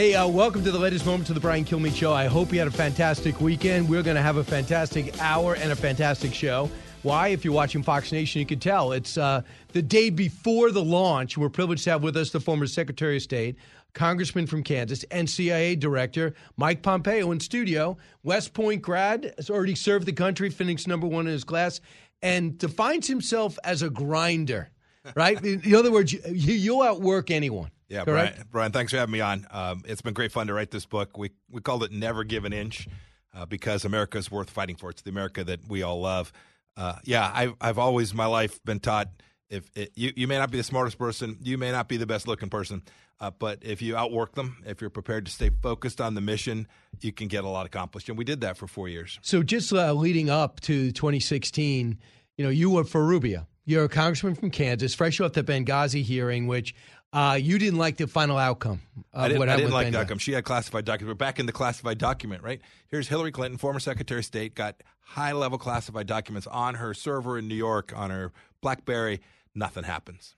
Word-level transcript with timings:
Hey, 0.00 0.14
uh, 0.14 0.26
welcome 0.26 0.64
to 0.64 0.70
the 0.70 0.78
latest 0.78 1.04
moment 1.04 1.26
to 1.26 1.34
the 1.34 1.40
Brian 1.40 1.62
Kilmeade 1.62 1.94
Show. 1.94 2.10
I 2.10 2.24
hope 2.24 2.54
you 2.54 2.58
had 2.58 2.66
a 2.66 2.70
fantastic 2.70 3.38
weekend. 3.38 3.86
We're 3.86 4.02
going 4.02 4.16
to 4.16 4.22
have 4.22 4.38
a 4.38 4.44
fantastic 4.44 5.20
hour 5.20 5.56
and 5.56 5.72
a 5.72 5.76
fantastic 5.76 6.32
show. 6.32 6.70
Why? 7.02 7.28
If 7.28 7.44
you're 7.44 7.52
watching 7.52 7.82
Fox 7.82 8.10
Nation, 8.10 8.38
you 8.38 8.46
can 8.46 8.58
tell. 8.58 8.92
It's 8.92 9.18
uh, 9.18 9.42
the 9.74 9.82
day 9.82 10.08
before 10.08 10.70
the 10.70 10.82
launch. 10.82 11.36
We're 11.36 11.50
privileged 11.50 11.84
to 11.84 11.90
have 11.90 12.02
with 12.02 12.16
us 12.16 12.30
the 12.30 12.40
former 12.40 12.66
Secretary 12.66 13.16
of 13.16 13.22
State, 13.22 13.56
Congressman 13.92 14.46
from 14.46 14.62
Kansas, 14.62 15.04
and 15.10 15.28
CIA 15.28 15.76
Director 15.76 16.32
Mike 16.56 16.80
Pompeo 16.80 17.30
in 17.30 17.38
studio. 17.38 17.98
West 18.22 18.54
Point 18.54 18.80
grad, 18.80 19.34
has 19.36 19.50
already 19.50 19.74
served 19.74 20.06
the 20.06 20.14
country, 20.14 20.48
finished 20.48 20.88
number 20.88 21.06
one 21.06 21.26
in 21.26 21.32
his 21.34 21.44
class, 21.44 21.78
and 22.22 22.56
defines 22.56 23.06
himself 23.06 23.58
as 23.64 23.82
a 23.82 23.90
grinder, 23.90 24.70
right? 25.14 25.44
in 25.44 25.74
other 25.74 25.92
words, 25.92 26.14
you, 26.14 26.54
you'll 26.54 26.80
outwork 26.80 27.30
anyone. 27.30 27.70
Yeah, 27.90 28.04
Correct? 28.04 28.36
Brian, 28.36 28.48
Brian, 28.50 28.72
thanks 28.72 28.92
for 28.92 28.98
having 28.98 29.12
me 29.12 29.20
on. 29.20 29.46
Um, 29.50 29.82
it's 29.84 30.00
been 30.00 30.14
great 30.14 30.32
fun 30.32 30.46
to 30.46 30.54
write 30.54 30.70
this 30.70 30.86
book. 30.86 31.18
We 31.18 31.32
we 31.50 31.60
called 31.60 31.82
it 31.82 31.92
"Never 31.92 32.24
Give 32.24 32.44
an 32.44 32.52
Inch" 32.52 32.88
uh, 33.34 33.44
because 33.44 33.84
America 33.84 34.16
is 34.16 34.30
worth 34.30 34.48
fighting 34.48 34.76
for. 34.76 34.90
It's 34.90 35.02
the 35.02 35.10
America 35.10 35.44
that 35.44 35.68
we 35.68 35.82
all 35.82 36.00
love. 36.00 36.32
Uh, 36.76 36.94
yeah, 37.04 37.30
I've 37.34 37.54
I've 37.60 37.78
always 37.78 38.14
my 38.14 38.26
life 38.26 38.62
been 38.64 38.80
taught 38.80 39.08
if 39.50 39.68
it, 39.74 39.92
you 39.96 40.12
you 40.14 40.28
may 40.28 40.38
not 40.38 40.50
be 40.50 40.56
the 40.56 40.64
smartest 40.64 40.98
person, 40.98 41.36
you 41.42 41.58
may 41.58 41.72
not 41.72 41.88
be 41.88 41.96
the 41.96 42.06
best 42.06 42.28
looking 42.28 42.48
person, 42.48 42.82
uh, 43.18 43.30
but 43.36 43.58
if 43.62 43.82
you 43.82 43.96
outwork 43.96 44.34
them, 44.34 44.62
if 44.64 44.80
you're 44.80 44.90
prepared 44.90 45.26
to 45.26 45.32
stay 45.32 45.50
focused 45.60 46.00
on 46.00 46.14
the 46.14 46.20
mission, 46.20 46.68
you 47.00 47.12
can 47.12 47.28
get 47.28 47.44
a 47.44 47.48
lot 47.48 47.66
accomplished. 47.66 48.08
And 48.08 48.16
we 48.16 48.24
did 48.24 48.40
that 48.42 48.56
for 48.56 48.66
four 48.66 48.88
years. 48.88 49.18
So 49.22 49.42
just 49.42 49.72
uh, 49.72 49.92
leading 49.92 50.30
up 50.30 50.60
to 50.60 50.92
2016, 50.92 51.98
you 52.36 52.44
know, 52.44 52.50
you 52.50 52.70
were 52.70 52.84
for 52.84 53.04
Rubio. 53.04 53.46
You're 53.66 53.84
a 53.84 53.88
congressman 53.88 54.34
from 54.34 54.50
Kansas, 54.50 54.94
fresh 54.94 55.20
off 55.20 55.32
the 55.34 55.44
Benghazi 55.44 56.02
hearing, 56.02 56.46
which 56.46 56.74
uh, 57.12 57.38
you 57.40 57.58
didn't 57.58 57.78
like 57.78 57.96
the 57.96 58.06
final 58.06 58.36
outcome. 58.36 58.80
Of 59.12 59.22
I 59.22 59.28
didn't, 59.28 59.38
what 59.40 59.48
I 59.48 59.56
didn't 59.56 59.72
like 59.72 59.88
Benghazi. 59.88 59.92
the 59.92 60.00
outcome. 60.00 60.18
She 60.18 60.32
had 60.32 60.44
classified 60.44 60.84
documents. 60.84 61.10
We're 61.10 61.14
back 61.14 61.40
in 61.40 61.46
the 61.46 61.52
classified 61.52 61.98
document, 61.98 62.42
right? 62.42 62.60
Here's 62.88 63.08
Hillary 63.08 63.32
Clinton, 63.32 63.58
former 63.58 63.80
Secretary 63.80 64.20
of 64.20 64.24
State, 64.24 64.54
got 64.54 64.82
high 65.00 65.32
level 65.32 65.58
classified 65.58 66.06
documents 66.06 66.46
on 66.46 66.76
her 66.76 66.94
server 66.94 67.36
in 67.36 67.48
New 67.48 67.56
York, 67.56 67.92
on 67.96 68.10
her 68.10 68.32
Blackberry. 68.60 69.20
Nothing 69.54 69.84
happens. 69.84 70.36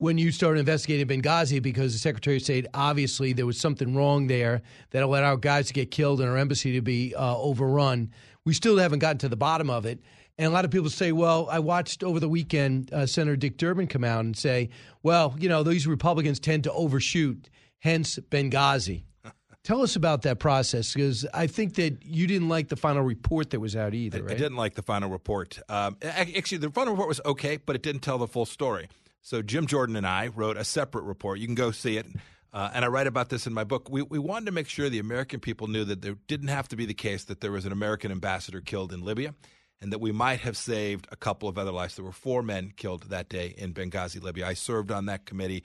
When 0.00 0.16
you 0.16 0.30
started 0.30 0.60
investigating 0.60 1.08
Benghazi, 1.08 1.60
because 1.60 1.92
the 1.92 1.98
Secretary 1.98 2.36
of 2.36 2.42
State 2.42 2.66
obviously 2.72 3.32
there 3.32 3.46
was 3.46 3.58
something 3.58 3.96
wrong 3.96 4.28
there 4.28 4.62
that 4.90 5.02
allowed 5.02 5.24
our 5.24 5.36
guys 5.36 5.66
to 5.66 5.74
get 5.74 5.90
killed 5.90 6.20
and 6.20 6.30
our 6.30 6.36
embassy 6.36 6.72
to 6.74 6.80
be 6.80 7.16
uh, 7.16 7.36
overrun. 7.36 8.12
We 8.44 8.54
still 8.54 8.78
haven't 8.78 9.00
gotten 9.00 9.18
to 9.18 9.28
the 9.28 9.36
bottom 9.36 9.70
of 9.70 9.86
it. 9.86 9.98
And 10.38 10.46
a 10.46 10.50
lot 10.50 10.64
of 10.64 10.70
people 10.70 10.88
say, 10.88 11.10
well, 11.10 11.48
I 11.50 11.58
watched 11.58 12.04
over 12.04 12.20
the 12.20 12.28
weekend 12.28 12.92
uh, 12.92 13.06
Senator 13.06 13.36
Dick 13.36 13.56
Durbin 13.56 13.88
come 13.88 14.04
out 14.04 14.24
and 14.24 14.36
say, 14.36 14.70
well, 15.02 15.34
you 15.36 15.48
know, 15.48 15.64
these 15.64 15.86
Republicans 15.86 16.38
tend 16.38 16.64
to 16.64 16.72
overshoot, 16.72 17.50
hence 17.80 18.20
Benghazi. 18.30 19.02
Tell 19.64 19.82
us 19.82 19.96
about 19.96 20.22
that 20.22 20.38
process 20.38 20.94
because 20.94 21.26
I 21.34 21.48
think 21.48 21.74
that 21.74 22.04
you 22.04 22.28
didn't 22.28 22.48
like 22.48 22.68
the 22.68 22.76
final 22.76 23.02
report 23.02 23.50
that 23.50 23.58
was 23.58 23.74
out 23.74 23.94
either, 23.94 24.18
I, 24.18 24.22
right? 24.22 24.30
I 24.30 24.38
didn't 24.38 24.56
like 24.56 24.74
the 24.74 24.82
final 24.82 25.10
report. 25.10 25.58
Um, 25.68 25.96
actually, 26.02 26.58
the 26.58 26.70
final 26.70 26.92
report 26.92 27.08
was 27.08 27.20
okay, 27.26 27.56
but 27.56 27.74
it 27.74 27.82
didn't 27.82 28.02
tell 28.02 28.18
the 28.18 28.28
full 28.28 28.46
story. 28.46 28.88
So 29.20 29.42
Jim 29.42 29.66
Jordan 29.66 29.96
and 29.96 30.06
I 30.06 30.28
wrote 30.28 30.56
a 30.56 30.64
separate 30.64 31.02
report. 31.02 31.40
You 31.40 31.46
can 31.46 31.56
go 31.56 31.72
see 31.72 31.98
it. 31.98 32.06
Uh, 32.50 32.70
and 32.72 32.84
I 32.84 32.88
write 32.88 33.06
about 33.06 33.28
this 33.28 33.46
in 33.46 33.52
my 33.52 33.64
book. 33.64 33.90
We, 33.90 34.02
we 34.02 34.18
wanted 34.18 34.46
to 34.46 34.52
make 34.52 34.68
sure 34.68 34.88
the 34.88 35.00
American 35.00 35.38
people 35.40 35.66
knew 35.66 35.84
that 35.84 36.00
there 36.00 36.16
didn't 36.28 36.48
have 36.48 36.68
to 36.68 36.76
be 36.76 36.86
the 36.86 36.94
case 36.94 37.24
that 37.24 37.40
there 37.40 37.52
was 37.52 37.66
an 37.66 37.72
American 37.72 38.10
ambassador 38.10 38.62
killed 38.62 38.92
in 38.92 39.04
Libya 39.04 39.34
and 39.80 39.92
that 39.92 40.00
we 40.00 40.12
might 40.12 40.40
have 40.40 40.56
saved 40.56 41.06
a 41.10 41.16
couple 41.16 41.48
of 41.48 41.58
other 41.58 41.70
lives. 41.70 41.96
There 41.96 42.04
were 42.04 42.12
four 42.12 42.42
men 42.42 42.72
killed 42.76 43.04
that 43.10 43.28
day 43.28 43.54
in 43.56 43.72
Benghazi, 43.72 44.22
Libya. 44.22 44.46
I 44.46 44.54
served 44.54 44.90
on 44.90 45.06
that 45.06 45.24
committee. 45.24 45.62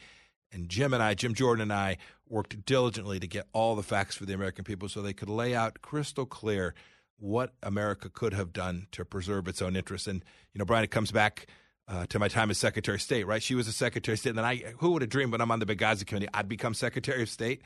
And 0.52 0.70
Jim 0.70 0.94
and 0.94 1.02
I, 1.02 1.16
Jim 1.16 1.34
Jordan 1.34 1.64
and 1.64 1.74
I, 1.74 1.98
worked 2.30 2.66
diligently 2.66 3.20
to 3.20 3.28
get 3.28 3.48
all 3.54 3.76
the 3.76 3.84
facts 3.84 4.16
for 4.16 4.26
the 4.26 4.34
American 4.34 4.64
people 4.64 4.88
so 4.88 5.02
they 5.02 5.14
could 5.14 5.30
lay 5.30 5.56
out 5.56 5.82
crystal 5.82 6.26
clear 6.26 6.74
what 7.18 7.54
America 7.64 8.10
could 8.10 8.34
have 8.34 8.54
done 8.54 8.88
to 8.92 9.06
preserve 9.06 9.48
its 9.48 9.62
own 9.62 9.76
interests. 9.76 10.08
And, 10.08 10.24
you 10.54 10.60
know, 10.60 10.66
Brian, 10.66 10.84
it 10.84 10.92
comes 10.92 11.12
back 11.12 11.48
uh, 11.88 12.06
to 12.08 12.20
my 12.20 12.28
time 12.28 12.50
as 12.50 12.58
Secretary 12.58 12.96
of 12.96 13.02
State, 13.02 13.26
right? 13.26 13.42
She 13.42 13.56
was 13.56 13.68
a 13.68 13.72
Secretary 13.72 14.14
of 14.14 14.20
State. 14.20 14.32
And 14.32 14.40
then 14.40 14.46
I, 14.46 14.58
who 14.78 14.92
would 14.92 15.02
have 15.02 15.10
dreamed 15.10 15.32
when 15.32 15.42
I'm 15.42 15.52
on 15.52 15.60
the 15.60 15.66
Benghazi 15.66 16.06
committee, 16.06 16.30
I'd 16.34 16.50
become 16.50 16.74
Secretary 16.74 17.22
of 17.22 17.30
State? 17.30 17.62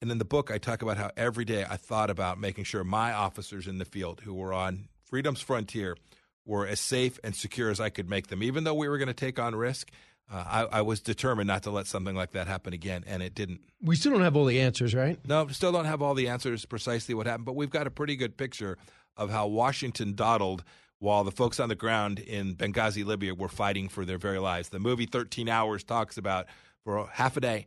And 0.00 0.10
in 0.10 0.18
the 0.18 0.24
book, 0.24 0.50
I 0.50 0.58
talk 0.58 0.82
about 0.82 0.96
how 0.96 1.10
every 1.16 1.44
day 1.44 1.64
I 1.68 1.76
thought 1.76 2.08
about 2.08 2.38
making 2.38 2.64
sure 2.64 2.84
my 2.84 3.12
officers 3.12 3.66
in 3.66 3.78
the 3.78 3.84
field 3.84 4.22
who 4.24 4.32
were 4.32 4.52
on 4.52 4.88
freedom's 5.10 5.40
frontier 5.40 5.96
were 6.46 6.66
as 6.66 6.80
safe 6.80 7.18
and 7.22 7.34
secure 7.34 7.70
as 7.70 7.80
I 7.80 7.90
could 7.90 8.08
make 8.08 8.28
them. 8.28 8.42
Even 8.42 8.64
though 8.64 8.74
we 8.74 8.88
were 8.88 8.98
going 8.98 9.08
to 9.08 9.14
take 9.14 9.38
on 9.38 9.54
risk, 9.54 9.90
uh, 10.32 10.44
I, 10.46 10.78
I 10.78 10.82
was 10.82 11.00
determined 11.00 11.48
not 11.48 11.64
to 11.64 11.70
let 11.70 11.86
something 11.86 12.14
like 12.14 12.32
that 12.32 12.46
happen 12.46 12.72
again, 12.72 13.04
and 13.06 13.22
it 13.22 13.34
didn't. 13.34 13.60
we 13.82 13.96
still 13.96 14.12
don't 14.12 14.22
have 14.22 14.36
all 14.36 14.44
the 14.44 14.60
answers, 14.60 14.94
right? 14.94 15.18
No, 15.26 15.46
still 15.48 15.72
don't 15.72 15.84
have 15.84 16.02
all 16.02 16.14
the 16.14 16.28
answers 16.28 16.64
precisely 16.64 17.14
what 17.14 17.26
happened, 17.26 17.46
but 17.46 17.56
we've 17.56 17.70
got 17.70 17.86
a 17.86 17.90
pretty 17.90 18.16
good 18.16 18.36
picture 18.36 18.78
of 19.16 19.30
how 19.30 19.48
Washington 19.48 20.14
dawdled 20.14 20.64
while 21.00 21.24
the 21.24 21.32
folks 21.32 21.58
on 21.58 21.68
the 21.68 21.74
ground 21.74 22.18
in 22.18 22.54
Benghazi, 22.54 23.04
Libya 23.04 23.34
were 23.34 23.48
fighting 23.48 23.88
for 23.88 24.04
their 24.04 24.18
very 24.18 24.38
lives. 24.38 24.68
The 24.68 24.78
movie 24.78 25.06
13 25.06 25.48
Hours 25.48 25.82
talks 25.82 26.16
about 26.16 26.46
for 26.84 27.08
half 27.12 27.36
a 27.36 27.40
day, 27.40 27.66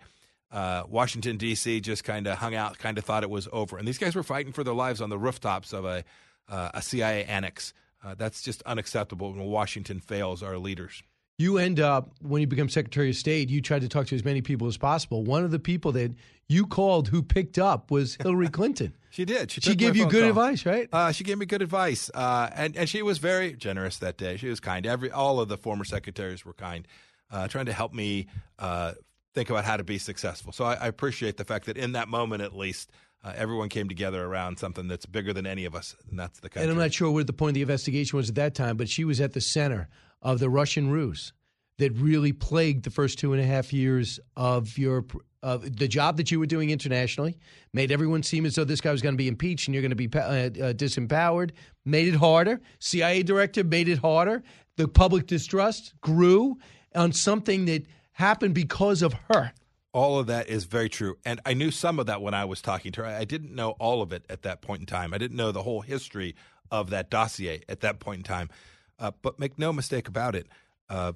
uh, 0.52 0.84
Washington, 0.88 1.38
D.C. 1.38 1.82
just 1.82 2.04
kind 2.04 2.28
of 2.28 2.38
hung 2.38 2.54
out, 2.56 2.78
kind 2.78 2.98
of 2.98 3.04
thought 3.04 3.24
it 3.24 3.30
was 3.30 3.48
over. 3.52 3.78
And 3.78 3.88
these 3.88 3.98
guys 3.98 4.16
were 4.16 4.24
fighting 4.24 4.54
for 4.54 4.64
their 4.64 4.74
lives 4.74 5.02
on 5.02 5.10
the 5.10 5.18
rooftops 5.18 5.74
of 5.74 5.84
a, 5.84 6.04
uh, 6.50 6.72
a 6.74 6.82
CIA 6.82 7.26
annex. 7.26 7.74
Uh, 8.04 8.16
that's 8.16 8.42
just 8.42 8.62
unacceptable 8.64 9.32
when 9.32 9.44
Washington 9.46 10.00
fails 10.00 10.44
our 10.44 10.58
leaders. 10.58 11.02
You 11.38 11.58
end 11.58 11.80
up, 11.80 12.12
when 12.22 12.42
you 12.42 12.48
become 12.48 12.70
Secretary 12.70 13.10
of 13.10 13.16
State, 13.16 13.50
you 13.50 13.62
tried 13.62 13.82
to 13.82 13.88
talk 13.90 14.08
to 14.08 14.16
as 14.16 14.24
many 14.24 14.42
people 14.42 14.68
as 14.68 14.78
possible. 14.78 15.24
One 15.24 15.44
of 15.44 15.52
the 15.52 15.58
people 15.60 15.92
that 15.94 16.14
you 16.48 16.68
called 16.68 17.08
who 17.08 17.24
picked 17.24 17.58
up 17.58 17.90
was 17.90 18.16
Hillary 18.22 18.50
Clinton. 18.50 18.94
She 19.10 19.26
did. 19.26 19.50
She, 19.52 19.62
She 19.62 19.76
gave 19.76 19.96
you 19.96 20.06
good 20.08 20.22
call. 20.22 20.30
advice, 20.30 20.66
right? 20.66 20.90
Uh, 20.92 21.12
she 21.12 21.24
gave 21.24 21.38
me 21.38 21.46
good 21.46 21.62
advice, 21.62 22.10
uh, 22.14 22.50
and 22.56 22.76
and 22.76 22.90
she 22.90 23.02
was 23.04 23.20
very 23.20 23.54
generous 23.54 23.98
that 24.00 24.18
day. 24.18 24.38
She 24.38 24.48
was 24.50 24.60
kind. 24.60 24.86
Every 24.88 25.12
all 25.12 25.40
of 25.40 25.50
the 25.50 25.58
former 25.58 25.84
secretaries 25.86 26.44
were 26.44 26.54
kind, 26.54 26.88
uh, 27.32 27.48
trying 27.48 27.68
to 27.68 27.74
help 27.74 27.94
me 27.94 28.28
uh, 28.58 28.94
think 29.36 29.50
about 29.52 29.66
how 29.66 29.78
to 29.78 29.84
be 29.84 30.00
successful. 30.00 30.52
So 30.52 30.66
I, 30.66 30.74
I 30.76 30.88
appreciate 30.88 31.38
the 31.38 31.46
fact 31.46 31.68
that 31.68 31.78
in 31.78 31.92
that 31.92 32.08
moment, 32.08 32.42
at 32.42 32.56
least, 32.56 32.92
uh, 33.24 33.34
everyone 33.36 33.70
came 33.70 33.88
together 33.88 34.24
around 34.26 34.58
something 34.58 34.88
that's 34.88 35.06
bigger 35.06 35.34
than 35.34 35.46
any 35.46 35.66
of 35.66 35.76
us, 35.76 35.96
and 36.10 36.20
that's 36.20 36.40
the 36.40 36.50
country. 36.50 36.64
And 36.64 36.72
I'm 36.72 36.78
not 36.78 36.94
sure 36.94 37.10
what 37.12 37.28
the 37.28 37.34
point 37.34 37.52
of 37.52 37.56
the 37.56 37.62
investigation 37.62 38.18
was 38.18 38.30
at 38.30 38.36
that 38.36 38.56
time, 38.56 38.78
but 38.78 38.90
she 38.90 39.06
was 39.06 39.22
at 39.22 39.34
the 39.34 39.42
center 39.42 39.88
of 40.22 40.40
the 40.40 40.50
Russian 40.50 40.90
ruse 40.90 41.34
that 41.78 41.92
really 41.94 42.34
plagued 42.34 42.84
the 42.84 42.90
first 42.90 43.20
two 43.20 43.34
and 43.34 43.42
a 43.42 43.46
half 43.46 43.74
years 43.74 44.20
of 44.36 44.78
your 44.78 45.06
of 45.42 45.76
the 45.78 45.90
job 45.90 46.16
that 46.18 46.32
you 46.32 46.40
were 46.40 46.46
doing 46.46 46.70
internationally. 46.70 47.38
Made 47.74 47.92
everyone 47.92 48.24
seem 48.24 48.46
as 48.46 48.56
though 48.56 48.64
this 48.64 48.80
guy 48.80 48.94
was 48.94 49.02
going 49.02 49.14
to 49.14 49.18
be 49.18 49.28
impeached 49.28 49.68
and 49.68 49.76
you're 49.76 49.82
going 49.82 49.90
to 49.90 49.96
be 49.96 50.10
uh, 50.18 50.22
uh, 50.22 50.50
disempowered. 50.74 51.52
Made 51.84 52.08
it 52.08 52.16
harder. 52.16 52.62
CIA 52.80 53.24
director 53.24 53.64
made 53.64 53.90
it 53.90 53.98
harder. 53.98 54.42
The 54.78 54.88
public 54.88 55.28
distrust 55.28 55.94
grew 56.00 56.58
on 56.96 57.12
something 57.12 57.66
that 57.66 57.86
happened 58.14 58.56
because 58.56 59.02
of 59.02 59.14
her. 59.30 59.52
All 59.94 60.18
of 60.18 60.28
that 60.28 60.50
is 60.50 60.66
very 60.66 60.90
true. 60.90 61.18
And 61.24 61.40
I 61.46 61.54
knew 61.54 61.70
some 61.70 62.00
of 62.00 62.08
that 62.08 62.22
when 62.22 62.34
I 62.34 62.46
was 62.46 62.62
talking 62.62 62.92
to 62.94 63.02
her. 63.02 63.08
I 63.08 63.26
didn't 63.26 63.54
know 63.54 63.72
all 63.72 64.02
of 64.02 64.12
it 64.12 64.26
at 64.28 64.42
that 64.42 64.62
point 64.62 64.82
in 64.82 64.86
time. 64.88 65.14
I 65.14 65.20
didn't 65.20 65.38
know 65.38 65.52
the 65.52 65.64
whole 65.64 65.82
history 65.82 66.36
of 66.72 66.90
that 66.90 67.12
dossier 67.12 67.62
at 67.70 67.82
that 67.82 68.00
point 68.00 68.20
in 68.20 68.24
time. 68.24 68.50
Uh, 68.98 69.12
but 69.22 69.40
make 69.40 69.60
no 69.60 69.72
mistake 69.72 70.08
about 70.08 70.36
it. 70.36 70.48
Uh, 70.90 71.14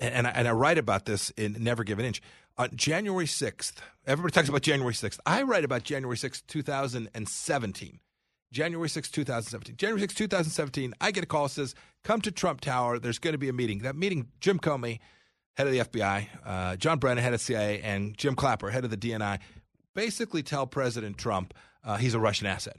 and, 0.00 0.14
and, 0.14 0.26
I, 0.26 0.30
and 0.30 0.48
I 0.48 0.52
write 0.52 0.78
about 0.78 1.04
this 1.04 1.30
in 1.30 1.56
Never 1.60 1.84
Give 1.84 1.98
an 1.98 2.06
Inch. 2.06 2.22
On 2.58 2.70
January 2.74 3.26
6th, 3.26 3.74
everybody 4.06 4.32
talks 4.32 4.48
about 4.48 4.62
January 4.62 4.94
6th. 4.94 5.18
I 5.26 5.42
write 5.42 5.64
about 5.64 5.82
January 5.84 6.16
6th, 6.16 6.42
2017. 6.46 8.00
January 8.52 8.88
6th, 8.88 9.10
2017. 9.10 9.76
January 9.76 10.00
6th, 10.00 10.14
2017, 10.14 10.94
I 11.00 11.10
get 11.10 11.24
a 11.24 11.26
call 11.26 11.48
says, 11.48 11.74
come 12.04 12.22
to 12.22 12.30
Trump 12.30 12.62
Tower. 12.62 12.98
There's 12.98 13.18
going 13.18 13.32
to 13.32 13.38
be 13.38 13.50
a 13.50 13.52
meeting. 13.52 13.80
That 13.80 13.96
meeting, 13.96 14.28
Jim 14.40 14.58
Comey, 14.58 15.00
head 15.56 15.66
of 15.66 15.72
the 15.72 15.78
FBI, 15.80 16.26
uh, 16.44 16.76
John 16.76 16.98
Brennan, 16.98 17.22
head 17.24 17.34
of 17.34 17.40
CIA, 17.40 17.80
and 17.82 18.16
Jim 18.16 18.34
Clapper, 18.34 18.70
head 18.70 18.84
of 18.84 18.90
the 18.90 18.96
DNI, 18.96 19.38
basically 19.94 20.42
tell 20.42 20.66
President 20.66 21.16
Trump 21.18 21.54
uh, 21.84 21.96
he's 21.96 22.14
a 22.14 22.20
Russian 22.20 22.46
asset 22.46 22.76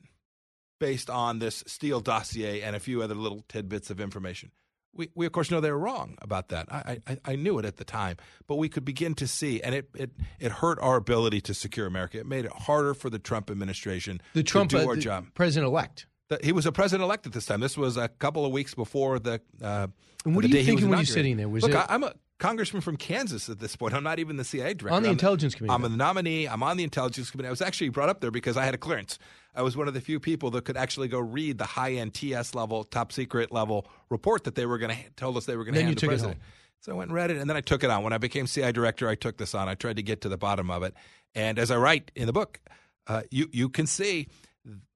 based 0.80 1.10
on 1.10 1.40
this 1.40 1.64
Steele 1.66 2.00
dossier 2.02 2.62
and 2.62 2.76
a 2.76 2.80
few 2.80 3.02
other 3.02 3.16
little 3.16 3.44
tidbits 3.50 3.90
of 3.90 4.00
information. 4.00 4.52
We, 4.94 5.10
we 5.16 5.26
of 5.26 5.32
course 5.32 5.52
know 5.52 5.60
they 5.60 5.72
were 5.72 5.78
wrong 5.78 6.18
about 6.22 6.50
that. 6.50 6.72
I, 6.72 7.00
I, 7.08 7.18
I 7.26 7.36
knew 7.36 7.60
it 7.60 7.66
at 7.66 7.78
the 7.78 7.84
time, 7.84 8.18
but 8.48 8.56
we 8.56 8.68
could 8.70 8.86
begin 8.86 9.14
to 9.16 9.28
see, 9.28 9.62
and 9.62 9.76
it, 9.76 9.90
it, 9.96 10.12
it 10.40 10.52
hurt 10.52 10.80
our 10.82 10.96
ability 10.98 11.42
to 11.42 11.54
secure 11.54 11.86
America. 11.86 12.20
It 12.20 12.26
made 12.26 12.46
it 12.46 12.52
harder 12.52 12.94
for 12.96 13.10
the 13.10 13.20
Trump 13.20 13.50
administration 13.52 14.22
The 14.34 14.44
Trump 14.44 14.72
to 14.72 14.78
do 14.78 14.84
uh, 14.84 14.88
our 14.88 14.96
the 14.96 15.02
job. 15.02 15.28
president 15.36 15.70
elect. 15.70 16.08
He 16.44 16.52
was 16.52 16.66
a 16.66 16.72
president 16.72 17.04
elect 17.06 17.26
at 17.26 17.32
this 17.34 17.46
time. 17.46 17.60
This 17.62 17.78
was 17.78 17.96
a 17.96 18.08
couple 18.10 18.46
of 18.46 18.52
weeks 18.52 18.74
before 18.74 19.18
the. 19.18 19.40
Uh, 19.62 19.88
And 20.26 20.36
what 20.36 20.44
the 20.44 20.54
are 20.54 20.60
you 20.60 20.66
thinking 20.66 20.90
was 20.90 20.90
when 20.90 21.00
you're 21.00 21.06
sitting 21.06 21.38
there? 21.38 21.48
Was 21.48 21.64
Look, 21.64 21.72
it- 21.72 21.78
I, 21.78 21.86
I'm 21.90 22.04
a 22.04 22.14
congressman 22.40 22.82
from 22.82 22.98
Kansas 22.98 23.50
at 23.50 23.60
this 23.60 23.76
point. 23.76 23.94
I'm 23.94 24.04
not 24.04 24.20
even 24.20 24.38
the 24.38 24.44
CIA 24.44 24.74
director. 24.74 24.96
On 24.96 25.04
the 25.04 25.10
I'm 25.10 25.14
Intelligence 25.14 25.56
Committee, 25.56 25.74
I'm 25.74 25.82
the 25.82 25.90
nominee. 25.90 26.48
I'm 26.48 26.64
on 26.64 26.78
the 26.78 26.84
Intelligence 26.84 27.32
Committee. 27.32 27.48
I 27.48 27.52
was 27.52 27.62
actually 27.62 27.90
brought 27.90 28.10
up 28.10 28.22
there 28.22 28.32
because 28.32 28.58
I 28.58 28.66
had 28.66 28.74
a 28.74 28.78
clearance. 28.78 29.20
I 29.56 29.62
was 29.64 29.76
one 29.76 29.88
of 29.88 29.94
the 29.94 30.02
few 30.02 30.20
people 30.20 30.52
that 30.52 30.66
could 30.66 30.78
actually 30.78 31.08
go 31.08 31.20
read 31.20 31.58
the 31.58 31.66
high 31.66 31.94
end 31.94 32.14
TS 32.14 32.54
level, 32.54 32.84
top 32.84 33.12
secret 33.12 33.52
level 33.52 33.88
report 34.10 34.44
that 34.44 34.56
they 34.56 34.66
were 34.66 34.78
going 34.78 34.96
to 34.96 35.10
told 35.16 35.38
us 35.38 35.46
they 35.46 35.56
were 35.56 35.64
going 35.64 35.76
to 35.76 35.82
hand 35.82 35.90
you 35.90 35.96
the 35.96 36.08
president. 36.08 36.40
So 36.82 36.92
I 36.92 36.96
went 36.96 37.10
and 37.10 37.16
read 37.16 37.32
it, 37.32 37.38
and 37.38 37.50
then 37.50 37.58
I 37.58 37.62
took 37.62 37.84
it 37.84 37.90
on. 37.90 38.04
When 38.04 38.14
I 38.14 38.20
became 38.20 38.46
CI 38.46 38.72
director, 38.72 39.10
I 39.10 39.16
took 39.16 39.38
this 39.38 39.56
on. 39.56 39.68
I 39.68 39.74
tried 39.74 39.96
to 39.96 40.04
get 40.04 40.22
to 40.22 40.30
the 40.30 40.38
bottom 40.38 40.70
of 40.70 40.84
it, 40.84 40.94
and 41.34 41.58
as 41.58 41.72
I 41.72 41.78
write 41.78 42.12
in 42.16 42.28
the 42.28 42.34
book, 42.34 42.60
uh, 43.08 43.24
you 43.32 43.50
you 43.52 43.70
can 43.70 43.88
see 43.88 44.28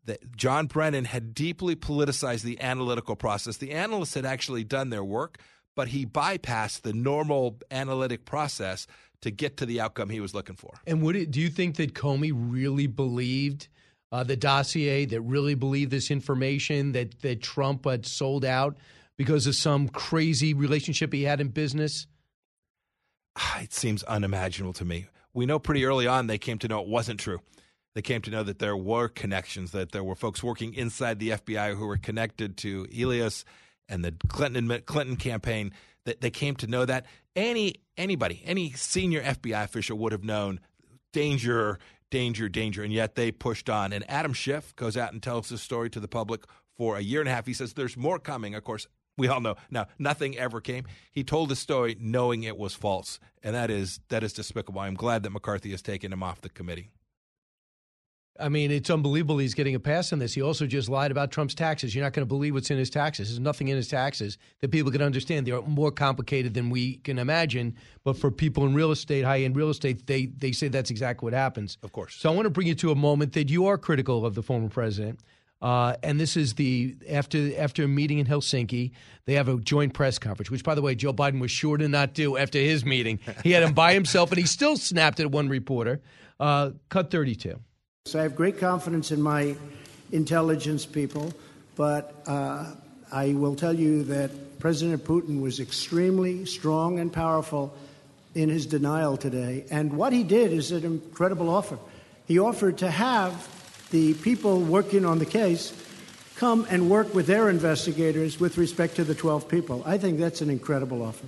that 0.06 0.36
John 0.36 0.68
Brennan 0.68 1.06
had 1.06 1.34
deeply 1.34 1.76
politicized 1.76 2.42
the 2.44 2.60
analytical 2.62 3.16
process. 3.16 3.58
The 3.58 3.72
analysts 3.72 4.14
had 4.16 4.26
actually 4.26 4.64
done 4.64 4.90
their 4.90 5.04
work, 5.04 5.38
but 5.76 5.90
he 5.90 6.06
bypassed 6.06 6.82
the 6.82 6.94
normal 6.94 7.58
analytic 7.70 8.26
process 8.26 8.88
to 9.22 9.32
get 9.32 9.58
to 9.58 9.66
the 9.66 9.80
outcome 9.80 10.10
he 10.10 10.20
was 10.20 10.34
looking 10.34 10.56
for. 10.56 10.74
And 10.88 11.02
would 11.04 11.16
it, 11.16 11.32
do 11.32 11.40
you 11.40 11.50
think 11.50 11.76
that 11.78 11.94
Comey 11.94 12.32
really 12.34 12.88
believed 12.88 13.68
uh, 14.12 14.24
the 14.24 14.36
dossier, 14.36 15.06
that 15.06 15.22
really 15.22 15.56
believed 15.56 15.92
this 15.92 16.12
information 16.12 16.92
that, 16.94 17.22
that 17.22 17.42
Trump 17.42 17.86
had 17.86 18.06
sold 18.06 18.44
out 18.44 18.78
because 19.18 19.48
of 19.48 19.56
some 19.56 19.88
crazy 19.88 20.54
relationship 20.54 21.14
he 21.14 21.24
had 21.24 21.40
in 21.40 21.50
business? 21.50 22.08
It 23.60 23.74
seems 23.74 24.04
unimaginable 24.04 24.74
to 24.74 24.86
me. 24.86 25.06
We 25.34 25.46
know 25.46 25.60
pretty 25.60 25.86
early 25.86 26.08
on 26.08 26.28
they 26.28 26.38
came 26.38 26.58
to 26.60 26.68
know 26.68 26.82
it 26.82 26.88
wasn't 26.88 27.20
true. 27.20 27.40
They 27.94 28.02
came 28.02 28.22
to 28.22 28.32
know 28.32 28.44
that 28.44 28.60
there 28.60 28.76
were 28.76 29.08
connections, 29.08 29.72
that 29.72 29.92
there 29.92 30.04
were 30.04 30.16
folks 30.16 30.42
working 30.42 30.74
inside 30.74 31.20
the 31.20 31.30
FBI 31.30 31.76
who 31.76 31.86
were 31.86 31.98
connected 31.98 32.58
to 32.58 32.88
Elias 32.98 33.46
and 33.92 34.04
the 34.04 34.14
Clinton 34.28 34.82
Clinton 34.86 35.16
campaign. 35.18 35.72
That 36.06 36.22
they 36.22 36.32
came 36.32 36.56
to 36.56 36.68
know 36.68 36.84
that 36.86 37.06
any 37.36 37.76
anybody, 37.96 38.42
any 38.44 38.72
senior 38.72 39.22
FBI 39.22 39.64
official 39.64 40.00
would 40.00 40.14
have 40.14 40.24
known 40.24 40.60
danger, 41.14 41.78
danger, 42.10 42.50
danger, 42.50 42.84
and 42.84 42.92
yet 42.92 43.14
they 43.14 43.32
pushed 43.32 43.70
on. 43.70 43.94
And 43.94 44.04
Adam 44.10 44.34
Schiff 44.34 44.76
goes 44.76 44.98
out 44.98 45.14
and 45.14 45.22
tells 45.22 45.50
this 45.50 45.62
story 45.62 45.92
to 45.92 46.00
the 46.00 46.08
public 46.08 46.46
for 46.76 46.98
a 46.98 47.02
year 47.02 47.20
and 47.20 47.30
a 47.30 47.32
half. 47.32 47.46
He 47.46 47.54
says 47.54 47.74
there's 47.74 47.96
more 47.96 48.18
coming. 48.18 48.56
Of 48.56 48.64
course, 48.64 48.88
we 49.18 49.28
all 49.28 49.42
know 49.42 49.56
now 49.70 49.88
nothing 50.00 50.38
ever 50.38 50.62
came. 50.62 50.86
He 51.12 51.24
told 51.24 51.50
the 51.50 51.56
story 51.56 51.96
knowing 52.00 52.44
it 52.44 52.58
was 52.58 52.74
false, 52.74 53.20
and 53.44 53.54
that 53.56 53.70
is 53.70 54.00
that 54.10 54.24
is 54.24 54.34
despicable. 54.34 54.82
I'm 54.82 54.96
glad 54.96 55.24
that 55.24 55.30
McCarthy 55.30 55.72
has 55.72 55.82
taken 55.82 56.12
him 56.12 56.24
off 56.24 56.42
the 56.42 56.50
committee. 56.50 56.90
I 58.40 58.50
mean, 58.50 58.72
it's 58.72 58.90
unbelievable 58.90 59.38
he's 59.38 59.54
getting 59.54 59.76
a 59.76 59.80
pass 59.80 60.12
on 60.14 60.20
this. 60.20 60.34
He 60.34 60.42
also 60.42 60.66
just 60.66 60.90
lied 60.90 61.12
about 61.12 61.32
Trump's 61.32 61.54
taxes. 61.54 61.94
You're 61.94 62.04
not 62.04 62.14
going 62.14 62.26
to 62.26 62.28
believe 62.28 62.54
what's 62.54 62.72
in 62.72 62.78
his 62.78 62.90
taxes. 62.90 63.28
There's 63.30 63.40
nothing 63.40 63.68
in 63.68 63.76
his 63.76 63.88
taxes 63.88 64.38
that 64.62 64.72
people 64.72 64.92
can 64.92 65.02
understand. 65.02 65.46
They're 65.46 65.62
more 65.62 65.92
complicated 65.92 66.54
than 66.54 66.70
we 66.70 66.96
can 66.98 67.20
imagine. 67.20 67.76
But 68.04 68.18
for 68.18 68.32
people 68.32 68.66
in 68.66 68.74
real 68.74 68.92
estate, 68.92 69.26
high 69.26 69.42
end 69.42 69.56
real 69.56 69.70
estate, 69.70 70.08
they, 70.08 70.28
they 70.28 70.54
say 70.54 70.70
that's 70.70 70.90
exactly 70.90 71.28
what 71.28 71.34
happens. 71.34 71.78
Of 71.84 71.92
course. 71.92 72.16
So 72.16 72.32
I 72.32 72.36
want 72.36 72.46
to 72.46 72.50
bring 72.50 72.68
you 72.68 72.76
to 72.76 72.92
a 72.92 72.96
moment 72.96 73.34
that 73.34 73.50
you 73.50 73.68
are 73.68 73.78
critical 73.78 74.26
of 74.26 74.34
the 74.34 74.42
former 74.42 74.70
president. 74.70 75.20
Uh, 75.62 75.96
and 76.02 76.20
this 76.20 76.36
is 76.36 76.56
the 76.56 76.96
after 77.08 77.52
after 77.60 77.84
a 77.84 77.88
meeting 77.88 78.18
in 78.18 78.26
Helsinki, 78.26 78.92
they 79.26 79.34
have 79.34 79.48
a 79.48 79.58
joint 79.58 79.94
press 79.94 80.18
conference, 80.18 80.50
which, 80.50 80.64
by 80.64 80.74
the 80.74 80.82
way, 80.82 80.96
Joe 80.96 81.14
Biden 81.14 81.40
was 81.40 81.52
sure 81.52 81.78
to 81.78 81.88
not 81.88 82.16
do 82.16 82.36
after 82.36 82.58
his 82.58 82.84
meeting. 82.84 83.20
He 83.44 83.52
had 83.52 83.62
him 83.62 83.74
by 83.74 83.94
himself, 83.94 84.32
and 84.32 84.40
he 84.40 84.48
still 84.48 84.76
snapped 84.76 85.20
at 85.20 85.30
one 85.30 85.50
reporter. 85.50 86.02
Uh, 86.40 86.72
cut 86.90 87.12
thirty-two. 87.12 87.60
So 88.06 88.20
I 88.20 88.24
have 88.24 88.36
great 88.36 88.58
confidence 88.58 89.12
in 89.12 89.22
my 89.22 89.56
intelligence 90.12 90.86
people, 90.86 91.32
but 91.76 92.14
uh, 92.28 92.66
I 93.12 93.34
will 93.36 93.56
tell 93.56 93.74
you 93.74 94.04
that 94.06 94.60
President 94.60 95.06
Putin 95.06 95.40
was 95.40 95.60
extremely 95.60 96.46
strong 96.46 97.00
and 97.00 97.14
powerful 97.14 97.74
in 98.36 98.50
his 98.50 98.66
denial 98.66 99.18
today. 99.18 99.66
And 99.72 99.94
what 99.94 100.14
he 100.14 100.24
did 100.24 100.52
is 100.52 100.72
an 100.72 100.84
incredible 100.84 101.50
offer. 101.50 101.78
He 102.28 102.40
offered 102.40 102.80
to 102.80 102.90
have 102.90 103.48
the 103.92 104.14
people 104.16 104.60
working 104.60 105.06
on 105.06 105.20
the 105.20 105.26
case 105.26 105.72
come 106.36 106.66
and 106.70 106.90
work 106.90 107.14
with 107.14 107.28
their 107.28 107.50
investigators 107.50 108.40
with 108.40 108.58
respect 108.58 108.96
to 108.96 109.04
the 109.04 109.16
12 109.16 109.48
people. 109.48 109.84
I 109.86 109.98
think 109.98 110.20
that's 110.20 110.42
an 110.42 110.50
incredible 110.50 111.04
offer. 111.04 111.28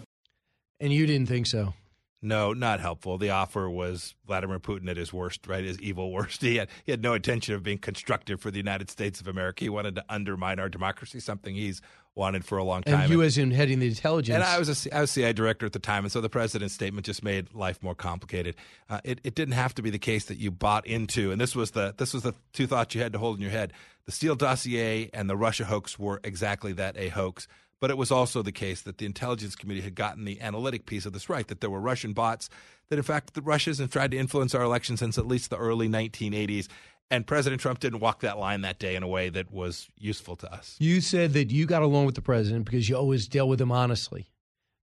And 0.79 0.91
you 0.91 1.05
didn't 1.05 1.27
think 1.27 1.47
so. 1.47 1.75
No, 2.23 2.53
not 2.53 2.79
helpful. 2.79 3.17
The 3.17 3.29
offer 3.31 3.69
was 3.69 4.15
Vladimir 4.25 4.59
Putin 4.59 4.89
at 4.89 4.97
his 4.97 5.11
worst, 5.11 5.45
right? 5.47 5.63
His 5.63 5.79
evil 5.79 6.11
worst. 6.11 6.41
He 6.53 6.57
had 6.57 6.69
he 6.85 6.91
had 6.91 7.01
no 7.01 7.13
intention 7.13 7.55
of 7.55 7.63
being 7.63 7.77
constructive 7.77 8.39
for 8.39 8.51
the 8.51 8.57
United 8.57 8.89
States 8.89 9.19
of 9.19 9.27
America. 9.27 9.65
He 9.65 9.69
wanted 9.69 9.95
to 9.95 10.05
undermine 10.09 10.59
our 10.59 10.69
democracy, 10.69 11.19
something 11.19 11.55
he's 11.55 11.81
wanted 12.15 12.45
for 12.45 12.57
a 12.57 12.63
long 12.63 12.83
time. 12.83 13.01
And 13.01 13.09
you, 13.11 13.21
as 13.23 13.37
in 13.37 13.51
heading 13.51 13.79
the 13.79 13.87
intelligence, 13.87 14.35
And 14.35 14.43
I 14.43 14.59
was 14.59 14.85
a 14.85 14.95
I 14.95 15.01
was 15.01 15.13
CI 15.13 15.33
director 15.33 15.65
at 15.65 15.73
the 15.73 15.79
time, 15.79 16.05
and 16.05 16.11
so 16.11 16.21
the 16.21 16.29
president's 16.29 16.73
statement 16.73 17.05
just 17.05 17.23
made 17.23 17.53
life 17.53 17.81
more 17.81 17.95
complicated. 17.95 18.55
Uh, 18.89 18.99
it, 19.03 19.19
it 19.23 19.35
didn't 19.35 19.55
have 19.55 19.73
to 19.75 19.81
be 19.81 19.89
the 19.89 19.99
case 19.99 20.25
that 20.25 20.37
you 20.37 20.51
bought 20.51 20.85
into, 20.85 21.31
and 21.31 21.41
this 21.41 21.55
was 21.55 21.71
the 21.71 21.93
this 21.97 22.13
was 22.13 22.23
the 22.23 22.33
two 22.53 22.67
thoughts 22.67 22.93
you 22.95 23.01
had 23.01 23.13
to 23.13 23.19
hold 23.19 23.37
in 23.37 23.41
your 23.41 23.51
head: 23.51 23.73
the 24.05 24.11
Steele 24.11 24.35
dossier 24.35 25.09
and 25.13 25.29
the 25.29 25.37
Russia 25.37 25.65
hoax 25.65 25.97
were 25.97 26.19
exactly 26.23 26.73
that, 26.73 26.97
a 26.97 27.09
hoax. 27.09 27.47
But 27.79 27.89
it 27.89 27.97
was 27.97 28.11
also 28.11 28.41
the 28.41 28.51
case 28.51 28.81
that 28.81 28.97
the 28.97 29.05
intelligence 29.05 29.55
community 29.55 29.83
had 29.83 29.95
gotten 29.95 30.23
the 30.23 30.39
analytic 30.39 30.85
piece 30.85 31.05
of 31.05 31.13
this 31.13 31.29
right, 31.29 31.47
that 31.47 31.59
there 31.59 31.69
were 31.69 31.81
Russian 31.81 32.13
bots, 32.13 32.49
that 32.89 32.97
in 32.97 33.03
fact 33.03 33.33
the 33.33 33.41
Russians 33.41 33.79
have 33.79 33.91
tried 33.91 34.11
to 34.11 34.17
influence 34.17 34.55
our 34.55 34.63
election 34.63 34.95
since 34.95 35.17
at 35.17 35.27
least 35.27 35.49
the 35.49 35.57
early 35.57 35.89
1980s. 35.89 36.67
And 37.11 37.27
President 37.27 37.61
Trump 37.61 37.79
didn't 37.79 37.99
walk 37.99 38.21
that 38.21 38.39
line 38.39 38.61
that 38.61 38.79
day 38.79 38.95
in 38.95 39.03
a 39.03 39.07
way 39.07 39.29
that 39.29 39.51
was 39.51 39.89
useful 39.97 40.35
to 40.37 40.51
us. 40.51 40.75
you 40.79 41.01
said 41.01 41.33
that 41.33 41.51
you 41.51 41.65
got 41.65 41.81
along 41.81 42.05
with 42.05 42.15
the 42.15 42.21
president 42.21 42.65
because 42.65 42.87
you 42.87 42.95
always 42.95 43.27
dealt 43.27 43.49
with 43.49 43.61
him 43.61 43.71
honestly. 43.71 44.27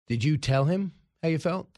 Did 0.08 0.24
you 0.24 0.38
tell 0.38 0.66
him 0.66 0.94
how 1.22 1.30
you 1.30 1.38
felt? 1.38 1.70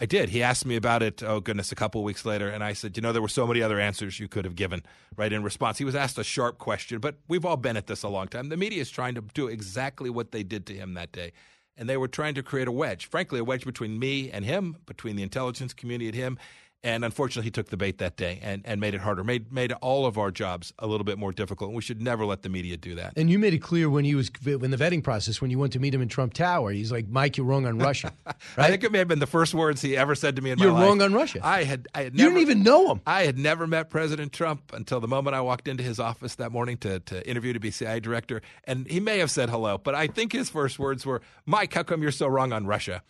I 0.00 0.06
did. 0.06 0.28
He 0.28 0.44
asked 0.44 0.64
me 0.64 0.76
about 0.76 1.02
it, 1.02 1.24
oh 1.24 1.40
goodness, 1.40 1.72
a 1.72 1.74
couple 1.74 2.04
weeks 2.04 2.24
later. 2.24 2.48
And 2.48 2.62
I 2.62 2.72
said, 2.72 2.96
you 2.96 3.02
know, 3.02 3.12
there 3.12 3.22
were 3.22 3.28
so 3.28 3.46
many 3.46 3.62
other 3.62 3.80
answers 3.80 4.20
you 4.20 4.28
could 4.28 4.44
have 4.44 4.54
given 4.54 4.82
right 5.16 5.32
in 5.32 5.42
response. 5.42 5.78
He 5.78 5.84
was 5.84 5.96
asked 5.96 6.18
a 6.18 6.24
sharp 6.24 6.58
question, 6.58 7.00
but 7.00 7.16
we've 7.26 7.44
all 7.44 7.56
been 7.56 7.76
at 7.76 7.88
this 7.88 8.04
a 8.04 8.08
long 8.08 8.28
time. 8.28 8.48
The 8.48 8.56
media 8.56 8.80
is 8.80 8.90
trying 8.90 9.16
to 9.16 9.22
do 9.34 9.48
exactly 9.48 10.08
what 10.08 10.30
they 10.30 10.44
did 10.44 10.66
to 10.66 10.74
him 10.74 10.94
that 10.94 11.10
day. 11.10 11.32
And 11.76 11.88
they 11.88 11.96
were 11.96 12.08
trying 12.08 12.34
to 12.34 12.42
create 12.42 12.68
a 12.68 12.72
wedge, 12.72 13.06
frankly, 13.06 13.40
a 13.40 13.44
wedge 13.44 13.64
between 13.64 13.98
me 13.98 14.30
and 14.30 14.44
him, 14.44 14.76
between 14.86 15.16
the 15.16 15.22
intelligence 15.22 15.72
community 15.72 16.08
and 16.08 16.16
him. 16.16 16.38
And 16.84 17.04
unfortunately, 17.04 17.46
he 17.46 17.50
took 17.50 17.70
the 17.70 17.76
bait 17.76 17.98
that 17.98 18.16
day 18.16 18.38
and, 18.40 18.62
and 18.64 18.80
made 18.80 18.94
it 18.94 19.00
harder, 19.00 19.24
made 19.24 19.52
made 19.52 19.72
all 19.72 20.06
of 20.06 20.16
our 20.16 20.30
jobs 20.30 20.72
a 20.78 20.86
little 20.86 21.02
bit 21.04 21.18
more 21.18 21.32
difficult. 21.32 21.70
And 21.70 21.76
we 21.76 21.82
should 21.82 22.00
never 22.00 22.24
let 22.24 22.42
the 22.42 22.48
media 22.48 22.76
do 22.76 22.94
that. 22.94 23.14
And 23.16 23.28
you 23.28 23.36
made 23.36 23.52
it 23.52 23.58
clear 23.58 23.90
when 23.90 24.04
he 24.04 24.14
was 24.14 24.30
in 24.46 24.70
the 24.70 24.76
vetting 24.76 25.02
process 25.02 25.40
when 25.40 25.50
you 25.50 25.58
went 25.58 25.72
to 25.72 25.80
meet 25.80 25.92
him 25.92 26.00
in 26.00 26.08
Trump 26.08 26.34
Tower. 26.34 26.70
He's 26.70 26.92
like, 26.92 27.08
"Mike, 27.08 27.36
you're 27.36 27.46
wrong 27.46 27.66
on 27.66 27.78
Russia." 27.90 28.12
I 28.56 28.68
think 28.68 28.84
it 28.84 28.92
may 28.92 28.98
have 28.98 29.08
been 29.08 29.18
the 29.18 29.26
first 29.26 29.54
words 29.54 29.82
he 29.82 29.96
ever 29.96 30.14
said 30.14 30.36
to 30.36 30.42
me 30.42 30.52
in 30.52 30.58
You're 30.60 30.70
my 30.70 30.78
life. 30.78 30.88
wrong 30.88 31.02
on 31.02 31.14
Russia. 31.14 31.40
I 31.42 31.64
had, 31.64 31.88
I 31.96 32.04
had 32.04 32.12
You 32.16 32.26
didn't 32.26 32.42
even 32.42 32.62
know 32.62 32.92
him. 32.92 33.00
I 33.04 33.24
had 33.24 33.38
never 33.38 33.66
met 33.66 33.90
President 33.90 34.32
Trump 34.32 34.72
until 34.72 35.00
the 35.00 35.08
moment 35.08 35.34
I 35.34 35.40
walked 35.40 35.66
into 35.66 35.82
his 35.82 35.98
office 35.98 36.36
that 36.36 36.52
morning 36.52 36.76
to, 36.78 37.00
to 37.00 37.28
interview 37.28 37.54
to 37.54 37.60
be 37.60 37.72
CIA 37.72 37.98
director. 37.98 38.40
And 38.64 38.86
he 38.86 39.00
may 39.00 39.18
have 39.18 39.32
said 39.32 39.50
hello, 39.50 39.78
but 39.78 39.96
I 39.96 40.06
think 40.06 40.32
his 40.32 40.48
first 40.48 40.78
words 40.78 41.04
were, 41.04 41.22
Mike, 41.44 41.74
how 41.74 41.82
come 41.82 42.02
you're 42.02 42.12
so 42.12 42.28
wrong 42.28 42.52
on 42.52 42.66
Russia? 42.66 43.02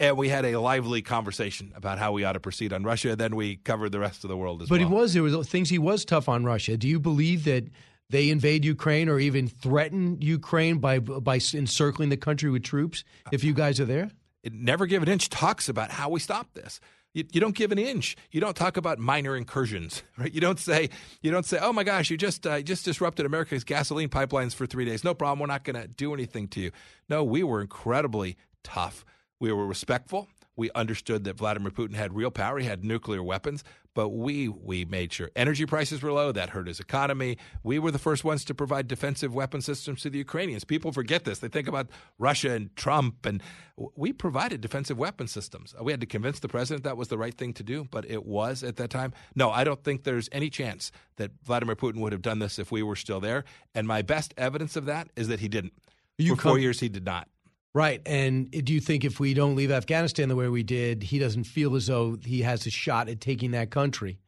And 0.00 0.16
we 0.16 0.28
had 0.28 0.44
a 0.44 0.58
lively 0.58 1.02
conversation 1.02 1.72
about 1.76 1.98
how 1.98 2.12
we 2.12 2.24
ought 2.24 2.32
to 2.32 2.40
proceed 2.40 2.72
on 2.72 2.82
Russia. 2.82 3.14
Then 3.14 3.36
we 3.36 3.56
covered 3.56 3.92
the 3.92 4.00
rest 4.00 4.24
of 4.24 4.28
the 4.28 4.36
world 4.36 4.62
as 4.62 4.68
But 4.68 4.80
well. 4.80 4.88
But 4.88 4.94
he 4.96 5.00
was 5.00 5.14
there 5.14 5.22
was 5.22 5.48
things 5.48 5.70
he 5.70 5.78
was 5.78 6.04
tough 6.04 6.28
on 6.28 6.44
Russia. 6.44 6.76
Do 6.76 6.88
you 6.88 6.98
believe 6.98 7.44
that 7.44 7.64
they 8.10 8.28
invade 8.28 8.64
Ukraine 8.64 9.08
or 9.08 9.18
even 9.18 9.48
threaten 9.48 10.20
Ukraine 10.20 10.78
by 10.78 10.98
by 10.98 11.40
encircling 11.54 12.08
the 12.08 12.16
country 12.16 12.50
with 12.50 12.64
troops 12.64 13.04
if 13.30 13.44
you 13.44 13.54
guys 13.54 13.78
are 13.78 13.84
there? 13.84 14.10
It 14.42 14.52
Never 14.52 14.86
Give 14.86 15.02
an 15.02 15.08
Inch 15.08 15.30
talks 15.30 15.68
about 15.68 15.90
how 15.90 16.10
we 16.10 16.20
stop 16.20 16.52
this. 16.54 16.80
You, 17.14 17.24
you 17.32 17.40
don't 17.40 17.54
give 17.54 17.70
an 17.72 17.78
inch. 17.78 18.16
You 18.32 18.40
don't 18.40 18.56
talk 18.56 18.76
about 18.76 18.98
minor 18.98 19.36
incursions, 19.36 20.02
right? 20.18 20.34
You 20.34 20.40
don't 20.40 20.58
say, 20.58 20.90
you 21.22 21.30
don't 21.30 21.46
say, 21.46 21.58
oh 21.62 21.72
my 21.72 21.84
gosh, 21.84 22.10
you 22.10 22.16
just 22.16 22.46
uh, 22.46 22.60
just 22.60 22.84
disrupted 22.84 23.24
America's 23.24 23.64
gasoline 23.64 24.08
pipelines 24.08 24.54
for 24.54 24.66
three 24.66 24.84
days. 24.84 25.04
No 25.04 25.14
problem. 25.14 25.38
We're 25.38 25.46
not 25.46 25.64
going 25.64 25.80
to 25.80 25.88
do 25.88 26.12
anything 26.12 26.48
to 26.48 26.60
you. 26.60 26.72
No, 27.08 27.24
we 27.24 27.42
were 27.42 27.60
incredibly 27.60 28.36
tough. 28.64 29.04
We 29.40 29.52
were 29.52 29.66
respectful. 29.66 30.28
We 30.56 30.70
understood 30.74 31.24
that 31.24 31.36
Vladimir 31.36 31.70
Putin 31.70 31.94
had 31.94 32.14
real 32.14 32.30
power. 32.30 32.58
He 32.58 32.66
had 32.66 32.84
nuclear 32.84 33.22
weapons, 33.22 33.64
but 33.92 34.10
we 34.10 34.48
we 34.48 34.84
made 34.84 35.12
sure 35.12 35.30
energy 35.34 35.66
prices 35.66 36.00
were 36.00 36.12
low. 36.12 36.30
That 36.30 36.50
hurt 36.50 36.68
his 36.68 36.78
economy. 36.78 37.38
We 37.64 37.80
were 37.80 37.90
the 37.90 37.98
first 37.98 38.22
ones 38.22 38.44
to 38.44 38.54
provide 38.54 38.86
defensive 38.86 39.34
weapon 39.34 39.60
systems 39.60 40.02
to 40.02 40.10
the 40.10 40.18
Ukrainians. 40.18 40.62
People 40.62 40.92
forget 40.92 41.24
this. 41.24 41.40
They 41.40 41.48
think 41.48 41.66
about 41.66 41.88
Russia 42.18 42.52
and 42.52 42.74
Trump, 42.76 43.26
and 43.26 43.42
we 43.96 44.12
provided 44.12 44.60
defensive 44.60 44.96
weapon 44.96 45.26
systems. 45.26 45.74
We 45.80 45.92
had 45.92 46.00
to 46.00 46.06
convince 46.06 46.38
the 46.38 46.48
president 46.48 46.84
that 46.84 46.96
was 46.96 47.08
the 47.08 47.18
right 47.18 47.34
thing 47.34 47.52
to 47.54 47.64
do, 47.64 47.88
but 47.90 48.08
it 48.08 48.24
was 48.24 48.62
at 48.62 48.76
that 48.76 48.90
time. 48.90 49.12
No, 49.34 49.50
I 49.50 49.64
don't 49.64 49.82
think 49.82 50.04
there's 50.04 50.28
any 50.30 50.50
chance 50.50 50.92
that 51.16 51.32
Vladimir 51.42 51.74
Putin 51.74 52.00
would 52.00 52.12
have 52.12 52.22
done 52.22 52.38
this 52.38 52.60
if 52.60 52.70
we 52.70 52.82
were 52.84 52.96
still 52.96 53.18
there. 53.18 53.44
And 53.74 53.88
my 53.88 54.02
best 54.02 54.34
evidence 54.36 54.76
of 54.76 54.84
that 54.86 55.08
is 55.16 55.26
that 55.28 55.40
he 55.40 55.48
didn't. 55.48 55.72
You 56.16 56.36
For 56.36 56.42
four 56.42 56.58
years, 56.60 56.78
he 56.78 56.88
did 56.88 57.04
not. 57.04 57.28
Right. 57.74 58.00
And 58.06 58.50
do 58.52 58.72
you 58.72 58.80
think 58.80 59.04
if 59.04 59.18
we 59.18 59.34
don't 59.34 59.56
leave 59.56 59.72
Afghanistan 59.72 60.28
the 60.28 60.36
way 60.36 60.48
we 60.48 60.62
did, 60.62 61.02
he 61.02 61.18
doesn't 61.18 61.44
feel 61.44 61.74
as 61.74 61.88
though 61.88 62.16
he 62.24 62.42
has 62.42 62.66
a 62.66 62.70
shot 62.70 63.08
at 63.08 63.20
taking 63.20 63.50
that 63.50 63.70
country? 63.70 64.18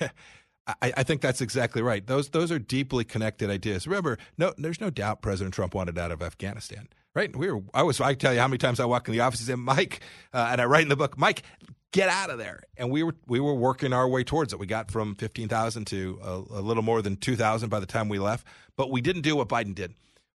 I, 0.00 0.92
I 0.96 1.02
think 1.02 1.20
that's 1.20 1.40
exactly 1.40 1.82
right. 1.82 2.06
Those 2.06 2.30
those 2.30 2.50
are 2.50 2.58
deeply 2.58 3.04
connected 3.04 3.50
ideas. 3.50 3.86
Remember, 3.86 4.18
no, 4.38 4.54
there's 4.56 4.80
no 4.80 4.88
doubt 4.88 5.20
President 5.20 5.52
Trump 5.52 5.74
wanted 5.74 5.98
out 5.98 6.10
of 6.10 6.22
Afghanistan. 6.22 6.88
Right? 7.14 7.34
We 7.36 7.50
were. 7.50 7.62
I 7.74 7.82
was. 7.82 8.00
I 8.00 8.14
tell 8.14 8.32
you 8.32 8.40
how 8.40 8.48
many 8.48 8.58
times 8.58 8.80
I 8.80 8.86
walk 8.86 9.06
in 9.08 9.12
the 9.12 9.20
office 9.20 9.40
and 9.40 9.46
say, 9.46 9.54
Mike, 9.54 10.00
uh, 10.32 10.48
and 10.50 10.60
I 10.60 10.64
write 10.64 10.82
in 10.82 10.88
the 10.88 10.96
book, 10.96 11.18
Mike, 11.18 11.42
get 11.92 12.08
out 12.08 12.30
of 12.30 12.38
there. 12.38 12.62
And 12.76 12.90
we 12.90 13.02
were 13.02 13.14
we 13.26 13.40
were 13.40 13.54
working 13.54 13.92
our 13.92 14.08
way 14.08 14.24
towards 14.24 14.52
it. 14.52 14.58
We 14.58 14.66
got 14.66 14.90
from 14.90 15.14
fifteen 15.16 15.48
thousand 15.48 15.86
to 15.88 16.18
a, 16.22 16.30
a 16.58 16.62
little 16.62 16.82
more 16.82 17.02
than 17.02 17.16
two 17.16 17.36
thousand 17.36 17.68
by 17.68 17.78
the 17.78 17.86
time 17.86 18.08
we 18.08 18.18
left. 18.18 18.46
But 18.76 18.90
we 18.90 19.00
didn't 19.00 19.22
do 19.22 19.36
what 19.36 19.48
Biden 19.48 19.74
did. 19.74 19.94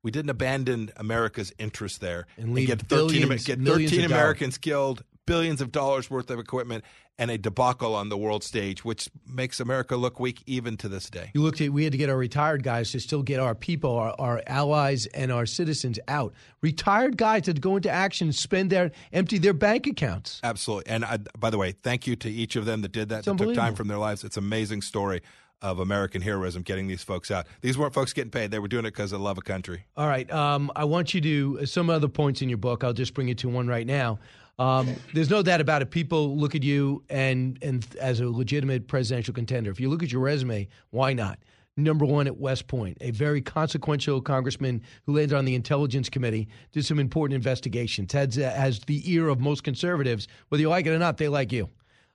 We 0.07 0.11
didn't 0.11 0.29
abandon 0.29 0.89
America's 0.95 1.51
interest 1.59 1.99
there 1.99 2.27
And 2.37 2.53
leave 2.53 2.67
get 2.67 2.79
thirteen 2.83 3.23
billions, 3.23 3.43
get 3.43 3.59
millions 3.59 3.91
thirteen 3.91 4.05
of 4.05 4.11
dollars. 4.11 4.21
Americans 4.21 4.57
killed, 4.57 5.03
billions 5.25 5.59
of 5.59 5.73
dollars 5.73 6.09
worth 6.09 6.29
of 6.29 6.39
equipment, 6.39 6.85
and 7.19 7.29
a 7.29 7.37
debacle 7.37 7.93
on 7.93 8.07
the 8.07 8.17
world 8.17 8.41
stage, 8.41 8.85
which 8.85 9.09
makes 9.27 9.59
America 9.59 9.97
look 9.97 10.17
weak 10.17 10.41
even 10.45 10.77
to 10.77 10.87
this 10.87 11.09
day. 11.09 11.31
You 11.33 11.41
looked 11.41 11.59
at 11.59 11.73
we 11.73 11.83
had 11.83 11.91
to 11.91 11.97
get 11.97 12.09
our 12.09 12.15
retired 12.15 12.63
guys 12.63 12.89
to 12.93 13.01
still 13.01 13.21
get 13.21 13.41
our 13.41 13.53
people, 13.53 13.97
our, 13.97 14.15
our 14.17 14.41
allies, 14.47 15.07
and 15.07 15.29
our 15.29 15.45
citizens 15.45 15.99
out. 16.07 16.33
Retired 16.61 17.17
guys 17.17 17.43
that 17.47 17.59
go 17.59 17.75
into 17.75 17.89
action, 17.89 18.31
spend 18.31 18.69
their 18.69 18.91
empty 19.11 19.37
their 19.39 19.51
bank 19.51 19.87
accounts. 19.87 20.39
Absolutely. 20.41 20.89
And 20.89 21.03
I, 21.03 21.17
by 21.37 21.49
the 21.49 21.57
way, 21.57 21.73
thank 21.73 22.07
you 22.07 22.15
to 22.15 22.29
each 22.29 22.55
of 22.55 22.63
them 22.63 22.79
that 22.79 22.93
did 22.93 23.09
that, 23.09 23.25
that 23.25 23.37
took 23.37 23.53
time 23.53 23.75
from 23.75 23.89
their 23.89 23.97
lives. 23.97 24.23
It's 24.23 24.37
an 24.37 24.45
amazing 24.45 24.83
story 24.83 25.21
of 25.61 25.79
American 25.79 26.21
heroism 26.21 26.61
getting 26.61 26.87
these 26.87 27.03
folks 27.03 27.31
out. 27.31 27.47
These 27.61 27.77
weren't 27.77 27.93
folks 27.93 28.13
getting 28.13 28.31
paid; 28.31 28.51
they 28.51 28.59
were 28.59 28.67
doing 28.67 28.85
it 28.85 28.91
because 28.91 29.11
they 29.11 29.17
love 29.17 29.37
a 29.37 29.41
country. 29.41 29.85
All 29.95 30.07
right. 30.07 30.29
Um, 30.31 30.71
I 30.75 30.85
want 30.85 31.13
you 31.13 31.21
to 31.21 31.65
some 31.65 31.89
other 31.89 32.07
points 32.07 32.41
in 32.41 32.49
your 32.49 32.57
book. 32.57 32.83
I'll 32.83 32.93
just 32.93 33.13
bring 33.13 33.27
you 33.27 33.35
to 33.35 33.49
one 33.49 33.67
right 33.67 33.87
now. 33.87 34.19
Um, 34.59 34.95
there's 35.13 35.29
no 35.29 35.43
doubt 35.43 35.61
about 35.61 35.81
it. 35.81 35.91
People 35.91 36.35
look 36.35 36.55
at 36.55 36.63
you 36.63 37.03
and 37.09 37.59
and 37.61 37.85
as 37.99 38.19
a 38.19 38.27
legitimate 38.27 38.87
presidential 38.87 39.33
contender. 39.33 39.69
If 39.69 39.79
you 39.79 39.89
look 39.89 40.03
at 40.03 40.11
your 40.11 40.21
resume, 40.21 40.67
why 40.89 41.13
not? 41.13 41.39
Number 41.79 42.05
one 42.05 42.25
at 42.25 42.37
West 42.37 42.65
Point, 42.65 42.97
a 43.01 43.11
very 43.11 43.39
consequential 43.39 44.19
congressman 44.19 44.81
who 45.05 45.13
landed 45.13 45.37
on 45.37 45.45
the 45.45 45.53
Intelligence 45.53 46.09
Committee, 46.09 46.47
did 46.71 46.83
some 46.83 46.97
important 46.97 47.35
investigations. 47.35 48.13
Has 48.13 48.35
has 48.35 48.79
the 48.81 49.01
ear 49.11 49.27
of 49.27 49.39
most 49.39 49.63
conservatives, 49.63 50.27
whether 50.49 50.61
you 50.61 50.69
like 50.69 50.87
it 50.87 50.89
or 50.89 50.97
not. 50.97 51.17
They 51.17 51.27
like 51.27 51.51
you. 51.51 51.69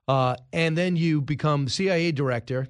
Uh, 0.08 0.34
and 0.52 0.76
then 0.76 0.96
you 0.96 1.20
become 1.20 1.68
CIA 1.68 2.11
director, 2.11 2.66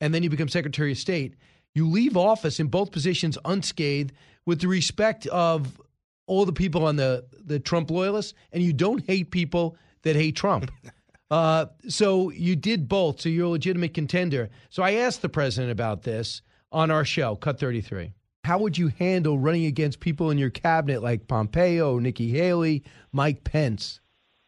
and 0.00 0.14
then 0.14 0.22
you 0.22 0.30
become 0.30 0.48
Secretary 0.48 0.92
of 0.92 0.98
State. 0.98 1.34
You 1.74 1.88
leave 1.88 2.16
office 2.16 2.60
in 2.60 2.68
both 2.68 2.90
positions 2.92 3.36
unscathed 3.44 4.12
with 4.46 4.60
the 4.60 4.68
respect 4.68 5.26
of 5.26 5.80
all 6.26 6.44
the 6.44 6.52
people 6.52 6.84
on 6.84 6.96
the, 6.96 7.24
the 7.44 7.58
Trump 7.58 7.90
loyalists, 7.90 8.34
and 8.52 8.62
you 8.62 8.72
don't 8.72 9.04
hate 9.06 9.30
people 9.30 9.76
that 10.02 10.16
hate 10.16 10.36
Trump. 10.36 10.70
uh, 11.30 11.66
so 11.88 12.30
you 12.30 12.56
did 12.56 12.88
both. 12.88 13.20
So 13.20 13.28
you're 13.28 13.46
a 13.46 13.50
legitimate 13.50 13.94
contender. 13.94 14.48
So 14.70 14.82
I 14.82 14.92
asked 14.92 15.22
the 15.22 15.28
president 15.28 15.72
about 15.72 16.02
this 16.02 16.42
on 16.72 16.90
our 16.90 17.04
show, 17.04 17.36
Cut 17.36 17.60
33. 17.60 18.12
How 18.44 18.58
would 18.58 18.78
you 18.78 18.88
handle 18.88 19.38
running 19.38 19.66
against 19.66 19.98
people 19.98 20.30
in 20.30 20.38
your 20.38 20.50
cabinet 20.50 21.02
like 21.02 21.26
Pompeo, 21.26 21.98
Nikki 21.98 22.30
Haley, 22.30 22.84
Mike 23.12 23.42
Pence? 23.42 24.00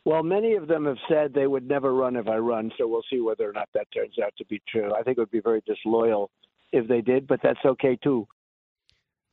Well, 0.09 0.23
many 0.23 0.55
of 0.55 0.69
them 0.69 0.87
have 0.87 0.97
said 1.07 1.35
they 1.35 1.47
would 1.47 1.69
never 1.69 1.93
run 1.93 2.17
if 2.17 2.29
I 2.29 2.39
run, 2.39 2.73
so 2.79 2.89
we'll 2.89 3.03
see 3.11 3.21
whether 3.21 3.47
or 3.47 3.53
not 3.53 3.69
that 3.75 3.89
turns 3.93 4.15
out 4.19 4.33
to 4.39 4.45
be 4.47 4.59
true. 4.67 4.91
I 4.95 5.03
think 5.03 5.19
it 5.19 5.21
would 5.21 5.31
be 5.31 5.43
very 5.43 5.63
disloyal 5.67 6.31
if 6.73 6.89
they 6.89 7.03
did, 7.03 7.27
but 7.27 7.41
that's 7.43 7.59
okay 7.63 7.99
too. 8.03 8.27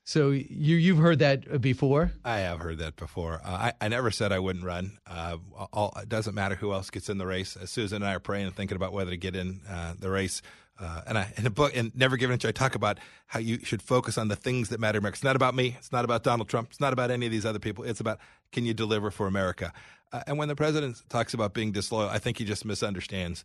So 0.04 0.32
you 0.32 0.76
you've 0.76 0.98
heard 0.98 1.20
that 1.20 1.62
before. 1.62 2.12
I 2.26 2.40
have 2.40 2.60
heard 2.60 2.80
that 2.80 2.98
before. 2.98 3.36
Uh, 3.36 3.72
I, 3.72 3.74
I 3.80 3.88
never 3.88 4.12
said 4.12 4.34
I 4.34 4.40
wouldn't 4.40 4.66
run. 4.66 4.98
Uh, 5.08 5.38
all, 5.72 5.94
it 5.96 6.10
doesn't 6.10 6.36
matter 6.36 6.56
who 6.56 6.74
else 6.74 6.90
gets 6.90 7.08
in 7.08 7.20
the 7.20 7.26
race. 7.26 7.56
Uh, 7.56 7.66
Susan 7.68 8.02
and 8.02 8.06
I 8.06 8.16
are 8.16 8.20
praying 8.20 8.48
and 8.48 8.54
thinking 8.54 8.76
about 8.76 8.92
whether 8.92 9.12
to 9.12 9.18
get 9.18 9.34
in 9.34 9.62
uh, 9.70 9.94
the 9.98 10.10
race. 10.10 10.42
Uh, 10.78 11.02
and 11.08 11.18
I, 11.18 11.32
in 11.38 11.46
the 11.46 11.50
book, 11.50 11.72
and 11.74 11.96
Never 11.96 12.18
Give 12.18 12.30
an 12.30 12.34
Inch, 12.34 12.44
I 12.44 12.52
talk 12.52 12.76
about 12.76 12.98
how 13.28 13.40
you 13.40 13.60
should 13.60 13.82
focus 13.82 14.18
on 14.18 14.28
the 14.28 14.36
things 14.36 14.68
that 14.70 14.80
matter 14.82 14.98
to 14.98 15.00
America. 15.00 15.16
It's 15.16 15.24
not 15.24 15.38
about 15.38 15.56
me. 15.56 15.76
It's 15.80 15.94
not 15.94 16.04
about 16.04 16.24
Donald 16.24 16.50
Trump. 16.50 16.68
It's 16.72 16.82
not 16.82 16.92
about 16.92 17.12
any 17.12 17.26
of 17.26 17.32
these 17.32 17.46
other 17.46 17.60
people. 17.60 17.86
It's 17.86 18.02
about 18.02 18.20
can 18.52 18.66
you 18.66 18.74
deliver 18.74 19.10
for 19.10 19.26
America? 19.26 19.72
Uh, 20.12 20.24
and 20.28 20.38
when 20.38 20.48
the 20.48 20.56
president 20.56 21.02
talks 21.10 21.34
about 21.34 21.54
being 21.54 21.72
disloyal, 21.72 22.10
I 22.10 22.20
think 22.20 22.38
he 22.38 22.46
just 22.46 22.66
misunderstands. 22.66 23.44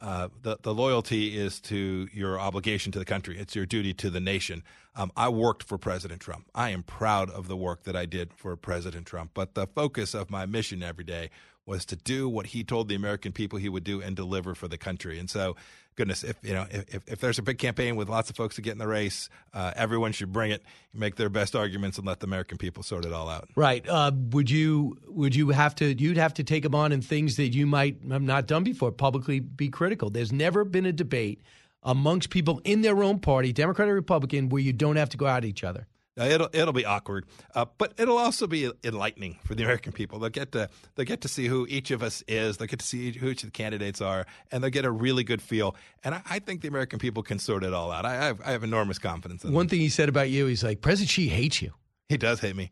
Uh, 0.00 0.28
the 0.42 0.56
the 0.62 0.72
loyalty 0.72 1.36
is 1.36 1.60
to 1.60 2.08
your 2.12 2.40
obligation 2.40 2.90
to 2.92 2.98
the 2.98 3.04
country. 3.04 3.38
It's 3.38 3.54
your 3.54 3.66
duty 3.66 3.92
to 3.94 4.08
the 4.08 4.20
nation. 4.20 4.62
Um, 4.96 5.12
I 5.16 5.28
worked 5.28 5.62
for 5.62 5.76
President 5.76 6.20
Trump. 6.20 6.46
I 6.54 6.70
am 6.70 6.82
proud 6.82 7.30
of 7.30 7.48
the 7.48 7.56
work 7.56 7.84
that 7.84 7.94
I 7.94 8.06
did 8.06 8.32
for 8.32 8.56
President 8.56 9.06
Trump. 9.06 9.32
But 9.34 9.54
the 9.54 9.66
focus 9.66 10.14
of 10.14 10.30
my 10.30 10.46
mission 10.46 10.82
every 10.82 11.04
day 11.04 11.30
was 11.70 11.84
to 11.86 11.96
do 11.96 12.28
what 12.28 12.46
he 12.46 12.64
told 12.64 12.88
the 12.88 12.96
American 12.96 13.30
people 13.32 13.58
he 13.58 13.68
would 13.68 13.84
do 13.84 14.02
and 14.02 14.16
deliver 14.16 14.54
for 14.54 14.66
the 14.66 14.76
country. 14.76 15.18
And 15.20 15.30
so, 15.30 15.54
goodness, 15.94 16.24
if 16.24 16.36
you 16.42 16.52
know, 16.52 16.66
if, 16.70 17.04
if 17.06 17.20
there's 17.20 17.38
a 17.38 17.42
big 17.42 17.58
campaign 17.58 17.94
with 17.94 18.08
lots 18.08 18.28
of 18.28 18.36
folks 18.36 18.56
to 18.56 18.60
get 18.60 18.72
in 18.72 18.78
the 18.78 18.88
race, 18.88 19.30
uh, 19.54 19.72
everyone 19.76 20.10
should 20.10 20.32
bring 20.32 20.50
it, 20.50 20.62
make 20.92 21.14
their 21.14 21.28
best 21.28 21.54
arguments, 21.54 21.96
and 21.96 22.06
let 22.06 22.18
the 22.18 22.26
American 22.26 22.58
people 22.58 22.82
sort 22.82 23.04
it 23.04 23.12
all 23.12 23.28
out. 23.28 23.48
Right. 23.54 23.88
Uh, 23.88 24.10
would 24.32 24.50
you 24.50 24.98
would 25.06 25.34
you 25.34 25.50
have 25.50 25.76
to 25.76 25.86
you'd 25.86 26.16
have 26.16 26.34
to 26.34 26.44
take 26.44 26.64
them 26.64 26.74
on 26.74 26.90
in 26.90 27.00
things 27.00 27.36
that 27.36 27.54
you 27.54 27.66
might 27.66 27.98
have 28.10 28.22
not 28.22 28.46
done 28.46 28.64
before, 28.64 28.90
publicly 28.90 29.38
be 29.38 29.68
critical. 29.68 30.10
There's 30.10 30.32
never 30.32 30.64
been 30.64 30.86
a 30.86 30.92
debate 30.92 31.40
amongst 31.84 32.30
people 32.30 32.60
in 32.64 32.82
their 32.82 33.02
own 33.02 33.20
party, 33.20 33.52
Democrat 33.52 33.88
or 33.88 33.94
Republican, 33.94 34.48
where 34.48 34.60
you 34.60 34.72
don't 34.72 34.96
have 34.96 35.08
to 35.10 35.16
go 35.16 35.26
at 35.26 35.44
each 35.44 35.64
other. 35.64 35.86
Now, 36.16 36.24
it'll 36.24 36.48
it'll 36.52 36.72
be 36.72 36.84
awkward, 36.84 37.24
uh, 37.54 37.66
but 37.78 37.94
it'll 37.96 38.18
also 38.18 38.46
be 38.46 38.70
enlightening 38.82 39.38
for 39.44 39.54
the 39.54 39.62
American 39.62 39.92
people. 39.92 40.18
They'll 40.18 40.28
get 40.28 40.52
to 40.52 40.68
they'll 40.94 41.06
get 41.06 41.20
to 41.22 41.28
see 41.28 41.46
who 41.46 41.66
each 41.68 41.90
of 41.92 42.02
us 42.02 42.22
is. 42.26 42.56
They'll 42.56 42.66
get 42.66 42.80
to 42.80 42.86
see 42.86 43.12
who 43.12 43.28
each 43.28 43.44
of 43.44 43.48
the 43.48 43.52
candidates 43.52 44.00
are, 44.00 44.26
and 44.50 44.62
they'll 44.62 44.70
get 44.70 44.84
a 44.84 44.90
really 44.90 45.24
good 45.24 45.40
feel. 45.40 45.76
And 46.02 46.14
I, 46.16 46.22
I 46.28 46.38
think 46.40 46.62
the 46.62 46.68
American 46.68 46.98
people 46.98 47.22
can 47.22 47.38
sort 47.38 47.62
it 47.62 47.72
all 47.72 47.92
out. 47.92 48.04
I, 48.04 48.10
I 48.10 48.24
have 48.24 48.40
I 48.44 48.50
have 48.50 48.64
enormous 48.64 48.98
confidence 48.98 49.44
in 49.44 49.50
that. 49.50 49.54
One 49.54 49.66
them. 49.66 49.70
thing 49.70 49.80
he 49.80 49.88
said 49.88 50.08
about 50.08 50.30
you, 50.30 50.46
he's 50.46 50.64
like, 50.64 50.80
President 50.80 51.10
Xi 51.10 51.28
hates 51.28 51.62
you 51.62 51.72
He 52.08 52.16
does 52.16 52.40
hate 52.40 52.56
me. 52.56 52.70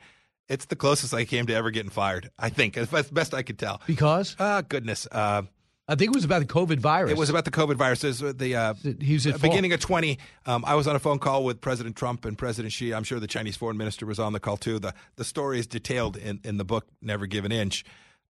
It's 0.48 0.64
the 0.64 0.76
closest 0.76 1.14
I 1.14 1.24
came 1.24 1.46
to 1.46 1.54
ever 1.54 1.70
getting 1.70 1.90
fired. 1.90 2.30
I 2.38 2.48
think 2.48 2.76
as 2.76 2.88
best, 2.88 3.12
best 3.12 3.34
I 3.34 3.42
could 3.42 3.58
tell. 3.58 3.82
because 3.86 4.34
Ah, 4.40 4.62
goodness. 4.66 5.06
Uh, 5.12 5.42
I 5.90 5.94
think 5.94 6.12
it 6.12 6.14
was 6.14 6.24
about 6.24 6.40
the 6.40 6.46
COVID 6.46 6.80
virus. 6.80 7.10
It 7.10 7.16
was 7.16 7.30
about 7.30 7.46
the 7.46 7.50
COVID 7.50 7.76
virus. 7.76 8.00
The 8.02 8.54
uh, 8.54 8.74
He 9.00 9.14
was 9.14 9.26
at 9.26 9.32
fault. 9.32 9.42
beginning 9.42 9.72
of 9.72 9.80
20. 9.80 10.18
Um, 10.44 10.62
I 10.66 10.74
was 10.74 10.86
on 10.86 10.94
a 10.94 10.98
phone 10.98 11.18
call 11.18 11.44
with 11.44 11.62
President 11.62 11.96
Trump 11.96 12.26
and 12.26 12.36
President 12.36 12.72
Xi. 12.72 12.92
I'm 12.92 13.04
sure 13.04 13.18
the 13.18 13.26
Chinese 13.26 13.56
foreign 13.56 13.78
minister 13.78 14.04
was 14.04 14.18
on 14.18 14.34
the 14.34 14.40
call 14.40 14.58
too. 14.58 14.78
The 14.78 14.92
the 15.16 15.24
story 15.24 15.58
is 15.58 15.66
detailed 15.66 16.16
in, 16.16 16.40
in 16.44 16.58
the 16.58 16.64
book, 16.64 16.86
Never 17.00 17.26
Give 17.26 17.44
an 17.46 17.52
Inch. 17.52 17.84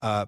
Uh, 0.02 0.26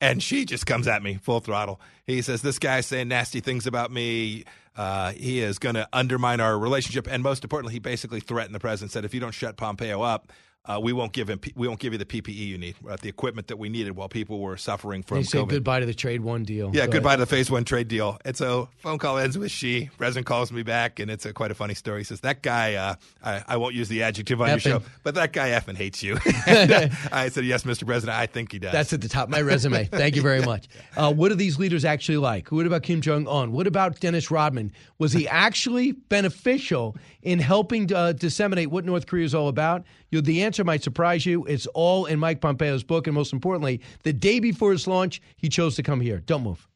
and 0.00 0.22
Xi 0.22 0.44
just 0.44 0.66
comes 0.66 0.86
at 0.86 1.02
me 1.02 1.18
full 1.22 1.40
throttle. 1.40 1.80
He 2.06 2.22
says, 2.22 2.42
This 2.42 2.58
guy's 2.58 2.86
saying 2.86 3.08
nasty 3.08 3.40
things 3.40 3.66
about 3.66 3.90
me. 3.90 4.44
Uh, 4.76 5.12
he 5.12 5.40
is 5.40 5.58
going 5.58 5.74
to 5.74 5.88
undermine 5.92 6.40
our 6.40 6.56
relationship. 6.56 7.08
And 7.10 7.22
most 7.22 7.42
importantly, 7.42 7.72
he 7.74 7.80
basically 7.80 8.20
threatened 8.20 8.54
the 8.54 8.60
president, 8.60 8.92
said, 8.92 9.04
If 9.04 9.12
you 9.12 9.20
don't 9.20 9.32
shut 9.32 9.56
Pompeo 9.56 10.02
up, 10.02 10.32
uh, 10.68 10.78
we 10.80 10.92
won't 10.92 11.12
give 11.12 11.28
him. 11.28 11.40
We 11.56 11.66
won't 11.66 11.80
give 11.80 11.92
you 11.94 11.98
the 11.98 12.04
PPE 12.04 12.34
you 12.34 12.58
need, 12.58 12.76
uh, 12.88 12.96
the 13.00 13.08
equipment 13.08 13.48
that 13.48 13.58
we 13.58 13.68
needed 13.68 13.96
while 13.96 14.08
people 14.08 14.38
were 14.38 14.56
suffering 14.56 15.02
from 15.02 15.18
He 15.18 15.24
said 15.24 15.42
COVID. 15.42 15.48
goodbye 15.48 15.80
to 15.80 15.86
the 15.86 15.94
trade 15.94 16.20
one 16.20 16.44
deal. 16.44 16.70
Yeah, 16.74 16.86
Go 16.86 16.92
goodbye 16.92 17.14
ahead. 17.14 17.18
to 17.20 17.24
the 17.24 17.36
phase 17.36 17.50
one 17.50 17.64
trade 17.64 17.88
deal. 17.88 18.18
And 18.24 18.36
so 18.36 18.68
phone 18.78 18.98
call 18.98 19.18
ends 19.18 19.38
with 19.38 19.50
Xi. 19.50 19.88
President 19.96 20.26
calls 20.26 20.52
me 20.52 20.62
back, 20.62 21.00
and 21.00 21.10
it's 21.10 21.24
a, 21.26 21.32
quite 21.32 21.50
a 21.50 21.54
funny 21.54 21.74
story. 21.74 22.00
He 22.00 22.04
says, 22.04 22.20
That 22.20 22.42
guy, 22.42 22.74
uh, 22.74 22.94
I, 23.24 23.42
I 23.48 23.56
won't 23.56 23.74
use 23.74 23.88
the 23.88 24.02
adjective 24.02 24.40
on 24.42 24.48
your 24.48 24.58
Effing. 24.58 24.62
show, 24.62 24.82
but 25.02 25.14
that 25.14 25.32
guy 25.32 25.50
effing 25.50 25.76
hates 25.76 26.02
you. 26.02 26.18
And, 26.46 26.70
I 27.12 27.30
said, 27.30 27.44
Yes, 27.46 27.62
Mr. 27.64 27.86
President, 27.86 28.18
I 28.18 28.26
think 28.26 28.52
he 28.52 28.58
does. 28.58 28.72
That's 28.72 28.92
at 28.92 29.00
the 29.00 29.08
top 29.08 29.24
of 29.24 29.30
my 29.30 29.40
resume. 29.40 29.84
Thank 29.86 30.16
you 30.16 30.22
very 30.22 30.42
much. 30.42 30.68
Uh, 30.96 31.12
what 31.12 31.30
are 31.30 31.36
these 31.36 31.58
leaders 31.60 31.84
actually 31.84 32.16
like? 32.16 32.50
What 32.50 32.66
about 32.66 32.82
Kim 32.82 33.00
Jong 33.00 33.28
Un? 33.28 33.52
What 33.52 33.68
about 33.68 34.00
Dennis 34.00 34.32
Rodman? 34.32 34.72
Was 34.98 35.12
he 35.12 35.28
actually 35.28 35.92
beneficial 35.92 36.96
in 37.22 37.38
helping 37.38 37.92
uh, 37.92 38.12
disseminate 38.12 38.70
what 38.70 38.84
North 38.84 39.06
Korea 39.06 39.24
is 39.24 39.34
all 39.34 39.46
about? 39.48 39.84
You, 40.10 40.20
the 40.20 40.42
answer 40.42 40.64
might 40.64 40.82
surprise 40.82 41.26
you. 41.26 41.44
It's 41.44 41.66
all 41.68 42.06
in 42.06 42.18
Mike 42.18 42.40
Pompeo's 42.40 42.82
book, 42.82 43.06
and 43.06 43.14
most 43.14 43.32
importantly, 43.32 43.80
the 44.04 44.12
day 44.12 44.40
before 44.40 44.72
his 44.72 44.86
launch, 44.86 45.20
he 45.36 45.48
chose 45.48 45.76
to 45.76 45.82
come 45.82 46.00
here. 46.00 46.20
Don't 46.24 46.42
move. 46.42 46.66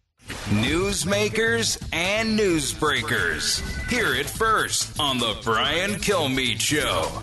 Newsmakers 0.50 1.82
and 1.92 2.38
newsbreakers. 2.38 3.60
Hear 3.88 4.14
it 4.14 4.28
first 4.28 4.98
on 5.00 5.18
The 5.18 5.36
Brian 5.42 5.92
Kilmeade 5.92 6.60
Show. 6.60 7.22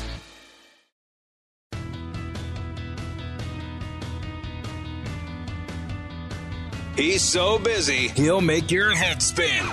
He's 7.01 7.23
so 7.23 7.57
busy, 7.57 8.09
he'll 8.09 8.41
make 8.41 8.69
your 8.69 8.93
head 8.93 9.23
spin. 9.23 9.65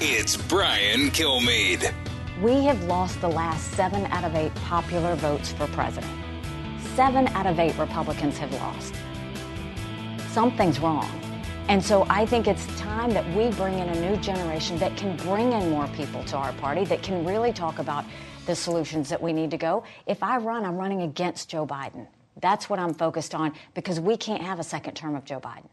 It's 0.00 0.38
Brian 0.38 1.10
Kilmeade. 1.10 1.92
We 2.40 2.64
have 2.64 2.82
lost 2.84 3.20
the 3.20 3.28
last 3.28 3.72
seven 3.72 4.06
out 4.06 4.24
of 4.24 4.34
eight 4.34 4.54
popular 4.54 5.14
votes 5.16 5.52
for 5.52 5.66
president. 5.66 6.10
Seven 6.94 7.28
out 7.28 7.44
of 7.44 7.58
eight 7.58 7.76
Republicans 7.76 8.38
have 8.38 8.50
lost. 8.54 8.94
Something's 10.30 10.80
wrong. 10.80 11.10
And 11.68 11.84
so 11.84 12.06
I 12.08 12.24
think 12.24 12.48
it's 12.48 12.64
time 12.78 13.10
that 13.10 13.28
we 13.36 13.50
bring 13.50 13.78
in 13.78 13.90
a 13.90 14.10
new 14.10 14.16
generation 14.22 14.78
that 14.78 14.96
can 14.96 15.14
bring 15.18 15.52
in 15.52 15.68
more 15.68 15.88
people 15.88 16.24
to 16.24 16.38
our 16.38 16.54
party, 16.54 16.86
that 16.86 17.02
can 17.02 17.22
really 17.26 17.52
talk 17.52 17.80
about 17.80 18.06
the 18.46 18.56
solutions 18.56 19.10
that 19.10 19.20
we 19.20 19.34
need 19.34 19.50
to 19.50 19.58
go. 19.58 19.84
If 20.06 20.22
I 20.22 20.38
run, 20.38 20.64
I'm 20.64 20.78
running 20.78 21.02
against 21.02 21.50
Joe 21.50 21.66
Biden. 21.66 22.06
That's 22.40 22.70
what 22.70 22.78
I'm 22.78 22.94
focused 22.94 23.34
on 23.34 23.52
because 23.74 24.00
we 24.00 24.16
can't 24.16 24.42
have 24.42 24.58
a 24.58 24.64
second 24.64 24.94
term 24.94 25.14
of 25.14 25.26
Joe 25.26 25.38
Biden. 25.38 25.68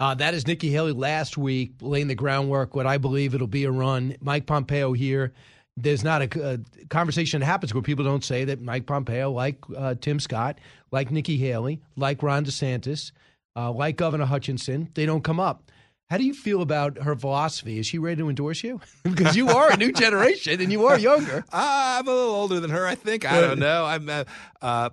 Uh, 0.00 0.14
that 0.14 0.32
is 0.32 0.46
Nikki 0.46 0.70
Haley 0.70 0.92
last 0.92 1.36
week 1.36 1.72
laying 1.80 2.06
the 2.06 2.14
groundwork. 2.14 2.76
What 2.76 2.86
I 2.86 2.98
believe 2.98 3.34
it'll 3.34 3.46
be 3.48 3.64
a 3.64 3.70
run. 3.70 4.16
Mike 4.20 4.46
Pompeo 4.46 4.92
here. 4.92 5.32
There's 5.76 6.02
not 6.02 6.22
a, 6.22 6.52
a 6.54 6.86
conversation 6.86 7.40
that 7.40 7.46
happens 7.46 7.72
where 7.72 7.82
people 7.82 8.04
don't 8.04 8.24
say 8.24 8.44
that 8.44 8.60
Mike 8.60 8.86
Pompeo, 8.86 9.30
like 9.30 9.58
uh, 9.76 9.94
Tim 10.00 10.18
Scott, 10.18 10.58
like 10.90 11.10
Nikki 11.10 11.36
Haley, 11.36 11.80
like 11.96 12.22
Ron 12.22 12.44
DeSantis, 12.44 13.12
uh, 13.56 13.70
like 13.70 13.96
Governor 13.96 14.24
Hutchinson, 14.24 14.88
they 14.94 15.06
don't 15.06 15.22
come 15.22 15.38
up. 15.38 15.70
How 16.10 16.16
do 16.16 16.24
you 16.24 16.32
feel 16.32 16.62
about 16.62 16.98
her 17.02 17.14
philosophy? 17.14 17.78
Is 17.78 17.86
she 17.86 17.98
ready 17.98 18.22
to 18.22 18.28
endorse 18.28 18.64
you? 18.64 18.80
because 19.04 19.36
you 19.36 19.50
are 19.50 19.70
a 19.70 19.76
new 19.76 19.92
generation 19.92 20.60
and 20.60 20.72
you 20.72 20.86
are 20.86 20.98
younger. 20.98 21.44
I'm 21.52 22.08
a 22.08 22.10
little 22.10 22.34
older 22.34 22.60
than 22.60 22.70
her, 22.70 22.86
I 22.86 22.94
think. 22.94 23.24
I 23.30 23.40
don't 23.40 23.58
know. 23.58 23.84
I'm. 23.84 24.08
Uh, 24.08 24.24
uh, 24.62 24.90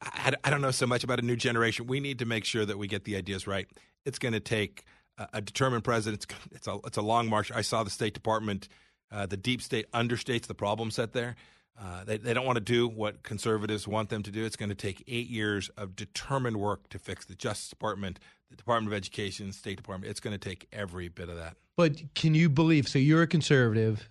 I, 0.00 0.32
I 0.44 0.50
don't 0.50 0.62
know 0.62 0.70
so 0.70 0.86
much 0.86 1.04
about 1.04 1.20
a 1.20 1.22
new 1.22 1.36
generation. 1.36 1.86
We 1.86 2.00
need 2.00 2.18
to 2.20 2.24
make 2.26 2.44
sure 2.44 2.64
that 2.64 2.76
we 2.78 2.86
get 2.86 3.04
the 3.04 3.16
ideas 3.16 3.46
right. 3.46 3.68
It's 4.04 4.18
going 4.18 4.34
to 4.34 4.40
take 4.40 4.84
a, 5.18 5.28
a 5.34 5.40
determined 5.40 5.84
president. 5.84 6.24
It's, 6.24 6.34
it's, 6.52 6.66
a 6.66 6.78
it's 6.86 6.96
a 6.96 7.02
long 7.02 7.28
march. 7.28 7.50
I 7.52 7.62
saw 7.62 7.82
the 7.82 7.90
State 7.90 8.14
Department, 8.14 8.68
uh, 9.10 9.26
the 9.26 9.36
deep 9.36 9.62
state 9.62 9.90
understates 9.92 10.46
the 10.46 10.54
problem 10.54 10.90
set 10.90 11.12
there. 11.12 11.36
Uh, 11.80 12.04
they, 12.04 12.18
they 12.18 12.34
don't 12.34 12.44
want 12.44 12.56
to 12.56 12.64
do 12.64 12.86
what 12.86 13.22
conservatives 13.22 13.88
want 13.88 14.10
them 14.10 14.22
to 14.22 14.30
do. 14.30 14.44
It's 14.44 14.56
going 14.56 14.68
to 14.68 14.74
take 14.74 15.02
eight 15.08 15.28
years 15.28 15.70
of 15.70 15.96
determined 15.96 16.58
work 16.58 16.88
to 16.90 16.98
fix 16.98 17.24
the 17.24 17.34
Justice 17.34 17.70
Department, 17.70 18.20
the 18.50 18.56
Department 18.56 18.92
of 18.92 18.96
Education, 18.96 19.52
State 19.52 19.76
Department. 19.76 20.10
It's 20.10 20.20
going 20.20 20.38
to 20.38 20.48
take 20.48 20.68
every 20.72 21.08
bit 21.08 21.28
of 21.28 21.36
that. 21.36 21.56
But 21.76 22.14
can 22.14 22.34
you 22.34 22.50
believe? 22.50 22.88
So 22.88 22.98
you're 22.98 23.22
a 23.22 23.26
conservative, 23.26 24.06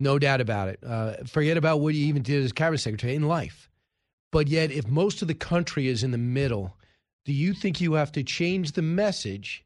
no 0.00 0.18
doubt 0.18 0.42
about 0.42 0.68
it. 0.68 0.80
Uh, 0.86 1.14
forget 1.26 1.56
about 1.56 1.80
what 1.80 1.94
you 1.94 2.06
even 2.06 2.22
did 2.22 2.44
as 2.44 2.52
cabinet 2.52 2.78
secretary 2.78 3.14
in 3.14 3.22
life. 3.22 3.70
But 4.30 4.48
yet, 4.48 4.70
if 4.70 4.86
most 4.86 5.22
of 5.22 5.28
the 5.28 5.34
country 5.34 5.88
is 5.88 6.02
in 6.02 6.10
the 6.10 6.18
middle, 6.18 6.76
do 7.24 7.32
you 7.32 7.52
think 7.52 7.80
you 7.80 7.94
have 7.94 8.12
to 8.12 8.22
change 8.22 8.72
the 8.72 8.82
message 8.82 9.64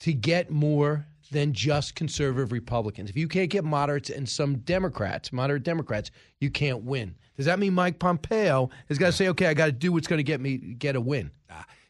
to 0.00 0.12
get 0.12 0.50
more 0.50 1.06
than 1.30 1.52
just 1.52 1.94
conservative 1.94 2.52
Republicans? 2.52 3.10
If 3.10 3.16
you 3.16 3.28
can't 3.28 3.50
get 3.50 3.64
moderates 3.64 4.10
and 4.10 4.28
some 4.28 4.58
Democrats, 4.58 5.32
moderate 5.32 5.62
Democrats, 5.62 6.10
you 6.40 6.50
can't 6.50 6.82
win. 6.82 7.14
Does 7.36 7.46
that 7.46 7.58
mean 7.58 7.74
Mike 7.74 7.98
Pompeo 7.98 8.70
has 8.88 8.98
got 8.98 9.06
to 9.06 9.12
say, 9.12 9.28
okay, 9.28 9.46
I 9.46 9.54
got 9.54 9.66
to 9.66 9.72
do 9.72 9.92
what's 9.92 10.06
going 10.06 10.18
to 10.18 10.24
get 10.24 10.40
me 10.40 10.56
get 10.56 10.96
a 10.96 11.00
win? 11.00 11.30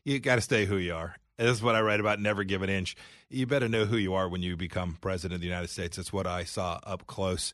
You 0.04 0.20
got 0.20 0.36
to 0.36 0.40
stay 0.40 0.66
who 0.66 0.76
you 0.76 0.94
are. 0.94 1.16
This 1.36 1.50
is 1.50 1.62
what 1.62 1.74
I 1.74 1.80
write 1.80 2.00
about. 2.00 2.20
Never 2.20 2.44
give 2.44 2.62
an 2.62 2.70
inch. 2.70 2.96
You 3.28 3.46
better 3.46 3.68
know 3.68 3.84
who 3.84 3.96
you 3.96 4.14
are 4.14 4.28
when 4.28 4.42
you 4.42 4.56
become 4.56 4.98
president 5.00 5.36
of 5.36 5.40
the 5.40 5.46
United 5.46 5.68
States. 5.68 5.96
That's 5.96 6.12
what 6.12 6.26
I 6.26 6.44
saw 6.44 6.80
up 6.84 7.06
close. 7.06 7.52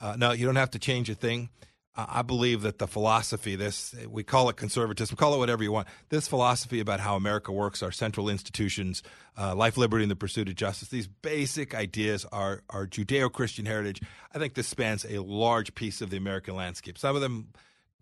Uh, 0.00 0.14
no, 0.16 0.32
you 0.32 0.46
don't 0.46 0.56
have 0.56 0.70
to 0.72 0.78
change 0.78 1.08
a 1.08 1.14
thing. 1.14 1.48
I 1.96 2.22
believe 2.22 2.62
that 2.62 2.78
the 2.78 2.88
philosophy, 2.88 3.54
this 3.54 3.94
we 4.08 4.24
call 4.24 4.48
it 4.48 4.56
conservatism, 4.56 5.16
call 5.16 5.34
it 5.34 5.38
whatever 5.38 5.62
you 5.62 5.70
want. 5.70 5.86
This 6.08 6.26
philosophy 6.26 6.80
about 6.80 6.98
how 6.98 7.14
America 7.14 7.52
works, 7.52 7.84
our 7.84 7.92
central 7.92 8.28
institutions, 8.28 9.02
uh, 9.38 9.54
life, 9.54 9.76
liberty, 9.76 10.02
and 10.02 10.10
the 10.10 10.16
pursuit 10.16 10.48
of 10.48 10.56
justice. 10.56 10.88
These 10.88 11.06
basic 11.06 11.72
ideas 11.72 12.24
are 12.32 12.62
our 12.68 12.86
Judeo-Christian 12.86 13.64
heritage. 13.64 14.00
I 14.34 14.38
think 14.38 14.54
this 14.54 14.66
spans 14.66 15.04
a 15.04 15.20
large 15.20 15.74
piece 15.76 16.00
of 16.00 16.10
the 16.10 16.16
American 16.16 16.56
landscape. 16.56 16.98
Some 16.98 17.14
of 17.14 17.22
them 17.22 17.48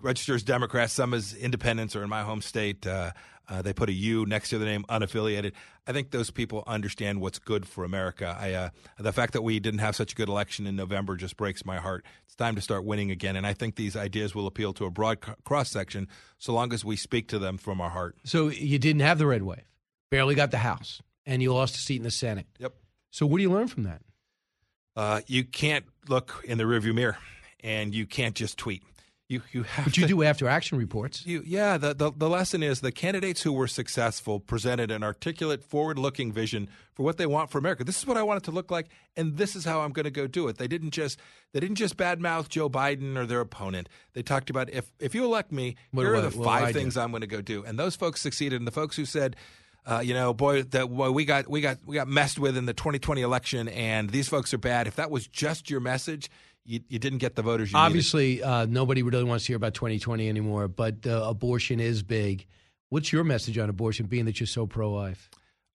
register 0.01 0.35
as 0.35 0.43
Democrats, 0.43 0.95
some 0.95 1.13
as 1.13 1.35
independents, 1.35 1.95
or 1.95 2.03
in 2.03 2.09
my 2.09 2.23
home 2.23 2.41
state, 2.41 2.87
uh, 2.87 3.13
uh, 3.49 3.63
they 3.63 3.73
put 3.73 3.89
a 3.89 3.93
U 3.93 4.27
next 4.27 4.51
to 4.51 4.59
the 4.59 4.65
name 4.65 4.85
unaffiliated. 4.89 5.53
I 5.87 5.93
think 5.93 6.11
those 6.11 6.31
people 6.31 6.63
understand 6.67 7.21
what's 7.21 7.39
good 7.39 7.67
for 7.67 7.85
America. 7.85 8.37
I, 8.39 8.53
uh, 8.53 8.71
the 8.99 9.13
fact 9.13 9.33
that 9.33 9.43
we 9.43 9.59
didn't 9.61 9.81
have 9.81 9.97
such 9.97 10.13
a 10.13 10.15
good 10.15 10.29
election 10.29 10.67
in 10.67 10.77
November 10.77 11.17
just 11.17 11.37
breaks 11.37 11.65
my 11.65 11.79
heart. 11.79 12.05
It's 12.25 12.35
time 12.37 12.55
to 12.55 12.61
start 12.61 12.85
winning 12.85 13.11
again, 13.11 13.37
and 13.37 13.47
I 13.47 13.53
think 13.53 13.77
these 13.77 13.97
ideas 13.97 14.35
will 14.35 14.47
appeal 14.47 14.73
to 14.75 14.85
a 14.85 14.91
broad 14.91 15.19
cross 15.45 15.71
section 15.71 16.09
so 16.39 16.53
long 16.53 16.73
as 16.73 16.85
we 16.85 16.97
speak 16.97 17.29
to 17.29 17.39
them 17.39 17.59
from 17.59 17.81
our 17.81 17.91
heart. 17.91 18.17
So 18.25 18.49
you 18.49 18.79
didn't 18.79 19.03
have 19.03 19.19
the 19.19 19.27
red 19.27 19.43
wave, 19.43 19.65
barely 20.11 20.35
got 20.35 20.51
the 20.51 20.59
House, 20.59 21.03
and 21.27 21.43
you 21.43 21.53
lost 21.53 21.75
a 21.77 21.79
seat 21.79 21.97
in 21.97 22.03
the 22.05 22.11
Senate. 22.11 22.47
Yep. 22.59 22.75
So 23.11 23.27
what 23.27 23.39
do 23.39 23.43
you 23.43 23.51
learn 23.51 23.69
from 23.69 23.83
that? 23.83 24.03
Uh, 24.95 25.21
you 25.27 25.45
can't 25.45 25.85
look 26.09 26.43
in 26.45 26.59
the 26.59 26.65
rearview 26.65 26.95
mirror, 26.95 27.19
and 27.61 27.95
you 27.95 28.07
can't 28.07 28.35
just 28.35 28.57
tweet. 28.57 28.83
You, 29.33 29.43
you 29.51 29.63
have 29.63 29.87
but 29.87 29.97
you 29.97 30.03
to, 30.03 30.09
do 30.09 30.23
after 30.23 30.47
action 30.47 30.77
reports. 30.77 31.25
You, 31.25 31.43
yeah, 31.47 31.79
the, 31.79 31.95
the, 31.95 32.13
the 32.15 32.29
lesson 32.29 32.63
is 32.63 32.81
the 32.81 32.93
candidates 32.93 33.43
who 33.43 33.53
were 33.53 33.67
successful 33.67 34.39
presented 34.39 34.91
an 34.91 35.03
articulate, 35.03 35.65
forward 35.65 35.99
looking 35.99 36.31
vision 36.33 36.69
for 36.93 37.03
what 37.03 37.17
they 37.17 37.25
want 37.25 37.51
for 37.51 37.57
America. 37.57 37.83
This 37.83 37.99
is 37.99 38.07
what 38.07 38.19
I 38.19 38.23
want 38.23 38.43
it 38.43 38.45
to 38.45 38.51
look 38.51 38.71
like, 38.71 38.89
and 39.17 39.39
this 39.39 39.57
is 39.57 39.65
how 39.65 39.81
I'm 39.81 39.93
going 39.93 40.05
to 40.05 40.11
go 40.11 40.27
do 40.27 40.49
it. 40.49 40.59
They 40.59 40.69
didn't 40.69 40.91
just 40.91 41.19
they 41.53 41.61
didn't 41.61 41.77
just 41.77 41.97
badmouth 41.97 42.49
Joe 42.49 42.69
Biden 42.69 43.17
or 43.17 43.25
their 43.25 43.41
opponent. 43.41 43.89
They 44.13 44.23
talked 44.23 44.51
about 44.51 44.69
if 44.71 44.93
if 45.01 45.15
you 45.15 45.25
elect 45.25 45.51
me, 45.51 45.77
What- 45.93 46.03
here 46.03 46.15
are 46.15 46.21
the 46.21 46.31
five 46.31 46.75
things 46.75 46.99
I'm 46.99 47.11
going 47.11 47.23
to 47.23 47.27
go 47.27 47.41
do. 47.41 47.65
And 47.65 47.79
those 47.79 47.97
folks 47.97 48.21
succeeded. 48.21 48.61
And 48.61 48.67
the 48.67 48.73
folks 48.73 48.97
who 48.97 49.07
said, 49.07 49.37
uh, 49.85 50.01
you 50.05 50.15
know, 50.15 50.33
boy, 50.33 50.63
that 50.63 50.87
boy, 50.87 51.11
we 51.11 51.25
got 51.25 51.49
we 51.49 51.61
got 51.61 51.79
we 51.85 51.97
got 51.97 52.07
messed 52.07 52.39
with 52.39 52.57
in 52.57 52.67
the 52.67 52.75
2020 52.75 53.21
election, 53.23 53.69
and 53.69 54.11
these 54.11 54.29
folks 54.29 54.55
are 54.55 54.59
bad. 54.59 54.87
If 54.87 54.97
that 54.97 55.11
was 55.11 55.27
just 55.27 55.71
your 55.71 55.81
message, 55.81 56.31
you, 56.65 56.81
you 56.89 56.99
didn't 56.99 57.19
get 57.19 57.35
the 57.35 57.43
voters 57.43 57.73
you 57.73 57.79
needed. 57.79 57.87
Obviously, 57.87 58.43
uh, 58.43 58.67
nobody 58.67 59.03
really 59.03 59.25
wants 59.25 59.45
to 59.45 59.49
hear 59.49 59.57
about 59.57 59.75
2020 59.75 60.29
anymore, 60.29 60.69
but 60.69 61.07
uh, 61.07 61.25
abortion 61.27 61.81
is 61.81 62.03
big. 62.03 62.47
What's 62.89 63.13
your 63.13 63.25
message 63.25 63.59
on 63.59 63.69
abortion, 63.69 64.07
being 64.07 64.27
that 64.27 64.39
you're 64.39 64.47
so 64.47 64.67
pro 64.67 64.93
life? 64.93 65.31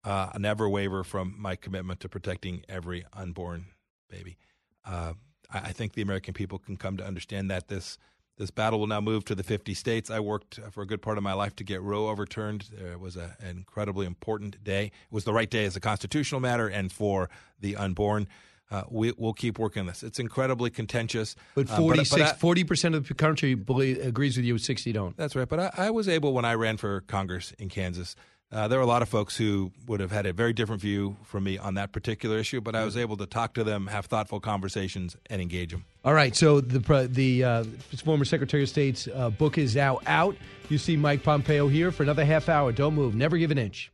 uh, 0.07 0.29
I 0.33 0.37
never 0.37 0.69
waver 0.69 1.03
from 1.03 1.35
my 1.37 1.55
commitment 1.57 1.99
to 1.99 2.09
protecting 2.09 2.63
every 2.69 3.05
unborn 3.11 3.65
baby. 4.09 4.37
Uh, 4.85 5.13
I, 5.51 5.59
I 5.59 5.71
think 5.73 5.93
the 5.93 6.01
American 6.01 6.33
people 6.33 6.59
can 6.59 6.77
come 6.77 6.97
to 6.97 7.05
understand 7.05 7.51
that 7.51 7.67
this 7.67 7.97
this 8.37 8.51
battle 8.51 8.79
will 8.79 8.87
now 8.87 9.01
move 9.01 9.25
to 9.25 9.33
the 9.33 9.41
50 9.41 9.73
states. 9.73 10.11
I 10.11 10.19
worked 10.19 10.59
for 10.69 10.83
a 10.83 10.85
good 10.85 11.01
part 11.01 11.17
of 11.17 11.23
my 11.23 11.33
life 11.33 11.55
to 11.55 11.63
get 11.63 11.81
Roe 11.81 12.07
overturned. 12.07 12.69
It 12.71 12.99
was 12.99 13.17
a, 13.17 13.35
an 13.39 13.57
incredibly 13.57 14.05
important 14.05 14.63
day. 14.63 14.85
It 14.85 14.91
was 15.11 15.23
the 15.23 15.33
right 15.33 15.49
day 15.49 15.65
as 15.65 15.75
a 15.75 15.79
constitutional 15.79 16.39
matter 16.39 16.67
and 16.67 16.91
for 16.91 17.31
the 17.59 17.75
unborn. 17.75 18.27
Uh, 18.69 18.83
we, 18.89 19.13
we'll 19.17 19.33
keep 19.33 19.57
working 19.59 19.81
on 19.81 19.85
this. 19.87 20.03
It's 20.03 20.19
incredibly 20.19 20.69
contentious. 20.69 21.35
But 21.55 21.69
uh, 21.69 21.77
46, 21.77 22.33
40% 22.33 22.95
of 22.95 23.07
the 23.07 23.13
country 23.13 23.53
believe, 23.53 24.05
agrees 24.05 24.35
with 24.35 24.45
you, 24.45 24.57
60 24.57 24.91
don't. 24.91 25.15
that's 25.15 25.35
right. 25.35 25.47
But 25.47 25.59
I, 25.59 25.71
I 25.77 25.89
was 25.91 26.09
able, 26.09 26.33
when 26.33 26.45
I 26.45 26.55
ran 26.55 26.77
for 26.77 27.01
Congress 27.01 27.53
in 27.59 27.69
Kansas, 27.69 28.15
uh, 28.51 28.67
there 28.67 28.79
were 28.79 28.83
a 28.83 28.87
lot 28.87 29.01
of 29.01 29.09
folks 29.09 29.35
who 29.35 29.71
would 29.87 29.99
have 29.99 30.11
had 30.11 30.25
a 30.25 30.31
very 30.31 30.53
different 30.53 30.81
view 30.81 31.17
from 31.23 31.43
me 31.43 31.57
on 31.57 31.73
that 31.73 31.91
particular 31.91 32.37
issue, 32.37 32.61
but 32.61 32.75
I 32.75 32.85
was 32.85 32.95
able 32.95 33.17
to 33.17 33.25
talk 33.25 33.53
to 33.55 33.63
them, 33.63 33.87
have 33.87 34.05
thoughtful 34.05 34.39
conversations, 34.39 35.17
and 35.29 35.41
engage 35.41 35.71
them. 35.71 35.83
All 36.05 36.13
right, 36.13 36.33
so 36.33 36.61
the 36.61 37.09
the 37.11 37.43
uh, 37.43 37.63
former 38.05 38.23
Secretary 38.23 38.63
of 38.63 38.69
State's 38.69 39.09
uh, 39.13 39.29
book 39.31 39.57
is 39.57 39.75
now 39.75 39.99
out. 40.07 40.37
You 40.69 40.77
see 40.77 40.95
Mike 40.95 41.23
Pompeo 41.23 41.67
here 41.67 41.91
for 41.91 42.03
another 42.03 42.23
half 42.23 42.47
hour. 42.47 42.71
Don't 42.71 42.93
move. 42.93 43.15
Never 43.15 43.37
give 43.37 43.51
an 43.51 43.57
inch. 43.57 43.91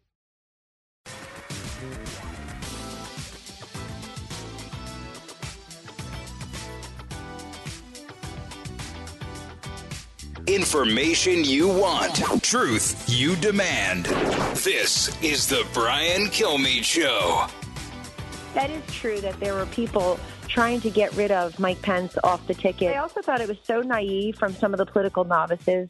Information 10.47 11.45
you 11.45 11.69
want, 11.69 12.15
truth 12.43 13.05
you 13.07 13.37
demand. 13.37 14.07
This 14.57 15.07
is 15.23 15.47
the 15.47 15.65
Brian 15.73 16.23
Kilmeade 16.23 16.83
Show. 16.83 17.47
That 18.53 18.69
is 18.69 18.83
true 18.93 19.21
that 19.21 19.39
there 19.39 19.53
were 19.53 19.65
people 19.67 20.19
trying 20.49 20.81
to 20.81 20.89
get 20.89 21.15
rid 21.15 21.31
of 21.31 21.57
Mike 21.59 21.81
Pence 21.81 22.17
off 22.25 22.45
the 22.45 22.53
ticket. 22.53 22.93
I 22.93 22.99
also 22.99 23.21
thought 23.21 23.39
it 23.39 23.47
was 23.47 23.57
so 23.63 23.79
naive 23.79 24.35
from 24.35 24.53
some 24.53 24.73
of 24.73 24.79
the 24.79 24.85
political 24.85 25.23
novices, 25.23 25.89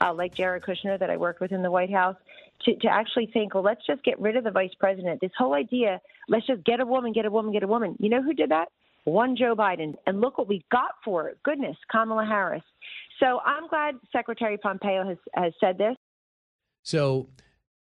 uh, 0.00 0.12
like 0.12 0.34
Jared 0.34 0.64
Kushner, 0.64 0.98
that 0.98 1.08
I 1.08 1.16
worked 1.16 1.40
with 1.40 1.52
in 1.52 1.62
the 1.62 1.70
White 1.70 1.92
House, 1.92 2.16
to, 2.64 2.74
to 2.74 2.88
actually 2.88 3.26
think, 3.26 3.54
well, 3.54 3.62
let's 3.62 3.86
just 3.86 4.02
get 4.02 4.18
rid 4.18 4.36
of 4.36 4.42
the 4.42 4.50
vice 4.50 4.74
president. 4.80 5.20
This 5.20 5.30
whole 5.38 5.54
idea, 5.54 6.00
let's 6.28 6.48
just 6.48 6.64
get 6.64 6.80
a 6.80 6.86
woman, 6.86 7.12
get 7.12 7.24
a 7.24 7.30
woman, 7.30 7.52
get 7.52 7.62
a 7.62 7.68
woman. 7.68 7.94
You 8.00 8.08
know 8.08 8.22
who 8.22 8.34
did 8.34 8.50
that? 8.50 8.66
One 9.04 9.36
Joe 9.36 9.54
Biden. 9.54 9.94
And 10.06 10.20
look 10.20 10.38
what 10.38 10.48
we 10.48 10.64
got 10.72 10.92
for 11.04 11.28
it. 11.28 11.38
Goodness, 11.44 11.76
Kamala 11.90 12.24
Harris. 12.24 12.62
So 13.22 13.40
I'm 13.44 13.68
glad 13.68 13.94
Secretary 14.10 14.58
Pompeo 14.58 15.06
has, 15.06 15.18
has 15.34 15.52
said 15.60 15.78
this. 15.78 15.94
So, 16.82 17.28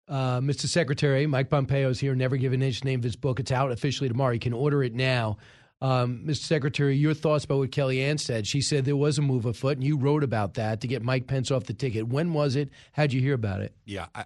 uh, 0.08 0.40
Mr. 0.40 0.68
Secretary, 0.68 1.26
Mike 1.26 1.50
Pompeo 1.50 1.90
is 1.90 2.00
here, 2.00 2.14
never 2.14 2.38
given 2.38 2.62
his 2.62 2.84
name 2.84 3.00
of 3.00 3.04
his 3.04 3.16
book. 3.16 3.40
It's 3.40 3.52
out 3.52 3.72
officially 3.72 4.08
tomorrow. 4.08 4.34
You 4.34 4.40
can 4.40 4.54
order 4.54 4.84
it 4.84 4.94
now. 4.94 5.38
Um, 5.82 6.26
Mr. 6.28 6.44
Secretary, 6.44 6.96
your 6.96 7.16
thoughts 7.16 7.46
about 7.46 7.58
what 7.58 7.72
Kellyanne 7.72 8.20
said? 8.20 8.46
She 8.46 8.62
said 8.62 8.86
there 8.86 8.96
was 8.96 9.18
a 9.18 9.24
move 9.24 9.46
afoot, 9.46 9.78
and 9.78 9.84
you 9.84 9.98
wrote 9.98 10.24
about 10.24 10.54
that 10.56 10.82
to 10.82 10.88
get 10.88 11.02
Mike 11.02 11.26
Pence 11.26 11.50
off 11.50 11.64
the 11.64 11.74
ticket. 11.74 12.08
When 12.08 12.34
was 12.34 12.56
it? 12.56 12.70
How'd 12.92 13.14
you 13.14 13.20
hear 13.20 13.34
about 13.34 13.62
it? 13.62 13.74
Yeah. 13.86 14.06
I, 14.14 14.26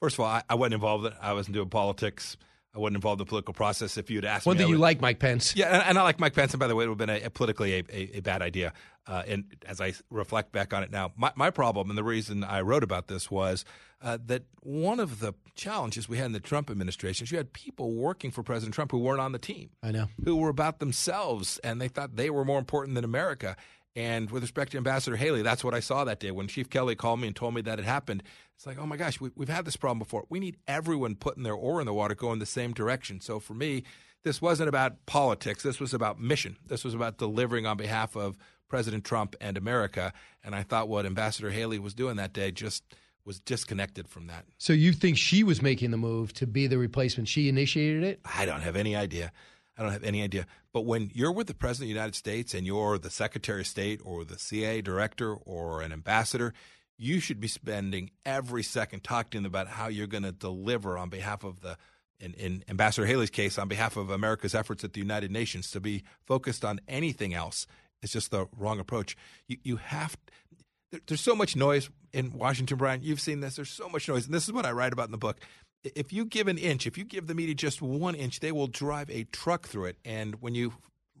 first 0.00 0.16
of 0.16 0.20
all, 0.20 0.26
I, 0.26 0.42
I 0.48 0.56
wasn't 0.56 0.74
involved. 0.74 1.06
It. 1.06 1.12
I 1.22 1.32
wasn't 1.32 1.54
doing 1.54 1.68
politics. 1.68 2.36
I 2.76 2.78
wasn't 2.78 2.96
involved 2.96 3.20
in 3.20 3.24
the 3.24 3.28
political 3.28 3.54
process. 3.54 3.96
If 3.96 4.10
you'd 4.10 4.26
asked 4.26 4.44
One 4.46 4.56
me, 4.56 4.58
thing 4.58 4.66
I 4.66 4.68
you 4.68 4.74
would- 4.76 4.82
like 4.82 5.00
Mike 5.00 5.18
Pence. 5.18 5.56
Yeah, 5.56 5.68
and, 5.74 5.82
and 5.90 5.98
I 5.98 6.02
like 6.02 6.20
Mike 6.20 6.34
Pence. 6.34 6.52
And 6.52 6.60
by 6.60 6.66
the 6.66 6.76
way, 6.76 6.84
it 6.84 6.88
would 6.88 7.00
have 7.00 7.06
been 7.08 7.22
a, 7.22 7.26
a 7.26 7.30
politically 7.30 7.74
a, 7.78 7.84
a, 7.90 8.18
a 8.18 8.20
bad 8.20 8.42
idea. 8.42 8.72
Uh, 9.06 9.22
and 9.26 9.44
as 9.66 9.80
I 9.80 9.94
reflect 10.10 10.52
back 10.52 10.74
on 10.74 10.82
it 10.82 10.90
now, 10.90 11.12
my, 11.16 11.32
my 11.36 11.50
problem 11.50 11.88
and 11.90 11.96
the 11.96 12.04
reason 12.04 12.44
I 12.44 12.60
wrote 12.60 12.82
about 12.82 13.06
this 13.06 13.30
was 13.30 13.64
uh, 14.02 14.18
that 14.26 14.42
one 14.60 15.00
of 15.00 15.20
the 15.20 15.32
challenges 15.54 16.08
we 16.08 16.18
had 16.18 16.26
in 16.26 16.32
the 16.32 16.40
Trump 16.40 16.70
administration 16.70 17.24
is 17.24 17.30
you 17.30 17.38
had 17.38 17.52
people 17.52 17.92
working 17.92 18.30
for 18.30 18.42
President 18.42 18.74
Trump 18.74 18.90
who 18.90 18.98
weren't 18.98 19.20
on 19.20 19.32
the 19.32 19.38
team, 19.38 19.70
I 19.82 19.90
know. 19.92 20.08
who 20.24 20.36
were 20.36 20.48
about 20.50 20.80
themselves, 20.80 21.58
and 21.64 21.80
they 21.80 21.88
thought 21.88 22.16
they 22.16 22.28
were 22.30 22.44
more 22.44 22.58
important 22.58 22.94
than 22.96 23.04
America. 23.04 23.56
And 23.96 24.30
with 24.30 24.42
respect 24.42 24.72
to 24.72 24.76
Ambassador 24.76 25.16
Haley, 25.16 25.40
that's 25.40 25.64
what 25.64 25.72
I 25.72 25.80
saw 25.80 26.04
that 26.04 26.20
day 26.20 26.30
when 26.30 26.48
Chief 26.48 26.68
Kelly 26.68 26.94
called 26.94 27.18
me 27.18 27.26
and 27.26 27.34
told 27.34 27.54
me 27.54 27.62
that 27.62 27.78
it 27.78 27.86
happened. 27.86 28.22
It's 28.54 28.66
like, 28.66 28.78
oh 28.78 28.86
my 28.86 28.98
gosh, 28.98 29.20
we, 29.20 29.30
we've 29.34 29.48
had 29.48 29.64
this 29.64 29.76
problem 29.76 29.98
before. 29.98 30.26
We 30.28 30.38
need 30.38 30.58
everyone 30.68 31.14
putting 31.16 31.42
their 31.42 31.54
oar 31.54 31.80
in 31.80 31.86
the 31.86 31.94
water, 31.94 32.14
going 32.14 32.38
the 32.38 32.46
same 32.46 32.74
direction. 32.74 33.22
So 33.22 33.40
for 33.40 33.54
me, 33.54 33.84
this 34.22 34.42
wasn't 34.42 34.68
about 34.68 35.06
politics. 35.06 35.62
This 35.62 35.80
was 35.80 35.94
about 35.94 36.20
mission. 36.20 36.56
This 36.66 36.84
was 36.84 36.92
about 36.92 37.16
delivering 37.16 37.64
on 37.64 37.78
behalf 37.78 38.16
of 38.16 38.36
President 38.68 39.04
Trump 39.04 39.34
and 39.40 39.56
America. 39.56 40.12
And 40.44 40.54
I 40.54 40.62
thought 40.62 40.88
what 40.88 41.06
Ambassador 41.06 41.50
Haley 41.50 41.78
was 41.78 41.94
doing 41.94 42.16
that 42.16 42.34
day 42.34 42.50
just 42.50 42.84
was 43.24 43.40
disconnected 43.40 44.08
from 44.08 44.26
that. 44.26 44.44
So 44.58 44.72
you 44.72 44.92
think 44.92 45.16
she 45.16 45.42
was 45.42 45.62
making 45.62 45.90
the 45.90 45.96
move 45.96 46.32
to 46.34 46.46
be 46.46 46.66
the 46.66 46.78
replacement? 46.78 47.28
She 47.28 47.48
initiated 47.48 48.04
it? 48.04 48.20
I 48.24 48.44
don't 48.44 48.60
have 48.60 48.76
any 48.76 48.94
idea. 48.94 49.32
I 49.76 49.82
don't 49.82 49.92
have 49.92 50.04
any 50.04 50.22
idea. 50.22 50.46
But 50.72 50.82
when 50.86 51.10
you're 51.14 51.32
with 51.32 51.46
the 51.48 51.54
President 51.54 51.84
of 51.84 51.88
the 51.94 51.98
United 51.98 52.14
States 52.14 52.54
and 52.54 52.66
you're 52.66 52.98
the 52.98 53.10
Secretary 53.10 53.60
of 53.60 53.66
State 53.66 54.00
or 54.04 54.24
the 54.24 54.38
CIA 54.38 54.80
director 54.82 55.34
or 55.34 55.82
an 55.82 55.92
ambassador, 55.92 56.54
you 56.98 57.20
should 57.20 57.40
be 57.40 57.48
spending 57.48 58.10
every 58.24 58.62
second 58.62 59.04
talking 59.04 59.44
about 59.44 59.68
how 59.68 59.88
you're 59.88 60.06
going 60.06 60.22
to 60.22 60.32
deliver 60.32 60.96
on 60.96 61.10
behalf 61.10 61.44
of 61.44 61.60
the, 61.60 61.76
in, 62.18 62.32
in 62.34 62.64
Ambassador 62.68 63.06
Haley's 63.06 63.28
case, 63.30 63.58
on 63.58 63.68
behalf 63.68 63.98
of 63.98 64.08
America's 64.10 64.54
efforts 64.54 64.82
at 64.82 64.94
the 64.94 65.00
United 65.00 65.30
Nations. 65.30 65.70
To 65.72 65.80
be 65.80 66.04
focused 66.26 66.64
on 66.64 66.80
anything 66.88 67.34
else 67.34 67.66
is 68.02 68.12
just 68.12 68.30
the 68.30 68.46
wrong 68.56 68.78
approach. 68.80 69.14
You, 69.46 69.58
you 69.62 69.76
have 69.76 70.16
there- 70.92 71.00
there's 71.06 71.20
so 71.20 71.34
much 71.34 71.54
noise 71.56 71.90
in 72.12 72.32
Washington, 72.32 72.78
Brian. 72.78 73.02
You've 73.02 73.20
seen 73.20 73.40
this. 73.40 73.56
There's 73.56 73.68
so 73.68 73.88
much 73.88 74.08
noise, 74.08 74.24
and 74.24 74.34
this 74.34 74.44
is 74.44 74.52
what 74.52 74.64
I 74.64 74.70
write 74.72 74.92
about 74.94 75.06
in 75.08 75.12
the 75.12 75.18
book. 75.18 75.38
If 75.94 76.12
you 76.12 76.24
give 76.24 76.48
an 76.48 76.58
inch, 76.58 76.86
if 76.86 76.96
you 76.98 77.04
give 77.04 77.26
the 77.26 77.34
media 77.34 77.54
just 77.54 77.80
one 77.82 78.14
inch, 78.14 78.40
they 78.40 78.52
will 78.52 78.66
drive 78.66 79.10
a 79.10 79.24
truck 79.24 79.66
through 79.68 79.86
it. 79.86 79.96
And 80.04 80.34
when 80.42 80.54
you 80.54 80.72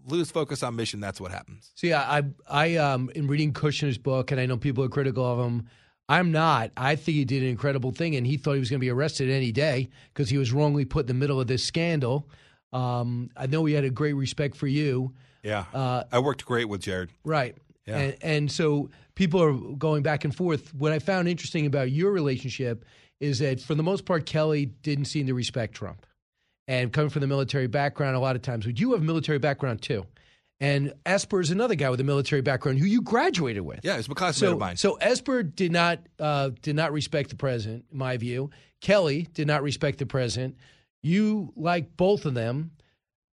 lose 0.06 0.30
focus 0.30 0.62
on 0.62 0.76
mission, 0.76 1.00
that's 1.00 1.20
what 1.20 1.30
happens. 1.32 1.72
See, 1.74 1.92
I, 1.92 2.18
I, 2.18 2.22
I 2.48 2.76
um, 2.76 3.10
in 3.14 3.26
reading 3.26 3.52
Kushner's 3.52 3.98
book, 3.98 4.30
and 4.30 4.40
I 4.40 4.46
know 4.46 4.56
people 4.56 4.84
are 4.84 4.88
critical 4.88 5.24
of 5.24 5.38
him. 5.46 5.68
I'm 6.08 6.30
not. 6.30 6.70
I 6.76 6.94
think 6.94 7.16
he 7.16 7.24
did 7.24 7.42
an 7.42 7.48
incredible 7.48 7.90
thing, 7.90 8.14
and 8.14 8.24
he 8.26 8.36
thought 8.36 8.52
he 8.52 8.60
was 8.60 8.70
going 8.70 8.78
to 8.78 8.84
be 8.84 8.90
arrested 8.90 9.28
any 9.28 9.50
day 9.50 9.88
because 10.14 10.28
he 10.30 10.38
was 10.38 10.52
wrongly 10.52 10.84
put 10.84 11.00
in 11.00 11.06
the 11.08 11.14
middle 11.14 11.40
of 11.40 11.48
this 11.48 11.64
scandal. 11.64 12.28
Um, 12.72 13.30
I 13.36 13.46
know 13.46 13.64
he 13.64 13.74
had 13.74 13.84
a 13.84 13.90
great 13.90 14.12
respect 14.12 14.56
for 14.56 14.66
you, 14.68 15.12
Yeah, 15.42 15.64
Uh, 15.72 16.04
I 16.12 16.18
worked 16.20 16.44
great 16.44 16.68
with 16.68 16.82
Jared. 16.82 17.10
right? 17.24 17.56
Yeah. 17.86 17.98
And, 17.98 18.16
and 18.22 18.52
so 18.52 18.90
people 19.14 19.42
are 19.42 19.52
going 19.52 20.02
back 20.02 20.24
and 20.24 20.34
forth. 20.34 20.74
What 20.74 20.92
I 20.92 20.98
found 20.98 21.28
interesting 21.28 21.66
about 21.66 21.90
your 21.90 22.10
relationship 22.12 22.84
is 23.20 23.38
that, 23.38 23.60
for 23.60 23.74
the 23.74 23.82
most 23.82 24.04
part, 24.04 24.26
Kelly 24.26 24.66
didn't 24.66 25.06
seem 25.06 25.26
to 25.26 25.34
respect 25.34 25.74
Trump. 25.74 26.06
And 26.68 26.92
coming 26.92 27.10
from 27.10 27.20
the 27.20 27.26
military 27.28 27.68
background, 27.68 28.16
a 28.16 28.18
lot 28.20 28.34
of 28.36 28.42
times, 28.42 28.66
but 28.66 28.78
you 28.80 28.92
have 28.92 29.02
military 29.02 29.38
background 29.38 29.82
too. 29.82 30.04
And 30.58 30.94
Esper 31.04 31.40
is 31.40 31.50
another 31.50 31.74
guy 31.74 31.90
with 31.90 32.00
a 32.00 32.04
military 32.04 32.40
background 32.40 32.78
who 32.78 32.86
you 32.86 33.02
graduated 33.02 33.62
with. 33.62 33.80
Yeah, 33.84 33.98
it's 33.98 34.08
a 34.08 34.14
classmate 34.14 34.48
So, 34.48 34.52
of 34.54 34.58
mine. 34.58 34.76
so 34.76 34.94
Esper 34.94 35.42
did 35.42 35.70
not 35.70 36.00
uh, 36.18 36.50
did 36.62 36.74
not 36.74 36.92
respect 36.92 37.28
the 37.30 37.36
president, 37.36 37.84
in 37.92 37.98
my 37.98 38.16
view. 38.16 38.50
Kelly 38.80 39.28
did 39.34 39.46
not 39.46 39.62
respect 39.62 39.98
the 39.98 40.06
president. 40.06 40.56
You 41.02 41.52
like 41.56 41.96
both 41.96 42.24
of 42.24 42.34
them. 42.34 42.70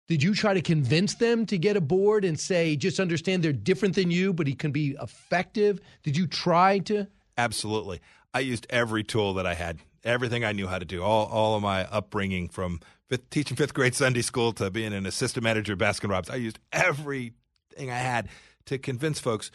Did 0.08 0.22
you 0.22 0.34
try 0.34 0.52
to 0.52 0.60
convince 0.60 1.14
them 1.14 1.46
to 1.46 1.56
get 1.56 1.76
aboard 1.76 2.24
and 2.24 2.38
say, 2.38 2.76
just 2.76 2.98
understand 3.00 3.42
they're 3.42 3.52
different 3.52 3.94
than 3.94 4.10
you, 4.10 4.32
but 4.34 4.46
he 4.46 4.54
can 4.54 4.72
be 4.72 4.96
effective? 5.00 5.80
Did 6.02 6.16
you 6.16 6.26
try 6.26 6.80
to? 6.80 7.06
Absolutely. 7.38 8.00
I 8.34 8.40
used 8.40 8.66
every 8.70 9.04
tool 9.04 9.34
that 9.34 9.46
I 9.46 9.54
had, 9.54 9.78
everything 10.04 10.44
I 10.44 10.52
knew 10.52 10.66
how 10.66 10.78
to 10.78 10.84
do, 10.84 11.02
all, 11.02 11.26
all 11.26 11.54
of 11.54 11.62
my 11.62 11.84
upbringing 11.84 12.48
from 12.48 12.80
fifth, 13.08 13.28
teaching 13.30 13.56
fifth 13.56 13.74
grade 13.74 13.94
Sunday 13.94 14.22
school 14.22 14.52
to 14.54 14.70
being 14.70 14.92
an 14.92 15.06
assistant 15.06 15.44
manager 15.44 15.74
at 15.74 15.78
Baskin 15.78 16.10
Robbins. 16.10 16.30
I 16.30 16.36
used 16.36 16.58
everything 16.72 17.90
I 17.90 17.98
had 17.98 18.28
to 18.66 18.78
convince 18.78 19.18
folks 19.18 19.50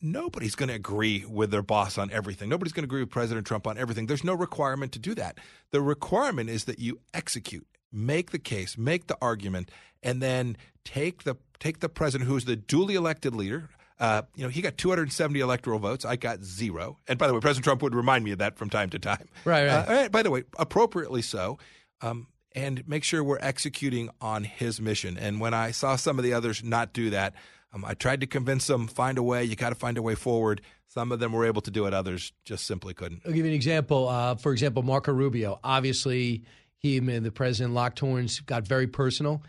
nobody's 0.00 0.54
going 0.54 0.68
to 0.68 0.74
agree 0.74 1.24
with 1.28 1.50
their 1.50 1.62
boss 1.62 1.98
on 1.98 2.10
everything. 2.10 2.48
Nobody's 2.48 2.72
going 2.72 2.84
to 2.84 2.88
agree 2.88 3.02
with 3.02 3.10
President 3.10 3.46
Trump 3.46 3.66
on 3.66 3.78
everything. 3.78 4.06
There's 4.06 4.24
no 4.24 4.34
requirement 4.34 4.92
to 4.92 4.98
do 4.98 5.14
that. 5.14 5.38
The 5.70 5.80
requirement 5.80 6.50
is 6.50 6.64
that 6.64 6.78
you 6.78 7.00
execute, 7.12 7.66
make 7.92 8.30
the 8.30 8.38
case, 8.38 8.78
make 8.78 9.06
the 9.06 9.18
argument, 9.20 9.70
and 10.02 10.22
then 10.22 10.56
take 10.84 11.24
the 11.24 11.36
take 11.58 11.80
the 11.80 11.88
president 11.88 12.28
who's 12.28 12.44
the 12.44 12.56
duly 12.56 12.94
elected 12.94 13.34
leader. 13.34 13.70
Uh, 14.00 14.22
you 14.34 14.42
know, 14.42 14.48
he 14.48 14.60
got 14.60 14.76
270 14.76 15.38
electoral 15.40 15.78
votes. 15.78 16.04
I 16.04 16.16
got 16.16 16.42
zero. 16.42 16.98
And 17.06 17.18
by 17.18 17.28
the 17.28 17.34
way, 17.34 17.40
President 17.40 17.64
Trump 17.64 17.82
would 17.82 17.94
remind 17.94 18.24
me 18.24 18.32
of 18.32 18.38
that 18.38 18.58
from 18.58 18.70
time 18.70 18.90
to 18.90 18.98
time. 18.98 19.28
Right, 19.44 19.66
right. 19.66 20.06
Uh, 20.06 20.08
by 20.08 20.22
the 20.22 20.30
way, 20.30 20.44
appropriately 20.58 21.22
so. 21.22 21.58
Um, 22.00 22.26
and 22.54 22.86
make 22.88 23.04
sure 23.04 23.22
we're 23.22 23.38
executing 23.40 24.10
on 24.20 24.44
his 24.44 24.80
mission. 24.80 25.18
And 25.18 25.40
when 25.40 25.54
I 25.54 25.70
saw 25.72 25.96
some 25.96 26.18
of 26.18 26.24
the 26.24 26.32
others 26.32 26.62
not 26.62 26.92
do 26.92 27.10
that, 27.10 27.34
um, 27.72 27.84
I 27.84 27.94
tried 27.94 28.20
to 28.20 28.26
convince 28.26 28.66
them, 28.68 28.86
find 28.86 29.18
a 29.18 29.22
way. 29.22 29.44
You 29.44 29.56
got 29.56 29.70
to 29.70 29.74
find 29.74 29.98
a 29.98 30.02
way 30.02 30.14
forward. 30.14 30.60
Some 30.86 31.10
of 31.10 31.18
them 31.18 31.32
were 31.32 31.44
able 31.44 31.62
to 31.62 31.70
do 31.70 31.86
it. 31.86 31.94
Others 31.94 32.32
just 32.44 32.66
simply 32.66 32.94
couldn't. 32.94 33.22
I'll 33.26 33.32
give 33.32 33.44
you 33.44 33.50
an 33.50 33.56
example. 33.56 34.08
Uh, 34.08 34.36
for 34.36 34.52
example, 34.52 34.82
Marco 34.82 35.12
Rubio. 35.12 35.58
Obviously, 35.64 36.44
he 36.76 36.98
and 36.98 37.08
the 37.08 37.32
president 37.32 37.74
locked 37.74 37.98
horns, 37.98 38.40
got 38.40 38.66
very 38.66 38.86
personal. 38.86 39.42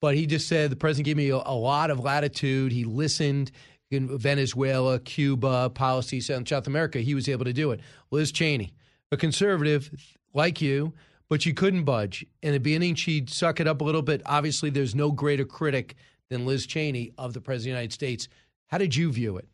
But 0.00 0.14
he 0.14 0.26
just 0.26 0.48
said 0.48 0.70
the 0.70 0.76
president 0.76 1.06
gave 1.06 1.16
me 1.16 1.30
a, 1.30 1.36
a 1.36 1.54
lot 1.54 1.90
of 1.90 2.00
latitude. 2.00 2.72
He 2.72 2.84
listened 2.84 3.50
in 3.90 4.18
Venezuela, 4.18 4.98
Cuba, 4.98 5.70
policy, 5.70 6.20
South 6.20 6.48
South 6.48 6.66
America. 6.66 6.98
He 6.98 7.14
was 7.14 7.28
able 7.28 7.44
to 7.44 7.52
do 7.52 7.70
it. 7.70 7.80
Liz 8.10 8.32
Cheney, 8.32 8.72
a 9.12 9.16
conservative 9.16 9.90
like 10.34 10.60
you, 10.60 10.92
but 11.28 11.42
she 11.42 11.52
couldn't 11.52 11.84
budge. 11.84 12.24
In 12.42 12.52
the 12.52 12.60
beginning, 12.60 12.94
she'd 12.94 13.30
suck 13.30 13.60
it 13.60 13.66
up 13.68 13.80
a 13.80 13.84
little 13.84 14.02
bit. 14.02 14.22
Obviously, 14.26 14.70
there's 14.70 14.94
no 14.94 15.10
greater 15.12 15.44
critic 15.44 15.94
than 16.28 16.46
Liz 16.46 16.66
Cheney 16.66 17.12
of 17.18 17.32
the 17.34 17.40
president 17.40 17.62
of 17.72 17.76
the 17.76 17.78
United 17.80 17.92
States. 17.92 18.28
How 18.66 18.78
did 18.78 18.96
you 18.96 19.12
view 19.12 19.36
it? 19.36 19.48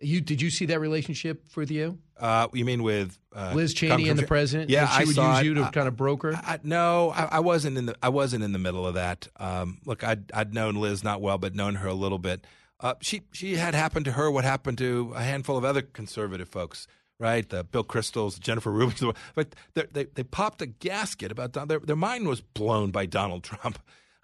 You 0.00 0.20
did 0.20 0.42
you 0.42 0.50
see 0.50 0.66
that 0.66 0.80
relationship 0.80 1.44
with 1.56 1.70
you? 1.70 1.98
Uh, 2.18 2.48
you 2.52 2.64
mean 2.64 2.82
with 2.82 3.18
uh, 3.34 3.52
Liz 3.54 3.72
Cheney 3.74 4.08
and 4.08 4.18
the 4.18 4.26
president? 4.26 4.68
Yeah, 4.70 4.86
she 4.88 5.02
I 5.02 5.04
would 5.04 5.14
saw 5.14 5.30
use 5.32 5.40
it. 5.40 5.44
you 5.46 5.54
to 5.54 5.62
I- 5.64 5.70
kind 5.70 5.88
of 5.88 5.96
broker. 5.96 6.34
I, 6.34 6.58
no, 6.62 7.10
I, 7.10 7.24
I 7.32 7.40
wasn't 7.40 7.78
in 7.78 7.86
the 7.86 7.94
I 8.02 8.08
wasn't 8.08 8.44
in 8.44 8.52
the 8.52 8.58
middle 8.58 8.86
of 8.86 8.94
that. 8.94 9.28
Um, 9.36 9.78
look, 9.84 10.02
I'd 10.02 10.32
I'd 10.32 10.52
known 10.52 10.74
Liz 10.76 11.04
not 11.04 11.20
well, 11.20 11.38
but 11.38 11.54
known 11.54 11.76
her 11.76 11.88
a 11.88 11.94
little 11.94 12.18
bit. 12.18 12.44
Uh, 12.84 12.92
she 13.00 13.22
she 13.32 13.56
had 13.56 13.74
happened 13.74 14.04
to 14.04 14.12
her 14.12 14.30
what 14.30 14.44
happened 14.44 14.76
to 14.76 15.10
a 15.16 15.22
handful 15.22 15.56
of 15.56 15.64
other 15.64 15.80
conservative 15.80 16.50
folks, 16.50 16.86
right? 17.18 17.48
The 17.48 17.64
Bill 17.64 17.82
Kristols, 17.82 18.38
Jennifer 18.38 18.70
Rubin's, 18.70 19.02
but 19.34 19.54
they 19.72 20.04
they, 20.04 20.22
popped 20.22 20.60
a 20.60 20.66
gasket 20.66 21.32
about 21.32 21.54
their 21.54 21.78
their 21.78 21.96
mind 21.96 22.28
was 22.28 22.42
blown 22.42 22.90
by 22.90 23.06
Donald 23.06 23.42
Trump. 23.42 23.78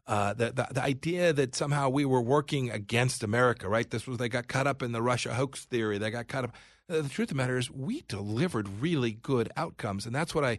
Uh, 0.07 0.35
the, 0.35 0.53
the 0.53 0.69
the 0.73 0.83
idea 0.83 1.33
that 1.33 1.55
somehow 1.55 1.89
we 1.89 2.05
were 2.05 2.21
working 2.21 2.71
against 2.71 3.23
America, 3.23 3.67
right? 3.67 3.89
This 3.89 4.07
was 4.07 4.19
they 4.19 4.29
got 4.29 4.47
caught 4.47 4.67
up 4.67 4.83
in 4.83 4.93
the 4.93 5.01
Russia 5.01 5.33
hoax 5.33 5.65
theory. 5.65 5.97
They 5.97 6.11
got 6.11 6.29
caught 6.29 6.45
up. 6.45 6.55
Uh, 6.91 7.01
the 7.01 7.09
truth 7.09 7.31
of 7.31 7.37
the 7.37 7.43
matter 7.43 7.57
is, 7.57 7.71
we 7.71 8.03
delivered 8.09 8.69
really 8.81 9.13
good 9.13 9.51
outcomes, 9.57 10.05
and 10.05 10.15
that's 10.15 10.35
what 10.35 10.45
I 10.45 10.59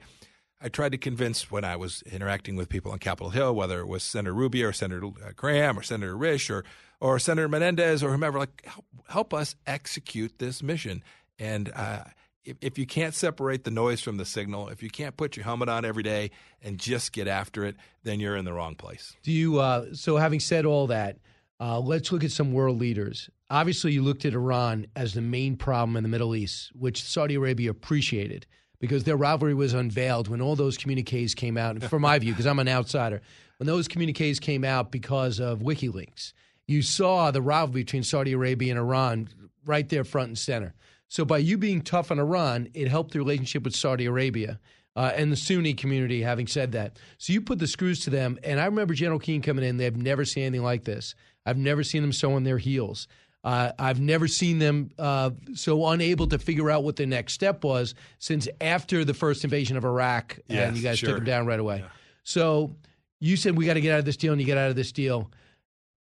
I 0.64 0.70
tried 0.70 0.92
to 0.92 0.98
convince 0.98 1.50
when 1.50 1.64
I 1.64 1.76
was 1.76 2.04
interacting 2.04 2.56
with 2.56 2.70
people 2.70 2.92
on 2.92 3.00
Capitol 3.00 3.32
Hill, 3.32 3.56
whether 3.56 3.80
it 3.80 3.88
was 3.88 4.04
Senator 4.04 4.34
Rubio 4.34 4.70
or 4.70 4.74
Senator 4.74 5.08
uh, 5.08 5.32
Graham 5.36 5.80
or 5.80 5.84
Senator 5.84 6.16
Risch 6.16 6.50
or 6.50 6.64
or 7.00 7.18
Senator 7.18 7.50
Menendez 7.50 8.04
or 8.04 8.12
whomever, 8.12 8.38
like 8.38 8.64
help, 8.66 8.86
help 9.10 9.34
us 9.34 9.56
execute 9.66 10.38
this 10.38 10.62
mission. 10.62 11.04
And 11.40 11.72
uh, 11.76 12.04
if, 12.46 12.58
if 12.62 12.78
you 12.78 12.86
can't 12.86 13.16
separate 13.16 13.64
the 13.64 13.72
noise 13.72 14.02
from 14.02 14.18
the 14.18 14.26
signal, 14.26 14.70
if 14.70 14.84
you 14.84 14.90
can't 14.90 15.18
put 15.18 15.36
your 15.36 15.44
helmet 15.44 15.68
on 15.68 15.84
every 15.84 16.04
day 16.04 16.30
and 16.62 16.78
just 16.78 17.12
get 17.12 17.28
after 17.28 17.66
it, 17.66 17.76
then 18.04 18.20
you're 18.20 18.36
in 18.36 18.46
the 18.46 18.54
wrong 18.54 18.76
place. 18.76 19.16
Do 19.24 19.32
you? 19.32 19.60
Uh, 19.60 19.94
so, 19.94 20.18
having 20.18 20.40
said 20.40 20.66
all 20.66 20.88
that, 20.88 21.18
uh, 21.60 21.80
let's 21.80 22.12
look 22.12 22.24
at 22.24 22.32
some 22.32 22.54
world 22.54 22.80
leaders. 22.80 23.30
Obviously, 23.50 23.94
you 23.94 24.02
looked 24.02 24.26
at 24.26 24.34
Iran 24.34 24.88
as 24.96 25.14
the 25.14 25.22
main 25.22 25.58
problem 25.58 25.98
in 25.98 26.04
the 26.04 26.10
Middle 26.10 26.36
East, 26.36 26.72
which 26.74 27.04
Saudi 27.04 27.36
Arabia 27.36 27.72
appreciated. 27.72 28.46
Because 28.82 29.04
their 29.06 29.16
rivalry 29.16 29.54
was 29.54 29.74
unveiled 29.74 30.28
when 30.28 30.42
all 30.42 30.58
those 30.58 30.76
communiques 30.76 31.36
came 31.36 31.56
out. 31.56 31.82
From 31.84 32.02
my 32.02 32.20
view, 32.20 32.34
because 32.34 32.48
I'm 32.48 32.60
an 32.60 32.68
outsider, 32.68 33.22
when 33.58 33.68
those 33.68 33.88
communiques 33.88 34.40
came 34.40 34.66
out 34.66 34.92
because 34.92 35.40
of 35.40 35.60
WikiLeaks, 35.60 36.34
you 36.68 36.82
saw 36.82 37.32
the 37.32 37.44
rivalry 37.44 37.84
between 37.84 38.04
Saudi 38.04 38.34
Arabia 38.34 38.72
and 38.72 38.80
Iran 38.80 39.30
right 39.66 39.88
there 39.88 40.04
front 40.04 40.30
and 40.30 40.38
center. 40.38 40.74
So 41.08 41.24
by 41.24 41.38
you 41.38 41.58
being 41.58 41.82
tough 41.82 42.10
on 42.10 42.20
Iran, 42.20 42.70
it 42.74 42.88
helped 42.88 43.12
the 43.12 43.20
relationship 43.20 43.64
with 43.64 43.76
Saudi 43.76 44.06
Arabia. 44.06 44.60
Uh, 44.94 45.10
and 45.16 45.32
the 45.32 45.38
Sunni 45.38 45.74
community, 45.74 46.22
having 46.22 46.48
said 46.48 46.74
that. 46.74 47.00
So 47.18 47.32
you 47.32 47.40
put 47.40 47.60
the 47.60 47.68
screws 47.68 48.02
to 48.02 48.10
them. 48.10 48.38
And 48.44 48.60
I 48.60 48.66
remember 48.66 48.94
General 48.94 49.20
Keane 49.20 49.42
coming 49.42 49.64
in. 49.64 49.78
They've 49.78 49.96
never 49.96 50.26
seen 50.26 50.44
anything 50.44 50.66
like 50.66 50.84
this. 50.84 51.16
I've 51.46 51.58
never 51.58 51.82
seen 51.82 52.02
them 52.02 52.12
so 52.12 52.34
on 52.34 52.44
their 52.44 52.58
heels. 52.58 53.08
Uh, 53.44 53.72
I've 53.80 54.00
never 54.00 54.28
seen 54.28 54.60
them 54.60 54.92
uh, 55.00 55.32
so 55.56 55.88
unable 55.88 56.28
to 56.28 56.38
figure 56.38 56.70
out 56.70 56.84
what 56.84 56.96
the 56.96 57.08
next 57.08 57.34
step 57.34 57.64
was 57.64 57.96
since 58.20 58.48
after 58.60 59.04
the 59.04 59.16
first 59.16 59.44
invasion 59.44 59.78
of 59.78 59.84
Iraq, 59.84 60.38
Yes, 60.48 60.68
and 60.68 60.78
you 60.78 60.84
guys 60.84 61.00
sure. 61.00 61.10
took 61.10 61.18
them 61.18 61.26
down 61.26 61.48
right 61.48 61.60
away. 61.60 61.84
So 62.24 62.76
you 63.20 63.36
said 63.36 63.58
we 63.58 63.66
got 63.66 63.74
to 63.74 63.82
get 63.82 63.94
out 63.94 64.00
of 64.00 64.06
this 64.06 64.18
deal, 64.18 64.32
and 64.32 64.40
you 64.40 64.46
get 64.46 64.58
out 64.58 64.70
of 64.70 64.76
this 64.76 64.92
deal. 64.92 65.32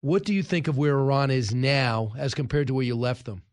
What 0.01 0.23
do 0.25 0.33
you 0.33 0.41
think 0.41 0.67
of 0.67 0.77
where 0.77 0.97
Iran 0.97 1.29
is 1.31 1.53
now 1.53 2.13
as 2.17 2.33
compared 2.33 2.67
to 2.67 2.73
where 2.73 2.85
you 2.85 2.95
left 2.95 3.25
them? 3.25 3.43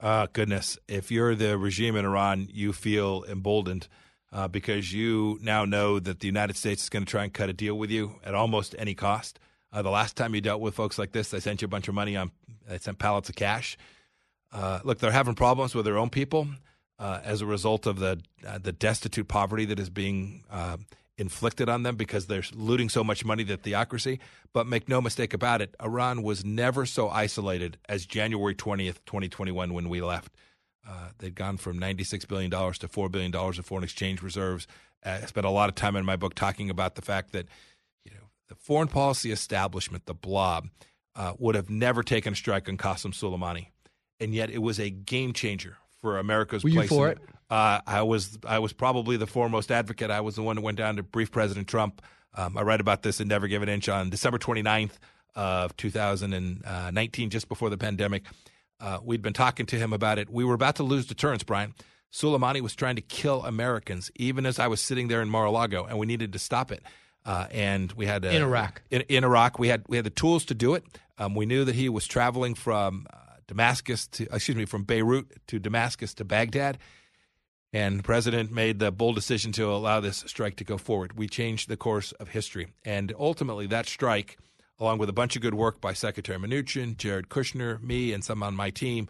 Uh, 0.00 0.26
goodness. 0.32 0.78
If 0.86 1.10
you're 1.10 1.34
the 1.34 1.58
regime 1.58 1.96
in 1.96 2.04
Iran, 2.04 2.48
you 2.52 2.72
feel 2.72 3.24
emboldened 3.28 3.88
uh, 4.32 4.48
because 4.48 4.92
you 4.92 5.38
now 5.42 5.64
know 5.64 5.98
that 5.98 6.20
the 6.20 6.26
United 6.26 6.56
States 6.56 6.84
is 6.84 6.88
going 6.88 7.04
to 7.04 7.10
try 7.10 7.24
and 7.24 7.32
cut 7.32 7.48
a 7.48 7.52
deal 7.52 7.76
with 7.76 7.90
you 7.90 8.16
at 8.22 8.34
almost 8.34 8.74
any 8.78 8.94
cost. 8.94 9.38
Uh, 9.72 9.82
the 9.82 9.90
last 9.90 10.16
time 10.16 10.34
you 10.34 10.40
dealt 10.40 10.60
with 10.60 10.74
folks 10.74 10.98
like 10.98 11.12
this, 11.12 11.30
they 11.30 11.40
sent 11.40 11.62
you 11.62 11.66
a 11.66 11.68
bunch 11.68 11.88
of 11.88 11.94
money 11.94 12.16
on, 12.16 12.30
they 12.68 12.78
sent 12.78 12.98
pallets 12.98 13.28
of 13.28 13.34
cash. 13.34 13.76
Uh, 14.52 14.80
look, 14.84 14.98
they're 14.98 15.10
having 15.10 15.34
problems 15.34 15.74
with 15.74 15.84
their 15.84 15.98
own 15.98 16.08
people 16.08 16.48
uh, 16.98 17.20
as 17.22 17.42
a 17.42 17.46
result 17.46 17.86
of 17.86 17.98
the 17.98 18.20
uh, 18.46 18.58
the 18.58 18.72
destitute 18.72 19.28
poverty 19.28 19.64
that 19.66 19.78
is 19.78 19.90
being 19.90 20.42
uh, 20.50 20.78
inflicted 21.18 21.68
on 21.68 21.82
them 21.82 21.96
because 21.96 22.26
they're 22.26 22.44
looting 22.54 22.88
so 22.88 23.04
much 23.04 23.24
money, 23.24 23.42
the 23.42 23.56
theocracy. 23.56 24.20
But 24.52 24.66
make 24.66 24.88
no 24.88 25.00
mistake 25.00 25.34
about 25.34 25.60
it, 25.60 25.74
Iran 25.82 26.22
was 26.22 26.44
never 26.44 26.86
so 26.86 27.08
isolated 27.08 27.76
as 27.88 28.06
January 28.06 28.54
20th, 28.54 28.98
2021, 29.04 29.74
when 29.74 29.88
we 29.88 30.00
left. 30.00 30.32
Uh, 30.88 31.08
they'd 31.18 31.34
gone 31.34 31.58
from 31.58 31.78
$96 31.78 32.26
billion 32.26 32.50
to 32.50 32.56
$4 32.88 33.12
billion 33.12 33.34
of 33.34 33.66
foreign 33.66 33.84
exchange 33.84 34.22
reserves. 34.22 34.66
I 35.04 35.20
spent 35.22 35.44
a 35.46 35.50
lot 35.50 35.68
of 35.68 35.74
time 35.74 35.96
in 35.96 36.04
my 36.04 36.16
book 36.16 36.34
talking 36.34 36.70
about 36.70 36.94
the 36.94 37.02
fact 37.02 37.32
that 37.32 37.46
the 38.48 38.54
foreign 38.54 38.88
policy 38.88 39.30
establishment, 39.30 40.06
the 40.06 40.14
blob, 40.14 40.68
uh, 41.16 41.34
would 41.38 41.54
have 41.54 41.68
never 41.70 42.02
taken 42.02 42.32
a 42.32 42.36
strike 42.36 42.68
on 42.68 42.76
Qasem 42.76 43.12
Soleimani. 43.12 43.68
And 44.20 44.34
yet 44.34 44.50
it 44.50 44.58
was 44.58 44.78
a 44.80 44.90
game 44.90 45.32
changer 45.32 45.76
for 46.00 46.18
America's 46.18 46.62
Were 46.64 46.70
you 46.70 46.76
place. 46.80 46.88
for 46.88 47.06
in- 47.08 47.12
it? 47.12 47.18
uh, 47.50 47.80
I 47.86 48.02
was 48.02 48.38
I 48.46 48.58
was 48.58 48.72
probably 48.72 49.16
the 49.16 49.26
foremost 49.26 49.70
advocate. 49.70 50.10
I 50.10 50.20
was 50.20 50.34
the 50.36 50.42
one 50.42 50.56
who 50.56 50.62
went 50.62 50.78
down 50.78 50.96
to 50.96 51.02
brief 51.02 51.30
President 51.30 51.68
Trump. 51.68 52.02
Um, 52.34 52.56
I 52.56 52.62
write 52.62 52.80
about 52.80 53.02
this 53.02 53.20
in 53.20 53.28
Never 53.28 53.48
Give 53.48 53.62
an 53.62 53.68
Inch 53.68 53.88
on 53.88 54.10
December 54.10 54.38
29th 54.38 54.98
of 55.34 55.76
2019, 55.76 57.30
just 57.30 57.48
before 57.48 57.70
the 57.70 57.78
pandemic. 57.78 58.24
Uh, 58.80 58.98
we'd 59.02 59.22
been 59.22 59.32
talking 59.32 59.66
to 59.66 59.76
him 59.76 59.92
about 59.92 60.18
it. 60.18 60.30
We 60.30 60.44
were 60.44 60.54
about 60.54 60.76
to 60.76 60.82
lose 60.84 61.06
deterrence, 61.06 61.42
Brian. 61.42 61.74
Soleimani 62.12 62.60
was 62.60 62.74
trying 62.74 62.96
to 62.96 63.02
kill 63.02 63.44
Americans, 63.44 64.10
even 64.16 64.46
as 64.46 64.58
I 64.58 64.66
was 64.68 64.80
sitting 64.80 65.08
there 65.08 65.20
in 65.20 65.28
Mar-a-Lago, 65.28 65.84
and 65.84 65.98
we 65.98 66.06
needed 66.06 66.32
to 66.32 66.38
stop 66.38 66.70
it. 66.72 66.82
Uh, 67.28 67.46
and 67.50 67.92
we 67.92 68.06
had 68.06 68.22
to, 68.22 68.34
In 68.34 68.40
Iraq. 68.40 68.80
In, 68.90 69.02
in 69.02 69.22
Iraq, 69.22 69.58
we 69.58 69.68
had 69.68 69.84
we 69.86 69.98
had 69.98 70.06
the 70.06 70.10
tools 70.10 70.46
to 70.46 70.54
do 70.54 70.74
it. 70.74 70.82
Um, 71.18 71.34
we 71.34 71.44
knew 71.44 71.62
that 71.66 71.74
he 71.74 71.90
was 71.90 72.06
traveling 72.06 72.54
from 72.54 73.06
uh, 73.12 73.16
Damascus 73.46 74.06
to 74.08 74.24
excuse 74.32 74.56
me 74.56 74.64
from 74.64 74.84
Beirut 74.84 75.26
to 75.48 75.58
Damascus 75.58 76.14
to 76.14 76.24
Baghdad, 76.24 76.78
and 77.70 77.98
the 77.98 78.02
president 78.02 78.50
made 78.50 78.78
the 78.78 78.90
bold 78.90 79.14
decision 79.14 79.52
to 79.52 79.64
allow 79.70 80.00
this 80.00 80.24
strike 80.26 80.56
to 80.56 80.64
go 80.64 80.78
forward. 80.78 81.18
We 81.18 81.28
changed 81.28 81.68
the 81.68 81.76
course 81.76 82.12
of 82.12 82.28
history, 82.28 82.68
and 82.82 83.12
ultimately 83.18 83.66
that 83.66 83.86
strike, 83.86 84.38
along 84.80 84.96
with 84.96 85.10
a 85.10 85.12
bunch 85.12 85.36
of 85.36 85.42
good 85.42 85.54
work 85.54 85.82
by 85.82 85.92
Secretary 85.92 86.38
Mnuchin, 86.38 86.96
Jared 86.96 87.28
Kushner, 87.28 87.78
me, 87.82 88.14
and 88.14 88.24
some 88.24 88.42
on 88.42 88.56
my 88.56 88.70
team. 88.70 89.06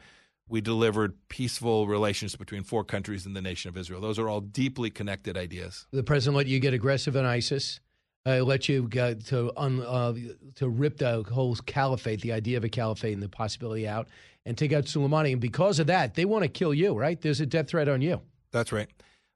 We 0.48 0.61
delivered 0.61 1.14
peaceful 1.28 1.87
relations 1.87 2.35
between 2.35 2.64
four 2.64 2.83
countries 2.83 3.26
and 3.26 3.37
the 3.37 3.42
nation 3.42 3.68
of 3.68 3.76
Israel. 3.76 4.00
Those 4.00 4.18
are 4.18 4.28
all 4.28 4.40
deeply 4.40 4.90
connected 4.90 5.37
ideas. 5.37 5.87
The 5.92 6.02
president 6.02 6.37
let 6.37 6.46
you 6.46 6.59
get 6.59 6.72
aggressive 6.74 7.14
in 7.14 7.26
ISIS, 7.26 7.81
uh, 8.26 8.42
let 8.42 8.68
you 8.68 8.88
get 8.88 9.24
to 9.26 9.52
un, 9.57 9.81
uh, 9.81 10.14
to 10.57 10.68
rip 10.68 10.98
the 10.98 11.22
whole 11.22 11.54
caliphate, 11.57 12.20
the 12.20 12.33
idea 12.33 12.57
of 12.57 12.64
a 12.64 12.68
caliphate 12.68 13.14
and 13.14 13.22
the 13.22 13.28
possibility 13.28 13.87
out, 13.87 14.09
and 14.44 14.57
take 14.57 14.72
out 14.72 14.85
Soleimani. 14.85 15.33
And 15.33 15.40
because 15.40 15.78
of 15.78 15.87
that, 15.88 16.14
they 16.14 16.24
want 16.24 16.42
to 16.42 16.48
kill 16.48 16.74
you, 16.74 16.94
right? 16.94 17.20
There's 17.20 17.40
a 17.40 17.46
death 17.46 17.68
threat 17.68 17.88
on 17.88 18.02
you. 18.02 18.20
That's 18.50 18.72
right. 18.72 18.88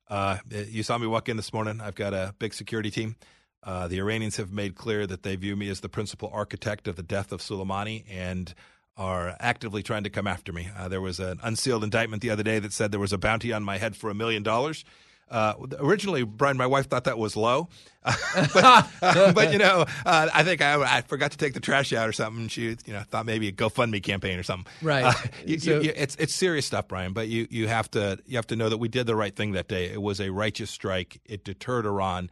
Uh, 0.09 0.39
you 0.51 0.83
saw 0.83 0.99
me 0.99 1.07
walk 1.07 1.29
in 1.29 1.37
this 1.37 1.53
morning. 1.53 1.81
I've 1.81 1.95
got 1.95 2.13
a 2.13 2.35
big 2.39 2.55
security 2.55 2.91
team. 2.91 3.17
Uh, 3.63 3.87
the 3.89 3.99
Iranians 3.99 4.37
have 4.37 4.53
made 4.53 4.75
clear 4.75 5.07
that 5.07 5.23
they 5.23 5.37
view 5.37 5.55
me 5.55 5.69
as 5.69 5.81
the 5.81 5.89
principal 5.89 6.31
architect 6.33 6.89
of 6.89 6.97
the 6.97 7.03
death 7.03 7.31
of 7.33 7.41
Soleimani 7.41 8.05
and 8.11 8.55
are 8.97 9.37
actively 9.41 9.83
trying 9.83 10.05
to 10.05 10.11
come 10.11 10.27
after 10.27 10.53
me. 10.53 10.69
Uh, 10.77 10.89
there 10.89 11.01
was 11.01 11.21
an 11.21 11.39
unsealed 11.43 11.85
indictment 11.85 12.21
the 12.23 12.31
other 12.31 12.43
day 12.43 12.59
that 12.59 12.73
said 12.73 12.91
there 12.91 13.01
was 13.01 13.13
a 13.13 13.19
bounty 13.19 13.53
on 13.53 13.63
my 13.63 13.79
head 13.79 13.97
for 13.97 14.11
a 14.11 14.15
million 14.15 14.43
dollars. 14.43 14.85
Uh, 15.31 15.55
originally, 15.79 16.25
Brian, 16.25 16.57
my 16.59 16.67
wife 16.67 16.89
thought 16.91 17.05
that 17.05 17.17
was 17.17 17.37
low, 17.37 17.69
but, 18.05 18.89
but 19.35 19.53
you 19.53 19.59
know, 19.59 19.87
uh, 20.05 20.29
I 20.33 20.45
think 20.45 20.61
I, 20.61 20.99
I 20.99 21.01
forgot 21.03 21.31
to 21.33 21.39
take 21.39 21.55
the 21.55 21.61
trash 21.61 21.93
out 21.93 22.09
or 22.09 22.13
something. 22.13 22.49
She, 22.49 22.65
you 22.85 22.93
know, 22.93 23.01
thought 23.09 23.25
maybe 23.25 23.49
a 23.49 23.53
GoFundMe 23.53 24.03
campaign 24.03 24.39
or 24.39 24.43
something. 24.43 24.71
Right. 24.83 25.05
Uh, 25.05 25.13
you- 25.47 25.59
So- 25.59 25.81
you- 25.81 25.93
it's 25.97 26.17
it's 26.17 26.35
serious 26.35 26.67
stuff, 26.67 26.89
Brian. 26.89 27.13
But 27.15 27.29
you 27.29 27.47
you 27.51 27.69
have 27.69 27.91
to 27.93 28.19
you 28.27 28.37
have 28.37 28.47
to 28.49 28.57
know 28.57 28.69
that 28.69 28.79
we 28.79 28.89
did 28.89 29.07
the 29.07 29.17
right 29.17 29.35
thing 29.35 29.53
that 29.53 29.69
day. 29.69 29.87
It 29.87 30.03
was 30.03 30.21
a 30.21 30.31
righteous 30.31 30.71
strike. 30.71 31.21
It 31.25 31.45
deterred 31.45 31.87
Iran. 31.87 32.31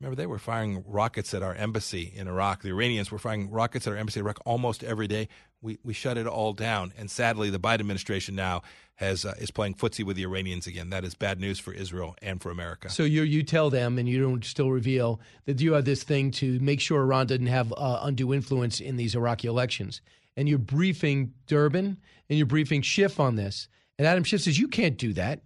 Remember, 0.00 0.16
they 0.16 0.26
were 0.26 0.38
firing 0.38 0.82
rockets 0.86 1.34
at 1.34 1.42
our 1.42 1.54
embassy 1.54 2.10
in 2.16 2.26
Iraq. 2.26 2.62
The 2.62 2.70
Iranians 2.70 3.10
were 3.12 3.18
firing 3.18 3.50
rockets 3.50 3.86
at 3.86 3.92
our 3.92 3.98
embassy 3.98 4.18
in 4.20 4.24
Iraq 4.24 4.38
almost 4.46 4.82
every 4.82 5.06
day. 5.06 5.28
We 5.62 5.78
we 5.84 5.92
shut 5.92 6.16
it 6.16 6.26
all 6.26 6.52
down. 6.52 6.92
And 6.96 7.10
sadly, 7.10 7.50
the 7.50 7.60
Biden 7.60 7.80
administration 7.80 8.34
now 8.34 8.62
has 8.94 9.24
uh, 9.24 9.34
is 9.38 9.50
playing 9.50 9.74
footsie 9.74 10.04
with 10.04 10.16
the 10.16 10.22
Iranians 10.24 10.66
again. 10.66 10.90
That 10.90 11.04
is 11.04 11.14
bad 11.14 11.40
news 11.40 11.58
for 11.58 11.72
Israel 11.72 12.16
and 12.22 12.40
for 12.40 12.50
America. 12.50 12.90
So 12.90 13.02
you 13.02 13.22
you 13.22 13.42
tell 13.42 13.70
them, 13.70 13.98
and 13.98 14.08
you 14.08 14.20
don't 14.20 14.44
still 14.44 14.70
reveal 14.70 15.20
that 15.46 15.60
you 15.60 15.72
have 15.72 15.84
this 15.84 16.02
thing 16.02 16.30
to 16.32 16.58
make 16.60 16.80
sure 16.80 17.00
Iran 17.00 17.26
doesn't 17.26 17.46
have 17.46 17.72
uh, 17.76 18.00
undue 18.02 18.32
influence 18.32 18.80
in 18.80 18.96
these 18.96 19.14
Iraqi 19.14 19.48
elections. 19.48 20.00
And 20.36 20.48
you're 20.48 20.58
briefing 20.58 21.34
Durbin 21.46 21.98
and 22.28 22.38
you're 22.38 22.46
briefing 22.46 22.82
Schiff 22.82 23.18
on 23.18 23.36
this. 23.36 23.68
And 23.98 24.06
Adam 24.06 24.24
Schiff 24.24 24.42
says 24.42 24.58
you 24.58 24.68
can't 24.68 24.96
do 24.96 25.12
that. 25.14 25.42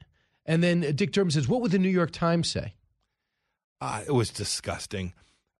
And 0.47 0.63
then 0.63 0.81
Dick 0.95 1.13
Durbin 1.13 1.31
says, 1.31 1.49
"What 1.49 1.61
would 1.63 1.71
the 1.71 1.79
New 1.79 1.89
York 1.89 2.11
Times 2.11 2.51
say?" 2.51 2.75
Uh, 3.81 4.03
it 4.07 4.13
was 4.13 4.31
disgusting. 4.31 5.13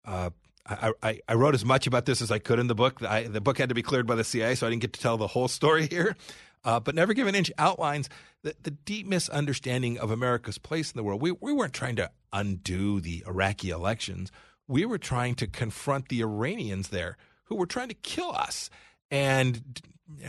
Uh, 0.05 0.31
I, 0.67 1.21
I, 1.29 1.35
wrote 1.35 1.55
as 1.55 1.65
much 1.65 1.87
about 1.87 2.07
this 2.07 2.23
as 2.23 2.31
I 2.31 2.39
could 2.39 2.59
in 2.59 2.69
the 2.69 2.75
book. 2.75 3.03
I, 3.03 3.25
the 3.25 3.41
book 3.41 3.59
had 3.59 3.69
to 3.69 3.75
be 3.75 3.83
cleared 3.83 4.07
by 4.07 4.15
the 4.15 4.25
CIA, 4.25 4.55
so 4.55 4.67
I 4.67 4.71
didn't 4.71 4.81
get 4.81 4.95
to 4.95 5.01
tell 5.01 5.19
the 5.19 5.27
whole 5.27 5.49
story 5.61 5.87
here. 5.87 6.17
Uh, 6.65 6.81
but 6.81 6.95
Never 6.95 7.13
Give 7.13 7.27
an 7.27 7.35
Inch 7.35 7.53
outlines 7.59 8.09
the, 8.43 8.55
the 8.63 8.71
deep 8.71 9.07
misunderstanding 9.07 9.99
of 9.99 10.11
America's 10.11 10.57
place 10.57 10.91
in 10.91 10.97
the 10.97 11.05
world. 11.05 11.21
We, 11.21 11.33
we 11.33 11.53
weren't 11.53 11.75
trying 11.75 11.97
to 11.97 12.11
undo 12.33 13.01
the 13.01 13.23
Iraqi 13.27 13.69
elections. 13.69 14.33
We 14.67 14.87
were 14.87 14.99
trying 14.99 15.35
to 15.37 15.47
confront 15.47 16.09
the 16.09 16.23
Iranians 16.23 16.89
there 16.89 17.19
who 17.45 17.57
were 17.57 17.67
trying 17.67 17.89
to 17.89 17.95
kill 17.95 18.33
us. 18.33 18.71
And 19.15 19.63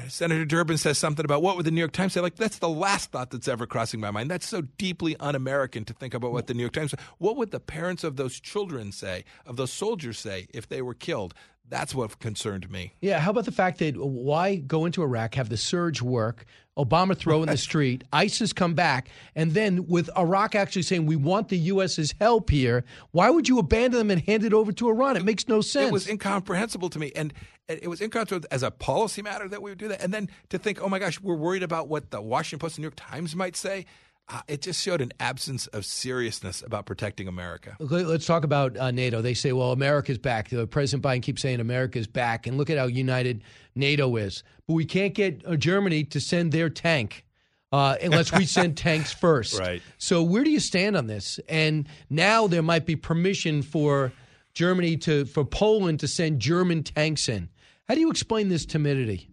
Senator 0.10 0.46
Durbin 0.46 0.78
says 0.78 1.00
something 1.00 1.26
about 1.26 1.42
what 1.42 1.58
would 1.58 1.66
the 1.66 1.72
New 1.72 1.80
York 1.80 1.92
Times 1.92 2.14
say? 2.14 2.22
Like, 2.22 2.36
that's 2.36 2.60
the 2.60 2.70
last 2.70 3.12
thought 3.12 3.32
that's 3.32 3.48
ever 3.48 3.66
crossing 3.66 4.00
my 4.00 4.12
mind. 4.12 4.30
That's 4.30 4.48
so 4.48 4.62
deeply 4.62 5.18
un 5.18 5.34
American 5.34 5.86
to 5.86 5.94
think 5.94 6.14
about 6.14 6.32
what 6.32 6.46
the 6.46 6.54
New 6.54 6.62
York 6.62 6.74
Times 6.74 6.94
What 7.18 7.36
would 7.36 7.50
the 7.50 7.60
parents 7.60 8.04
of 8.04 8.16
those 8.16 8.40
children 8.40 8.92
say, 8.92 9.26
of 9.48 9.56
those 9.56 9.74
soldiers 9.74 10.20
say, 10.20 10.46
if 10.54 10.70
they 10.70 10.84
were 10.84 10.94
killed? 10.94 11.34
That's 11.68 11.96
what 11.96 12.20
concerned 12.20 12.70
me. 12.70 12.94
Yeah, 13.02 13.18
how 13.18 13.32
about 13.32 13.46
the 13.46 13.52
fact 13.52 13.80
that 13.80 13.98
why 13.98 14.58
go 14.58 14.86
into 14.86 15.02
Iraq, 15.02 15.34
have 15.34 15.50
the 15.50 15.58
surge 15.58 16.04
work, 16.04 16.46
Obama 16.78 17.18
throw 17.18 17.42
in 17.42 17.50
the 17.50 17.58
street, 17.58 18.04
ISIS 18.12 18.52
come 18.52 18.74
back, 18.74 19.10
and 19.36 19.54
then 19.54 19.88
with 19.88 20.10
Iraq 20.18 20.56
actually 20.56 20.82
saying 20.82 21.06
we 21.06 21.16
want 21.16 21.50
the 21.50 21.58
U.S.'s 21.58 22.14
help 22.20 22.50
here, 22.50 22.84
why 23.12 23.30
would 23.30 23.48
you 23.48 23.60
abandon 23.60 23.98
them 23.98 24.12
and 24.12 24.22
hand 24.22 24.44
it 24.44 24.54
over 24.54 24.72
to 24.74 24.90
Iran? 24.90 25.16
It 25.16 25.24
makes 25.24 25.48
no 25.48 25.62
sense. 25.62 25.88
It 25.88 25.94
was 25.94 26.10
incomprehensible 26.10 26.90
to 26.90 27.00
me, 27.00 27.12
and 27.16 27.34
it 27.68 27.90
was 27.90 28.02
incomprehensible 28.02 28.48
as 28.52 28.64
a 28.64 28.72
policy 28.72 29.22
matter 29.22 29.48
that 29.48 29.62
we 29.62 29.72
would 29.72 29.78
do 29.78 29.88
that, 29.88 30.02
and 30.02 30.14
then 30.14 30.30
to 30.50 30.58
think, 30.58 30.82
oh 30.82 30.90
my 30.90 31.00
gosh, 31.00 31.22
we're 31.22 31.36
worried 31.36 31.64
about 31.64 31.88
what 31.88 32.12
the 32.12 32.22
Washington 32.22 32.60
Post 32.60 32.78
and 32.78 32.84
New 32.84 32.88
York 32.88 32.96
Times 32.98 33.36
might 33.36 33.56
say. 33.56 33.86
Uh, 34.28 34.42
it 34.48 34.62
just 34.62 34.82
showed 34.82 35.02
an 35.02 35.12
absence 35.20 35.68
of 35.68 35.86
seriousness 35.86 36.64
about 36.64 36.88
protecting 36.88 37.28
America. 37.28 37.76
Let's 37.80 38.26
talk 38.26 38.44
about 38.44 38.76
uh, 38.76 38.90
NATO. 38.90 39.22
They 39.22 39.36
say, 39.36 39.52
well, 39.52 39.72
America's 39.72 40.18
back. 40.18 40.52
Uh, 40.52 40.66
President 40.66 41.04
Biden 41.04 41.22
keeps 41.22 41.44
saying 41.44 41.60
America's 41.60 42.08
back, 42.08 42.48
and 42.48 42.58
look 42.58 42.72
at 42.72 42.78
how 42.80 42.88
united 42.88 43.44
NATO 43.76 44.16
is. 44.16 44.44
But 44.68 44.74
we 44.74 44.86
can't 44.86 45.14
get 45.14 45.46
uh, 45.46 45.56
Germany 45.56 46.06
to 46.06 46.20
send 46.20 46.52
their 46.52 46.70
tank 46.70 47.24
uh, 47.72 47.98
unless 48.02 48.32
we 48.32 48.46
send 48.46 48.78
tanks 48.78 49.14
first. 49.14 49.60
Right. 49.60 49.84
So 50.00 50.24
where 50.24 50.44
do 50.44 50.50
you 50.50 50.60
stand 50.60 50.98
on 50.98 51.06
this? 51.06 51.40
And 51.48 51.88
now 52.10 52.48
there 52.48 52.64
might 52.64 52.88
be 52.88 52.96
permission 52.96 53.62
for 53.62 54.12
Germany 54.56 54.98
to 54.98 55.26
for 55.26 55.46
Poland 55.46 56.00
to 56.00 56.08
send 56.08 56.40
German 56.40 56.82
tanks 56.82 57.30
in. 57.30 57.50
How 57.88 57.94
do 57.94 58.02
you 58.02 58.10
explain 58.10 58.50
this 58.50 58.66
timidity? 58.66 59.30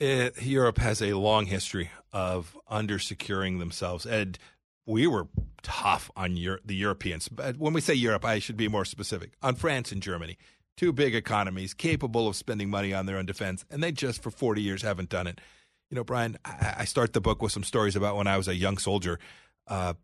It, 0.00 0.42
Europe 0.42 0.78
has 0.78 1.00
a 1.00 1.14
long 1.14 1.46
history 1.46 1.90
of 2.12 2.56
under 2.68 2.98
securing 2.98 3.58
themselves. 3.58 4.06
And 4.06 4.38
we 4.86 5.06
were 5.06 5.28
tough 5.62 6.10
on 6.16 6.36
Euro- 6.36 6.60
the 6.64 6.74
Europeans. 6.74 7.28
But 7.28 7.56
when 7.56 7.72
we 7.72 7.80
say 7.80 7.94
Europe, 7.94 8.24
I 8.24 8.38
should 8.38 8.56
be 8.56 8.68
more 8.68 8.84
specific 8.84 9.32
on 9.42 9.54
France 9.54 9.92
and 9.92 10.02
Germany. 10.02 10.36
Two 10.76 10.92
big 10.92 11.14
economies 11.14 11.72
capable 11.74 12.28
of 12.28 12.36
spending 12.36 12.68
money 12.68 12.92
on 12.92 13.06
their 13.06 13.16
own 13.16 13.26
defense, 13.26 13.64
and 13.70 13.82
they 13.82 13.92
just 13.92 14.22
for 14.22 14.30
40 14.30 14.60
years 14.60 14.82
haven't 14.82 15.08
done 15.08 15.26
it. 15.28 15.40
You 15.88 15.94
know, 15.94 16.04
Brian, 16.04 16.36
I, 16.44 16.74
I 16.78 16.84
start 16.84 17.12
the 17.12 17.20
book 17.20 17.40
with 17.40 17.52
some 17.52 17.62
stories 17.62 17.94
about 17.94 18.16
when 18.16 18.26
I 18.26 18.36
was 18.36 18.48
a 18.48 18.56
young 18.56 18.78
soldier. 18.78 19.20
Uh, 19.68 19.94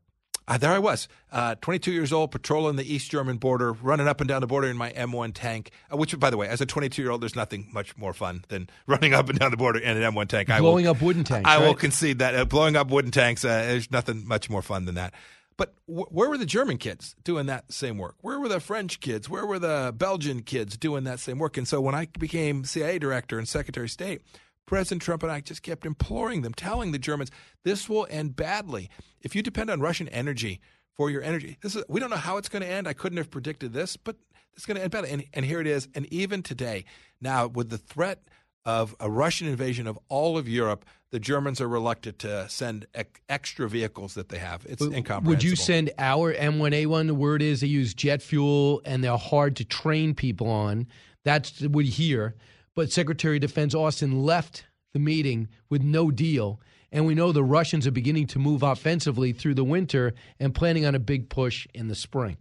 uh, 0.50 0.58
there 0.58 0.72
I 0.72 0.80
was, 0.80 1.06
uh, 1.30 1.54
22 1.60 1.92
years 1.92 2.12
old, 2.12 2.32
patrolling 2.32 2.74
the 2.74 2.92
East 2.94 3.08
German 3.08 3.36
border, 3.36 3.72
running 3.72 4.08
up 4.08 4.20
and 4.20 4.26
down 4.26 4.40
the 4.40 4.48
border 4.48 4.66
in 4.66 4.76
my 4.76 4.90
M1 4.90 5.30
tank. 5.32 5.70
Uh, 5.92 5.96
which, 5.96 6.18
by 6.18 6.28
the 6.28 6.36
way, 6.36 6.48
as 6.48 6.60
a 6.60 6.66
22 6.66 7.00
year 7.00 7.12
old, 7.12 7.22
there's 7.22 7.36
nothing 7.36 7.68
much 7.72 7.96
more 7.96 8.12
fun 8.12 8.44
than 8.48 8.68
running 8.88 9.14
up 9.14 9.28
and 9.28 9.38
down 9.38 9.52
the 9.52 9.56
border 9.56 9.78
in 9.78 9.96
an 9.96 10.12
M1 10.12 10.26
tank. 10.26 10.48
Blowing 10.48 10.86
will, 10.86 10.90
up 10.90 11.00
wooden 11.00 11.22
tanks. 11.22 11.48
I 11.48 11.58
will 11.58 11.74
concede 11.74 12.18
that 12.18 12.34
uh, 12.34 12.44
blowing 12.46 12.74
up 12.74 12.90
wooden 12.90 13.12
tanks. 13.12 13.44
Uh, 13.44 13.62
there's 13.62 13.92
nothing 13.92 14.26
much 14.26 14.50
more 14.50 14.60
fun 14.60 14.86
than 14.86 14.96
that. 14.96 15.14
But 15.56 15.72
wh- 15.86 16.12
where 16.12 16.28
were 16.28 16.38
the 16.38 16.46
German 16.46 16.78
kids 16.78 17.14
doing 17.22 17.46
that 17.46 17.72
same 17.72 17.96
work? 17.96 18.16
Where 18.20 18.40
were 18.40 18.48
the 18.48 18.58
French 18.58 18.98
kids? 18.98 19.28
Where 19.28 19.46
were 19.46 19.60
the 19.60 19.94
Belgian 19.96 20.42
kids 20.42 20.76
doing 20.76 21.04
that 21.04 21.20
same 21.20 21.38
work? 21.38 21.58
And 21.58 21.68
so 21.68 21.80
when 21.80 21.94
I 21.94 22.08
became 22.18 22.64
CIA 22.64 22.98
director 22.98 23.38
and 23.38 23.46
Secretary 23.46 23.84
of 23.84 23.92
State, 23.92 24.22
President 24.70 25.02
Trump 25.02 25.24
and 25.24 25.33
I 25.33 25.40
just 25.40 25.64
kept 25.64 25.85
imploring 25.85 26.42
them, 26.42 26.54
telling 26.54 26.92
the 26.92 26.98
Germans, 26.98 27.33
this 27.64 27.88
will 27.88 28.06
end 28.09 28.37
badly. 28.37 28.88
If 29.20 29.35
you 29.35 29.42
depend 29.42 29.68
on 29.68 29.80
Russian 29.80 30.06
energy 30.11 30.61
for 30.94 31.11
your 31.11 31.22
energy, 31.22 31.59
this 31.61 31.74
is, 31.74 31.83
we 31.88 31.98
don't 31.98 32.09
know 32.09 32.14
how 32.14 32.37
it's 32.37 32.48
going 32.48 32.62
to 32.62 32.68
end. 32.68 32.87
I 32.87 32.92
couldn't 32.92 33.18
have 33.18 33.33
predicted 33.33 33.72
this, 33.72 33.96
but 33.96 34.14
it's 34.54 34.66
going 34.66 34.76
to 34.76 34.83
end 34.85 34.92
badly. 34.92 35.11
And, 35.11 35.24
and 35.35 35.44
here 35.44 35.61
it 35.61 35.66
is. 35.66 35.88
And 35.96 36.06
even 36.12 36.44
today, 36.44 36.85
now 37.20 37.48
with 37.48 37.70
the 37.70 37.78
threat 37.78 38.22
of 38.64 38.94
a 39.00 39.11
Russian 39.11 39.48
invasion 39.48 39.88
of 39.88 39.98
all 40.09 40.38
of 40.38 40.48
Europe, 40.48 40.85
the 41.11 41.18
Germans 41.18 41.61
are 41.61 41.66
reluctant 41.66 42.20
to 42.20 42.48
send 42.48 42.87
ex- 42.94 43.20
extra 43.28 43.68
vehicles 43.68 44.14
that 44.14 44.28
they 44.28 44.38
have. 44.38 44.64
It's 44.68 44.80
incomprehensible. 44.80 45.30
Would 45.30 45.42
you 45.42 45.56
send 45.56 45.90
our 45.98 46.33
M1A1? 46.33 47.09
The 47.09 47.14
word 47.16 47.42
is 47.42 47.62
they 47.62 47.66
use 47.66 47.92
jet 47.92 48.22
fuel 48.22 48.83
and 48.85 49.02
they're 49.02 49.16
hard 49.16 49.56
to 49.56 49.64
train 49.64 50.14
people 50.14 50.48
on. 50.48 50.87
That's 51.24 51.61
what 51.62 51.87
you 51.87 51.90
hear. 51.90 52.37
But 52.80 52.90
Secretary 52.90 53.36
of 53.36 53.42
Defense 53.42 53.74
Austin 53.74 54.22
left 54.22 54.64
the 54.94 54.98
meeting 54.98 55.48
with 55.68 55.82
no 55.82 56.10
deal. 56.10 56.62
And 56.90 57.04
we 57.04 57.14
know 57.14 57.30
the 57.30 57.44
Russians 57.44 57.86
are 57.86 57.90
beginning 57.90 58.26
to 58.28 58.38
move 58.38 58.62
offensively 58.62 59.34
through 59.34 59.52
the 59.52 59.64
winter 59.64 60.14
and 60.38 60.54
planning 60.54 60.86
on 60.86 60.94
a 60.94 60.98
big 60.98 61.28
push 61.28 61.66
in 61.74 61.88
the 61.88 61.94
spring. 61.94 62.38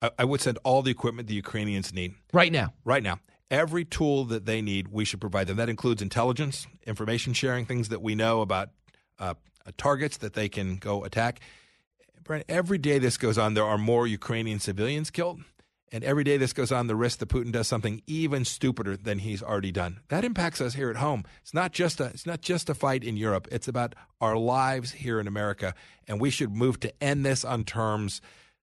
I, 0.00 0.12
I 0.20 0.24
would 0.26 0.40
send 0.40 0.60
all 0.62 0.82
the 0.82 0.92
equipment 0.92 1.26
the 1.26 1.34
Ukrainians 1.34 1.92
need. 1.92 2.14
Right 2.32 2.52
now. 2.52 2.72
Right 2.84 3.02
now. 3.02 3.18
Every 3.50 3.84
tool 3.84 4.24
that 4.26 4.46
they 4.46 4.62
need, 4.62 4.92
we 4.92 5.04
should 5.04 5.20
provide 5.20 5.48
them. 5.48 5.56
That 5.56 5.68
includes 5.68 6.00
intelligence, 6.00 6.68
information 6.86 7.32
sharing, 7.32 7.66
things 7.66 7.88
that 7.88 8.00
we 8.00 8.14
know 8.14 8.42
about 8.42 8.68
uh, 9.18 9.34
targets 9.76 10.18
that 10.18 10.34
they 10.34 10.48
can 10.48 10.76
go 10.76 11.02
attack. 11.02 11.40
Brent, 12.22 12.44
every 12.48 12.78
day 12.78 13.00
this 13.00 13.16
goes 13.16 13.38
on, 13.38 13.54
there 13.54 13.64
are 13.64 13.76
more 13.76 14.06
Ukrainian 14.06 14.60
civilians 14.60 15.10
killed. 15.10 15.40
And 15.94 16.02
every 16.02 16.24
day 16.24 16.38
this 16.38 16.52
goes 16.52 16.72
on, 16.72 16.88
the 16.88 16.96
risk 16.96 17.20
that 17.20 17.28
Putin 17.28 17.52
does 17.52 17.68
something 17.68 18.02
even 18.08 18.44
stupider 18.44 18.96
than 18.96 19.20
he's 19.20 19.44
already 19.44 19.70
done. 19.70 20.00
That 20.08 20.24
impacts 20.24 20.60
us 20.60 20.74
here 20.74 20.90
at 20.90 20.96
home. 20.96 21.22
It's 21.40 21.54
not 21.54 21.70
just 21.70 22.00
a 22.00 22.06
it's 22.06 22.26
not 22.26 22.40
just 22.40 22.68
a 22.68 22.74
fight 22.74 23.04
in 23.04 23.16
Europe. 23.16 23.46
It's 23.52 23.68
about 23.68 23.94
our 24.20 24.36
lives 24.36 24.90
here 24.90 25.20
in 25.20 25.28
America, 25.28 25.72
and 26.08 26.20
we 26.20 26.30
should 26.30 26.50
move 26.50 26.80
to 26.80 26.92
end 27.00 27.24
this 27.24 27.44
on 27.44 27.62
terms 27.62 28.20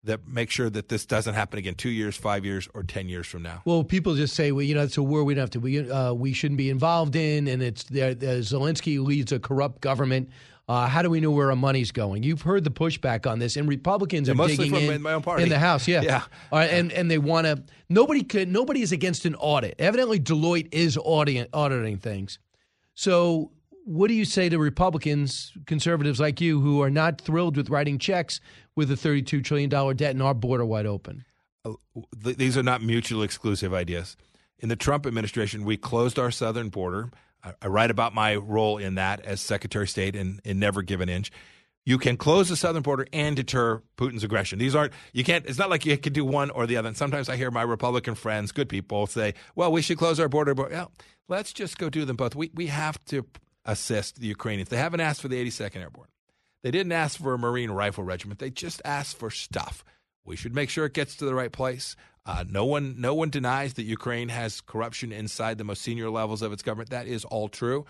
that 0.02 0.28
make 0.28 0.50
sure 0.50 0.68
that 0.68 0.90
this 0.90 1.06
doesn't 1.06 1.32
happen 1.32 1.58
again 1.58 1.74
two 1.74 1.88
years, 1.88 2.14
five 2.14 2.44
years, 2.44 2.68
or 2.74 2.82
ten 2.82 3.08
years 3.08 3.26
from 3.26 3.42
now. 3.42 3.62
Well, 3.64 3.84
people 3.84 4.14
just 4.16 4.34
say, 4.34 4.52
well, 4.52 4.62
you 4.62 4.74
know, 4.74 4.82
it's 4.82 4.98
a 4.98 5.02
war 5.02 5.24
we 5.24 5.32
don't 5.32 5.40
have 5.40 5.50
to, 5.52 5.60
we, 5.60 5.90
uh, 5.90 6.12
we 6.12 6.34
shouldn't 6.34 6.58
be 6.58 6.68
involved 6.68 7.16
in, 7.16 7.48
and 7.48 7.62
it's 7.62 7.84
uh, 7.90 8.14
Zelensky 8.42 9.02
leads 9.02 9.32
a 9.32 9.38
corrupt 9.38 9.80
government. 9.80 10.28
Uh, 10.66 10.86
how 10.86 11.02
do 11.02 11.10
we 11.10 11.20
know 11.20 11.30
where 11.30 11.50
our 11.50 11.56
money's 11.56 11.92
going? 11.92 12.22
You've 12.22 12.40
heard 12.42 12.64
the 12.64 12.70
pushback 12.70 13.30
on 13.30 13.38
this, 13.38 13.56
and 13.56 13.68
Republicans 13.68 14.28
Yeah, 14.28 14.34
are 14.34 14.46
digging 14.48 14.70
from 14.70 14.78
in, 14.84 14.92
in 14.94 15.02
my 15.02 15.12
own 15.12 15.22
party. 15.22 15.42
in 15.42 15.50
the 15.50 15.58
House. 15.58 15.86
Yeah, 15.86 16.00
Yeah. 16.00 16.22
Right, 16.50 16.70
and 16.70 16.90
and 16.90 17.10
they 17.10 17.18
want 17.18 17.46
to. 17.46 17.62
Nobody 17.90 18.22
could. 18.22 18.48
Nobody 18.48 18.80
is 18.80 18.90
against 18.90 19.26
an 19.26 19.34
audit. 19.34 19.74
Evidently, 19.78 20.18
Deloitte 20.18 20.68
is 20.72 20.96
audit, 21.02 21.50
auditing 21.52 21.98
things. 21.98 22.38
So, 22.94 23.50
what 23.84 24.08
do 24.08 24.14
you 24.14 24.24
say 24.24 24.48
to 24.48 24.58
Republicans, 24.58 25.52
conservatives 25.66 26.18
like 26.18 26.40
you, 26.40 26.60
who 26.60 26.80
are 26.80 26.90
not 26.90 27.20
thrilled 27.20 27.58
with 27.58 27.68
writing 27.68 27.98
checks 27.98 28.40
with 28.74 28.90
a 28.90 28.96
thirty-two 28.96 29.42
trillion 29.42 29.68
dollar 29.68 29.92
debt 29.92 30.12
and 30.12 30.22
our 30.22 30.32
border 30.34 30.64
wide 30.64 30.86
open? 30.86 31.26
Th- 32.22 32.36
these 32.36 32.56
are 32.56 32.62
not 32.62 32.82
mutually 32.82 33.24
exclusive 33.26 33.74
ideas. 33.74 34.16
In 34.60 34.70
the 34.70 34.76
Trump 34.76 35.04
administration, 35.06 35.64
we 35.64 35.76
closed 35.76 36.18
our 36.18 36.30
southern 36.30 36.70
border. 36.70 37.10
I, 37.60 37.66
write 37.66 37.90
about 37.90 38.14
my 38.14 38.36
role 38.36 38.78
in 38.78 38.94
that 38.96 39.24
as 39.24 39.40
Secretary 39.40 39.84
of 39.84 39.90
State 39.90 40.16
and, 40.16 40.40
and 40.44 40.58
never 40.58 40.82
give 40.82 41.00
an 41.00 41.08
inch. 41.08 41.30
You 41.86 41.98
can 41.98 42.16
close 42.16 42.48
the 42.48 42.56
southern 42.56 42.82
border 42.82 43.06
and 43.12 43.36
deter 43.36 43.82
Putin's 43.98 44.24
aggression. 44.24 44.58
These 44.58 44.74
aren't 44.74 44.94
you 45.12 45.22
can't. 45.22 45.44
It's 45.44 45.58
not 45.58 45.68
like 45.68 45.84
you 45.84 45.98
can 45.98 46.14
do 46.14 46.24
one 46.24 46.50
or 46.50 46.66
the 46.66 46.78
other. 46.78 46.88
And 46.88 46.96
sometimes 46.96 47.28
I 47.28 47.36
hear 47.36 47.50
my 47.50 47.62
Republican 47.62 48.14
friends, 48.14 48.52
good 48.52 48.70
people, 48.70 49.06
say, 49.06 49.34
"Well, 49.54 49.70
we 49.70 49.82
should 49.82 49.98
close 49.98 50.18
our 50.18 50.28
border." 50.28 50.54
But 50.54 50.70
well, 50.70 50.92
let's 51.28 51.52
just 51.52 51.76
go 51.76 51.90
do 51.90 52.06
them 52.06 52.16
both. 52.16 52.34
We 52.34 52.50
we 52.54 52.68
have 52.68 53.04
to 53.06 53.26
assist 53.66 54.18
the 54.18 54.26
Ukrainians. 54.26 54.70
They 54.70 54.78
haven't 54.78 55.00
asked 55.00 55.20
for 55.20 55.28
the 55.28 55.36
82nd 55.36 55.76
Airborne. 55.76 56.08
They 56.62 56.70
didn't 56.70 56.92
ask 56.92 57.20
for 57.20 57.34
a 57.34 57.38
Marine 57.38 57.70
Rifle 57.70 58.04
Regiment. 58.04 58.40
They 58.40 58.50
just 58.50 58.80
asked 58.86 59.18
for 59.18 59.30
stuff. 59.30 59.84
We 60.24 60.36
should 60.36 60.54
make 60.54 60.70
sure 60.70 60.86
it 60.86 60.94
gets 60.94 61.16
to 61.16 61.26
the 61.26 61.34
right 61.34 61.52
place. 61.52 61.96
Uh, 62.26 62.44
no 62.48 62.64
one, 62.64 62.94
no 62.98 63.14
one 63.14 63.28
denies 63.28 63.74
that 63.74 63.82
Ukraine 63.82 64.30
has 64.30 64.60
corruption 64.60 65.12
inside 65.12 65.58
the 65.58 65.64
most 65.64 65.82
senior 65.82 66.08
levels 66.08 66.40
of 66.42 66.52
its 66.52 66.62
government. 66.62 66.90
That 66.90 67.06
is 67.06 67.24
all 67.24 67.48
true. 67.48 67.84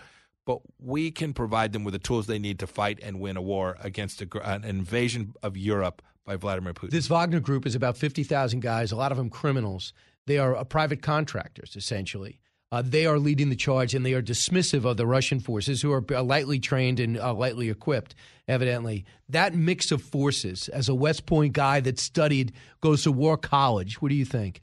But 0.45 0.59
we 0.79 1.09
can 1.09 1.33
provide 1.33 1.73
them 1.73 1.83
with 1.83 1.93
the 1.93 1.99
tools 1.99 2.27
they 2.27 2.37
need 2.37 2.59
to 2.59 2.67
fight 2.67 2.99
and 3.01 3.19
win 3.19 3.35
a 3.37 3.41
war 3.41 3.77
against 3.79 4.21
a, 4.21 4.27
an 4.47 4.63
invasion 4.63 5.33
of 5.41 5.57
Europe 5.57 6.01
by 6.25 6.35
Vladimir 6.35 6.73
Putin. 6.73 6.91
This 6.91 7.07
Wagner 7.07 7.39
group 7.39 7.65
is 7.65 7.75
about 7.75 7.97
50,000 7.97 8.59
guys, 8.59 8.91
a 8.91 8.95
lot 8.95 9.11
of 9.11 9.17
them 9.17 9.29
criminals. 9.29 9.93
They 10.27 10.37
are 10.37 10.55
uh, 10.55 10.63
private 10.63 11.01
contractors, 11.01 11.75
essentially. 11.75 12.39
Uh, 12.71 12.81
they 12.83 13.05
are 13.05 13.19
leading 13.19 13.49
the 13.49 13.55
charge 13.55 13.93
and 13.93 14.05
they 14.05 14.13
are 14.13 14.21
dismissive 14.21 14.85
of 14.85 14.97
the 14.97 15.05
Russian 15.05 15.39
forces 15.39 15.81
who 15.81 15.91
are 15.91 16.03
uh, 16.11 16.23
lightly 16.23 16.59
trained 16.59 16.99
and 16.99 17.17
uh, 17.17 17.33
lightly 17.33 17.69
equipped, 17.69 18.15
evidently. 18.47 19.05
That 19.29 19.53
mix 19.53 19.91
of 19.91 20.01
forces, 20.01 20.67
as 20.69 20.89
a 20.89 20.95
West 20.95 21.25
Point 21.25 21.53
guy 21.53 21.79
that 21.81 21.99
studied, 21.99 22.53
goes 22.81 23.03
to 23.03 23.11
war 23.11 23.37
college, 23.37 24.01
what 24.01 24.09
do 24.09 24.15
you 24.15 24.25
think? 24.25 24.61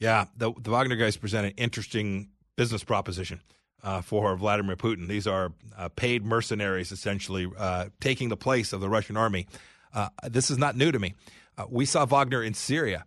Yeah, 0.00 0.26
the, 0.36 0.52
the 0.60 0.70
Wagner 0.70 0.96
guys 0.96 1.16
present 1.16 1.46
an 1.46 1.52
interesting 1.56 2.28
business 2.56 2.84
proposition 2.84 3.40
uh, 3.82 4.00
for 4.02 4.36
Vladimir 4.36 4.76
Putin. 4.76 5.08
These 5.08 5.26
are 5.26 5.52
uh, 5.76 5.88
paid 5.90 6.24
mercenaries, 6.24 6.90
essentially, 6.90 7.48
uh, 7.56 7.86
taking 8.00 8.28
the 8.28 8.36
place 8.36 8.72
of 8.72 8.80
the 8.80 8.88
Russian 8.88 9.16
army. 9.16 9.46
Uh, 9.92 10.08
this 10.24 10.50
is 10.50 10.58
not 10.58 10.76
new 10.76 10.90
to 10.90 10.98
me. 10.98 11.14
Uh, 11.56 11.66
we 11.68 11.86
saw 11.86 12.04
Wagner 12.04 12.42
in 12.42 12.54
Syria. 12.54 13.04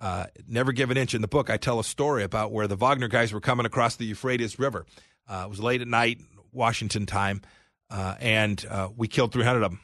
Uh, 0.00 0.26
Never 0.48 0.72
Give 0.72 0.90
an 0.90 0.96
Inch 0.96 1.14
in 1.14 1.20
the 1.20 1.28
book, 1.28 1.50
I 1.50 1.56
tell 1.56 1.78
a 1.78 1.84
story 1.84 2.22
about 2.24 2.52
where 2.52 2.66
the 2.66 2.76
Wagner 2.76 3.08
guys 3.08 3.32
were 3.32 3.40
coming 3.40 3.66
across 3.66 3.96
the 3.96 4.06
Euphrates 4.06 4.58
River. 4.58 4.86
Uh, 5.28 5.42
it 5.44 5.50
was 5.50 5.60
late 5.60 5.82
at 5.82 5.88
night, 5.88 6.18
Washington 6.52 7.06
time, 7.06 7.42
uh, 7.90 8.14
and 8.20 8.64
uh, 8.70 8.88
we 8.96 9.08
killed 9.08 9.32
300 9.32 9.62
of 9.62 9.70
them. 9.72 9.80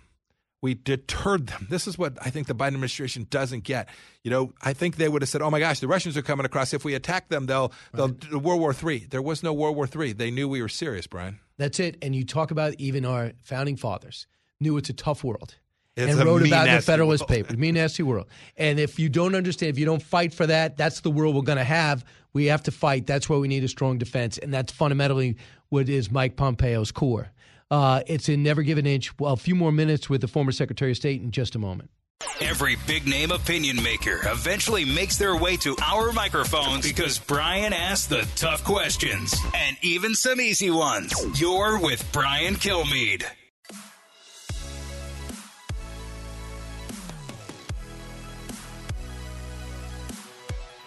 We 0.62 0.74
deterred 0.74 1.46
them. 1.48 1.66
This 1.70 1.87
is 1.87 1.98
what 1.98 2.16
I 2.20 2.31
think 2.31 2.46
the 2.46 2.55
Biden 2.55 2.68
administration 2.68 3.26
doesn't 3.29 3.62
get. 3.62 3.88
You 4.24 4.31
know, 4.31 4.52
I 4.62 4.72
think 4.72 4.96
they 4.96 5.09
would 5.09 5.22
have 5.22 5.29
said, 5.29 5.42
"Oh 5.42 5.50
my 5.50 5.61
gosh, 5.61 5.81
the 5.81 5.87
Russians 5.87 6.16
are 6.16 6.22
coming 6.22 6.46
across. 6.46 6.72
If 6.72 6.85
we 6.85 6.94
attack 6.94 7.29
them, 7.29 7.46
they'll 7.46 7.72
they'll 7.92 8.09
do 8.09 8.38
World 8.38 8.61
War 8.61 8.74
III." 8.74 9.07
There 9.11 9.22
was 9.22 9.42
no 9.42 9.52
World 9.52 9.76
War 9.76 9.87
III. 9.87 10.14
They 10.14 10.31
knew 10.31 10.48
we 10.48 10.62
were 10.62 10.68
serious, 10.68 11.07
Brian. 11.07 11.38
That's 11.59 11.79
it. 11.79 11.98
And 12.02 12.16
you 12.16 12.24
talk 12.24 12.50
about 12.50 12.74
even 12.79 13.05
our 13.05 13.33
founding 13.42 13.76
fathers 13.76 14.26
knew 14.59 14.76
it's 14.79 14.88
a 14.88 14.94
tough 14.94 15.22
world. 15.22 15.57
It's 15.96 16.12
and 16.12 16.24
wrote 16.24 16.42
mean, 16.42 16.52
about 16.52 16.68
in 16.68 16.74
the 16.74 16.82
Federalist 16.82 17.22
world. 17.22 17.28
Papers. 17.28 17.56
Mean 17.56 17.74
nasty 17.74 18.02
world. 18.02 18.26
And 18.56 18.78
if 18.78 18.98
you 18.98 19.09
don't 19.09 19.35
understand, 19.35 19.70
if 19.70 19.78
you 19.78 19.87
don't 19.87 20.02
fight 20.02 20.35
for 20.35 20.46
that, 20.46 20.76
that's 20.76 21.00
the 21.00 21.11
world 21.11 21.35
we're 21.35 21.42
going 21.42 21.59
to 21.59 21.64
have. 21.64 22.04
We 22.35 22.46
have 22.46 22.62
to 22.64 22.70
fight. 22.70 23.06
That's 23.06 23.30
why 23.30 23.38
we 23.38 23.48
need 23.48 23.64
a 23.64 23.68
strong 23.68 23.96
defense, 23.96 24.37
and 24.37 24.52
that's 24.52 24.70
fundamentally 24.70 25.37
what 25.70 25.88
is 25.88 26.11
Mike 26.11 26.37
Pompeo's 26.37 26.92
core. 26.92 27.32
Uh, 27.70 28.02
it's 28.06 28.28
in 28.28 28.42
Never 28.42 28.62
Give 28.62 28.76
an 28.76 28.87
Inch. 28.87 29.18
Well, 29.18 29.32
a 29.32 29.37
few 29.37 29.54
more 29.54 29.72
minutes 29.72 30.11
with 30.11 30.20
the 30.20 30.28
former 30.28 30.52
Secretary 30.52 30.90
of 30.90 30.98
State 30.98 31.22
in 31.22 31.30
just 31.30 31.54
a 31.54 31.59
moment. 31.59 31.90
Every 32.40 32.76
big 32.87 33.06
name 33.06 33.30
opinion 33.30 33.82
maker 33.82 34.20
eventually 34.24 34.85
makes 34.85 35.16
their 35.16 35.37
way 35.37 35.56
to 35.59 35.76
our 35.82 36.12
microphones 36.12 36.87
because 36.87 37.18
Brian 37.18 37.72
asks 37.72 38.06
the 38.06 38.26
tough 38.37 38.64
questions 38.64 39.35
and 39.54 39.76
even 39.82 40.14
some 40.14 40.40
easy 40.40 40.70
ones. 40.70 41.12
You're 41.40 41.78
with 41.78 42.06
Brian 42.12 42.54
Kilmeade. 42.54 43.24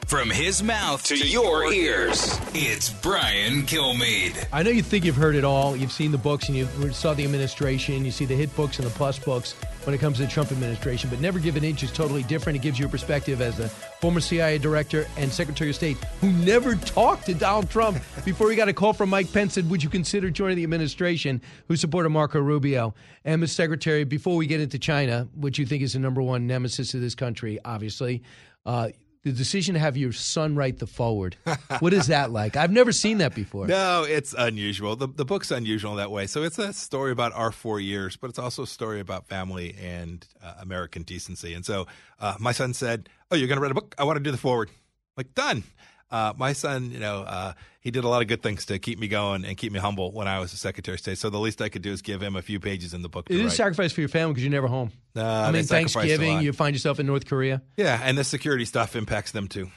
From 0.09 0.31
his 0.31 0.63
mouth 0.63 1.03
to 1.03 1.15
your 1.15 1.71
ears, 1.71 2.35
it's 2.55 2.89
Brian 2.89 3.61
Kilmeade. 3.61 4.47
I 4.51 4.63
know 4.63 4.71
you 4.71 4.81
think 4.81 5.05
you've 5.05 5.15
heard 5.15 5.35
it 5.35 5.43
all. 5.43 5.75
You've 5.75 5.91
seen 5.91 6.11
the 6.11 6.17
books 6.17 6.47
and 6.47 6.57
you 6.57 6.67
saw 6.91 7.13
the 7.13 7.23
administration. 7.23 8.03
You 8.03 8.09
see 8.09 8.25
the 8.25 8.33
hit 8.33 8.53
books 8.55 8.79
and 8.79 8.87
the 8.87 8.91
plus 8.91 9.19
books. 9.19 9.53
when 9.83 9.93
it 9.93 9.99
comes 9.99 10.17
to 10.17 10.23
the 10.23 10.27
Trump 10.27 10.51
administration. 10.51 11.11
But 11.11 11.21
Never 11.21 11.37
Give 11.37 11.55
an 11.57 11.63
Inch 11.63 11.83
is 11.83 11.91
totally 11.91 12.23
different. 12.23 12.57
It 12.57 12.63
gives 12.63 12.79
you 12.79 12.87
a 12.87 12.89
perspective 12.89 13.39
as 13.39 13.59
a 13.59 13.69
former 13.69 14.19
CIA 14.19 14.57
director 14.57 15.05
and 15.15 15.31
Secretary 15.31 15.69
of 15.69 15.75
State 15.75 15.97
who 16.21 16.31
never 16.31 16.73
talked 16.73 17.27
to 17.27 17.35
Donald 17.35 17.69
Trump 17.69 17.99
before 18.25 18.49
he 18.49 18.55
got 18.55 18.67
a 18.67 18.73
call 18.73 18.93
from 18.93 19.09
Mike 19.09 19.31
Pence 19.31 19.53
said, 19.53 19.69
Would 19.69 19.83
you 19.83 19.89
consider 19.91 20.31
joining 20.31 20.57
the 20.57 20.63
administration 20.63 21.39
who 21.67 21.75
supported 21.75 22.09
Marco 22.09 22.39
Rubio? 22.39 22.95
And 23.25 23.41
Ms. 23.41 23.51
Secretary, 23.51 24.05
before 24.05 24.35
we 24.35 24.47
get 24.47 24.59
into 24.59 24.79
China, 24.79 25.27
which 25.35 25.59
you 25.59 25.67
think 25.67 25.83
is 25.83 25.93
the 25.93 25.99
number 25.99 26.23
one 26.23 26.47
nemesis 26.47 26.95
of 26.95 27.01
this 27.01 27.13
country, 27.13 27.59
obviously, 27.63 28.23
uh, 28.65 28.89
the 29.23 29.31
decision 29.31 29.73
to 29.73 29.79
have 29.79 29.97
your 29.97 30.11
son 30.11 30.55
write 30.55 30.79
the 30.79 30.87
forward. 30.87 31.35
what 31.79 31.93
is 31.93 32.07
that 32.07 32.31
like? 32.31 32.55
I've 32.55 32.71
never 32.71 32.91
seen 32.91 33.17
that 33.17 33.35
before. 33.35 33.67
No, 33.67 34.05
it's 34.07 34.33
unusual. 34.37 34.95
The, 34.95 35.07
the 35.07 35.25
book's 35.25 35.51
unusual 35.51 35.95
that 35.95 36.09
way. 36.09 36.25
So 36.25 36.43
it's 36.43 36.57
a 36.57 36.71
story 36.71 37.11
about 37.11 37.33
our 37.33 37.51
four 37.51 37.79
years, 37.79 38.15
but 38.15 38.29
it's 38.29 38.39
also 38.39 38.63
a 38.63 38.67
story 38.67 38.99
about 38.99 39.27
family 39.27 39.75
and 39.81 40.25
uh, 40.41 40.53
American 40.61 41.03
decency. 41.03 41.53
And 41.53 41.65
so 41.65 41.87
uh, 42.19 42.35
my 42.39 42.53
son 42.53 42.73
said, 42.73 43.09
Oh, 43.31 43.35
you're 43.35 43.47
going 43.47 43.57
to 43.57 43.61
write 43.61 43.71
a 43.71 43.75
book? 43.75 43.93
I 43.97 44.05
want 44.05 44.17
to 44.17 44.23
do 44.23 44.31
the 44.31 44.37
forward. 44.37 44.69
Like, 45.17 45.35
done. 45.35 45.63
Uh, 46.11 46.33
my 46.37 46.53
son, 46.53 46.91
you 46.91 46.99
know, 46.99 47.21
uh, 47.21 47.53
he 47.81 47.91
did 47.91 48.03
a 48.03 48.07
lot 48.07 48.21
of 48.21 48.27
good 48.27 48.41
things 48.41 48.65
to 48.65 48.79
keep 48.79 48.99
me 48.99 49.07
going 49.07 49.45
and 49.45 49.57
keep 49.57 49.71
me 49.71 49.79
humble 49.79 50.11
when 50.11 50.27
I 50.27 50.39
was 50.39 50.51
a 50.53 50.57
Secretary 50.57 50.95
of 50.95 50.99
State. 50.99 51.17
So 51.17 51.29
the 51.29 51.39
least 51.39 51.61
I 51.61 51.69
could 51.69 51.81
do 51.81 51.91
is 51.91 52.01
give 52.01 52.21
him 52.21 52.35
a 52.35 52.41
few 52.41 52.59
pages 52.59 52.93
in 52.93 53.01
the 53.01 53.09
book. 53.09 53.29
It 53.29 53.35
is 53.35 53.41
write. 53.41 53.47
a 53.47 53.55
sacrifice 53.55 53.91
for 53.91 54.01
your 54.01 54.09
family 54.09 54.33
because 54.33 54.43
you're 54.43 54.51
never 54.51 54.67
home. 54.67 54.91
Uh, 55.15 55.23
I 55.23 55.51
mean, 55.51 55.63
Thanksgiving, 55.63 56.41
you 56.41 56.53
find 56.53 56.75
yourself 56.75 56.99
in 56.99 57.05
North 57.05 57.25
Korea. 57.25 57.61
Yeah, 57.77 57.99
and 58.03 58.17
the 58.17 58.23
security 58.23 58.65
stuff 58.65 58.95
impacts 58.95 59.31
them 59.31 59.47
too. 59.47 59.69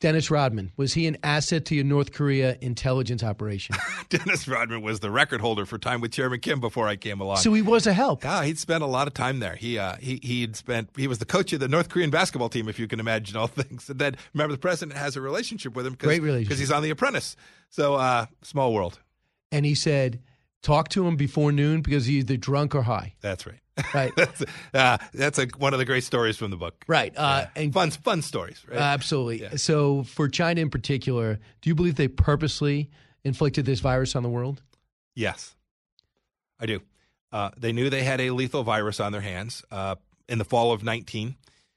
Dennis 0.00 0.30
Rodman, 0.30 0.72
was 0.78 0.94
he 0.94 1.06
an 1.06 1.18
asset 1.22 1.66
to 1.66 1.74
your 1.74 1.84
North 1.84 2.12
Korea 2.12 2.56
intelligence 2.62 3.22
operation? 3.22 3.76
Dennis 4.08 4.48
Rodman 4.48 4.80
was 4.80 5.00
the 5.00 5.10
record 5.10 5.42
holder 5.42 5.66
for 5.66 5.76
time 5.76 6.00
with 6.00 6.10
Chairman 6.10 6.40
Kim 6.40 6.58
before 6.58 6.88
I 6.88 6.96
came 6.96 7.20
along. 7.20 7.36
so 7.36 7.52
he 7.52 7.60
was 7.60 7.86
a 7.86 7.92
help. 7.92 8.24
Yeah, 8.24 8.42
he'd 8.44 8.58
spent 8.58 8.82
a 8.82 8.86
lot 8.86 9.06
of 9.06 9.12
time 9.14 9.40
there. 9.40 9.56
He 9.56 9.78
uh, 9.78 9.96
he 10.00 10.18
he'd 10.22 10.56
spent 10.56 10.88
he 10.96 11.06
was 11.06 11.18
the 11.18 11.26
coach 11.26 11.52
of 11.52 11.60
the 11.60 11.68
North 11.68 11.90
Korean 11.90 12.08
basketball 12.08 12.48
team, 12.48 12.66
if 12.68 12.78
you 12.78 12.88
can 12.88 12.98
imagine 12.98 13.36
all 13.36 13.46
things. 13.48 13.90
And 13.90 13.98
then 13.98 14.16
remember, 14.32 14.54
the 14.54 14.58
president 14.60 14.96
has 14.96 15.16
a 15.16 15.20
relationship 15.20 15.76
with 15.76 15.86
him, 15.86 15.94
cause, 15.96 16.06
Great 16.06 16.22
relationship. 16.22 16.48
because 16.48 16.58
he's 16.58 16.72
on 16.72 16.82
The 16.82 16.90
Apprentice. 16.90 17.36
So 17.68 17.94
uh, 17.96 18.24
small 18.42 18.72
world. 18.72 18.98
And 19.52 19.66
he 19.66 19.74
said, 19.74 20.22
talk 20.62 20.88
to 20.90 21.06
him 21.06 21.16
before 21.16 21.52
noon 21.52 21.82
because 21.82 22.06
he's 22.06 22.18
either 22.24 22.36
drunk 22.36 22.74
or 22.74 22.82
high. 22.82 23.14
That's 23.20 23.46
right. 23.46 23.60
Right. 23.94 24.12
that's 24.16 24.44
uh, 24.74 24.98
that's 25.14 25.38
a, 25.38 25.46
one 25.58 25.72
of 25.72 25.78
the 25.78 25.84
great 25.84 26.04
stories 26.04 26.36
from 26.36 26.50
the 26.50 26.56
book. 26.56 26.84
Right. 26.86 27.12
Uh, 27.16 27.46
and 27.56 27.72
Fun 27.72 27.90
fun 27.90 28.22
stories. 28.22 28.64
Right. 28.68 28.78
Absolutely. 28.78 29.56
So, 29.58 30.02
for 30.02 30.28
China 30.28 30.60
in 30.60 30.70
particular, 30.70 31.38
do 31.60 31.70
you 31.70 31.74
believe 31.74 31.96
they 31.96 32.08
purposely 32.08 32.90
inflicted 33.24 33.66
this 33.66 33.80
virus 33.80 34.14
on 34.16 34.22
the 34.22 34.28
world? 34.28 34.62
Yes, 35.14 35.54
I 36.58 36.66
do. 36.66 36.80
Uh, 37.32 37.50
they 37.56 37.72
knew 37.72 37.90
they 37.90 38.02
had 38.02 38.20
a 38.20 38.30
lethal 38.30 38.64
virus 38.64 39.00
on 39.00 39.12
their 39.12 39.20
hands 39.20 39.64
uh, 39.70 39.94
in 40.28 40.38
the 40.38 40.44
fall 40.44 40.72
of 40.72 40.82
19. 40.82 41.36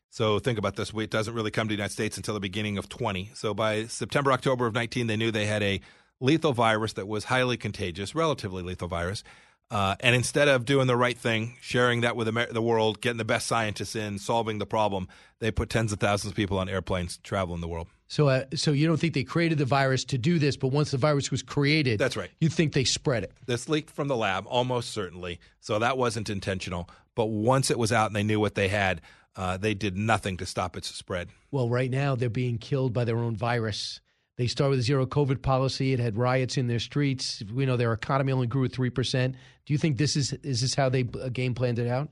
So 0.10 0.40
think 0.40 0.60
about 0.60 0.76
this. 0.76 0.92
It 0.96 1.10
doesn't 1.10 1.34
really 1.34 1.52
come 1.52 1.68
to 1.68 1.72
the 1.72 1.76
United 1.76 1.94
States 1.94 2.18
until 2.18 2.34
the 2.34 2.40
beginning 2.40 2.78
of 2.78 2.88
20. 2.90 3.32
So 3.34 3.54
by 3.54 3.86
September, 3.86 4.32
October 4.32 4.68
of 4.68 4.74
19, 4.74 5.08
they 5.08 5.18
knew 5.18 5.32
they 5.32 5.46
had 5.46 5.64
a 5.64 5.82
lethal 6.24 6.54
virus 6.54 6.94
that 6.94 7.08
was 7.08 7.26
highly 7.26 7.58
contagious, 7.58 8.16
relatively 8.16 8.64
lethal 8.64 8.88
virus. 8.88 9.24
Uh, 9.70 9.96
and 10.02 10.16
instead 10.16 10.48
of 10.48 10.66
doing 10.66 10.88
the 10.88 10.96
right 10.96 11.18
thing, 11.18 11.56
sharing 11.60 12.02
that 12.02 12.16
with 12.16 12.28
Amer- 12.28 12.52
the 12.52 12.62
world, 12.62 13.02
getting 13.02 13.18
the 13.18 13.26
best 13.26 13.48
scientists 13.48 13.96
in, 13.96 14.20
solving 14.20 14.60
the 14.60 14.66
problem, 14.66 15.08
they 15.40 15.52
put 15.52 15.70
tens 15.70 15.92
of 15.92 16.00
thousands 16.00 16.32
of 16.32 16.36
people 16.36 16.60
on 16.60 16.70
airplanes 16.70 17.18
traveling 17.18 17.60
the 17.60 17.68
world. 17.68 17.88
So, 18.08 18.30
uh, 18.30 18.46
so 18.54 18.72
you 18.72 18.88
don't 18.88 18.98
think 18.98 19.16
they 19.16 19.24
created 19.24 19.58
the 19.58 19.66
virus 19.66 20.06
to 20.06 20.18
do 20.18 20.38
this, 20.38 20.56
but 20.56 20.68
once 20.68 20.92
the 20.92 20.98
virus 20.98 21.32
was 21.32 21.42
created, 21.42 22.00
That's 22.00 22.16
right. 22.16 22.30
You 22.40 22.50
think 22.50 22.74
they 22.74 22.84
spread 22.84 23.24
it? 23.24 23.32
This 23.48 23.68
leaked 23.68 23.90
from 23.90 24.08
the 24.08 24.16
lab, 24.16 24.46
almost 24.48 24.92
certainly. 24.92 25.40
So 25.60 25.80
that 25.80 25.98
wasn't 25.98 26.30
intentional. 26.30 26.88
But 27.16 27.26
once 27.26 27.72
it 27.72 27.80
was 27.80 27.92
out 27.92 28.08
and 28.08 28.16
they 28.16 28.24
knew 28.24 28.40
what 28.40 28.56
they 28.56 28.68
had, 28.68 29.02
uh, 29.36 29.58
they 29.58 29.74
did 29.74 29.98
nothing 29.98 30.38
to 30.38 30.46
stop 30.46 30.78
its 30.78 30.94
spread. 30.94 31.30
Well, 31.50 31.68
right 31.68 31.90
now 31.90 32.16
they're 32.16 32.30
being 32.30 32.60
killed 32.60 32.94
by 32.94 33.06
their 33.06 33.18
own 33.18 33.36
virus. 33.36 34.00
They 34.44 34.48
started 34.48 34.72
with 34.72 34.80
a 34.80 34.84
zero 34.84 35.06
COVID 35.06 35.42
policy. 35.42 35.94
It 35.94 36.02
had 36.02 36.18
riots 36.18 36.58
in 36.58 36.68
their 36.68 36.80
streets. 36.80 37.42
We 37.54 37.66
know 37.66 37.78
their 37.78 37.94
economy 37.94 38.34
only 38.34 38.46
grew 38.46 38.66
at 38.66 38.74
three 38.74 38.90
percent. 38.90 39.36
Do 39.66 39.74
you 39.74 39.78
think 39.78 39.98
this 39.98 40.18
is 40.18 40.34
is 40.44 40.60
this 40.60 40.76
how 40.76 40.90
they 40.90 41.08
uh, 41.22 41.30
game 41.30 41.56
planned 41.56 41.80
it 41.80 41.88
out? 41.88 42.10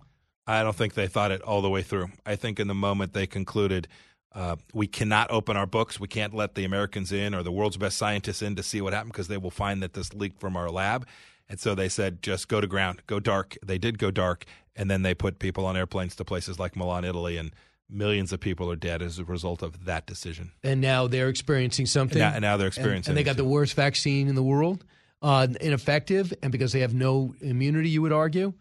I 0.48 0.64
don't 0.64 0.74
think 0.74 0.94
they 0.94 1.08
thought 1.08 1.32
it 1.32 1.42
all 1.42 1.62
the 1.62 1.70
way 1.70 1.82
through. 1.82 2.08
I 2.26 2.38
think 2.38 2.58
in 2.58 2.70
the 2.70 2.74
moment 2.74 3.12
they 3.12 3.28
concluded 3.28 3.90
uh, 4.34 4.56
we 4.74 4.88
cannot 4.88 5.30
open 5.30 5.58
our 5.58 5.66
books. 5.66 6.00
We 6.00 6.08
can't 6.08 6.34
let 6.34 6.56
the 6.56 6.64
Americans 6.64 7.12
in 7.12 7.36
or 7.36 7.44
the 7.44 7.52
world's 7.52 7.76
best 7.76 7.98
scientists 7.98 8.42
in 8.42 8.56
to 8.56 8.64
see 8.64 8.80
what 8.80 8.94
happened 8.94 9.12
because 9.12 9.28
they 9.28 9.36
will 9.36 9.52
find 9.52 9.84
that 9.84 9.92
this 9.92 10.14
leaked 10.14 10.40
from 10.40 10.56
our 10.56 10.72
lab. 10.72 11.06
And 11.50 11.60
so 11.60 11.76
they 11.76 11.90
said, 11.90 12.22
just 12.22 12.48
go 12.48 12.62
to 12.62 12.68
ground, 12.68 13.02
go 13.08 13.20
dark. 13.20 13.58
They 13.62 13.78
did 13.78 14.00
go 14.00 14.10
dark. 14.10 14.46
And 14.74 14.90
then 14.90 15.02
they 15.02 15.14
put 15.14 15.40
people 15.40 15.66
on 15.66 15.76
airplanes 15.76 16.16
to 16.16 16.24
places 16.24 16.60
like 16.60 16.78
Milan, 16.78 17.04
Italy, 17.04 17.36
and 17.36 17.52
millions 17.92 18.32
of 18.32 18.40
people 18.40 18.72
are 18.72 18.76
dead 18.76 19.02
as 19.02 19.20
a 19.20 19.26
result 19.26 19.62
of 19.62 19.86
that 19.86 20.06
decision. 20.06 20.52
And 20.64 20.80
now 20.82 21.08
they're 21.08 21.30
experiencing 21.30 21.86
something. 21.86 22.22
And 22.22 22.32
now- 22.32 22.36
and 22.36 22.42
now 22.42 22.58
they're 22.58 22.68
experiencing 22.68 23.12
And, 23.12 23.18
and 23.18 23.26
they 23.26 23.30
got 23.30 23.38
the 23.38 23.44
worst 23.46 23.74
vaccine 23.76 24.28
in 24.28 24.36
the 24.36 24.44
world, 24.44 24.86
uh, 25.22 25.48
ineffective, 25.60 26.34
and 26.42 26.52
because 26.52 26.72
they 26.72 26.80
have 26.80 26.94
no 26.94 27.36
immunity, 27.42 27.90
you 27.90 28.02
would 28.02 28.14
argue, 28.14 28.54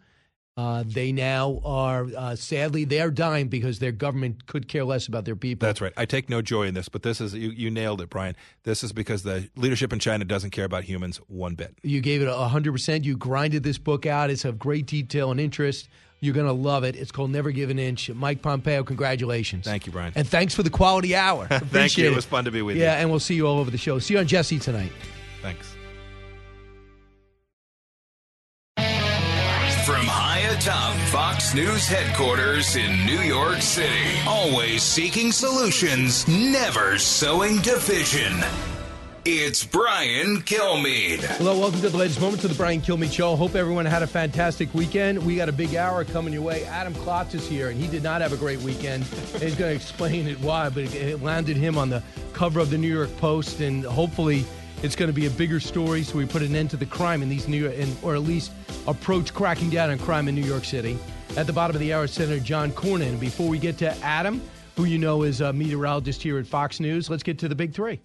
uh, 0.57 0.83
they 0.85 1.13
now 1.13 1.61
are 1.63 2.07
uh, 2.15 2.35
sadly 2.35 2.83
they 2.83 2.99
are 2.99 3.09
dying 3.09 3.47
because 3.47 3.79
their 3.79 3.93
government 3.93 4.45
could 4.47 4.67
care 4.67 4.83
less 4.83 5.07
about 5.07 5.23
their 5.23 5.35
people. 5.35 5.65
That's 5.65 5.79
right. 5.79 5.93
I 5.95 6.05
take 6.05 6.29
no 6.29 6.41
joy 6.41 6.63
in 6.67 6.73
this, 6.73 6.89
but 6.89 7.03
this 7.03 7.21
is, 7.21 7.33
you, 7.33 7.49
you 7.51 7.71
nailed 7.71 8.01
it, 8.01 8.09
Brian. 8.09 8.35
This 8.63 8.83
is 8.83 8.91
because 8.91 9.23
the 9.23 9.49
leadership 9.55 9.93
in 9.93 9.99
China 9.99 10.25
doesn't 10.25 10.49
care 10.51 10.65
about 10.65 10.83
humans 10.83 11.17
one 11.27 11.55
bit. 11.55 11.79
You 11.83 12.01
gave 12.01 12.21
it 12.21 12.27
a 12.27 12.35
hundred 12.49 12.73
percent. 12.73 13.05
You 13.05 13.15
grinded 13.15 13.63
this 13.63 13.77
book 13.77 14.05
out. 14.05 14.29
It's 14.29 14.43
of 14.43 14.59
great 14.59 14.87
detail 14.87 15.31
and 15.31 15.39
interest. 15.39 15.87
You're 16.23 16.35
going 16.35 16.45
to 16.45 16.53
love 16.53 16.83
it. 16.83 16.95
It's 16.95 17.11
called 17.11 17.31
Never 17.31 17.49
Give 17.49 17.71
an 17.71 17.79
Inch. 17.79 18.11
Mike 18.11 18.43
Pompeo, 18.43 18.83
congratulations. 18.83 19.65
Thank 19.65 19.87
you, 19.87 19.91
Brian. 19.91 20.13
And 20.15 20.27
thanks 20.27 20.53
for 20.53 20.61
the 20.61 20.69
quality 20.69 21.15
hour. 21.15 21.47
Thank 21.51 21.97
you. 21.97 22.05
It 22.05 22.15
was 22.15 22.25
fun 22.25 22.45
to 22.45 22.51
be 22.51 22.61
with 22.61 22.77
you. 22.77 22.83
Yeah, 22.83 22.97
and 22.99 23.09
we'll 23.09 23.19
see 23.19 23.33
you 23.33 23.47
all 23.47 23.57
over 23.57 23.71
the 23.71 23.79
show. 23.79 23.97
See 23.97 24.13
you 24.13 24.19
on 24.19 24.27
Jesse 24.27 24.59
tonight. 24.59 24.91
Thanks. 25.41 25.75
From 29.83 30.05
high 30.05 30.41
atop 30.55 30.95
Fox 31.09 31.55
News 31.55 31.87
headquarters 31.87 32.75
in 32.75 33.03
New 33.07 33.21
York 33.21 33.63
City, 33.63 34.19
always 34.27 34.83
seeking 34.83 35.31
solutions, 35.31 36.27
never 36.27 36.99
sowing 36.99 37.57
division. 37.61 38.43
It's 39.23 39.63
Brian 39.63 40.37
Kilmeade. 40.41 41.19
Hello, 41.37 41.59
welcome 41.59 41.79
to 41.81 41.89
the 41.89 41.97
latest 41.97 42.19
moment 42.19 42.43
of 42.43 42.49
the 42.49 42.55
Brian 42.55 42.81
Kilmeade 42.81 43.11
Show. 43.11 43.35
Hope 43.35 43.53
everyone 43.53 43.85
had 43.85 44.01
a 44.01 44.07
fantastic 44.07 44.73
weekend. 44.73 45.23
We 45.23 45.35
got 45.35 45.47
a 45.47 45.51
big 45.51 45.75
hour 45.75 46.03
coming 46.03 46.33
your 46.33 46.41
way. 46.41 46.65
Adam 46.65 46.95
Klotz 46.95 47.35
is 47.35 47.47
here, 47.47 47.69
and 47.69 47.79
he 47.79 47.87
did 47.87 48.01
not 48.01 48.21
have 48.21 48.33
a 48.33 48.37
great 48.37 48.59
weekend. 48.61 49.03
He's 49.33 49.53
going 49.53 49.69
to 49.69 49.75
explain 49.75 50.27
it 50.27 50.39
why, 50.39 50.69
but 50.69 50.91
it- 50.95 51.21
landed 51.21 51.55
him 51.55 51.77
on 51.77 51.91
the 51.91 52.01
cover 52.33 52.59
of 52.59 52.71
the 52.71 52.79
New 52.79 52.91
York 52.91 53.15
Post, 53.17 53.59
and 53.59 53.85
hopefully 53.85 54.43
it's 54.81 54.95
going 54.95 55.09
to 55.09 55.13
be 55.13 55.27
a 55.27 55.29
bigger 55.29 55.59
story 55.59 56.01
so 56.01 56.17
we 56.17 56.25
put 56.25 56.41
an 56.41 56.55
end 56.55 56.71
to 56.71 56.77
the 56.77 56.87
crime 56.87 57.21
in 57.21 57.29
these 57.29 57.47
New 57.47 57.57
York, 57.65 57.75
and, 57.77 57.95
or 58.01 58.15
at 58.15 58.23
least 58.23 58.51
approach 58.87 59.35
cracking 59.35 59.69
down 59.69 59.91
on 59.91 59.99
crime 59.99 60.29
in 60.29 60.33
New 60.33 60.41
York 60.45 60.65
City. 60.65 60.97
At 61.37 61.45
the 61.45 61.53
bottom 61.53 61.75
of 61.75 61.79
the 61.79 61.93
hour, 61.93 62.07
Senator 62.07 62.39
John 62.39 62.71
Cornyn. 62.71 63.09
And 63.09 63.19
Before 63.19 63.47
we 63.47 63.59
get 63.59 63.77
to 63.79 63.95
Adam, 64.03 64.41
who 64.75 64.85
you 64.85 64.97
know 64.97 65.21
is 65.21 65.41
a 65.41 65.53
meteorologist 65.53 66.23
here 66.23 66.39
at 66.39 66.47
Fox 66.47 66.79
News, 66.79 67.07
let's 67.07 67.21
get 67.21 67.37
to 67.37 67.47
the 67.47 67.55
big 67.55 67.71
three. 67.71 67.99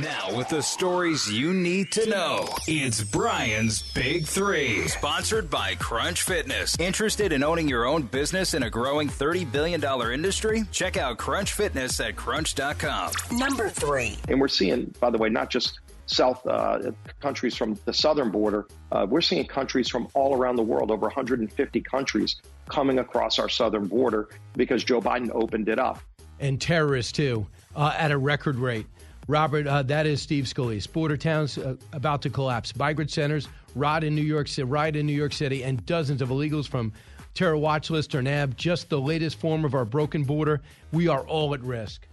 Now, 0.00 0.34
with 0.36 0.48
the 0.48 0.62
stories 0.62 1.30
you 1.30 1.52
need 1.52 1.92
to 1.92 2.08
know, 2.08 2.48
it's 2.66 3.02
Brian's 3.04 3.82
Big 3.92 4.26
Three. 4.26 4.88
Sponsored 4.88 5.50
by 5.50 5.74
Crunch 5.74 6.22
Fitness. 6.22 6.74
Interested 6.78 7.32
in 7.32 7.42
owning 7.44 7.68
your 7.68 7.84
own 7.84 8.02
business 8.02 8.54
in 8.54 8.62
a 8.62 8.70
growing 8.70 9.08
$30 9.08 9.50
billion 9.52 9.84
industry? 10.12 10.64
Check 10.72 10.96
out 10.96 11.18
Crunch 11.18 11.52
Fitness 11.52 12.00
at 12.00 12.16
crunch.com. 12.16 13.12
Number 13.32 13.68
three. 13.68 14.16
And 14.28 14.40
we're 14.40 14.48
seeing, 14.48 14.94
by 15.00 15.10
the 15.10 15.18
way, 15.18 15.28
not 15.28 15.50
just 15.50 15.80
South 16.06 16.44
uh, 16.46 16.90
countries 17.20 17.54
from 17.54 17.78
the 17.84 17.92
southern 17.92 18.30
border, 18.30 18.66
uh, 18.90 19.06
we're 19.08 19.20
seeing 19.20 19.46
countries 19.46 19.88
from 19.90 20.08
all 20.14 20.34
around 20.34 20.56
the 20.56 20.62
world, 20.62 20.90
over 20.90 21.06
150 21.06 21.80
countries 21.82 22.36
coming 22.70 22.98
across 22.98 23.38
our 23.38 23.48
southern 23.50 23.86
border 23.86 24.28
because 24.54 24.82
Joe 24.84 25.00
Biden 25.02 25.30
opened 25.34 25.68
it 25.68 25.78
up. 25.78 26.00
and 26.40 26.58
terrorists 26.60 27.12
too 27.12 27.46
uh, 27.76 27.94
at 27.96 28.10
a 28.10 28.16
record 28.18 28.56
rate. 28.56 28.86
Robert, 29.32 29.66
uh, 29.66 29.82
that 29.84 30.06
is 30.06 30.20
Steve 30.20 30.44
Scalise. 30.44 30.92
Border 30.92 31.16
towns 31.16 31.56
uh, 31.56 31.74
about 31.94 32.20
to 32.20 32.28
collapse. 32.28 32.76
Migrant 32.76 33.10
centers, 33.10 33.48
riot 33.74 34.04
in 34.04 34.14
New 34.14 34.20
York 34.20 34.46
City, 34.46 34.64
riot 34.64 34.94
in 34.94 35.06
New 35.06 35.14
York 35.14 35.32
City, 35.32 35.64
and 35.64 35.84
dozens 35.86 36.20
of 36.20 36.28
illegals 36.28 36.68
from 36.68 36.92
terror 37.32 37.56
watch 37.56 37.88
list 37.88 38.14
or 38.14 38.20
NAB. 38.20 38.58
Just 38.58 38.90
the 38.90 39.00
latest 39.00 39.40
form 39.40 39.64
of 39.64 39.74
our 39.74 39.86
broken 39.86 40.24
border. 40.24 40.60
We 40.92 41.08
are 41.08 41.22
all 41.22 41.54
at 41.54 41.62
risk. 41.62 42.06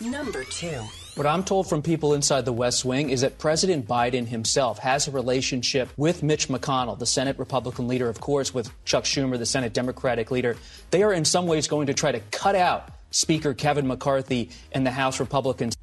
Number 0.00 0.42
two. 0.42 0.82
What 1.14 1.28
I'm 1.28 1.44
told 1.44 1.68
from 1.68 1.80
people 1.80 2.12
inside 2.12 2.44
the 2.44 2.52
West 2.52 2.84
Wing 2.84 3.10
is 3.10 3.20
that 3.20 3.38
President 3.38 3.86
Biden 3.86 4.26
himself 4.26 4.80
has 4.80 5.06
a 5.06 5.12
relationship 5.12 5.90
with 5.96 6.24
Mitch 6.24 6.48
McConnell, 6.48 6.98
the 6.98 7.06
Senate 7.06 7.38
Republican 7.38 7.86
leader, 7.86 8.08
of 8.08 8.20
course, 8.20 8.52
with 8.52 8.68
Chuck 8.84 9.04
Schumer, 9.04 9.38
the 9.38 9.46
Senate 9.46 9.74
Democratic 9.74 10.32
leader. 10.32 10.56
They 10.90 11.04
are 11.04 11.12
in 11.12 11.24
some 11.24 11.46
ways 11.46 11.68
going 11.68 11.86
to 11.86 11.94
try 11.94 12.10
to 12.10 12.18
cut 12.32 12.56
out 12.56 12.88
Speaker 13.12 13.54
Kevin 13.54 13.86
McCarthy 13.86 14.50
and 14.72 14.84
the 14.84 14.90
House 14.90 15.20
Republicans. 15.20 15.76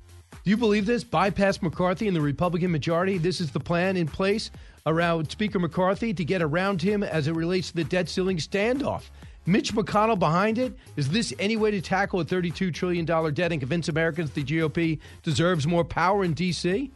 Do 0.44 0.50
you 0.50 0.58
believe 0.58 0.88
this? 0.88 1.04
Bypass 1.04 1.62
McCarthy 1.62 2.08
and 2.08 2.16
the 2.16 2.22
Republican 2.22 2.72
majority. 2.72 3.20
This 3.20 3.42
is 3.42 3.52
the 3.52 3.60
plan 3.60 3.96
in 3.96 4.08
place 4.08 4.50
around 4.88 5.30
Speaker 5.30 5.60
McCarthy 5.60 6.16
to 6.16 6.26
get 6.26 6.42
around 6.42 6.82
him 6.82 7.04
as 7.04 7.28
it 7.28 7.36
relates 7.36 7.70
to 7.70 7.76
the 7.76 7.84
debt 7.84 8.10
ceiling 8.10 8.38
standoff. 8.38 9.04
Mitch 9.46 9.74
McConnell 9.74 10.18
behind 10.18 10.58
it? 10.58 10.74
Is 10.96 11.10
this 11.10 11.32
any 11.38 11.58
way 11.58 11.70
to 11.72 11.82
tackle 11.82 12.20
a 12.20 12.26
$32 12.26 12.74
trillion 12.74 13.06
debt 13.06 13.52
and 13.52 13.62
convince 13.62 13.88
Americans 13.88 14.32
the 14.32 14.44
GOP 14.44 15.00
deserves 15.22 15.68
more 15.68 15.84
power 15.84 16.24
in 16.24 16.34
D.C.? 16.34 16.92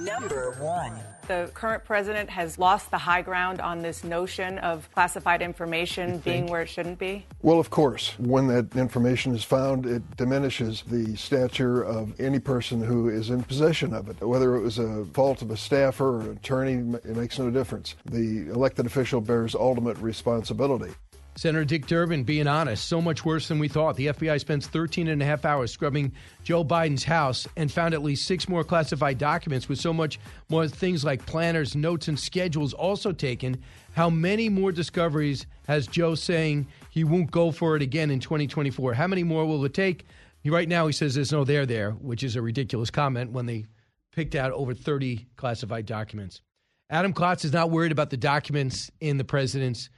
Number 0.00 0.52
one. 0.58 0.92
The 1.28 1.50
current 1.52 1.84
president 1.84 2.30
has 2.30 2.58
lost 2.58 2.90
the 2.90 2.96
high 2.96 3.20
ground 3.20 3.60
on 3.60 3.82
this 3.82 4.02
notion 4.02 4.58
of 4.60 4.90
classified 4.94 5.42
information 5.42 6.18
being 6.20 6.46
where 6.46 6.62
it 6.62 6.70
shouldn't 6.70 6.98
be? 6.98 7.26
Well, 7.42 7.60
of 7.60 7.68
course. 7.68 8.18
When 8.18 8.46
that 8.48 8.74
information 8.74 9.34
is 9.34 9.44
found, 9.44 9.84
it 9.84 10.16
diminishes 10.16 10.82
the 10.86 11.14
stature 11.16 11.82
of 11.82 12.18
any 12.18 12.38
person 12.38 12.82
who 12.82 13.10
is 13.10 13.28
in 13.28 13.42
possession 13.42 13.92
of 13.92 14.08
it. 14.08 14.26
Whether 14.26 14.56
it 14.56 14.62
was 14.62 14.78
a 14.78 15.04
fault 15.12 15.42
of 15.42 15.50
a 15.50 15.56
staffer 15.56 16.16
or 16.16 16.20
an 16.22 16.38
attorney, 16.38 16.98
it 17.04 17.14
makes 17.14 17.38
no 17.38 17.50
difference. 17.50 17.94
The 18.06 18.48
elected 18.48 18.86
official 18.86 19.20
bears 19.20 19.54
ultimate 19.54 19.98
responsibility. 19.98 20.94
Senator 21.38 21.64
Dick 21.64 21.86
Durbin 21.86 22.24
being 22.24 22.48
honest, 22.48 22.88
so 22.88 23.00
much 23.00 23.24
worse 23.24 23.46
than 23.46 23.60
we 23.60 23.68
thought. 23.68 23.94
The 23.94 24.08
FBI 24.08 24.40
spends 24.40 24.66
13 24.66 25.06
and 25.06 25.22
a 25.22 25.24
half 25.24 25.44
hours 25.44 25.70
scrubbing 25.70 26.10
Joe 26.42 26.64
Biden's 26.64 27.04
house 27.04 27.46
and 27.56 27.70
found 27.70 27.94
at 27.94 28.02
least 28.02 28.26
six 28.26 28.48
more 28.48 28.64
classified 28.64 29.18
documents 29.18 29.68
with 29.68 29.78
so 29.78 29.92
much 29.92 30.18
more 30.48 30.66
things 30.66 31.04
like 31.04 31.24
planners, 31.26 31.76
notes, 31.76 32.08
and 32.08 32.18
schedules 32.18 32.72
also 32.72 33.12
taken. 33.12 33.62
How 33.92 34.10
many 34.10 34.48
more 34.48 34.72
discoveries 34.72 35.46
has 35.68 35.86
Joe 35.86 36.16
saying 36.16 36.66
he 36.90 37.04
won't 37.04 37.30
go 37.30 37.52
for 37.52 37.76
it 37.76 37.82
again 37.82 38.10
in 38.10 38.18
2024? 38.18 38.94
How 38.94 39.06
many 39.06 39.22
more 39.22 39.46
will 39.46 39.64
it 39.64 39.74
take? 39.74 40.06
Right 40.44 40.68
now, 40.68 40.88
he 40.88 40.92
says 40.92 41.14
there's 41.14 41.30
no 41.30 41.44
there 41.44 41.66
there, 41.66 41.92
which 41.92 42.24
is 42.24 42.34
a 42.34 42.42
ridiculous 42.42 42.90
comment 42.90 43.30
when 43.30 43.46
they 43.46 43.66
picked 44.10 44.34
out 44.34 44.50
over 44.50 44.74
30 44.74 45.28
classified 45.36 45.86
documents. 45.86 46.42
Adam 46.90 47.12
Klotz 47.12 47.44
is 47.44 47.52
not 47.52 47.70
worried 47.70 47.92
about 47.92 48.10
the 48.10 48.16
documents 48.16 48.90
in 48.98 49.18
the 49.18 49.24
president's 49.24 49.88